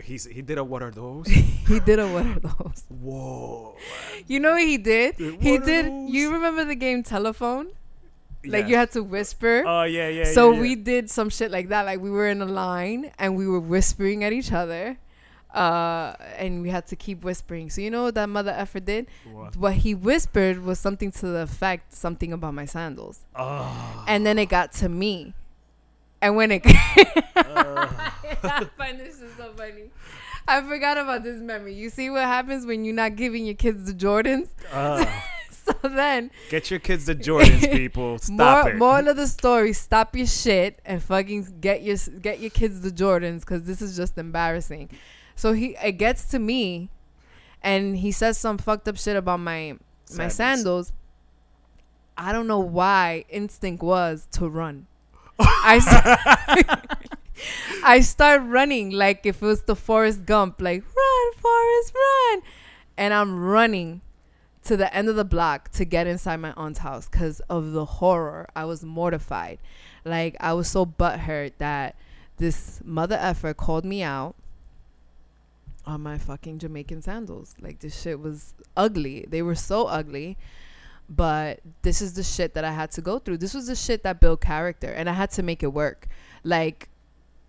He's 0.04 0.26
he 0.26 0.44
did 0.44 0.60
a 0.60 0.64
what 0.64 0.84
are 0.84 0.92
those? 0.92 1.28
He 1.28 1.80
did 1.80 1.98
a 1.98 2.08
what 2.08 2.28
are 2.28 2.40
those? 2.40 2.84
Whoa. 2.90 3.76
You 4.28 4.40
know 4.40 4.52
what 4.52 4.62
he 4.62 4.78
did? 4.78 5.16
He 5.16 5.58
did. 5.58 5.88
those? 5.88 6.14
You 6.14 6.32
remember 6.32 6.64
the 6.64 6.76
game 6.76 7.02
telephone? 7.02 7.72
Like 8.48 8.64
Yeah. 8.64 8.68
you 8.70 8.76
had 8.78 8.92
to 8.92 9.04
whisper. 9.04 9.64
Oh 9.66 9.84
yeah, 9.84 10.08
yeah. 10.10 10.24
so 10.26 10.50
yeah, 10.50 10.56
yeah. 10.56 10.62
we 10.62 10.76
did 10.76 11.10
some 11.10 11.30
shit 11.30 11.52
like 11.52 11.70
that. 11.70 11.86
Like 11.86 12.00
we 12.00 12.10
were 12.10 12.28
in 12.28 12.42
a 12.42 12.46
line 12.46 13.12
and 13.20 13.36
we 13.36 13.48
were 13.48 13.60
whispering 13.60 14.24
at 14.24 14.34
each 14.34 14.52
other. 14.52 14.98
Uh, 15.54 16.14
and 16.38 16.62
we 16.62 16.70
had 16.70 16.86
to 16.88 16.98
keep 16.98 17.24
whispering. 17.24 17.70
So 17.70 17.80
you 17.80 17.90
know 17.90 18.04
what 18.04 18.16
that 18.16 18.28
mother 18.28 18.52
effer 18.52 18.82
did? 18.82 19.08
What? 19.32 19.56
What 19.56 19.74
he 19.76 19.96
whispered 19.96 20.62
was 20.62 20.80
something 20.80 21.12
to 21.14 21.28
the 21.28 21.40
effect, 21.44 21.94
something 21.94 22.34
about 22.34 22.54
my 22.54 22.66
sandals. 22.66 23.22
Oh. 23.36 24.04
And 24.06 24.26
then 24.26 24.38
it 24.38 24.50
got 24.50 24.74
to 24.74 24.90
me. 24.90 25.34
And 26.22 26.36
when 26.36 26.52
it 26.52 26.62
I 26.66 28.68
find 28.78 29.00
this 29.00 29.22
is 29.22 29.34
so 29.38 29.54
funny. 29.56 29.92
I 30.48 30.62
forgot 30.62 30.98
about 30.98 31.24
this 31.24 31.40
memory. 31.40 31.74
You 31.74 31.90
see 31.90 32.10
what 32.10 32.24
happens 32.24 32.66
when 32.66 32.86
you're 32.86 32.94
not 32.94 33.16
giving 33.16 33.46
your 33.46 33.56
kids 33.56 33.86
the 33.86 33.94
Jordans? 33.94 34.48
Uh, 34.72 35.06
So 35.66 35.90
then 35.90 36.30
get 36.50 36.70
your 36.70 36.80
kids 36.80 37.06
the 37.06 37.16
Jordans, 37.16 37.72
people. 37.72 38.20
Stop 38.20 38.66
more, 38.66 38.74
it. 38.74 38.78
Moral 38.78 39.08
of 39.10 39.18
the 39.18 39.28
story: 39.28 39.74
Stop 39.74 40.16
your 40.16 40.28
shit 40.28 40.80
and 40.86 41.02
fucking 41.02 41.58
get 41.60 41.82
your 41.82 41.98
get 42.22 42.40
your 42.40 42.52
kids 42.52 42.82
the 42.82 42.92
Jordans 42.92 43.40
because 43.40 43.64
this 43.64 43.82
is 43.82 43.96
just 43.96 44.18
embarrassing. 44.18 44.92
So 45.36 45.54
he 45.54 45.76
it 45.84 45.94
gets 45.94 46.30
to 46.30 46.40
me, 46.40 46.90
and 47.64 47.98
he 47.98 48.12
says 48.12 48.38
some 48.38 48.60
fucked 48.60 48.88
up 48.88 48.98
shit 48.98 49.16
about 49.16 49.40
my 49.40 49.78
my 50.16 50.28
Sandals. 50.28 50.36
sandals. 50.36 50.94
I 52.18 52.32
don't 52.32 52.48
know 52.48 52.60
why 52.60 53.26
instinct 53.30 53.82
was 53.82 54.28
to 54.34 54.48
run. 54.48 54.86
I 55.40 56.78
I 57.84 58.02
start 58.02 58.44
running 58.46 58.92
like 58.92 59.26
if 59.26 59.42
it 59.42 59.46
was 59.46 59.64
the 59.64 59.76
Forrest 59.76 60.26
Gump, 60.26 60.62
like 60.62 60.84
run, 60.84 61.34
Forrest, 61.38 61.94
run, 61.94 62.42
and 62.98 63.14
I'm 63.14 63.40
running 63.40 64.02
to 64.66 64.78
the 64.78 64.94
end 64.94 65.10
of 65.10 65.16
the 65.16 65.26
block 65.26 65.70
to 65.70 65.86
get 65.86 66.08
inside 66.08 66.38
my 66.38 66.54
aunt's 66.58 66.80
house 66.80 67.08
because 67.08 67.40
of 67.50 67.72
the 67.72 67.86
horror. 67.86 68.48
I 68.56 68.66
was 68.66 68.84
mortified, 68.84 69.60
like 70.04 70.36
I 70.40 70.54
was 70.54 70.68
so 70.68 70.86
butthurt 70.86 71.54
that 71.60 71.96
this 72.38 72.82
mother 72.84 73.18
effer 73.20 73.54
called 73.54 73.86
me 73.86 74.04
out 74.04 74.36
on 75.86 76.02
my 76.02 76.18
fucking 76.18 76.60
Jamaican 76.60 77.02
sandals. 77.02 77.56
Like 77.62 77.80
this 77.80 78.00
shit 78.00 78.20
was 78.20 78.54
ugly. 78.76 79.26
They 79.28 79.42
were 79.42 79.56
so 79.56 79.86
ugly. 79.86 80.38
But 81.08 81.60
this 81.84 82.02
is 82.02 82.14
the 82.14 82.24
shit 82.24 82.56
that 82.56 82.66
I 82.66 82.72
had 82.72 82.92
to 82.92 83.02
go 83.02 83.20
through. 83.20 83.38
This 83.38 83.54
was 83.54 83.68
the 83.68 83.76
shit 83.76 84.02
that 84.04 84.20
built 84.20 84.42
character 84.42 84.88
and 84.88 85.08
I 85.08 85.14
had 85.14 85.30
to 85.32 85.44
make 85.44 85.62
it 85.62 85.72
work. 85.72 86.08
Like 86.44 86.90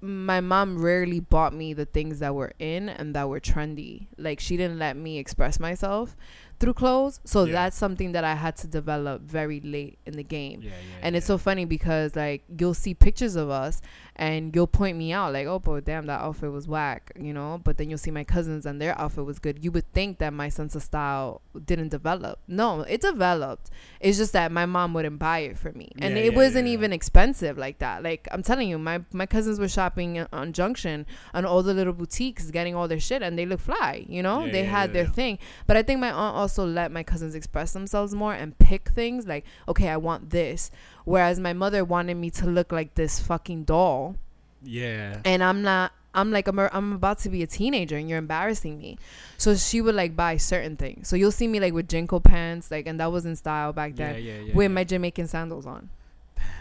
my 0.02 0.40
mom 0.42 0.78
rarely 0.82 1.20
bought 1.20 1.54
me 1.54 1.72
the 1.72 1.86
things 1.86 2.18
that 2.18 2.34
were 2.34 2.52
in 2.58 2.90
and 2.90 3.14
that 3.14 3.28
were 3.28 3.40
trendy. 3.40 4.08
Like 4.18 4.40
she 4.40 4.58
didn't 4.58 4.78
let 4.78 4.96
me 4.96 5.18
express 5.18 5.58
myself 5.58 6.16
through 6.58 6.74
clothes. 6.74 7.20
So 7.24 7.44
Yeah. 7.44 7.52
that's 7.52 7.76
something 7.76 8.12
that 8.12 8.24
I 8.24 8.34
had 8.34 8.56
to 8.58 8.66
develop 8.66 9.22
very 9.22 9.60
late 9.60 9.98
in 10.06 10.16
the 10.16 10.22
game. 10.24 10.60
Yeah, 10.62 10.70
yeah. 10.70 10.98
And 11.02 11.16
it's 11.16 11.26
so 11.26 11.38
funny 11.38 11.64
because 11.64 12.16
like 12.16 12.44
you'll 12.58 12.74
see 12.74 12.94
pictures 12.94 13.36
of 13.36 13.50
us 13.50 13.80
and 14.18 14.54
you'll 14.56 14.66
point 14.66 14.96
me 14.96 15.12
out 15.12 15.34
like, 15.34 15.46
oh, 15.46 15.58
but 15.58 15.84
damn, 15.84 16.06
that 16.06 16.20
outfit 16.22 16.50
was 16.50 16.66
whack, 16.66 17.12
you 17.20 17.34
know. 17.34 17.60
But 17.62 17.76
then 17.76 17.90
you'll 17.90 17.98
see 17.98 18.10
my 18.10 18.24
cousins 18.24 18.64
and 18.64 18.80
their 18.80 18.98
outfit 18.98 19.26
was 19.26 19.38
good. 19.38 19.62
You 19.62 19.70
would 19.72 19.92
think 19.92 20.18
that 20.18 20.32
my 20.32 20.48
sense 20.48 20.74
of 20.74 20.82
style 20.82 21.42
didn't 21.66 21.88
develop. 21.90 22.38
No, 22.48 22.80
it 22.82 23.02
developed. 23.02 23.70
It's 24.00 24.16
just 24.16 24.32
that 24.32 24.50
my 24.50 24.64
mom 24.64 24.94
wouldn't 24.94 25.18
buy 25.18 25.40
it 25.40 25.58
for 25.58 25.72
me, 25.72 25.90
and 25.98 26.16
it 26.16 26.34
wasn't 26.34 26.66
even 26.68 26.92
expensive 26.92 27.58
like 27.58 27.78
that. 27.80 28.02
Like 28.02 28.26
I'm 28.32 28.42
telling 28.42 28.68
you, 28.70 28.78
my 28.78 29.02
my 29.12 29.26
cousins 29.26 29.58
were 29.60 29.68
shopping 29.68 30.26
on 30.32 30.52
Junction 30.54 31.04
on 31.34 31.44
all 31.44 31.62
the 31.62 31.74
little 31.74 31.92
boutiques, 31.92 32.50
getting 32.50 32.74
all 32.74 32.88
their 32.88 33.00
shit, 33.00 33.20
and 33.22 33.38
they 33.38 33.44
look 33.44 33.60
fly. 33.60 34.04
You 34.08 34.22
know, 34.22 34.48
they 34.50 34.64
had 34.64 34.92
their 34.94 35.06
thing. 35.06 35.38
But 35.66 35.76
I 35.76 35.82
think 35.82 36.00
my 36.00 36.10
aunt 36.10 36.36
also 36.46 36.64
let 36.64 36.92
my 36.92 37.02
cousins 37.02 37.34
express 37.34 37.72
themselves 37.72 38.14
more 38.14 38.32
and 38.34 38.56
pick 38.58 38.88
things 38.90 39.26
like, 39.26 39.44
okay, 39.66 39.88
I 39.88 39.96
want 39.96 40.30
this. 40.30 40.70
Whereas 41.04 41.40
my 41.40 41.52
mother 41.52 41.84
wanted 41.84 42.14
me 42.16 42.30
to 42.30 42.46
look 42.46 42.70
like 42.70 42.94
this 42.94 43.18
fucking 43.20 43.64
doll, 43.64 44.14
Yeah. 44.62 45.20
and 45.24 45.42
I'm 45.42 45.62
not. 45.62 45.90
I'm 46.14 46.30
like 46.30 46.48
I'm, 46.48 46.58
a, 46.58 46.70
I'm 46.72 46.92
about 46.94 47.18
to 47.24 47.28
be 47.28 47.42
a 47.42 47.46
teenager 47.46 47.96
and 47.98 48.08
you're 48.08 48.16
embarrassing 48.26 48.78
me. 48.78 48.96
So 49.36 49.54
she 49.54 49.82
would 49.82 49.94
like 49.94 50.16
buy 50.16 50.38
certain 50.38 50.74
things. 50.76 51.08
So 51.08 51.14
you'll 51.14 51.30
see 51.40 51.46
me 51.46 51.60
like 51.60 51.74
with 51.74 51.88
JNCO 51.88 52.24
pants, 52.24 52.70
like 52.70 52.86
and 52.86 52.98
that 53.00 53.12
was 53.12 53.26
in 53.26 53.36
style 53.36 53.72
back 53.74 53.96
then, 53.96 54.14
yeah, 54.14 54.20
yeah. 54.32 54.40
yeah, 54.48 54.54
with 54.54 54.70
my 54.72 54.82
Jamaican 54.84 55.26
sandals 55.28 55.66
on. 55.66 55.90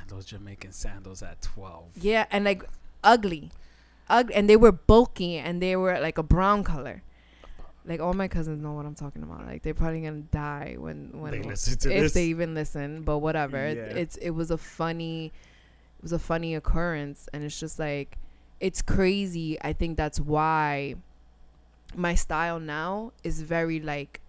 those 0.09 0.25
Jamaican 0.25 0.73
sandals 0.73 1.23
at 1.23 1.41
twelve. 1.41 1.85
Yeah, 1.95 2.25
and 2.31 2.43
like 2.43 2.63
ugly, 3.01 3.51
ugly, 4.09 4.35
and 4.35 4.49
they 4.49 4.57
were 4.57 4.73
bulky 4.73 5.37
and 5.37 5.61
they 5.61 5.75
were 5.77 5.97
like 6.01 6.17
a 6.17 6.23
brown 6.35 6.63
color. 6.65 7.01
Like 7.87 7.99
all 7.99 8.13
my 8.13 8.27
cousins 8.27 8.61
know 8.61 8.71
what 8.73 8.85
I'm 8.85 8.95
talking 8.95 9.21
about. 9.23 9.45
Like 9.45 9.61
they're 9.61 9.73
probably 9.75 10.01
gonna 10.01 10.21
die 10.31 10.75
when 10.77 11.11
when 11.21 11.31
They 11.31 11.41
listen 11.43 11.77
to 11.79 11.93
if 11.93 12.01
this. 12.03 12.13
they 12.13 12.25
even 12.25 12.53
listen. 12.55 13.03
But 13.03 13.19
whatever. 13.19 13.57
It- 13.57 13.77
Yeah. 13.77 14.01
It's 14.01 14.15
it 14.17 14.31
was 14.31 14.49
a 14.51 14.57
funny, 14.57 15.27
it 15.27 16.01
was 16.03 16.11
a 16.11 16.19
funny 16.19 16.55
occurrence, 16.55 17.29
and 17.33 17.43
it's 17.43 17.59
just 17.59 17.77
like, 17.79 18.17
it's 18.59 18.81
crazy. 18.81 19.57
I 19.61 19.73
think 19.73 19.97
that's 19.97 20.19
why 20.19 20.95
my 21.95 22.15
style 22.15 22.59
now 22.59 23.11
is 23.23 23.41
very 23.41 23.79
like, 23.79 24.19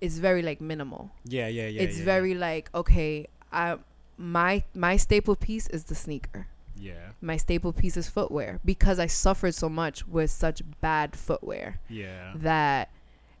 it's 0.00 0.16
very 0.18 0.42
like 0.42 0.60
minimal. 0.60 1.10
yeah, 1.24 1.48
yeah, 1.48 1.66
yeah. 1.68 1.82
it's 1.82 1.98
yeah, 1.98 2.04
very 2.04 2.34
like 2.34 2.70
okay. 2.74 3.26
I 3.52 3.76
my 4.18 4.64
my 4.74 4.96
staple 4.96 5.36
piece 5.36 5.68
is 5.68 5.84
the 5.84 5.94
sneaker 5.94 6.46
Yeah. 6.78 7.10
my 7.20 7.36
staple 7.36 7.72
piece 7.72 7.96
is 7.96 8.08
footwear 8.08 8.60
because 8.64 8.98
I 8.98 9.06
suffered 9.06 9.54
so 9.54 9.68
much 9.68 10.06
with 10.06 10.30
such 10.30 10.62
bad 10.80 11.16
footwear 11.16 11.80
Yeah. 11.88 12.32
that 12.36 12.90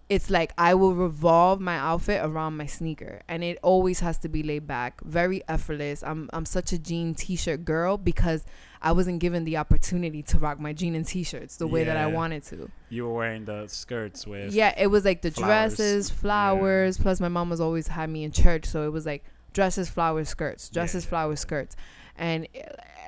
it's 0.08 0.30
like 0.30 0.52
I 0.56 0.74
will 0.74 0.94
revolve 0.94 1.60
my 1.60 1.76
outfit 1.76 2.24
around 2.24 2.56
my 2.56 2.66
sneaker 2.66 3.22
and 3.26 3.42
it 3.42 3.58
always 3.62 3.98
has 4.00 4.18
to 4.18 4.28
be 4.28 4.44
laid 4.44 4.64
back, 4.66 5.00
very 5.02 5.42
effortless. 5.48 6.04
I'm 6.04 6.30
I'm 6.32 6.46
such 6.46 6.72
a 6.72 6.78
jean 6.78 7.14
t-shirt 7.16 7.64
girl 7.64 7.98
because 7.98 8.44
I 8.80 8.92
wasn't 8.92 9.18
given 9.18 9.42
the 9.42 9.56
opportunity 9.56 10.22
to 10.22 10.38
rock 10.38 10.60
my 10.60 10.72
jean 10.72 10.94
and 10.94 11.04
t-shirts 11.04 11.56
the 11.56 11.66
way 11.66 11.82
that 11.82 11.96
I 11.96 12.06
wanted 12.06 12.44
to. 12.44 12.70
You 12.88 13.06
were 13.08 13.14
wearing 13.14 13.46
the 13.46 13.66
skirts 13.66 14.26
with. 14.28 14.52
Yeah, 14.54 14.72
it 14.78 14.86
was 14.86 15.04
like 15.04 15.22
the 15.22 15.32
flowers. 15.32 15.74
dresses, 15.76 16.10
flowers, 16.10 16.98
plus 16.98 17.18
my 17.20 17.28
mom 17.28 17.50
was 17.50 17.60
always 17.60 17.88
had 17.88 18.08
me 18.08 18.22
in 18.22 18.30
church, 18.30 18.64
so 18.66 18.86
it 18.86 18.92
was 18.92 19.06
like 19.06 19.24
dresses, 19.54 19.88
flowers, 19.88 20.28
skirts, 20.28 20.68
dresses, 20.68 21.04
yeah, 21.04 21.08
flowers, 21.08 21.40
yeah. 21.40 21.42
skirts. 21.42 21.76
And 22.16 22.46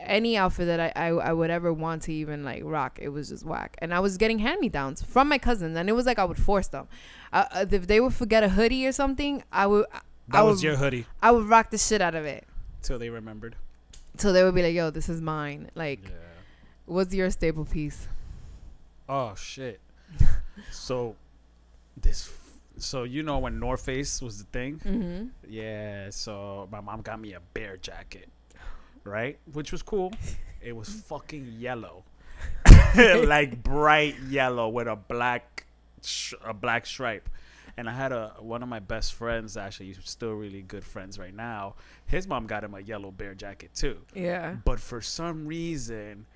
any 0.02 0.36
outfit 0.36 0.66
that 0.66 0.80
I, 0.80 0.92
I 0.94 1.08
I 1.08 1.32
would 1.32 1.50
ever 1.50 1.72
want 1.72 2.02
to 2.02 2.12
even 2.12 2.44
like 2.44 2.62
rock, 2.64 2.98
it 3.00 3.08
was 3.08 3.28
just 3.28 3.44
whack. 3.44 3.76
And 3.80 3.92
I 3.94 4.00
was 4.00 4.16
getting 4.16 4.38
hand 4.38 4.60
me 4.60 4.68
downs 4.68 5.02
from 5.02 5.28
my 5.28 5.38
cousins, 5.38 5.76
and 5.76 5.88
it 5.88 5.92
was 5.92 6.06
like 6.06 6.18
I 6.18 6.24
would 6.24 6.38
force 6.38 6.68
them. 6.68 6.88
Uh, 7.32 7.44
uh, 7.52 7.66
if 7.70 7.86
they 7.86 8.00
would 8.00 8.14
forget 8.14 8.42
a 8.42 8.48
hoodie 8.50 8.86
or 8.86 8.92
something, 8.92 9.42
I 9.52 9.66
would 9.66 9.86
That 10.28 10.38
I 10.38 10.42
was 10.42 10.56
would, 10.56 10.62
your 10.64 10.76
hoodie 10.76 11.06
I 11.22 11.30
would 11.30 11.46
rock 11.48 11.70
the 11.70 11.78
shit 11.78 12.00
out 12.00 12.14
of 12.14 12.24
it. 12.24 12.44
till 12.82 12.98
they 12.98 13.10
remembered. 13.10 13.56
So 14.16 14.32
they 14.32 14.42
would 14.44 14.54
be 14.54 14.62
like, 14.62 14.74
"Yo, 14.74 14.90
this 14.90 15.08
is 15.08 15.20
mine." 15.20 15.70
Like, 15.74 16.04
Yeah. 16.04 16.10
what's 16.86 17.14
your 17.14 17.30
staple 17.30 17.64
piece? 17.64 18.08
Oh 19.08 19.34
shit. 19.36 19.80
so 20.70 21.16
this 21.96 22.30
so 22.78 23.02
you 23.04 23.22
know 23.22 23.38
when 23.38 23.58
North 23.58 23.84
Face 23.84 24.22
was 24.22 24.38
the 24.38 24.44
thing? 24.44 24.80
Mm-hmm. 24.84 25.26
Yeah, 25.48 26.10
so 26.10 26.68
my 26.70 26.80
mom 26.80 27.02
got 27.02 27.20
me 27.20 27.32
a 27.34 27.40
bear 27.40 27.76
jacket. 27.76 28.28
Right? 29.04 29.38
Which 29.52 29.72
was 29.72 29.82
cool. 29.82 30.12
It 30.60 30.74
was 30.74 30.88
fucking 31.08 31.54
yellow. 31.58 32.04
like 32.96 33.62
bright 33.62 34.16
yellow 34.28 34.68
with 34.68 34.86
a 34.86 34.96
black 34.96 35.66
sh- 36.02 36.34
a 36.44 36.54
black 36.54 36.86
stripe. 36.86 37.28
And 37.76 37.88
I 37.88 37.92
had 37.92 38.10
a 38.10 38.34
one 38.40 38.62
of 38.62 38.68
my 38.68 38.80
best 38.80 39.14
friends 39.14 39.56
actually 39.56 39.94
still 40.04 40.32
really 40.32 40.62
good 40.62 40.84
friends 40.84 41.18
right 41.18 41.34
now. 41.34 41.76
His 42.06 42.26
mom 42.26 42.46
got 42.46 42.64
him 42.64 42.74
a 42.74 42.80
yellow 42.80 43.10
bear 43.10 43.34
jacket 43.34 43.70
too. 43.74 43.98
Yeah. 44.14 44.56
But 44.64 44.80
for 44.80 45.00
some 45.00 45.46
reason, 45.46 46.26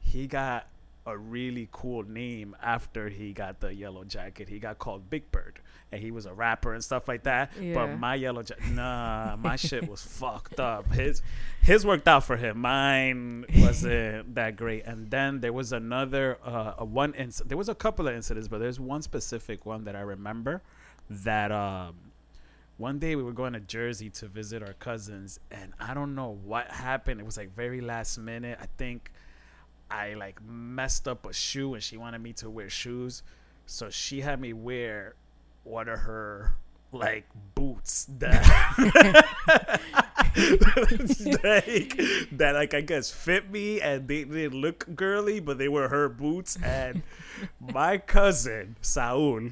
he 0.00 0.26
got 0.26 0.68
a 1.06 1.16
really 1.16 1.68
cool 1.72 2.02
name 2.04 2.56
after 2.62 3.08
he 3.08 3.32
got 3.32 3.60
the 3.60 3.74
yellow 3.74 4.04
jacket. 4.04 4.48
He 4.48 4.58
got 4.58 4.78
called 4.78 5.10
Big 5.10 5.30
Bird, 5.32 5.60
and 5.94 6.02
he 6.02 6.10
was 6.10 6.26
a 6.26 6.34
rapper 6.34 6.74
and 6.74 6.82
stuff 6.82 7.08
like 7.08 7.22
that. 7.22 7.52
Yeah. 7.60 7.74
But 7.74 7.98
my 7.98 8.16
yellow 8.16 8.42
jacket, 8.42 8.66
nah, 8.70 9.36
my 9.36 9.56
shit 9.66 9.88
was 9.88 10.02
fucked 10.02 10.60
up. 10.60 10.92
His 10.92 11.22
his 11.62 11.86
worked 11.86 12.08
out 12.08 12.24
for 12.24 12.36
him. 12.36 12.58
Mine 12.58 13.46
wasn't 13.58 14.34
that 14.34 14.56
great. 14.56 14.84
And 14.84 15.10
then 15.10 15.40
there 15.40 15.52
was 15.52 15.72
another 15.72 16.38
uh, 16.44 16.74
a 16.78 16.84
one 16.84 17.12
inc- 17.14 17.44
There 17.48 17.56
was 17.56 17.68
a 17.68 17.74
couple 17.74 18.08
of 18.08 18.14
incidents, 18.14 18.48
but 18.48 18.58
there's 18.58 18.80
one 18.80 19.02
specific 19.02 19.64
one 19.64 19.84
that 19.84 19.96
I 19.96 20.00
remember 20.00 20.62
that 21.08 21.52
um 21.52 21.96
one 22.76 22.98
day 22.98 23.14
we 23.14 23.22
were 23.22 23.32
going 23.32 23.52
to 23.52 23.60
Jersey 23.60 24.10
to 24.10 24.26
visit 24.26 24.60
our 24.62 24.72
cousins, 24.72 25.38
and 25.50 25.72
I 25.78 25.94
don't 25.94 26.16
know 26.16 26.36
what 26.44 26.66
happened. 26.68 27.20
It 27.20 27.24
was 27.26 27.36
like 27.36 27.54
very 27.54 27.80
last 27.80 28.18
minute. 28.18 28.58
I 28.60 28.66
think 28.78 29.12
I 29.90 30.14
like 30.14 30.42
messed 30.44 31.06
up 31.06 31.24
a 31.24 31.32
shoe, 31.32 31.74
and 31.74 31.82
she 31.82 31.96
wanted 31.96 32.20
me 32.20 32.32
to 32.34 32.50
wear 32.50 32.68
shoes, 32.68 33.22
so 33.64 33.90
she 33.90 34.22
had 34.22 34.40
me 34.40 34.52
wear 34.52 35.14
one 35.64 35.88
of 35.88 36.00
her 36.00 36.54
like 36.92 37.26
boots 37.54 38.06
that 38.18 38.42
like 41.44 42.00
that 42.32 42.52
like 42.54 42.74
I 42.74 42.80
guess 42.80 43.10
fit 43.10 43.50
me 43.50 43.80
and 43.80 44.08
they 44.08 44.24
didn't 44.24 44.60
look 44.60 44.86
girly, 44.94 45.40
but 45.40 45.58
they 45.58 45.68
were 45.68 45.88
her 45.88 46.08
boots. 46.08 46.56
And 46.62 47.02
my 47.60 47.98
cousin 47.98 48.76
Saul, 48.80 49.50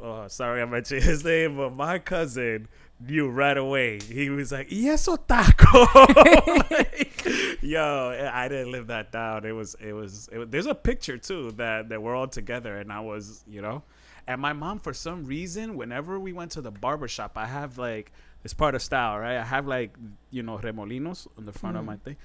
oh 0.00 0.28
sorry 0.28 0.62
I 0.62 0.64
mentioned 0.66 1.02
his 1.02 1.24
name, 1.24 1.56
but 1.56 1.74
my 1.74 1.98
cousin 1.98 2.68
knew 3.00 3.28
right 3.28 3.56
away. 3.56 4.00
He 4.00 4.30
was 4.30 4.52
like, 4.52 4.68
"Yes, 4.70 5.08
taco." 5.26 5.86
like, 6.70 7.26
yo, 7.62 8.30
I 8.32 8.48
didn't 8.48 8.72
live 8.72 8.86
that 8.88 9.12
down. 9.12 9.44
It 9.44 9.52
was, 9.52 9.76
it 9.80 9.92
was, 9.92 10.28
it 10.32 10.38
was. 10.38 10.48
There's 10.48 10.66
a 10.66 10.74
picture 10.74 11.18
too 11.18 11.52
that 11.52 11.88
that 11.90 12.02
we're 12.02 12.14
all 12.14 12.28
together, 12.28 12.76
and 12.76 12.92
I 12.92 13.00
was, 13.00 13.44
you 13.46 13.60
know, 13.60 13.82
and 14.26 14.40
my 14.40 14.52
mom 14.52 14.78
for 14.78 14.92
some 14.92 15.24
reason, 15.24 15.76
whenever 15.76 16.18
we 16.18 16.32
went 16.32 16.52
to 16.52 16.60
the 16.60 16.70
barber 16.70 17.08
shop, 17.08 17.32
I 17.36 17.46
have 17.46 17.78
like 17.78 18.12
it's 18.44 18.54
part 18.54 18.74
of 18.74 18.82
style, 18.82 19.18
right? 19.18 19.36
I 19.38 19.44
have 19.44 19.66
like 19.66 19.94
you 20.30 20.42
know 20.42 20.58
remolinos 20.58 21.26
on 21.38 21.44
the 21.44 21.52
front 21.52 21.76
of 21.76 21.82
Mhm. 21.82 21.86
my 21.86 21.96
thing. 21.96 22.16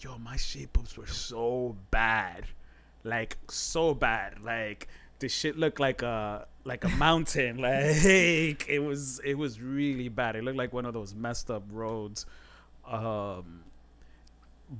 Yo, 0.00 0.18
my 0.18 0.36
shape 0.36 0.76
ups 0.78 0.96
were 0.98 1.06
so 1.06 1.76
bad, 1.90 2.44
like 3.04 3.36
so 3.48 3.94
bad, 3.94 4.40
like 4.42 4.88
the 5.20 5.28
shit 5.28 5.56
looked 5.56 5.78
like 5.78 6.02
a 6.02 6.46
like 6.64 6.84
a 6.84 6.88
mountain. 7.06 7.58
Like 7.58 8.68
it 8.68 8.82
was 8.82 9.20
it 9.24 9.34
was 9.38 9.60
really 9.60 10.08
bad. 10.08 10.36
It 10.36 10.44
looked 10.44 10.58
like 10.58 10.72
one 10.72 10.86
of 10.86 10.94
those 10.94 11.14
messed 11.14 11.50
up 11.50 11.62
roads. 11.70 12.26
Um 12.86 13.60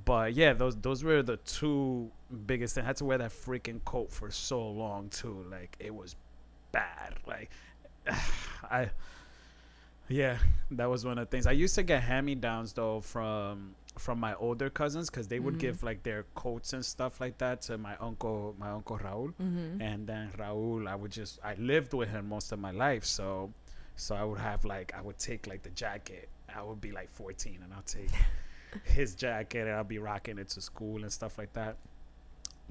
but 0.05 0.33
yeah 0.33 0.53
those 0.53 0.75
those 0.77 1.03
were 1.03 1.21
the 1.21 1.37
two 1.37 2.11
biggest 2.47 2.75
things. 2.75 2.83
I 2.83 2.87
had 2.87 2.97
to 2.97 3.05
wear 3.05 3.17
that 3.19 3.31
freaking 3.31 3.83
coat 3.85 4.11
for 4.11 4.31
so 4.31 4.67
long 4.69 5.09
too. 5.09 5.45
Like 5.49 5.75
it 5.79 5.93
was 5.93 6.15
bad 6.73 7.13
like 7.25 7.49
i 8.69 8.89
yeah 10.09 10.37
that 10.71 10.89
was 10.89 11.05
one 11.05 11.17
of 11.17 11.25
the 11.27 11.31
things 11.31 11.47
i 11.47 11.51
used 11.51 11.75
to 11.75 11.83
get 11.83 12.03
hand-me-downs 12.03 12.73
though 12.73 12.99
from 12.99 13.73
from 13.97 14.19
my 14.19 14.33
older 14.35 14.69
cousins 14.69 15.09
because 15.09 15.27
they 15.27 15.39
would 15.39 15.53
Mhm. 15.55 15.59
give 15.59 15.83
like 15.83 16.01
their 16.03 16.23
coats 16.35 16.73
and 16.73 16.83
stuff 16.83 17.21
like 17.21 17.37
that 17.37 17.61
to 17.63 17.77
my 17.77 17.95
uncle 17.97 18.55
my 18.57 18.71
uncle 18.71 18.97
raul 18.97 19.33
Mm-hmm. 19.41 19.81
and 19.81 20.07
then 20.07 20.29
Raul, 20.37 20.87
I 20.87 20.95
would 20.95 21.11
just 21.11 21.39
I 21.43 21.53
lived 21.55 21.93
with 21.93 22.09
him 22.09 22.27
most 22.27 22.51
of 22.51 22.59
my 22.59 22.71
life, 22.71 23.05
so 23.05 23.53
so 23.95 24.15
I 24.15 24.23
would 24.23 24.39
have 24.39 24.65
like 24.65 24.93
I 24.97 25.01
would 25.01 25.19
take 25.19 25.45
like 25.47 25.61
the 25.61 25.69
jacket. 25.69 26.27
I 26.55 26.63
would 26.63 26.81
be 26.81 26.91
like 26.91 27.09
14, 27.09 27.59
and 27.63 27.71
I'll 27.73 27.81
take 27.83 28.09
his 28.83 29.13
jacket, 29.15 29.61
and 29.67 29.71
I'll 29.77 29.83
be 29.83 29.99
rocking 29.99 30.37
it 30.39 30.49
to 30.49 30.61
school 30.61 31.03
and 31.03 31.11
stuff 31.13 31.37
like 31.37 31.53
that. 31.53 31.77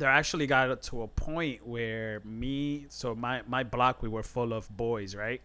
There 0.02 0.10
actually 0.10 0.48
got 0.48 0.82
to 0.82 1.02
a 1.02 1.06
point 1.06 1.64
where 1.64 2.20
me, 2.24 2.86
so 2.88 3.14
my 3.14 3.42
my 3.46 3.62
block, 3.62 4.02
we 4.02 4.08
were 4.08 4.24
full 4.24 4.52
of 4.52 4.68
boys, 4.76 5.14
right? 5.14 5.40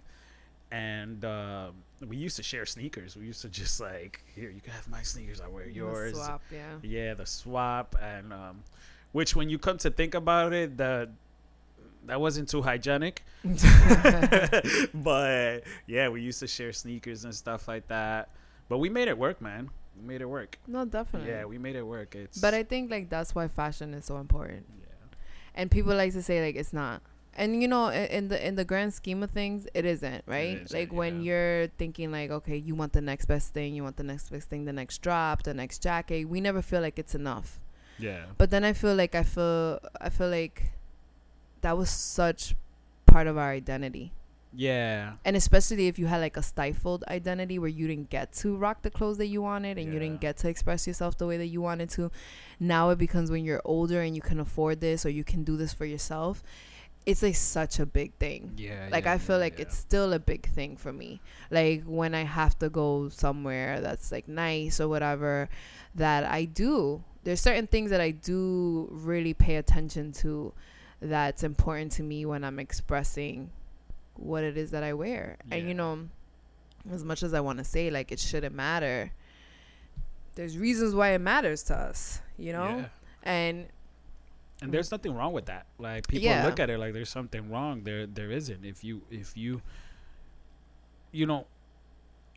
And 0.71 1.23
uh, 1.23 1.67
we 2.03 2.17
used 2.17 2.37
to 2.37 2.43
share 2.43 2.65
sneakers. 2.65 3.15
We 3.15 3.27
used 3.27 3.43
to 3.43 3.49
just 3.49 3.79
like, 3.79 4.23
here, 4.33 4.49
you 4.49 4.59
can 4.59 4.73
have 4.73 4.89
my 4.89 5.03
sneakers. 5.03 5.41
I 5.41 5.47
wear 5.47 5.67
yours 5.67 6.13
the 6.13 6.23
Swap, 6.23 6.41
yeah. 6.51 6.77
yeah 6.81 7.13
the 7.13 7.27
swap 7.27 7.95
and 8.01 8.33
um 8.33 8.63
which 9.11 9.35
when 9.35 9.47
you 9.47 9.59
come 9.59 9.77
to 9.77 9.91
think 9.91 10.15
about 10.15 10.53
it 10.53 10.75
the 10.75 11.07
that 12.07 12.19
wasn't 12.19 12.49
too 12.49 12.63
hygienic 12.63 13.23
but 14.95 15.59
yeah 15.85 16.09
we 16.09 16.21
used 16.21 16.39
to 16.39 16.47
share 16.47 16.73
sneakers 16.73 17.25
and 17.25 17.35
stuff 17.35 17.67
like 17.67 17.87
that 17.89 18.29
but 18.69 18.79
we 18.79 18.89
made 18.89 19.07
it 19.07 19.19
work 19.19 19.39
man 19.39 19.69
made 20.01 20.21
it 20.21 20.29
work. 20.29 20.59
No, 20.67 20.85
definitely. 20.85 21.29
yeah 21.29 21.45
we 21.45 21.57
made 21.57 21.75
it 21.75 21.83
work. 21.85 22.15
It's 22.15 22.37
but 22.37 22.53
I 22.53 22.63
think 22.63 22.91
like 22.91 23.09
that's 23.09 23.35
why 23.35 23.47
fashion 23.47 23.93
is 23.93 24.05
so 24.05 24.17
important. 24.17 24.65
yeah. 24.79 24.85
And 25.55 25.71
people 25.71 25.95
like 25.95 26.13
to 26.13 26.21
say 26.21 26.43
like 26.45 26.55
it's 26.55 26.73
not. 26.73 27.01
And 27.33 27.61
you 27.61 27.67
know 27.67 27.89
in 27.89 28.29
the 28.29 28.47
in 28.47 28.55
the 28.55 28.65
grand 28.65 28.93
scheme 28.93 29.21
of 29.21 29.29
things 29.29 29.67
it 29.75 29.85
isn't 29.85 30.23
right? 30.25 30.57
isn't, 30.57 30.73
like 30.73 30.91
when 30.91 31.21
yeah. 31.21 31.33
you're 31.33 31.67
thinking 31.77 32.11
like 32.11 32.31
okay 32.31 32.57
you 32.57 32.73
want 32.73 32.93
the 32.93 33.01
next 33.01 33.25
best 33.25 33.53
thing 33.53 33.75
you 33.75 33.83
want 33.83 33.97
the 33.97 34.03
next 34.03 34.31
best 34.31 34.49
thing 34.49 34.65
the 34.65 34.73
next 34.73 35.03
drop 35.03 35.43
the 35.43 35.53
next 35.53 35.83
jacket 35.83 36.27
we 36.27 36.41
never 36.41 36.61
feel 36.61 36.81
like 36.81 36.97
it's 36.97 37.13
enough. 37.13 37.59
Yeah. 37.99 38.25
But 38.37 38.49
then 38.49 38.63
i 38.63 38.73
feel 38.73 38.95
like 38.95 39.13
i 39.15 39.23
feel 39.23 39.79
i 40.01 40.09
feel 40.09 40.29
like 40.29 40.71
that 41.61 41.77
was 41.77 41.89
such 41.89 42.55
part 43.05 43.27
of 43.27 43.37
our 43.37 43.51
identity 43.51 44.13
yeah. 44.57 45.13
And 45.23 45.35
especially 45.35 45.87
if 45.87 45.99
you 45.99 46.07
had 46.07 46.19
like 46.19 46.35
a 46.35 46.41
stifled 46.41 47.03
identity 47.07 47.59
where 47.59 47.69
you 47.69 47.87
didn't 47.87 48.09
get 48.09 48.33
to 48.33 48.57
rock 48.57 48.81
the 48.81 48.89
clothes 48.89 49.19
that 49.19 49.27
you 49.27 49.43
wanted 49.43 49.77
and 49.77 49.93
you 49.93 49.99
didn't 49.99 50.19
get 50.19 50.37
to 50.37 50.49
express 50.49 50.87
yourself 50.87 51.15
the 51.19 51.27
way 51.27 51.37
that 51.37 51.45
you 51.45 51.61
wanted 51.61 51.91
to 51.91 52.09
now 52.59 52.89
it 52.89 52.97
becomes 52.97 53.29
when 53.29 53.45
you're 53.45 53.61
older 53.63 54.01
and 54.01 54.15
you 54.15 54.21
can 54.21 54.39
afford 54.39 54.81
this 54.81 55.05
or 55.05 55.09
you 55.09 55.23
can 55.23 55.43
do 55.43 55.57
this 55.57 55.73
for 55.73 55.85
yourself 55.85 56.43
it's 57.05 57.21
like 57.21 57.35
such 57.35 57.79
a 57.79 57.85
big 57.85 58.13
thing. 58.15 58.51
Yeah 58.57 58.89
like 58.91 59.05
yeah, 59.05 59.13
i 59.13 59.17
feel 59.19 59.37
yeah, 59.37 59.43
like 59.43 59.59
yeah. 59.59 59.61
it's 59.61 59.77
still 59.77 60.11
a 60.11 60.19
big 60.19 60.49
thing 60.49 60.75
for 60.75 60.91
me. 60.91 61.21
Like 61.51 61.83
when 61.85 62.15
i 62.15 62.23
have 62.23 62.57
to 62.59 62.69
go 62.69 63.09
somewhere 63.09 63.79
that's 63.79 64.11
like 64.11 64.27
nice 64.27 64.81
or 64.81 64.87
whatever 64.87 65.49
that 65.93 66.23
i 66.25 66.45
do 66.45 67.03
there's 67.23 67.41
certain 67.41 67.67
things 67.67 67.91
that 67.91 68.01
i 68.01 68.09
do 68.09 68.89
really 68.91 69.33
pay 69.33 69.57
attention 69.57 70.11
to 70.13 70.51
that's 70.99 71.43
important 71.43 71.91
to 71.91 72.03
me 72.03 72.25
when 72.25 72.43
i'm 72.43 72.59
expressing 72.59 73.51
what 74.17 74.43
it 74.43 74.57
is 74.57 74.71
that 74.71 74.83
i 74.83 74.93
wear. 74.93 75.37
And 75.51 75.67
you 75.67 75.73
know 75.73 76.07
as 76.91 77.03
much 77.03 77.21
as 77.23 77.33
i 77.33 77.39
want 77.39 77.57
to 77.59 77.63
say 77.63 77.89
like 77.89 78.11
it 78.11 78.19
shouldn't 78.19 78.55
matter 78.55 79.11
there's 80.35 80.57
reasons 80.57 80.93
why 80.95 81.09
it 81.09 81.19
matters 81.19 81.63
to 81.63 81.75
us 81.75 82.21
you 82.37 82.53
know? 82.53 82.67
Yeah. 82.67 82.85
and 83.23 83.67
and 84.61 84.71
there's 84.71 84.89
nothing 84.91 85.13
wrong 85.13 85.33
with 85.33 85.45
that. 85.45 85.67
Like 85.77 86.07
people 86.07 86.25
Yeah. 86.25 86.43
look 86.45 86.59
at 86.59 86.69
it 86.71 86.79
like 86.79 86.93
there's 86.93 87.09
something 87.11 87.51
wrong. 87.51 87.83
There 87.83 88.07
there 88.07 88.31
isn't. 88.31 88.65
If 88.65 88.83
you 88.83 89.03
if 89.11 89.37
you 89.37 89.61
you 91.11 91.25
know 91.27 91.45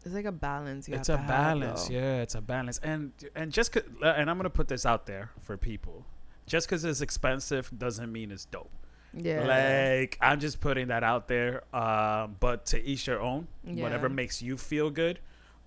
it's 0.04 0.14
like 0.14 0.24
a 0.26 0.32
balance 0.32 0.88
you 0.88 0.94
it's 0.96 1.08
a 1.08 1.16
to 1.16 1.24
balance. 1.26 1.84
Have, 1.84 1.92
yeah 1.92 2.20
it's 2.22 2.34
a 2.34 2.40
balance. 2.42 2.78
And 2.82 3.12
and 3.34 3.52
just 3.52 3.74
and 3.76 4.28
i'm 4.30 4.36
gonna 4.36 4.50
put 4.50 4.68
this 4.68 4.84
out 4.84 5.06
there 5.06 5.30
for 5.40 5.56
people. 5.56 6.04
Just 6.46 6.66
because 6.68 6.84
it's 6.84 7.00
expensive 7.00 7.70
doesn't 7.76 8.10
mean 8.12 8.30
it's 8.32 8.44
dope 8.44 8.70
yeah. 9.14 9.44
Like 9.44 10.18
i'm 10.20 10.40
just 10.40 10.60
putting 10.60 10.88
that 10.88 11.02
out 11.02 11.28
there 11.28 11.62
um 11.74 12.36
but 12.40 12.66
to 12.66 12.82
each 12.82 13.06
your 13.06 13.20
own 13.20 13.46
whatever 13.82 14.08
makes 14.08 14.42
you 14.42 14.56
feel 14.56 14.90
good. 14.90 15.18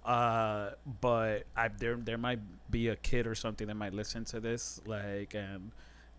Uh 0.05 0.71
but 1.01 1.43
i 1.55 1.67
there 1.69 1.95
there 1.95 2.17
might 2.17 2.39
be 2.69 2.89
a 2.89 2.95
kid 2.95 3.25
or 3.27 3.35
something 3.35 3.67
that 3.67 3.75
might 3.75 3.93
listen 3.93 4.25
to 4.25 4.39
this 4.39 4.81
like 4.85 5.33
and 5.33 5.71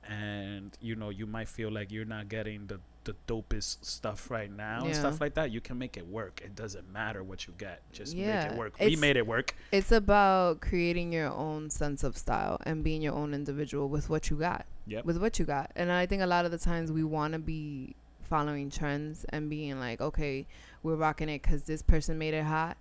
and 0.09 0.77
you 0.81 0.95
know 0.97 1.11
you 1.11 1.27
might 1.27 1.49
feel 1.49 1.71
like 1.71 1.91
you're 1.91 2.05
not 2.05 2.29
getting 2.29 2.67
the 2.67 2.81
the 3.05 3.15
dopest 3.27 3.85
stuff 3.85 4.31
right 4.31 4.51
now 4.51 4.85
and 4.85 4.97
stuff 4.97 5.21
like 5.21 5.35
that 5.35 5.51
you 5.51 5.61
can 5.61 5.79
make 5.79 5.97
it 5.97 6.07
work 6.07 6.41
it 6.45 6.55
doesn't 6.55 6.91
matter 6.93 7.23
what 7.23 7.47
you 7.47 7.55
get 7.59 7.81
just 7.93 8.17
make 8.17 8.27
it 8.27 8.57
work 8.57 8.75
we 8.81 8.97
made 8.97 9.17
it 9.17 9.27
work 9.27 9.55
It's 9.73 9.93
about 9.93 10.61
creating 10.61 11.13
your 11.13 11.31
own 11.33 11.71
sense 11.71 12.05
of 12.05 12.17
style 12.17 12.61
and 12.65 12.85
being 12.85 13.03
your 13.03 13.15
own 13.15 13.35
individual 13.35 13.89
with 13.89 14.09
what 14.09 14.31
you 14.31 14.37
got. 14.37 14.67
Yep. 14.87 15.05
With 15.05 15.19
what 15.19 15.39
you 15.39 15.45
got. 15.45 15.71
And 15.75 15.91
I 15.91 16.07
think 16.07 16.23
a 16.23 16.27
lot 16.27 16.45
of 16.45 16.51
the 16.51 16.59
times 16.59 16.93
we 16.93 17.05
want 17.05 17.33
to 17.33 17.39
be 17.39 17.97
following 18.23 18.71
trends 18.71 19.25
and 19.31 19.51
being 19.51 19.81
like, 19.81 20.01
okay, 20.01 20.47
we're 20.83 20.97
rocking 20.97 21.29
it 21.29 21.43
because 21.43 21.65
this 21.65 21.83
person 21.83 22.19
made 22.19 22.35
it 22.35 22.45
hot. 22.45 22.77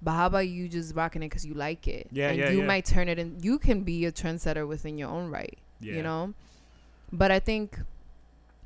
But 0.00 0.12
how 0.12 0.26
about 0.26 0.48
you 0.48 0.68
just 0.68 0.94
rocking 0.94 1.22
it 1.22 1.26
because 1.26 1.44
you 1.44 1.54
like 1.54 1.88
it? 1.88 2.08
Yeah, 2.12 2.28
and 2.28 2.38
yeah, 2.38 2.50
you 2.50 2.60
yeah. 2.60 2.66
might 2.66 2.84
turn 2.84 3.08
it 3.08 3.18
in. 3.18 3.38
You 3.40 3.58
can 3.58 3.82
be 3.82 4.04
a 4.04 4.12
trendsetter 4.12 4.66
within 4.68 4.96
your 4.96 5.08
own 5.08 5.30
right. 5.30 5.58
yeah 5.80 5.94
You 5.94 6.02
know? 6.02 6.34
But 7.12 7.30
I 7.30 7.40
think, 7.40 7.80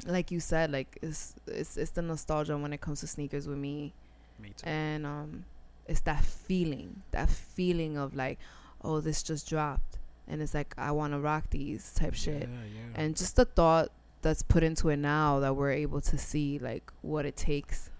like 0.06 0.30
you 0.30 0.40
said, 0.40 0.72
like 0.72 0.98
it's, 1.02 1.34
it's, 1.46 1.76
it's 1.76 1.92
the 1.92 2.02
nostalgia 2.02 2.56
when 2.58 2.72
it 2.72 2.80
comes 2.80 3.00
to 3.00 3.06
sneakers 3.06 3.46
with 3.46 3.58
me 3.58 3.94
me 4.40 4.50
too 4.56 4.66
and 4.66 5.06
um 5.06 5.44
it's 5.86 6.00
that 6.00 6.24
feeling 6.24 7.02
that 7.12 7.28
feeling 7.30 7.96
of 7.96 8.14
like 8.16 8.38
oh 8.82 9.00
this 9.00 9.22
just 9.22 9.48
dropped 9.48 9.98
and 10.26 10.42
it's 10.42 10.54
like 10.54 10.74
i 10.78 10.90
want 10.90 11.12
to 11.12 11.20
rock 11.20 11.44
these 11.50 11.92
type 11.94 12.14
shit 12.14 12.42
yeah, 12.42 12.48
yeah. 12.48 13.00
and 13.02 13.16
just 13.16 13.36
the 13.36 13.44
thought 13.44 13.90
that's 14.22 14.42
put 14.42 14.62
into 14.64 14.88
it 14.88 14.96
now 14.96 15.38
that 15.38 15.54
we're 15.54 15.70
able 15.70 16.00
to 16.00 16.18
see 16.18 16.58
like 16.58 16.90
what 17.02 17.24
it 17.24 17.36
takes 17.36 17.90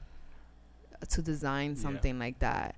to 1.08 1.22
design 1.22 1.74
Yeah. 1.76 1.82
something 1.82 2.18
like 2.18 2.38
that 2.40 2.74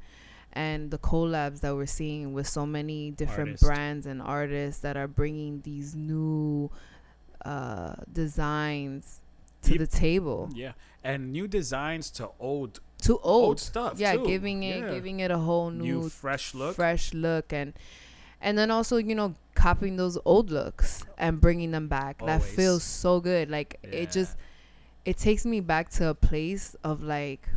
and 0.53 0.91
the 0.91 0.99
collabs 0.99 1.61
that 1.61 1.75
we're 1.75 1.87
seeing 1.87 2.33
with 2.33 2.47
so 2.47 2.65
many 2.67 3.11
different 3.11 3.51
Artists. 3.51 3.67
brands 3.67 4.07
and 4.07 4.21
artists 4.23 4.81
that 4.83 4.97
are 4.97 5.09
bringing 5.09 5.61
these 5.63 5.95
new 5.95 6.71
uh 7.45 7.95
designs 8.13 9.21
to 9.63 9.79
the 9.79 9.87
table. 9.87 10.51
Yeah, 10.55 10.73
and 11.03 11.33
new 11.33 11.47
designs 11.49 12.11
to 12.13 12.31
old 12.39 12.81
To 13.03 13.15
old, 13.19 13.45
old 13.45 13.61
stuff. 13.61 13.99
yeah, 13.99 14.15
too. 14.15 14.27
giving 14.27 14.63
it 14.63 14.81
Yeah. 14.81 14.91
giving 14.95 15.21
it 15.21 15.31
a 15.31 15.39
whole 15.39 15.71
new, 15.71 16.01
new 16.03 16.09
fresh 16.09 16.55
look. 16.55 16.75
fresh 16.77 17.13
look 17.15 17.53
and 17.53 17.73
and 18.41 18.59
then 18.59 18.71
also 18.71 18.97
you 18.99 19.15
know 19.15 19.35
copying 19.55 19.97
those 19.97 20.19
old 20.25 20.51
looks 20.51 21.05
and 21.17 21.41
bringing 21.41 21.71
them 21.71 21.89
back 21.89 22.19
that 22.27 22.43
feels 22.43 22.83
so 22.83 23.21
good 23.21 23.49
like 23.51 23.79
it 23.83 24.11
just 24.11 24.37
it 25.05 25.17
takes 25.17 25.47
me 25.47 25.61
back 25.61 25.89
to 25.91 26.09
a 26.09 26.15
place 26.15 26.75
of 26.85 27.03
like 27.03 27.49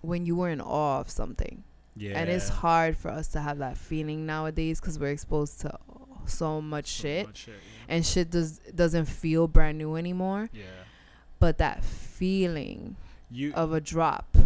when 0.00 0.26
you 0.26 0.36
were 0.36 0.48
in 0.50 0.60
awe 0.60 1.00
of 1.00 1.08
something 1.10 1.62
yeah, 1.96 2.18
and 2.18 2.28
it's 2.28 2.48
hard 2.48 2.96
for 2.96 3.08
us 3.08 3.28
to 3.28 3.40
have 3.40 3.58
that 3.58 3.76
feeling 3.78 4.26
nowadays 4.26 4.80
because 4.80 4.98
we're 4.98 5.12
exposed 5.12 5.60
to 5.60 5.78
so 6.26 6.60
much 6.60 6.86
So 6.88 7.02
shit 7.02 7.26
much 7.26 7.36
shit, 7.38 7.54
and 7.88 8.04
shit 8.06 8.30
does 8.30 8.58
doesn't 8.74 9.06
feel 9.06 9.46
brand 9.48 9.78
new 9.78 9.96
anymore 9.96 10.48
yeah. 10.52 10.64
but 11.38 11.58
that 11.58 11.84
feeling 11.84 12.96
You 13.30 13.52
of 13.54 13.72
a 13.72 13.80
drop 13.80 14.36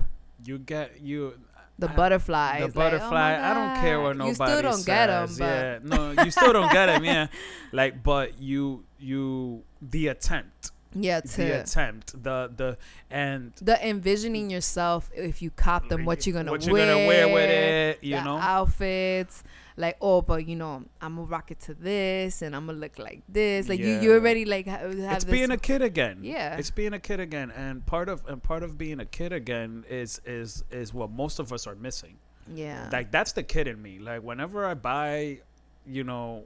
you 0.44 0.58
get 0.58 1.00
you 1.00 1.34
the 1.78 1.88
I- 1.90 1.94
butterflies 1.94 2.58
the 2.60 2.66
like, 2.66 2.72
oh 2.76 2.80
butterfly. 2.98 3.50
I 3.50 3.54
don't 3.54 3.80
care 3.80 4.00
what 4.00 4.16
nobody 4.16 4.30
you 4.30 4.34
still 4.34 4.62
don't 4.62 4.74
says. 4.74 4.84
get 4.84 5.06
them 5.06 5.28
but 5.38 5.44
yeah, 5.44 5.78
no, 6.16 6.24
you 6.24 6.30
still 6.32 6.52
don't 6.52 6.72
get 6.72 6.86
them. 6.86 7.04
Yeah, 7.04 7.28
like, 7.72 8.02
but 8.02 8.40
you 8.40 8.82
you 8.98 9.62
the 9.80 10.08
attempt, 10.08 10.72
yeah 10.92 11.20
the 11.20 11.60
attempt, 11.60 12.20
the 12.20 12.50
the 12.56 12.76
and 13.12 13.52
the 13.62 13.76
envisioning 13.86 14.50
yourself 14.50 15.08
if 15.14 15.40
you 15.40 15.50
cop 15.50 15.88
them 15.88 16.04
what 16.04 16.26
you're 16.26 16.34
gonna 16.34 16.50
what 16.50 16.64
you're 16.66 16.72
wear 16.72 16.94
gonna 16.94 17.06
wear 17.06 17.28
with 17.32 17.48
it, 17.50 18.02
you 18.02 18.16
the 18.16 18.24
know. 18.24 18.38
outfits 18.38 19.44
like 19.78 19.96
oh 20.00 20.20
but 20.20 20.46
you 20.48 20.56
know 20.56 20.82
i'm 21.00 21.14
gonna 21.14 21.26
rock 21.28 21.50
it 21.52 21.60
to 21.60 21.72
this 21.72 22.42
and 22.42 22.54
i'm 22.54 22.66
gonna 22.66 22.76
look 22.76 22.98
like 22.98 23.22
this 23.28 23.68
like 23.68 23.78
you 23.78 24.00
you 24.00 24.12
already 24.12 24.44
like 24.44 24.66
have 24.66 24.92
it's 24.92 25.24
being 25.24 25.50
a 25.50 25.56
kid 25.56 25.82
again. 25.82 26.18
Yeah. 26.22 26.56
it's 26.56 26.70
being 26.70 26.92
a 26.92 26.98
kid 26.98 27.20
again, 27.20 27.50
and 27.50 27.84
part 27.86 28.08
of 28.08 28.26
and 28.26 28.42
part 28.42 28.62
of 28.62 28.76
being 28.76 29.00
a 29.00 29.04
kid 29.04 29.32
again 29.32 29.84
is 29.88 30.20
is 30.24 30.64
is 30.70 30.92
what 30.92 31.10
most 31.10 31.38
of 31.38 31.52
us 31.52 31.66
are 31.66 31.74
missing. 31.76 32.16
yeah 32.52 32.88
Like 32.92 33.10
that's 33.10 33.32
the 33.32 33.42
kid 33.42 33.68
in 33.68 33.80
me. 33.80 33.98
Like 33.98 34.22
whenever 34.22 34.66
I 34.66 34.74
buy, 34.74 35.40
you 35.86 36.04
know, 36.04 36.44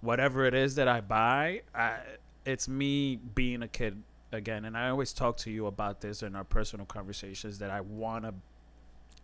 whatever 0.00 0.44
it 0.44 0.54
is 0.54 0.76
that 0.76 0.88
I 0.88 1.00
buy, 1.00 1.62
I, 1.74 1.98
it's 2.44 2.68
me 2.68 3.16
being 3.16 3.62
a 3.62 3.68
kid 3.68 4.02
again. 4.32 4.64
And 4.64 4.76
I 4.76 4.88
always 4.90 5.12
talk 5.12 5.36
to 5.38 5.50
you 5.50 5.66
about 5.66 6.00
this 6.00 6.22
in 6.22 6.36
our 6.36 6.44
personal 6.44 6.86
conversations 6.86 7.58
that 7.58 7.70
I 7.70 7.80
want 7.80 8.24
to 8.24 8.34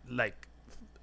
like 0.09 0.47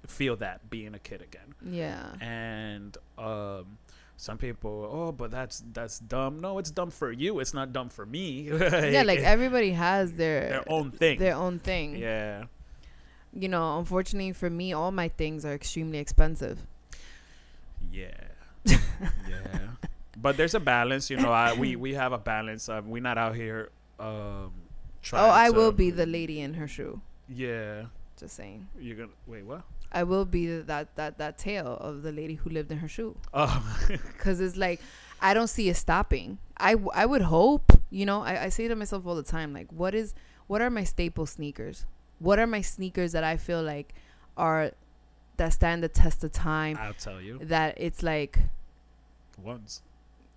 feel 0.07 0.35
that 0.37 0.69
being 0.69 0.93
a 0.95 0.99
kid 0.99 1.21
again. 1.21 1.53
yeah 1.61 2.13
And 2.21 2.97
um 3.17 3.77
some 4.17 4.37
people, 4.37 4.87
oh, 4.89 5.11
but 5.11 5.29
that's 5.29 5.61
that's 5.73 5.99
dumb. 5.99 6.39
No, 6.39 6.57
it's 6.57 6.71
dumb 6.71 6.89
for 6.89 7.11
you. 7.11 7.39
It's 7.41 7.53
not 7.53 7.73
dumb 7.73 7.89
for 7.89 8.05
me. 8.05 8.47
yeah 8.49 9.03
like 9.05 9.19
everybody 9.19 9.71
has 9.71 10.13
their 10.13 10.49
their 10.49 10.71
own 10.71 10.91
thing. 10.91 11.19
their 11.19 11.35
own 11.35 11.59
thing 11.59 11.97
yeah. 11.97 12.45
you 13.33 13.49
know 13.49 13.77
unfortunately 13.79 14.31
for 14.31 14.49
me 14.49 14.71
all 14.71 14.91
my 14.91 15.09
things 15.09 15.43
are 15.43 15.53
extremely 15.53 15.97
expensive 15.99 16.59
Yeah. 17.91 18.15
yeah. 18.65 19.75
But 20.17 20.37
there's 20.37 20.55
a 20.55 20.59
balance, 20.59 21.09
you 21.11 21.17
know. 21.17 21.31
I, 21.31 21.53
we 21.53 21.75
we 21.75 21.93
have 21.93 22.11
a 22.13 22.17
balance. 22.17 22.69
Um, 22.69 22.89
we're 22.89 23.03
not 23.03 23.17
out 23.17 23.35
here. 23.35 23.69
Um, 23.99 24.53
trying 25.03 25.23
oh 25.23 25.29
i 25.29 25.47
to- 25.49 25.53
will 25.55 25.71
be 25.71 25.91
the 25.91 26.05
lady 26.07 26.39
in 26.41 26.53
her 26.55 26.67
shoe 26.67 26.99
Yeah. 27.29 27.85
just 28.17 28.35
saying 28.35 28.67
You're 28.79 28.95
gonna 28.97 29.09
wait. 29.27 29.45
What? 29.45 29.61
I 29.91 30.03
will 30.03 30.25
be 30.25 30.59
that 30.61 30.95
that 30.95 31.17
that 31.17 31.37
tale 31.37 31.77
of 31.81 32.01
the 32.03 32.11
lady 32.11 32.35
who 32.35 32.49
lived 32.49 32.71
in 32.71 32.77
her 32.79 32.87
shoe 32.87 33.15
Oh. 33.33 33.77
because 33.87 34.39
it's 34.41 34.57
like 34.57 34.81
i 35.21 35.33
don't 35.33 35.47
see 35.47 35.69
it 35.69 35.75
stopping 35.75 36.37
I, 36.57 36.71
w- 36.73 36.91
I 36.93 37.05
would 37.05 37.23
hope 37.23 37.71
you 37.89 38.05
know 38.05 38.21
I, 38.21 38.43
I 38.45 38.49
say 38.49 38.67
to 38.67 38.75
myself 38.75 39.05
all 39.05 39.15
the 39.15 39.23
time 39.23 39.53
like 39.53 39.71
what 39.71 39.93
is 39.95 40.13
what 40.47 40.61
are 40.61 40.69
my 40.69 40.83
staple 40.83 41.25
sneakers 41.25 41.85
what 42.19 42.39
are 42.39 42.47
my 42.47 42.61
sneakers 42.61 43.11
that 43.11 43.23
i 43.23 43.35
feel 43.37 43.61
like 43.61 43.93
are 44.37 44.71
that 45.37 45.51
stand 45.53 45.83
the 45.83 45.89
test 45.89 46.23
of 46.23 46.31
time 46.31 46.77
I'll 46.79 46.93
tell 46.93 47.19
you. 47.21 47.39
that 47.43 47.75
it's 47.77 48.01
like 48.03 48.39
Once. 49.41 49.81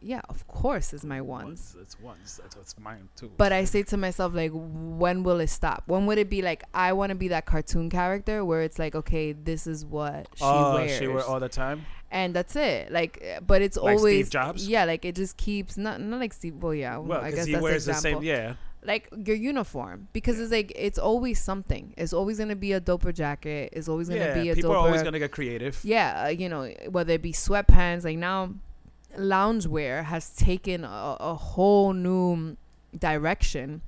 Yeah 0.00 0.20
of 0.28 0.46
course 0.46 0.92
is 0.92 1.04
my 1.04 1.20
ones 1.20 1.76
It's 1.80 1.98
once. 2.00 2.38
That's 2.40 2.56
what's 2.56 2.78
mine 2.78 3.08
too. 3.16 3.32
but 3.36 3.52
i 3.52 3.64
say 3.64 3.82
to 3.84 3.96
myself 3.96 4.32
like 4.32 4.52
when 4.54 5.24
will 5.24 5.40
it 5.40 5.48
stop 5.48 5.82
when 5.86 6.06
would 6.06 6.18
it 6.18 6.30
be 6.30 6.40
like 6.40 6.62
i 6.72 6.92
want 6.92 7.10
to 7.10 7.16
be 7.16 7.28
that 7.28 7.46
cartoon 7.46 7.90
character 7.90 8.44
where 8.44 8.62
it's 8.62 8.78
like 8.78 8.94
okay 8.94 9.32
this 9.32 9.66
is 9.66 9.84
what 9.84 10.28
she 10.36 10.44
oh, 10.44 10.74
wears 10.74 10.96
she 10.98 11.08
wear 11.08 11.24
all 11.24 11.40
the 11.40 11.48
time. 11.48 11.84
and 12.12 12.32
that's 12.34 12.54
it 12.54 12.92
like 12.92 13.20
but 13.46 13.60
it's 13.60 13.76
Like 13.76 13.98
Steve 13.98 13.98
always 13.98 14.30
Jobs? 14.30 14.68
yeah 14.68 14.84
like 14.84 15.04
it 15.04 15.16
just 15.16 15.36
keeps 15.36 15.76
not 15.76 16.00
not 16.00 16.20
like 16.20 16.32
steve 16.32 16.54
well 16.62 16.74
yeah 16.74 16.96
Well, 16.98 17.20
i 17.20 17.30
guess 17.32 17.46
he 17.46 17.52
that's 17.52 17.62
wears 17.62 17.84
the 17.84 17.94
same. 17.94 18.22
Yeah. 18.22 18.54
like 18.84 19.08
your 19.26 19.34
uniform 19.36 20.06
because 20.12 20.38
it's 20.38 20.52
like 20.52 20.70
it's 20.76 20.98
always 21.00 21.40
something 21.40 21.92
it's 21.96 22.12
always 22.12 22.38
gonna 22.38 22.54
be 22.54 22.72
a 22.72 22.80
doper 22.80 23.12
jacket 23.12 23.70
it's 23.72 23.88
always 23.88 24.08
gonna 24.08 24.20
Yeah. 24.20 24.34
be 24.42 24.50
a 24.50 24.54
People 24.54 24.70
doper 24.70 24.72
People 24.72 24.72
are 24.74 24.86
always 24.86 25.02
gonna 25.02 25.18
get 25.18 25.32
creative. 25.32 25.80
yeah 25.82 26.26
uh, 26.26 26.28
you 26.28 26.48
know 26.48 26.70
whether 26.88 27.14
it 27.14 27.22
be 27.22 27.32
sweatpants 27.32 28.04
like 28.04 28.16
now 28.18 28.54
loungewear 29.16 30.04
has 30.04 30.34
taken 30.34 30.84
a, 30.84 31.16
a 31.20 31.34
whole 31.34 31.92
new 31.92 32.56
direction 32.98 33.82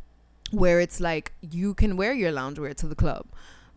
where 0.50 0.80
it's 0.80 1.00
like 1.00 1.32
you 1.40 1.74
can 1.74 1.96
wear 1.96 2.12
your 2.12 2.32
loungewear 2.32 2.74
to 2.74 2.86
the 2.86 2.94
club 2.94 3.26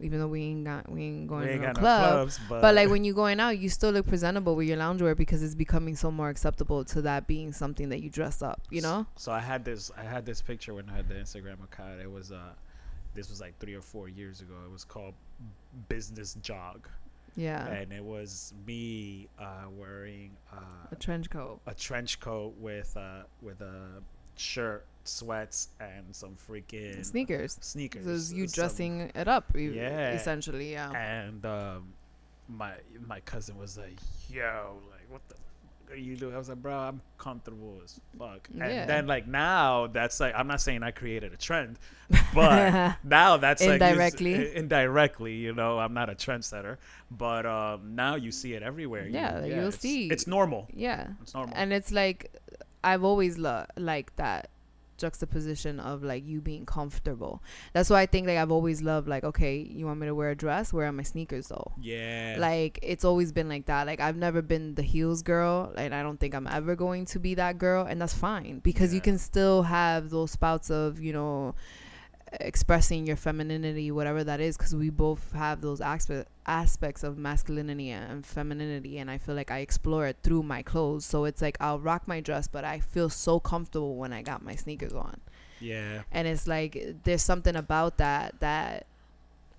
even 0.04 0.20
though 0.20 0.28
we 0.28 0.42
ain't 0.42 0.66
got 0.66 0.92
we 0.92 1.04
ain't 1.04 1.28
going 1.28 1.48
We 1.48 1.54
ain't 1.54 1.62
to 1.62 1.68
no 1.68 1.74
got 1.74 1.76
no 1.78 1.82
club 1.82 2.12
clubs, 2.12 2.40
but, 2.50 2.62
but 2.62 2.76
like 2.76 2.90
when 2.90 3.04
you're 3.04 3.16
going 3.16 3.40
out, 3.40 3.58
you 3.58 3.70
still 3.70 3.92
look 3.92 4.08
presentable 4.08 4.56
with 4.56 4.68
your 4.68 4.78
loungewear 4.78 5.16
because 5.16 5.42
it's 5.42 5.56
becoming 5.56 5.96
so 5.96 6.12
more 6.12 6.30
acceptable 6.30 6.84
to 6.86 7.02
that 7.04 7.28
being 7.28 7.54
something 7.54 7.90
that 7.90 8.02
you 8.02 8.10
dress 8.10 8.42
up. 8.42 8.62
You 8.70 8.82
know? 8.82 9.06
So 9.16 9.32
I 9.32 9.40
had 9.40 9.64
this. 9.64 9.92
I 9.98 10.04
had 10.04 10.26
this 10.26 10.42
picture 10.42 10.74
when 10.74 10.90
I 10.90 10.98
had 10.98 11.08
the 11.08 11.16
Instagram 11.16 11.64
account. 11.64 12.02
It 12.02 12.12
was 12.12 12.32
uh, 12.32 12.52
this 13.16 13.30
was 13.30 13.40
like 13.40 13.58
three 13.60 13.76
or 13.76 13.82
four 13.82 14.10
years 14.10 14.42
ago. 14.42 14.56
It 14.66 14.72
was 14.72 14.84
called 14.84 15.14
Business 15.88 16.36
Jog, 16.42 16.88
Yeah. 17.36 17.66
and 17.68 17.92
it 17.92 18.04
was 18.04 18.54
me 18.68 19.28
uh, 19.40 19.66
wearing 19.78 20.32
uh, 20.52 20.58
A 20.92 20.96
trench 20.96 21.30
coat. 21.30 21.60
a 21.66 21.74
trench 21.74 22.20
coat 22.20 22.54
with 22.60 22.96
uh, 22.98 23.24
with 23.42 23.62
a 23.62 24.02
shirt, 24.36 24.86
sweats, 25.04 25.70
and 25.80 26.16
some 26.16 26.36
freaking 26.50 27.04
Sneakers. 27.06 27.58
sneakers. 27.62 28.06
So 28.06 28.12
it's 28.12 28.32
you 28.34 28.48
some- 28.48 28.62
dressing 28.64 29.12
it 29.16 29.28
up, 29.28 29.56
e- 29.58 29.70
Yeah. 29.70 30.12
essentially. 30.14 30.72
Yeah. 30.72 30.92
and 30.92 31.46
um, 31.46 31.94
my 32.50 32.74
my 33.08 33.20
cousin 33.22 33.58
was 33.58 33.78
like, 33.78 33.98
"Yo, 34.30 34.78
like, 34.92 35.10
what 35.10 35.22
the 35.30 35.36
are 35.94 35.98
you 35.98 36.16
doing?" 36.18 36.36
I 36.36 36.38
was 36.38 36.50
like, 36.50 36.62
"Bro, 36.62 36.74
I'm 36.76 37.02
comfortable 37.18 37.80
as 37.84 38.00
fuck." 38.20 38.50
Yeah. 38.54 38.66
And 38.66 38.90
then 38.90 39.08
like 39.08 39.28
now, 39.28 39.88
that's 39.88 40.20
like 40.20 40.34
I'm 40.36 40.48
not 40.48 40.60
saying 40.62 40.84
I 40.84 40.92
created 40.92 41.32
a 41.34 41.38
trend, 41.38 41.80
but 42.34 42.98
now 43.04 43.38
that's 43.38 43.62
like 43.66 43.82
Indirectly. 43.82 44.56
indirectly, 44.56 45.36
you 45.36 45.54
know, 45.54 45.80
I'm 45.80 45.94
not 45.94 46.10
a 46.10 46.16
trendsetter, 46.16 46.78
but 47.12 47.46
um, 47.46 47.96
now 47.96 48.16
you 48.16 48.32
see 48.32 48.54
it 48.54 48.64
everywhere. 48.64 49.06
You- 49.06 49.14
Yeah, 49.14 49.46
you'll 49.46 49.68
it's, 49.70 49.80
see. 49.80 50.10
It's 50.10 50.28
normal. 50.28 50.68
yeah. 50.74 51.08
It's 51.22 51.34
normal. 51.34 51.54
And 51.56 51.72
it's 51.72 51.92
like, 51.92 52.36
I've 52.84 53.04
always 53.04 53.38
lo- 53.38 53.66
like 53.78 54.16
that 54.18 54.50
juxtaposition 55.04 55.80
of 55.92 56.04
like 56.12 56.24
you 56.32 56.40
being 56.52 56.66
comfortable. 56.66 57.36
That's 57.74 57.90
why 57.92 58.00
I 58.06 58.08
think 58.14 58.28
like 58.28 58.40
I've 58.42 58.56
always 58.58 58.82
loved 58.82 59.08
like, 59.08 59.24
okay, 59.32 59.56
you 59.58 59.86
want 59.88 60.00
me 60.00 60.08
to 60.08 60.16
wear 60.16 60.30
a 60.32 60.36
dress? 60.46 60.66
Where 60.74 60.88
are 60.88 60.92
my 61.02 61.08
sneakers 61.14 61.48
though? 61.48 61.72
yeah. 61.82 62.36
like 62.40 62.80
it's 62.82 63.06
always 63.06 63.32
been 63.32 63.50
like 63.50 63.66
that 63.66 63.86
like 63.88 64.00
i've 64.00 64.16
never 64.16 64.42
been 64.42 64.76
the 64.76 64.82
heels 64.82 65.22
girl 65.22 65.74
and 65.78 65.94
i 65.94 66.02
don't 66.02 66.20
think 66.20 66.34
i'm 66.34 66.48
ever 66.48 66.76
going 66.76 67.06
to 67.06 67.20
be 67.20 67.36
that 67.36 67.58
girl 67.58 67.86
and 67.90 68.02
that's 68.02 68.14
fine 68.14 68.60
because 68.60 68.94
you 68.94 69.02
can 69.02 69.18
still 69.18 69.64
have 69.64 70.10
those 70.10 70.32
spouts 70.32 70.70
of 70.70 71.00
you 71.00 71.14
know 71.14 71.54
expressing 72.40 73.06
your 73.06 73.16
femininity 73.16 73.92
whatever 73.92 74.24
that 74.24 74.40
is 74.40 74.58
because 74.58 74.74
we 74.74 74.90
both 74.90 75.32
have 75.34 75.62
those 75.62 75.80
aspe- 75.80 76.26
aspects 76.48 77.04
of 77.04 77.18
masculinity 77.18 77.92
and 77.92 78.26
femininity 78.26 78.98
and 78.98 79.12
i 79.12 79.18
feel 79.18 79.36
like 79.36 79.52
i 79.52 79.60
explore 79.60 80.08
it 80.08 80.18
through 80.24 80.42
my 80.42 80.62
clothes. 80.62 81.06
So 81.06 81.26
it's 81.26 81.42
like 81.42 81.58
i'll 81.60 81.80
rock 81.80 82.08
my 82.08 82.22
dress 82.22 82.48
but 82.48 82.64
i 82.64 82.80
feel 82.80 83.10
so 83.10 83.40
comfortable 83.40 83.96
when 83.96 84.14
i 84.14 84.22
got 84.22 84.44
my 84.44 84.56
sneakers 84.56 84.94
on. 84.94 85.20
Yeah. 85.60 86.02
and 86.12 86.28
it's 86.28 86.48
like 86.48 86.98
there's 87.04 87.22
something 87.22 87.56
about 87.56 87.98
that 87.98 88.40
that 88.40 88.88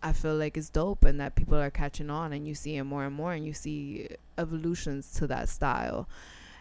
I 0.02 0.12
feel 0.12 0.36
like 0.36 0.58
is 0.58 0.68
dope 0.68 1.02
and 1.06 1.18
that 1.18 1.34
people 1.34 1.56
are 1.58 1.70
catching 1.70 2.10
on 2.10 2.34
and 2.34 2.46
you 2.46 2.54
see 2.54 2.76
it 2.76 2.84
more 2.84 3.06
and 3.06 3.14
more 3.14 3.32
and 3.32 3.46
you 3.46 3.54
see 3.54 4.08
evolutions 4.36 5.10
to 5.14 5.26
that 5.28 5.48
style 5.48 6.06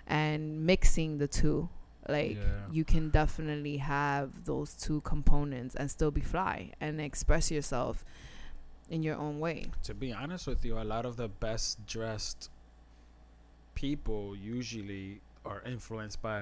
and 0.07 0.65
mixing 0.65 1.17
the 1.17 1.27
two 1.27 1.67
like 2.09 2.35
Yeah. 2.37 2.67
you 2.71 2.83
can 2.83 3.09
definitely 3.09 3.77
have 3.77 4.45
those 4.45 4.73
two 4.75 5.01
components 5.01 5.75
and 5.75 5.89
still 5.89 6.11
be 6.11 6.21
fly 6.21 6.71
and 6.81 6.99
express 6.99 7.49
yourself 7.51 8.03
in 8.89 9.01
your 9.03 9.15
own 9.15 9.39
way 9.39 9.71
To 9.83 9.93
be 9.93 10.11
honest 10.11 10.45
with 10.47 10.65
you, 10.65 10.77
a 10.77 10.83
lot 10.83 11.05
of 11.05 11.15
the 11.15 11.27
best 11.29 11.85
dressed 11.87 12.49
people 13.75 14.35
usually 14.35 15.21
are 15.45 15.61
influenced 15.65 16.21
by 16.21 16.41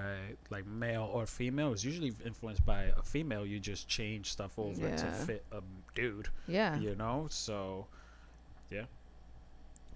like 0.50 0.66
male 0.68 1.10
or 1.12 1.26
female. 1.26 1.72
It's 1.74 1.84
usually 1.84 2.14
influenced 2.26 2.66
by 2.66 2.84
a 2.98 3.02
female. 3.02 3.46
You 3.46 3.60
just 3.60 3.88
change 3.88 4.32
stuff 4.32 4.58
over 4.60 4.90
to 4.96 5.12
fit 5.12 5.44
a 5.52 5.62
dude, 5.96 6.30
yeah 6.48 6.78
you 6.78 6.96
know? 6.96 7.28
So, 7.30 7.88
Yeah. 8.70 8.86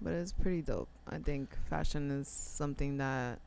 but 0.01 0.13
it's 0.13 0.33
pretty 0.33 0.61
dope 0.61 0.89
i 1.07 1.17
think 1.17 1.55
fashion 1.69 2.11
is 2.11 2.27
something 2.27 2.97
that 2.97 3.39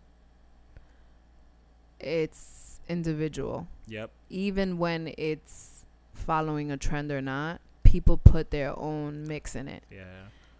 it's 2.00 2.80
individual. 2.88 3.66
Yep. 3.86 4.10
Even 4.30 4.78
when 4.78 5.12
it's 5.18 5.84
following 6.12 6.70
a 6.70 6.76
trend 6.76 7.10
or 7.10 7.20
not, 7.20 7.60
people 7.82 8.16
put 8.18 8.50
their 8.50 8.78
own 8.78 9.26
mix 9.26 9.54
in 9.54 9.68
it. 9.68 9.82
Yeah. 9.90 10.04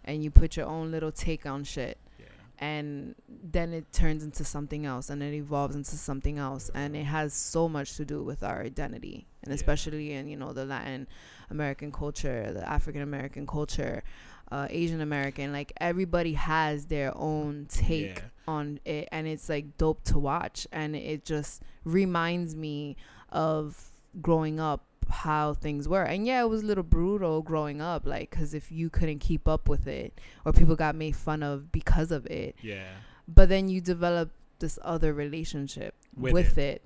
And 0.04 0.24
you 0.24 0.30
put 0.30 0.56
your 0.56 0.66
own 0.66 0.90
little 0.90 1.12
take 1.12 1.44
on 1.44 1.64
shit. 1.64 1.98
Yeah. 2.18 2.26
And 2.58 3.14
then 3.28 3.72
it 3.74 3.92
turns 3.92 4.24
into 4.24 4.44
something 4.44 4.86
else 4.86 5.10
and 5.10 5.22
it 5.22 5.34
evolves 5.34 5.74
into 5.76 5.96
something 5.96 6.38
else. 6.38 6.70
And 6.74 6.96
it 6.96 7.04
has 7.04 7.34
so 7.34 7.68
much 7.68 7.96
to 7.96 8.04
do 8.04 8.22
with 8.22 8.42
our 8.42 8.62
identity. 8.62 9.26
And 9.42 9.50
Yeah. 9.50 9.56
especially 9.56 10.12
in, 10.12 10.28
you 10.28 10.36
know, 10.36 10.52
the 10.52 10.64
Latin 10.64 11.06
American 11.50 11.92
culture, 11.92 12.52
the 12.52 12.66
African 12.68 13.02
American 13.02 13.46
culture, 13.46 14.02
uh, 14.50 14.66
Asian 14.70 15.00
American. 15.00 15.52
Like 15.52 15.72
everybody 15.80 16.32
has 16.34 16.86
their 16.86 17.12
own 17.16 17.66
take 17.68 18.16
Yeah. 18.16 18.22
on 18.46 18.80
it 18.84 19.08
and 19.12 19.26
it's 19.26 19.48
like 19.48 19.76
dope 19.76 20.02
to 20.04 20.18
watch 20.18 20.66
and 20.72 20.94
it 20.96 21.24
just 21.24 21.62
reminds 21.84 22.54
me 22.56 22.96
of 23.30 23.90
growing 24.22 24.58
up 24.60 24.84
how 25.10 25.54
things 25.54 25.88
were 25.88 26.02
and 26.02 26.26
yeah 26.26 26.42
it 26.42 26.48
was 26.48 26.62
a 26.62 26.66
little 26.66 26.84
brutal 26.84 27.40
growing 27.40 27.80
up 27.80 28.06
like 28.06 28.28
because 28.30 28.52
if 28.52 28.70
you 28.70 28.90
couldn't 28.90 29.20
keep 29.20 29.48
up 29.48 29.66
with 29.68 29.86
it 29.86 30.18
or 30.44 30.52
people 30.52 30.76
got 30.76 30.94
made 30.94 31.16
fun 31.16 31.42
of 31.42 31.72
because 31.72 32.10
of 32.12 32.26
it 32.26 32.54
Yeah. 32.62 32.88
but 33.26 33.48
then 33.48 33.68
you 33.68 33.80
develop 33.80 34.30
this 34.58 34.78
other 34.82 35.14
relationship 35.14 35.94
With 36.14 36.34
with, 36.34 36.58
it. 36.58 36.82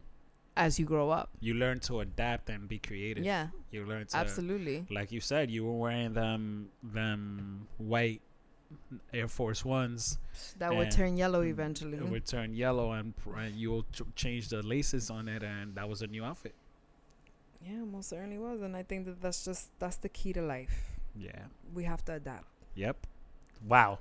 As 0.56 0.78
you 0.78 0.84
grow 0.84 1.08
up 1.10 1.30
You 1.40 1.54
learn 1.54 1.80
to 1.80 2.00
adapt 2.00 2.50
and 2.50 2.68
be 2.68 2.78
creative. 2.78 3.24
yeah 3.24 3.48
You 3.70 3.84
learn 3.86 4.06
to 4.06 4.16
absolutely 4.16 4.86
like 4.90 5.10
you 5.12 5.20
said, 5.20 5.50
you 5.50 5.64
were 5.64 5.78
wearing 5.78 6.12
them 6.14 6.68
them 6.82 7.66
white 7.78 8.20
Air 9.12 9.28
Force 9.28 9.64
Ones. 9.64 10.18
that 10.58 10.74
would 10.74 10.90
turn 10.90 11.16
yellow 11.16 11.42
eventually 11.42 11.98
It 11.98 12.08
would 12.08 12.24
turn 12.26 12.54
yellow, 12.54 12.92
and, 12.92 13.12
and 13.36 13.54
you'll 13.54 13.84
ch- 13.92 14.02
change 14.14 14.48
the 14.48 14.62
laces 14.62 15.10
on 15.10 15.28
it, 15.28 15.42
and 15.42 15.74
that 15.74 15.88
was 15.88 16.00
a 16.02 16.06
new 16.06 16.24
outfit. 16.24 16.54
yeah 17.64 17.84
most 17.84 18.08
certainly 18.10 18.38
was 18.38 18.60
and 18.62 18.74
i 18.76 18.82
think 18.82 19.04
that 19.06 19.20
that's 19.20 19.44
just 19.44 19.68
that's 19.78 19.96
the 19.98 20.08
key 20.08 20.32
to 20.32 20.42
life 20.42 20.74
Yeah. 21.14 21.42
we 21.74 21.84
have 21.84 22.02
to 22.06 22.14
adapt 22.14 22.46
Yep. 22.74 23.06
Wow. 23.68 23.98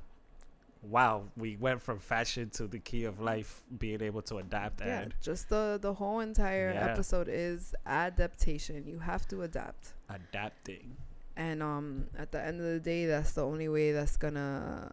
Wow. 0.82 1.26
We 1.38 1.58
went 1.58 1.82
from 1.82 2.00
fashion 2.00 2.50
to 2.52 2.68
the 2.68 2.80
key 2.80 3.04
of 3.06 3.20
life, 3.20 3.62
being 3.78 4.02
able 4.02 4.22
to 4.24 4.38
adapt 4.38 4.82
yeah 4.82 5.02
and 5.02 5.14
just 5.22 5.50
the 5.50 5.78
the 5.82 5.94
whole 5.94 6.20
entire 6.22 6.72
Yeah. 6.74 6.86
episode 6.92 7.28
is 7.30 7.76
adaptation 7.86 8.88
you 8.88 9.00
have 9.00 9.28
to 9.28 9.44
adapt 9.44 9.94
adapting. 10.10 10.98
and 11.38 11.62
um 11.62 12.08
at 12.18 12.32
the 12.32 12.42
end 12.42 12.60
of 12.60 12.66
the 12.66 12.80
day 12.80 13.06
that's 13.06 13.34
the 13.34 13.46
only 13.46 13.70
way 13.70 13.92
that's 13.92 14.18
gonna 14.18 14.90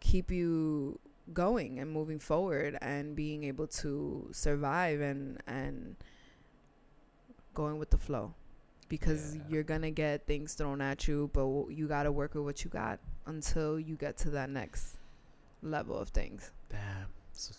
keep 0.00 0.30
you 0.30 0.98
going 1.32 1.78
and 1.80 1.90
moving 1.90 2.18
forward 2.20 2.78
and 2.80 3.14
being 3.16 3.44
able 3.44 3.66
to 3.66 4.28
survive 4.32 5.00
and 5.00 5.42
and 5.46 5.96
going 7.54 7.78
with 7.78 7.90
the 7.90 7.98
flow 7.98 8.32
because 8.88 9.34
Yeah. 9.36 9.42
you're 9.48 9.62
gonna 9.62 9.90
get 9.90 10.26
things 10.26 10.54
thrown 10.54 10.80
at 10.80 11.06
you 11.08 11.30
but 11.32 11.42
w- 11.42 11.70
you 11.70 11.88
gotta 11.88 12.10
work 12.12 12.34
with 12.34 12.44
what 12.44 12.64
you 12.64 12.70
got 12.70 13.00
until 13.26 13.78
you 13.78 13.96
get 13.96 14.16
to 14.18 14.30
that 14.30 14.48
next 14.50 14.96
level 15.62 15.98
of 15.98 16.08
things 16.08 16.50
Damn. 16.70 17.06
So 17.32 17.54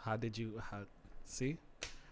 how 0.00 0.16
did 0.16 0.36
you? 0.38 0.60
How? 0.70 0.80
See, 1.24 1.56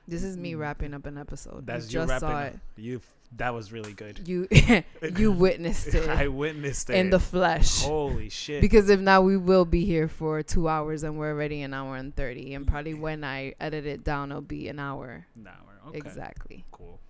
this 0.09 0.23
is 0.23 0.37
me 0.37 0.53
Mm. 0.53 0.59
wrapping 0.59 0.95
up 0.95 1.07
an 1.07 1.19
episode 1.19 1.67
that's 1.67 1.93
you 1.93 2.01
you 2.01 2.07
just 2.07 2.23
wrapping. 2.23 2.29
saw 2.29 2.37
up. 2.39 2.55
it 2.55 2.61
You. 2.77 3.01
That 3.37 3.53
was 3.55 3.73
really 3.73 3.93
good. 3.93 4.27
you 4.29 4.47
you 5.17 5.33
witnessed 5.33 5.89
it 5.95 6.09
I 6.09 6.29
witnessed 6.29 6.91
it 6.91 6.95
in 6.97 7.11
the 7.11 7.19
flesh 7.19 7.83
Holy 7.83 8.29
shit. 8.29 8.61
because 8.61 8.89
if 8.89 9.01
not 9.01 9.25
we 9.25 9.37
will 9.37 9.65
be 9.65 9.85
here 9.85 10.07
for 10.09 10.43
two 10.45 10.69
hours 10.69 11.03
and 11.03 11.19
we're 11.19 11.31
already 11.33 11.63
an 11.63 11.75
hour 11.75 11.97
and 11.97 12.15
30 12.15 12.55
and 12.55 12.67
probably 12.69 12.95
when 12.95 13.25
i 13.25 13.53
edit 13.61 13.85
it 13.85 14.05
down 14.05 14.31
it'll 14.31 14.43
be 14.43 14.69
an 14.69 14.79
hour 14.79 15.27
An 15.35 15.49
hour. 15.49 15.81
Okay. 15.89 15.99
exactly 15.99 16.65
Cool. 16.71 17.01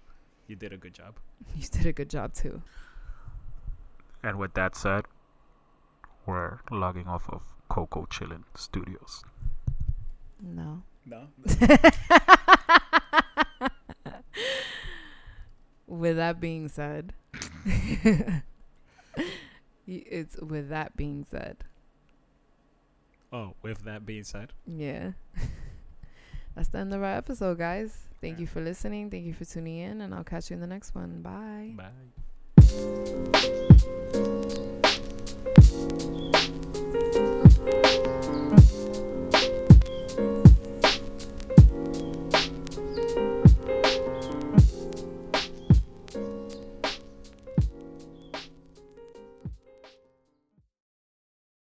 You 0.46 0.56
did 0.56 0.72
a 0.72 0.78
good 0.78 0.94
job. 0.94 1.16
you 1.54 1.66
did 1.68 1.84
a 1.86 1.92
good 1.92 2.08
job 2.08 2.32
too 2.32 2.62
And 4.22 4.38
with 4.38 4.54
that 4.54 4.74
said, 4.74 5.04
we're 6.24 6.60
logging 6.70 7.06
off 7.06 7.28
of 7.28 7.42
Coco 7.68 8.06
Chillin 8.06 8.44
Studios? 8.54 9.22
No. 10.40 10.82
No. 11.04 11.26
with 15.86 16.16
that 16.16 16.40
being 16.40 16.68
said, 16.68 17.12
it's 19.86 20.36
with 20.38 20.68
that 20.68 20.96
being 20.96 21.24
said. 21.30 21.58
Oh, 23.32 23.54
with 23.62 23.84
that 23.84 24.04
being 24.06 24.24
said. 24.24 24.52
Yeah. 24.66 25.12
That's 26.54 26.68
the 26.68 26.78
end 26.78 26.94
of 26.94 27.02
our 27.02 27.16
episode, 27.16 27.58
guys. 27.58 27.96
Thank 28.20 28.34
right. 28.34 28.40
you 28.40 28.46
for 28.46 28.60
listening. 28.60 29.10
Thank 29.10 29.26
you 29.26 29.34
for 29.34 29.44
tuning 29.44 29.78
in, 29.78 30.00
and 30.00 30.14
I'll 30.14 30.24
catch 30.24 30.50
you 30.50 30.54
in 30.54 30.60
the 30.60 30.66
next 30.66 30.94
one. 30.94 31.22
Bye. 31.22 31.74
Bye. 31.76 31.90